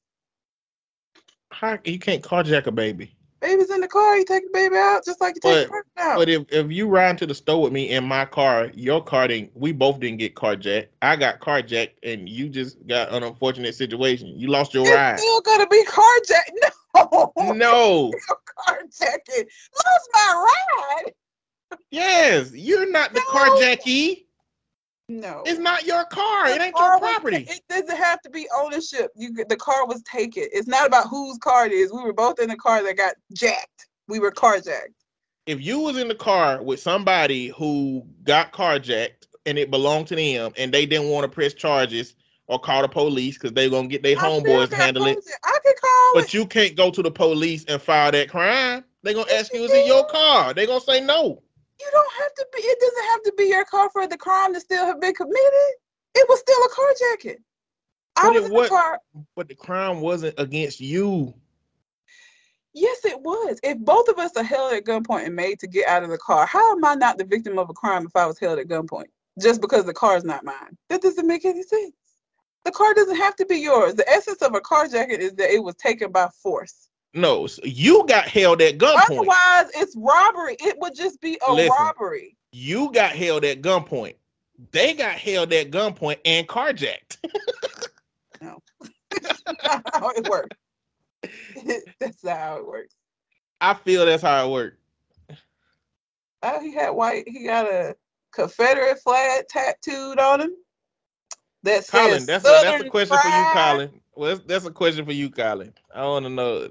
How 1.52 1.80
you 1.86 1.99
can't 1.99 2.22
carjack 2.22 2.68
a 2.68 2.72
baby? 2.72 3.16
Baby's 3.40 3.70
in 3.70 3.80
the 3.80 3.88
car. 3.88 4.18
You 4.18 4.26
take 4.26 4.44
the 4.44 4.49
baby 4.52 4.76
out 4.76 5.06
just 5.06 5.22
like 5.22 5.36
you 5.36 5.41
take 5.41 5.70
but, 5.70 5.84
the 5.95 6.02
out. 6.02 6.18
But 6.18 6.30
if, 6.30 6.44
if 6.49 6.72
you 6.72 6.88
ride 6.88 7.18
to 7.20 7.26
the 7.26 7.36
store 7.36 7.62
with 7.62 7.72
me 7.72 7.91
in 7.91 8.03
my 8.03 8.26
car, 8.26 8.72
your 8.74 9.03
car 9.03 9.28
didn't. 9.28 9.52
We 9.56 9.72
both 9.72 9.99
didn't 9.99 10.18
get 10.18 10.36
carjacked. 10.36 10.88
I 11.02 11.16
got 11.16 11.40
carjacked, 11.40 11.91
and 12.03 12.28
you 12.28 12.49
just 12.49 12.86
got 12.88 13.14
an 13.14 13.24
unfortunate 13.24 13.76
situation. 13.76 14.30
You 14.38 14.48
lost 14.48 14.74
your 14.74 14.84
ride. 14.84 14.90
it's 14.90 14.95
ride. 14.95 15.20
Still 15.20 15.41
gonna 15.41 15.68
be 15.68 15.84
carjacked? 15.86 16.52
No. 16.62 16.70
No. 17.38 18.11
carjacking. 18.67 19.45
Lost 19.85 20.09
my 20.13 20.47
ride. 20.47 21.13
Yes, 21.91 22.51
you're 22.53 22.89
not 22.89 23.13
the 23.13 23.19
no. 23.19 23.39
carjackee. 23.39 24.26
No, 25.07 25.43
it's 25.45 25.59
not 25.59 25.85
your 25.85 26.03
car. 26.05 26.47
The 26.47 26.55
it 26.55 26.61
ain't 26.61 26.76
car 26.76 26.93
your 26.93 26.99
property. 26.99 27.45
Was, 27.47 27.57
it 27.57 27.61
doesn't 27.69 27.95
have 27.95 28.22
to 28.22 28.30
be 28.30 28.47
ownership. 28.57 29.11
You 29.15 29.34
the 29.47 29.55
car 29.55 29.85
was 29.85 30.01
taken. 30.01 30.45
It's 30.51 30.67
not 30.67 30.88
about 30.88 31.07
whose 31.09 31.38
car 31.38 31.67
it 31.67 31.72
is. 31.72 31.93
We 31.93 32.01
were 32.01 32.13
both 32.13 32.39
in 32.39 32.49
the 32.49 32.55
car 32.55 32.84
that 32.84 32.97
got 32.97 33.13
jacked. 33.34 33.88
We 34.07 34.19
were 34.19 34.31
carjacked. 34.31 34.93
If 35.45 35.61
you 35.61 35.80
was 35.80 35.97
in 35.97 36.07
the 36.07 36.15
car 36.15 36.63
with 36.63 36.80
somebody 36.80 37.49
who 37.49 38.03
got 38.23 38.51
carjacked 38.51 39.27
and 39.45 39.59
it 39.59 39.69
belonged 39.69 40.07
to 40.07 40.15
them, 40.15 40.53
and 40.57 40.73
they 40.73 40.88
didn't 40.88 41.09
want 41.09 41.23
to 41.23 41.30
press 41.30 41.53
charges 41.53 42.15
or 42.47 42.59
call 42.59 42.81
the 42.81 42.88
police 42.88 43.38
because 43.38 43.53
they're 43.53 43.69
gonna 43.69 43.88
get 43.88 44.03
their 44.03 44.15
homeboys 44.15 44.69
to 44.69 44.76
handle 44.76 45.05
it. 45.07 45.17
I 45.43 45.59
can 45.63 45.73
call. 45.81 46.11
But 46.13 46.26
it. 46.26 46.34
you 46.34 46.45
can't 46.45 46.76
go 46.76 46.91
to 46.91 47.01
the 47.01 47.11
police 47.11 47.65
and 47.65 47.81
file 47.81 48.11
that 48.11 48.30
crime. 48.30 48.84
They're 49.03 49.13
gonna 49.13 49.31
ask 49.31 49.53
you, 49.53 49.63
is 49.63 49.72
it 49.72 49.88
your 49.88 50.05
car? 50.07 50.53
They're 50.53 50.67
gonna 50.67 50.81
say 50.81 51.01
no. 51.01 51.41
You 51.80 51.88
don't 51.91 52.13
have 52.19 52.34
to 52.35 52.47
be. 52.53 52.61
It 52.61 52.80
doesn't 52.80 53.09
have 53.11 53.23
to 53.23 53.34
be 53.38 53.43
your 53.45 53.65
car 53.65 53.89
for 53.91 54.07
the 54.07 54.17
crime 54.17 54.53
to 54.53 54.59
still 54.59 54.85
have 54.85 55.01
been 55.01 55.13
committed. 55.13 55.72
It 56.15 56.27
was 56.30 56.39
still 56.39 56.57
a 56.57 56.69
carjacking. 56.69 57.38
I 58.17 58.30
was 58.30 58.45
in 58.45 58.53
the 58.53 58.69
car. 58.69 58.99
But 59.35 59.49
the 59.49 59.55
crime 59.55 59.99
wasn't 59.99 60.35
against 60.38 60.80
you. 60.80 61.34
Yes, 62.73 63.05
it 63.05 63.19
was. 63.22 63.59
If 63.63 63.77
both 63.80 64.07
of 64.09 64.19
us 64.19 64.35
are 64.35 64.43
held 64.43 64.73
at 64.73 64.84
gunpoint 64.85 65.26
and 65.26 65.35
made 65.35 65.59
to 65.59 65.67
get 65.67 65.88
out 65.88 66.03
of 66.03 66.09
the 66.09 66.17
car, 66.17 66.45
how 66.45 66.73
am 66.73 66.84
I 66.84 66.95
not 66.95 67.17
the 67.17 67.23
victim 67.23 67.57
of 67.57 67.69
a 67.69 67.73
crime 67.73 68.05
if 68.05 68.15
I 68.15 68.26
was 68.26 68.38
held 68.38 68.59
at 68.59 68.67
gunpoint 68.67 69.05
just 69.39 69.61
because 69.61 69.85
the 69.85 69.93
car 69.93 70.17
is 70.17 70.26
not 70.26 70.43
mine? 70.43 70.77
That 70.89 71.01
doesn't 71.01 71.27
make 71.27 71.45
any 71.45 71.63
sense. 71.63 71.93
The 72.66 72.72
car 72.72 72.94
doesn't 72.96 73.18
have 73.18 73.36
to 73.38 73.46
be 73.46 73.58
yours. 73.58 73.94
The 73.94 74.10
essence 74.10 74.42
of 74.42 74.56
a 74.56 74.60
carjacking 74.60 75.20
is 75.20 75.36
that 75.36 75.52
it 75.52 75.64
was 75.64 75.76
taken 75.76 76.12
by 76.12 76.28
force. 76.42 76.90
No, 77.14 77.48
you 77.64 78.06
got 78.08 78.28
held 78.28 78.62
at 78.62 78.78
gunpoint. 78.78 79.10
Otherwise, 79.10 79.72
it's 79.76 79.96
robbery. 79.96 80.58
It 80.60 80.76
would 80.80 80.96
just 80.96 81.22
be 81.22 81.40
a 81.48 81.54
Listen, 81.54 81.72
robbery. 81.80 82.36
You 82.52 82.92
got 82.92 83.12
held 83.12 83.46
at 83.46 83.62
gunpoint. 83.62 84.16
They 84.72 84.94
got 84.94 85.14
held 85.14 85.54
at 85.54 85.70
gunpoint 85.70 86.18
and 86.26 86.48
carjacked. 86.48 87.18
no, 88.42 88.62
that's 89.22 89.44
not 89.46 89.82
how 89.94 90.10
it 90.10 90.28
works. 90.28 90.58
that's 92.00 92.24
not 92.24 92.38
how 92.38 92.58
it 92.58 92.68
works. 92.68 92.96
I 93.62 93.76
feel 93.76 94.06
that's 94.06 94.24
how 94.24 94.46
it 94.46 94.52
worked. 94.52 94.80
Oh, 96.44 96.60
he 96.60 96.74
had 96.74 96.90
white. 96.90 97.28
He 97.28 97.46
got 97.46 97.66
a 97.66 97.96
Confederate 98.34 99.00
flag 99.02 99.46
tattooed 99.48 100.20
on 100.20 100.42
him. 100.42 100.52
That 101.66 101.88
Colin, 101.88 102.26
that's 102.28 102.46
a, 102.46 102.60
that's 102.62 102.84
a 102.84 102.90
question 102.90 103.18
for 103.18 103.28
you, 103.28 103.46
Colin. 103.54 103.90
Well, 104.16 104.36
that's, 104.36 104.46
that's 104.46 104.66
a 104.66 104.72
question 104.72 105.04
for 105.04 105.14
you, 105.14 105.32
Colin. 105.32 105.74
I 105.94 106.06
want 106.06 106.26
to 106.26 106.30
know 106.30 106.70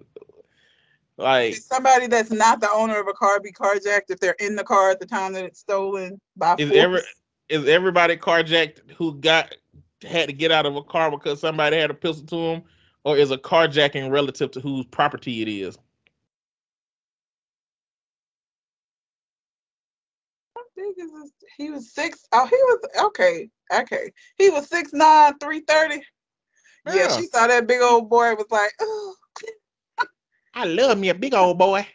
like 1.16 1.56
somebody 1.56 2.06
that's 2.06 2.30
not 2.30 2.60
the 2.60 2.70
owner 2.70 3.00
of 3.00 3.08
a 3.08 3.12
car 3.12 3.40
be 3.40 3.52
carjacked 3.52 4.10
if 4.10 4.20
they're 4.20 4.36
in 4.38 4.54
the 4.54 4.62
car 4.62 4.90
at 4.90 5.00
the 5.00 5.06
time 5.06 5.32
that 5.32 5.44
it's 5.44 5.58
stolen 5.58 6.20
by 6.36 6.54
is 6.58 6.70
every 6.70 7.00
is 7.48 7.66
everybody 7.66 8.16
carjacked 8.16 8.92
who 8.96 9.14
got 9.14 9.52
had 10.04 10.28
to 10.28 10.32
get 10.32 10.52
out 10.52 10.64
of 10.64 10.76
a 10.76 10.82
car 10.82 11.10
because 11.10 11.40
somebody 11.40 11.76
had 11.76 11.90
a 11.90 11.94
pistol 11.94 12.26
to 12.26 12.52
them, 12.52 12.62
or 13.02 13.16
is 13.16 13.32
a 13.32 13.38
carjacking 13.38 14.10
relative 14.12 14.52
to 14.52 14.60
whose 14.60 14.86
property 14.86 15.42
it 15.42 15.48
is? 15.48 15.76
He 21.56 21.70
was 21.70 21.92
six. 21.92 22.24
Oh, 22.32 22.46
he 22.46 22.56
was 22.56 22.80
okay. 23.06 23.48
Okay, 23.80 24.12
he 24.36 24.50
was 24.50 24.68
six 24.68 24.92
nine, 24.92 25.38
three 25.38 25.60
thirty. 25.60 26.02
Yeah. 26.86 26.94
yeah, 26.94 27.08
she 27.16 27.26
saw 27.26 27.46
that 27.46 27.66
big 27.66 27.80
old 27.80 28.10
boy. 28.10 28.34
Was 28.34 28.46
like, 28.50 28.72
oh. 28.80 29.14
I 30.54 30.64
love 30.66 30.98
me 30.98 31.08
a 31.08 31.14
big 31.14 31.34
old 31.34 31.58
boy. 31.58 31.86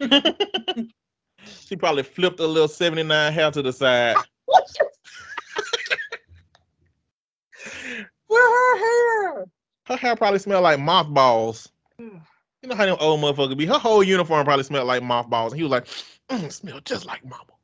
she 0.00 1.76
probably 1.76 2.02
flipped 2.02 2.40
a 2.40 2.46
little 2.46 2.68
79 2.68 3.32
hair 3.32 3.50
to 3.50 3.62
the 3.62 3.72
side. 3.72 4.16
Where 8.26 8.50
her 8.50 8.78
hair? 8.78 9.46
Her 9.86 9.96
hair 9.96 10.16
probably 10.16 10.40
smelled 10.40 10.64
like 10.64 10.78
mothballs. 10.80 11.70
You 11.98 12.20
know 12.64 12.74
how 12.74 12.84
them 12.86 12.96
old 13.00 13.20
motherfuckers 13.20 13.56
be. 13.56 13.64
Her 13.64 13.78
whole 13.78 14.02
uniform 14.02 14.44
probably 14.44 14.64
smelled 14.64 14.88
like 14.88 15.02
mothballs. 15.02 15.52
And 15.52 15.58
he 15.58 15.62
was 15.62 15.70
like, 15.70 15.86
mm, 16.28 16.52
smell 16.52 16.80
just 16.80 17.06
like 17.06 17.24
mama. 17.24 17.55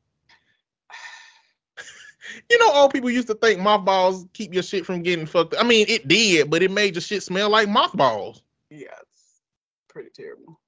You 2.49 2.57
know, 2.57 2.71
old 2.73 2.93
people 2.93 3.09
used 3.09 3.27
to 3.27 3.35
think 3.35 3.59
mothballs 3.59 4.25
keep 4.33 4.53
your 4.53 4.63
shit 4.63 4.85
from 4.85 5.01
getting 5.01 5.25
fucked. 5.25 5.55
I 5.59 5.63
mean, 5.63 5.85
it 5.89 6.07
did, 6.07 6.49
but 6.49 6.63
it 6.63 6.71
made 6.71 6.95
your 6.95 7.01
shit 7.01 7.23
smell 7.23 7.49
like 7.49 7.69
mothballs. 7.69 8.41
Yeah, 8.69 8.87
it's 9.01 9.41
pretty 9.89 10.09
terrible. 10.13 10.59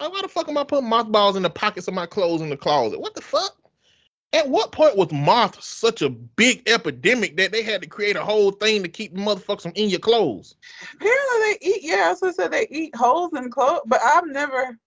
Oh, 0.00 0.10
why 0.10 0.22
the 0.22 0.28
fuck 0.28 0.48
am 0.48 0.58
I 0.58 0.64
putting 0.64 0.88
mothballs 0.88 1.36
in 1.36 1.42
the 1.42 1.50
pockets 1.50 1.86
of 1.86 1.94
my 1.94 2.06
clothes 2.06 2.40
in 2.40 2.50
the 2.50 2.56
closet? 2.56 3.00
What 3.00 3.14
the 3.14 3.20
fuck? 3.20 3.56
At 4.34 4.48
what 4.48 4.72
point 4.72 4.96
was 4.96 5.12
moth 5.12 5.62
such 5.62 6.00
a 6.00 6.08
big 6.08 6.62
epidemic 6.66 7.36
that 7.36 7.52
they 7.52 7.62
had 7.62 7.82
to 7.82 7.86
create 7.86 8.16
a 8.16 8.24
whole 8.24 8.50
thing 8.50 8.82
to 8.82 8.88
keep 8.88 9.14
motherfuckers 9.14 9.62
from 9.62 9.72
in 9.74 9.90
your 9.90 10.00
clothes? 10.00 10.56
Apparently 10.94 11.38
they 11.38 11.58
eat. 11.60 11.80
Yeah, 11.82 12.14
so 12.14 12.32
said 12.32 12.50
they 12.50 12.66
eat 12.70 12.96
holes 12.96 13.32
in 13.36 13.50
clothes, 13.50 13.82
but 13.86 14.00
I've 14.02 14.26
never. 14.26 14.78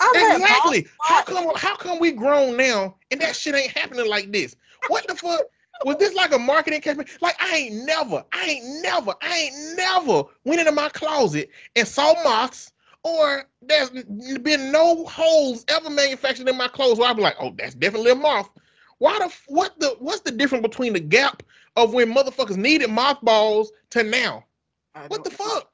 I've 0.00 0.14
exactly. 0.14 0.86
How 1.00 1.22
come? 1.22 1.50
How 1.56 1.76
come 1.76 1.98
we 1.98 2.12
grown 2.12 2.56
now 2.56 2.96
and 3.10 3.20
that 3.22 3.34
shit 3.34 3.54
ain't 3.54 3.76
happening 3.76 4.08
like 4.08 4.30
this? 4.30 4.54
What 4.88 5.06
the 5.06 5.14
fuck? 5.14 5.42
Was 5.84 5.96
this 5.96 6.14
like 6.14 6.32
a 6.32 6.38
marketing 6.38 6.80
campaign? 6.80 7.06
Like 7.20 7.36
I 7.40 7.56
ain't 7.56 7.84
never, 7.86 8.24
I 8.32 8.44
ain't 8.44 8.82
never, 8.82 9.14
I 9.22 9.36
ain't 9.36 9.76
never 9.76 10.24
went 10.44 10.60
into 10.60 10.72
my 10.72 10.88
closet 10.90 11.50
and 11.74 11.88
saw 11.88 12.14
moths, 12.22 12.72
or 13.02 13.44
there's 13.62 13.90
been 13.90 14.70
no 14.72 15.06
holes 15.06 15.64
ever 15.68 15.88
manufactured 15.88 16.48
in 16.48 16.56
my 16.56 16.68
clothes 16.68 16.98
where 16.98 17.08
I'd 17.08 17.16
be 17.16 17.22
like, 17.22 17.36
oh, 17.40 17.54
that's 17.56 17.74
definitely 17.74 18.10
a 18.10 18.16
moth. 18.16 18.50
Why 18.98 19.18
the 19.18 19.34
what 19.46 19.78
the 19.80 19.96
what's 19.98 20.20
the 20.20 20.30
difference 20.30 20.62
between 20.62 20.92
the 20.92 21.00
gap 21.00 21.42
of 21.76 21.94
when 21.94 22.14
motherfuckers 22.14 22.56
needed 22.56 22.90
mothballs 22.90 23.72
to 23.90 24.02
now? 24.02 24.44
What 25.08 25.24
the 25.24 25.30
fuck? 25.30 25.70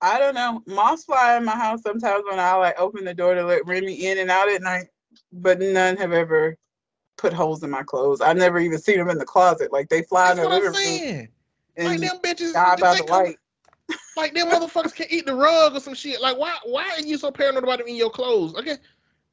I 0.00 0.18
don't 0.18 0.34
know. 0.34 0.62
Moths 0.66 1.04
fly 1.04 1.36
in 1.36 1.44
my 1.44 1.56
house 1.56 1.82
sometimes 1.82 2.24
when 2.30 2.38
I 2.38 2.54
like 2.54 2.78
open 2.78 3.04
the 3.04 3.12
door 3.12 3.34
to 3.34 3.44
let 3.44 3.66
Remy 3.66 4.06
in 4.06 4.18
and 4.18 4.30
out 4.30 4.48
at 4.48 4.62
night, 4.62 4.86
but 5.32 5.60
none 5.60 5.96
have 5.98 6.12
ever 6.12 6.56
put 7.18 7.34
holes 7.34 7.62
in 7.62 7.70
my 7.70 7.82
clothes. 7.82 8.20
I've 8.22 8.36
never 8.36 8.58
even 8.58 8.78
seen 8.78 8.96
them 8.96 9.10
in 9.10 9.18
the 9.18 9.26
closet. 9.26 9.72
Like 9.72 9.88
they 9.90 10.02
fly 10.02 10.28
That's 10.28 10.38
in 10.38 10.44
the 10.44 10.56
living 10.56 10.72
room. 10.72 11.28
Like 11.86 12.00
them 12.00 12.18
bitches. 12.24 12.54
Die 12.54 12.76
by 12.76 12.94
the 12.94 13.04
light. 13.04 13.36
Like 14.16 14.34
them 14.34 14.48
motherfuckers 14.48 14.94
can 14.94 15.06
eat 15.10 15.26
the 15.26 15.34
rug 15.34 15.76
or 15.76 15.80
some 15.80 15.94
shit. 15.94 16.20
Like 16.20 16.38
why 16.38 16.56
why 16.64 16.88
are 16.96 17.00
you 17.00 17.18
so 17.18 17.30
paranoid 17.30 17.64
about 17.64 17.78
them 17.78 17.88
in 17.88 17.96
your 17.96 18.10
clothes? 18.10 18.54
Okay, 18.54 18.76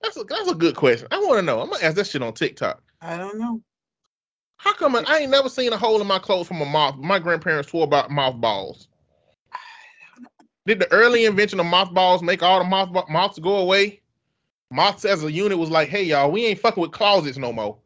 that's 0.02 0.18
a 0.18 0.24
that's 0.24 0.50
a 0.50 0.56
good 0.56 0.76
question. 0.76 1.08
I 1.12 1.20
want 1.20 1.38
to 1.38 1.42
know. 1.42 1.62
I'm 1.62 1.70
gonna 1.70 1.84
ask 1.84 1.96
that 1.96 2.08
shit 2.08 2.22
on 2.22 2.34
TikTok. 2.34 2.82
I 3.02 3.18
don't 3.18 3.40
know. 3.40 3.62
How 4.58 4.74
come 4.74 4.96
I, 4.96 5.04
I 5.08 5.20
ain't 5.20 5.32
never 5.32 5.50
seen 5.50 5.74
a 5.74 5.78
hole 5.78 6.02
in 6.02 6.08
my 6.08 6.20
clothes 6.20 6.48
from 6.48 6.62
a 6.62 6.66
moth? 6.66 6.98
My 6.98 7.20
grandparents 7.20 7.70
swore 7.70 7.84
about 7.84 8.10
mothballs. 8.10 8.88
Did 10.66 10.80
the 10.80 10.92
early 10.92 11.26
invention 11.26 11.60
of 11.60 11.66
mothballs 11.66 12.24
make 12.24 12.42
all 12.42 12.60
the 12.60 12.66
moth 12.66 12.90
moths 13.10 13.40
go 13.40 13.58
away? 13.58 14.02
Moths 14.72 15.06
as 15.06 15.24
a 15.24 15.32
unit 15.32 15.58
was 15.58 15.70
like, 15.70 15.90
hey 15.90 16.04
y'all, 16.04 16.32
we 16.32 16.46
ain't 16.46 16.60
fucking 16.60 16.82
with 16.82 16.92
closets 16.92 17.38
no 17.38 17.54
more. 17.54 17.78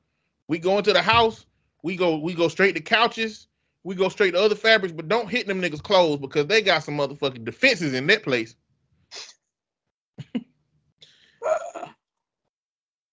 We 0.47 0.59
go 0.59 0.77
into 0.77 0.93
the 0.93 1.01
house, 1.01 1.45
we 1.83 1.95
go 1.95 2.17
we 2.17 2.33
go 2.33 2.47
straight 2.47 2.75
to 2.75 2.81
couches, 2.81 3.47
we 3.83 3.95
go 3.95 4.09
straight 4.09 4.31
to 4.31 4.39
other 4.41 4.55
fabrics, 4.55 4.93
but 4.93 5.07
don't 5.07 5.29
hit 5.29 5.47
them 5.47 5.61
niggas 5.61 5.83
clothes 5.83 6.19
because 6.19 6.47
they 6.47 6.61
got 6.61 6.83
some 6.83 6.97
motherfucking 6.97 7.45
defenses 7.45 7.93
in 7.93 8.07
that 8.07 8.23
place. 8.23 8.55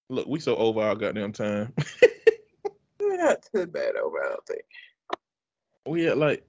Look, 0.09 0.29
we 0.29 0.39
so 0.41 0.57
over 0.57 0.81
our 0.81 0.95
goddamn 0.95 1.33
time. 1.33 1.73
We're 3.01 3.17
not 3.17 3.45
too 3.55 3.67
bad 3.67 3.97
over, 3.97 4.19
I 4.25 4.29
don't 4.31 4.47
think. 4.47 4.63
we 5.87 6.07
at 6.09 6.17
like 6.19 6.45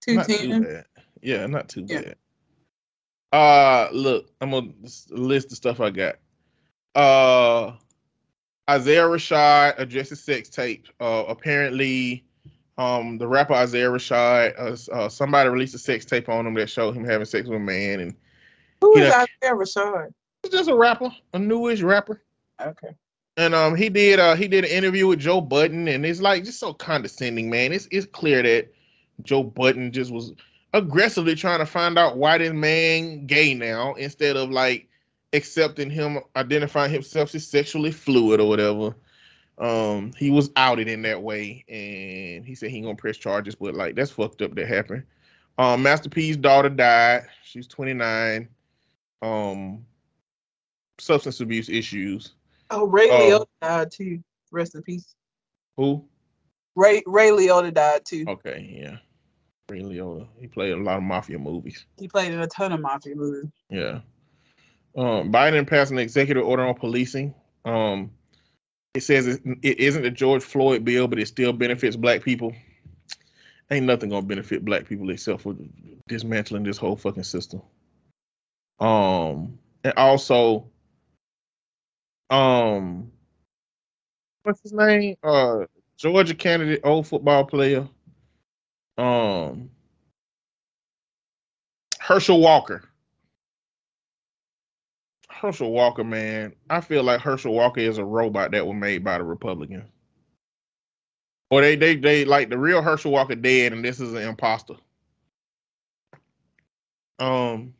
Two 0.00 0.14
not 0.14 0.26
too 0.26 0.60
bad. 0.60 0.86
Yeah, 1.22 1.46
not 1.46 1.68
too 1.68 1.82
Yeah. 1.86 2.00
bad. 2.02 2.16
Uh 3.32 3.88
look, 3.92 4.30
I'm 4.40 4.50
gonna 4.52 4.72
list 5.10 5.50
the 5.50 5.56
stuff 5.56 5.80
I 5.80 5.90
got. 5.90 6.16
Uh 6.98 7.72
Isaiah 8.68 9.04
Rashad 9.04 9.78
addresses 9.78 10.22
sex 10.22 10.48
tape. 10.48 10.86
Uh 11.00 11.24
apparently 11.28 12.24
um 12.76 13.18
the 13.18 13.26
rapper 13.26 13.54
Isaiah 13.54 13.88
Rashad 13.88 14.54
uh, 14.58 14.92
uh 14.92 15.08
somebody 15.08 15.48
released 15.48 15.74
a 15.74 15.78
sex 15.78 16.04
tape 16.04 16.28
on 16.28 16.46
him 16.46 16.54
that 16.54 16.68
showed 16.68 16.96
him 16.96 17.04
having 17.04 17.24
sex 17.26 17.46
with 17.46 17.56
a 17.56 17.60
man 17.60 18.00
and 18.00 18.14
who 18.80 18.92
is 18.96 18.98
He 18.98 19.04
is 19.06 19.10
done- 19.12 19.26
Isaiah 19.42 19.54
Rashad? 19.54 20.12
he's 20.42 20.52
just 20.52 20.68
a 20.68 20.74
rapper, 20.74 21.10
a 21.34 21.38
newish 21.38 21.82
rapper. 21.82 22.22
Okay. 22.60 22.94
And 23.36 23.54
um, 23.54 23.76
he 23.76 23.88
did 23.88 24.18
uh 24.18 24.34
he 24.34 24.48
did 24.48 24.64
an 24.64 24.70
interview 24.70 25.06
with 25.06 25.20
Joe 25.20 25.40
Budden, 25.40 25.86
and 25.86 26.04
it's 26.04 26.20
like 26.20 26.42
just 26.44 26.58
so 26.58 26.72
condescending, 26.74 27.48
man. 27.48 27.72
It's 27.72 27.86
it's 27.92 28.06
clear 28.06 28.42
that 28.42 28.72
Joe 29.22 29.44
Budden 29.44 29.92
just 29.92 30.10
was 30.10 30.32
aggressively 30.74 31.36
trying 31.36 31.60
to 31.60 31.66
find 31.66 31.96
out 31.98 32.16
why 32.16 32.38
this 32.38 32.52
man 32.52 33.26
gay 33.26 33.54
now 33.54 33.94
instead 33.94 34.36
of 34.36 34.50
like 34.50 34.88
accepting 35.32 35.90
him 35.90 36.18
identifying 36.36 36.92
himself 36.92 37.34
as 37.34 37.46
sexually 37.46 37.92
fluid 37.92 38.40
or 38.40 38.48
whatever. 38.48 38.94
Um, 39.58 40.12
he 40.16 40.30
was 40.30 40.50
outed 40.56 40.88
in 40.88 41.02
that 41.02 41.20
way, 41.22 41.64
and 41.68 42.46
he 42.46 42.54
said 42.54 42.70
he 42.70 42.80
gonna 42.80 42.94
press 42.94 43.16
charges, 43.16 43.54
but 43.54 43.74
like 43.74 43.96
that's 43.96 44.12
fucked 44.12 44.42
up 44.42 44.54
that 44.54 44.68
happened. 44.68 45.04
Um, 45.58 45.82
Master 45.82 46.08
P's 46.08 46.36
daughter 46.36 46.68
died. 46.68 47.26
She's 47.42 47.66
29. 47.66 48.48
Um, 49.22 49.84
substance 51.00 51.40
abuse 51.40 51.68
issues. 51.68 52.34
Oh, 52.70 52.86
Ray 52.86 53.08
Oh. 53.10 53.18
Liotta 53.18 53.46
died 53.60 53.90
too. 53.90 54.22
Rest 54.52 54.76
in 54.76 54.82
peace. 54.82 55.14
Who? 55.76 56.04
Ray 56.76 57.02
Ray 57.06 57.30
Liotta 57.30 57.74
died 57.74 58.04
too. 58.06 58.24
Okay, 58.28 58.70
yeah. 58.80 58.98
Ray 59.68 59.82
Liotta. 59.82 60.28
He 60.38 60.46
played 60.46 60.72
a 60.72 60.76
lot 60.76 60.98
of 60.98 61.02
mafia 61.02 61.38
movies. 61.38 61.84
He 61.98 62.06
played 62.06 62.32
in 62.32 62.40
a 62.40 62.46
ton 62.46 62.72
of 62.72 62.80
mafia 62.80 63.16
movies. 63.16 63.50
Yeah. 63.68 64.00
Um, 64.98 65.30
Biden 65.30 65.64
passed 65.64 65.92
an 65.92 65.98
executive 65.98 66.44
order 66.44 66.66
on 66.66 66.74
policing. 66.74 67.32
Um, 67.64 68.10
it 68.94 69.04
says 69.04 69.28
it, 69.28 69.40
it 69.62 69.78
isn't 69.78 70.02
the 70.02 70.10
George 70.10 70.42
Floyd 70.42 70.84
bill, 70.84 71.06
but 71.06 71.20
it 71.20 71.28
still 71.28 71.52
benefits 71.52 71.94
black 71.94 72.24
people. 72.24 72.52
Ain't 73.70 73.86
nothing 73.86 74.10
gonna 74.10 74.22
benefit 74.22 74.64
black 74.64 74.86
people 74.86 75.08
except 75.10 75.42
for 75.42 75.54
dismantling 76.08 76.64
this 76.64 76.78
whole 76.78 76.96
fucking 76.96 77.22
system. 77.22 77.62
Um, 78.80 79.60
and 79.84 79.94
also, 79.96 80.66
um, 82.28 83.12
what's 84.42 84.62
his 84.62 84.72
name? 84.72 85.14
Uh, 85.22 85.66
Georgia 85.96 86.34
candidate, 86.34 86.80
old 86.82 87.06
football 87.06 87.44
player. 87.44 87.86
Um, 88.96 89.70
Herschel 92.00 92.40
Walker. 92.40 92.87
Herschel 95.40 95.72
Walker, 95.72 96.04
man, 96.04 96.54
I 96.68 96.80
feel 96.80 97.02
like 97.02 97.20
Herschel 97.20 97.54
Walker 97.54 97.80
is 97.80 97.98
a 97.98 98.04
robot 98.04 98.50
that 98.52 98.66
was 98.66 98.76
made 98.76 99.04
by 99.04 99.18
the 99.18 99.24
Republicans. 99.24 99.84
Or 101.50 101.62
they 101.62 101.76
they 101.76 101.96
they 101.96 102.24
like 102.24 102.50
the 102.50 102.58
real 102.58 102.82
Herschel 102.82 103.12
Walker 103.12 103.34
dead, 103.34 103.72
and 103.72 103.84
this 103.84 104.00
is 104.00 104.12
an 104.12 104.22
imposter. 104.22 104.74
Um, 107.18 107.72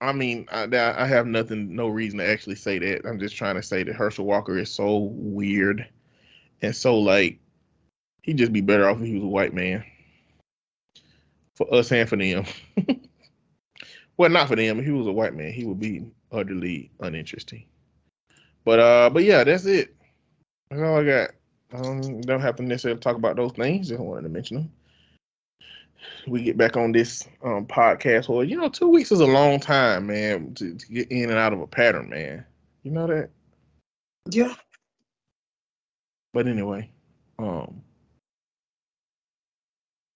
I 0.00 0.12
mean, 0.12 0.46
I, 0.50 0.64
I 0.74 1.06
have 1.06 1.26
nothing, 1.26 1.74
no 1.74 1.88
reason 1.88 2.18
to 2.18 2.26
actually 2.26 2.56
say 2.56 2.78
that. 2.78 3.06
I'm 3.06 3.18
just 3.18 3.36
trying 3.36 3.56
to 3.56 3.62
say 3.62 3.82
that 3.82 3.94
Herschel 3.94 4.24
Walker 4.24 4.56
is 4.56 4.72
so 4.72 5.10
weird 5.12 5.86
and 6.62 6.74
so 6.74 6.98
like 6.98 7.38
he'd 8.22 8.38
just 8.38 8.52
be 8.52 8.60
better 8.60 8.88
off 8.88 8.98
if 9.00 9.06
he 9.06 9.14
was 9.14 9.22
a 9.22 9.28
white 9.28 9.54
man. 9.54 9.84
For 11.54 11.72
us 11.72 11.90
and 11.92 12.08
for 12.08 12.16
them. 12.16 12.44
well, 14.16 14.30
not 14.30 14.48
for 14.48 14.56
them. 14.56 14.78
If 14.78 14.84
he 14.84 14.90
was 14.90 15.06
a 15.06 15.12
white 15.12 15.34
man, 15.34 15.52
he 15.52 15.64
would 15.64 15.80
be 15.80 16.04
utterly 16.32 16.90
uninteresting. 17.00 17.64
But 18.64 18.80
uh, 18.80 19.10
but 19.10 19.24
yeah, 19.24 19.44
that's 19.44 19.64
it. 19.66 19.94
That's 20.70 20.82
all 20.82 20.98
I 20.98 21.04
got. 21.04 21.30
Don't, 21.70 22.20
don't 22.22 22.40
have 22.40 22.56
to 22.56 22.62
necessarily 22.62 23.00
talk 23.00 23.16
about 23.16 23.36
those 23.36 23.52
things. 23.52 23.88
Just 23.88 24.00
wanted 24.00 24.22
to 24.22 24.28
mention 24.28 24.56
them. 24.56 24.72
We 26.26 26.42
get 26.42 26.56
back 26.56 26.76
on 26.76 26.92
this 26.92 27.26
um 27.42 27.66
podcast. 27.66 28.28
Well, 28.28 28.44
you 28.44 28.56
know, 28.56 28.68
two 28.68 28.88
weeks 28.88 29.12
is 29.12 29.20
a 29.20 29.26
long 29.26 29.60
time, 29.60 30.06
man, 30.08 30.54
to, 30.54 30.74
to 30.74 30.86
get 30.88 31.10
in 31.10 31.30
and 31.30 31.38
out 31.38 31.52
of 31.52 31.60
a 31.60 31.66
pattern, 31.66 32.10
man. 32.10 32.44
You 32.82 32.90
know 32.90 33.06
that. 33.06 33.30
Yeah. 34.30 34.54
But 36.32 36.48
anyway, 36.48 36.90
um, 37.38 37.82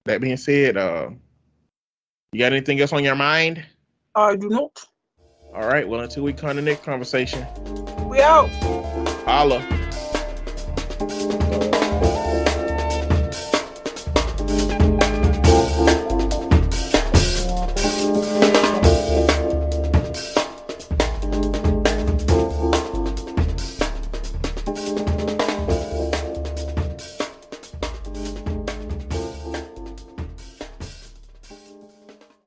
that 0.04 0.20
being 0.20 0.36
said, 0.36 0.76
uh, 0.76 1.10
you 2.32 2.38
got 2.38 2.52
anything 2.52 2.80
else 2.80 2.92
on 2.92 3.04
your 3.04 3.16
mind? 3.16 3.64
I 4.14 4.36
do 4.36 4.48
not. 4.48 4.84
All 5.54 5.66
right. 5.68 5.88
Well, 5.88 6.00
until 6.00 6.22
we 6.22 6.32
come 6.32 6.50
to 6.50 6.54
the 6.56 6.62
next 6.62 6.84
conversation, 6.84 7.46
We 8.08 8.20
out. 8.20 8.48
holla. 9.24 9.60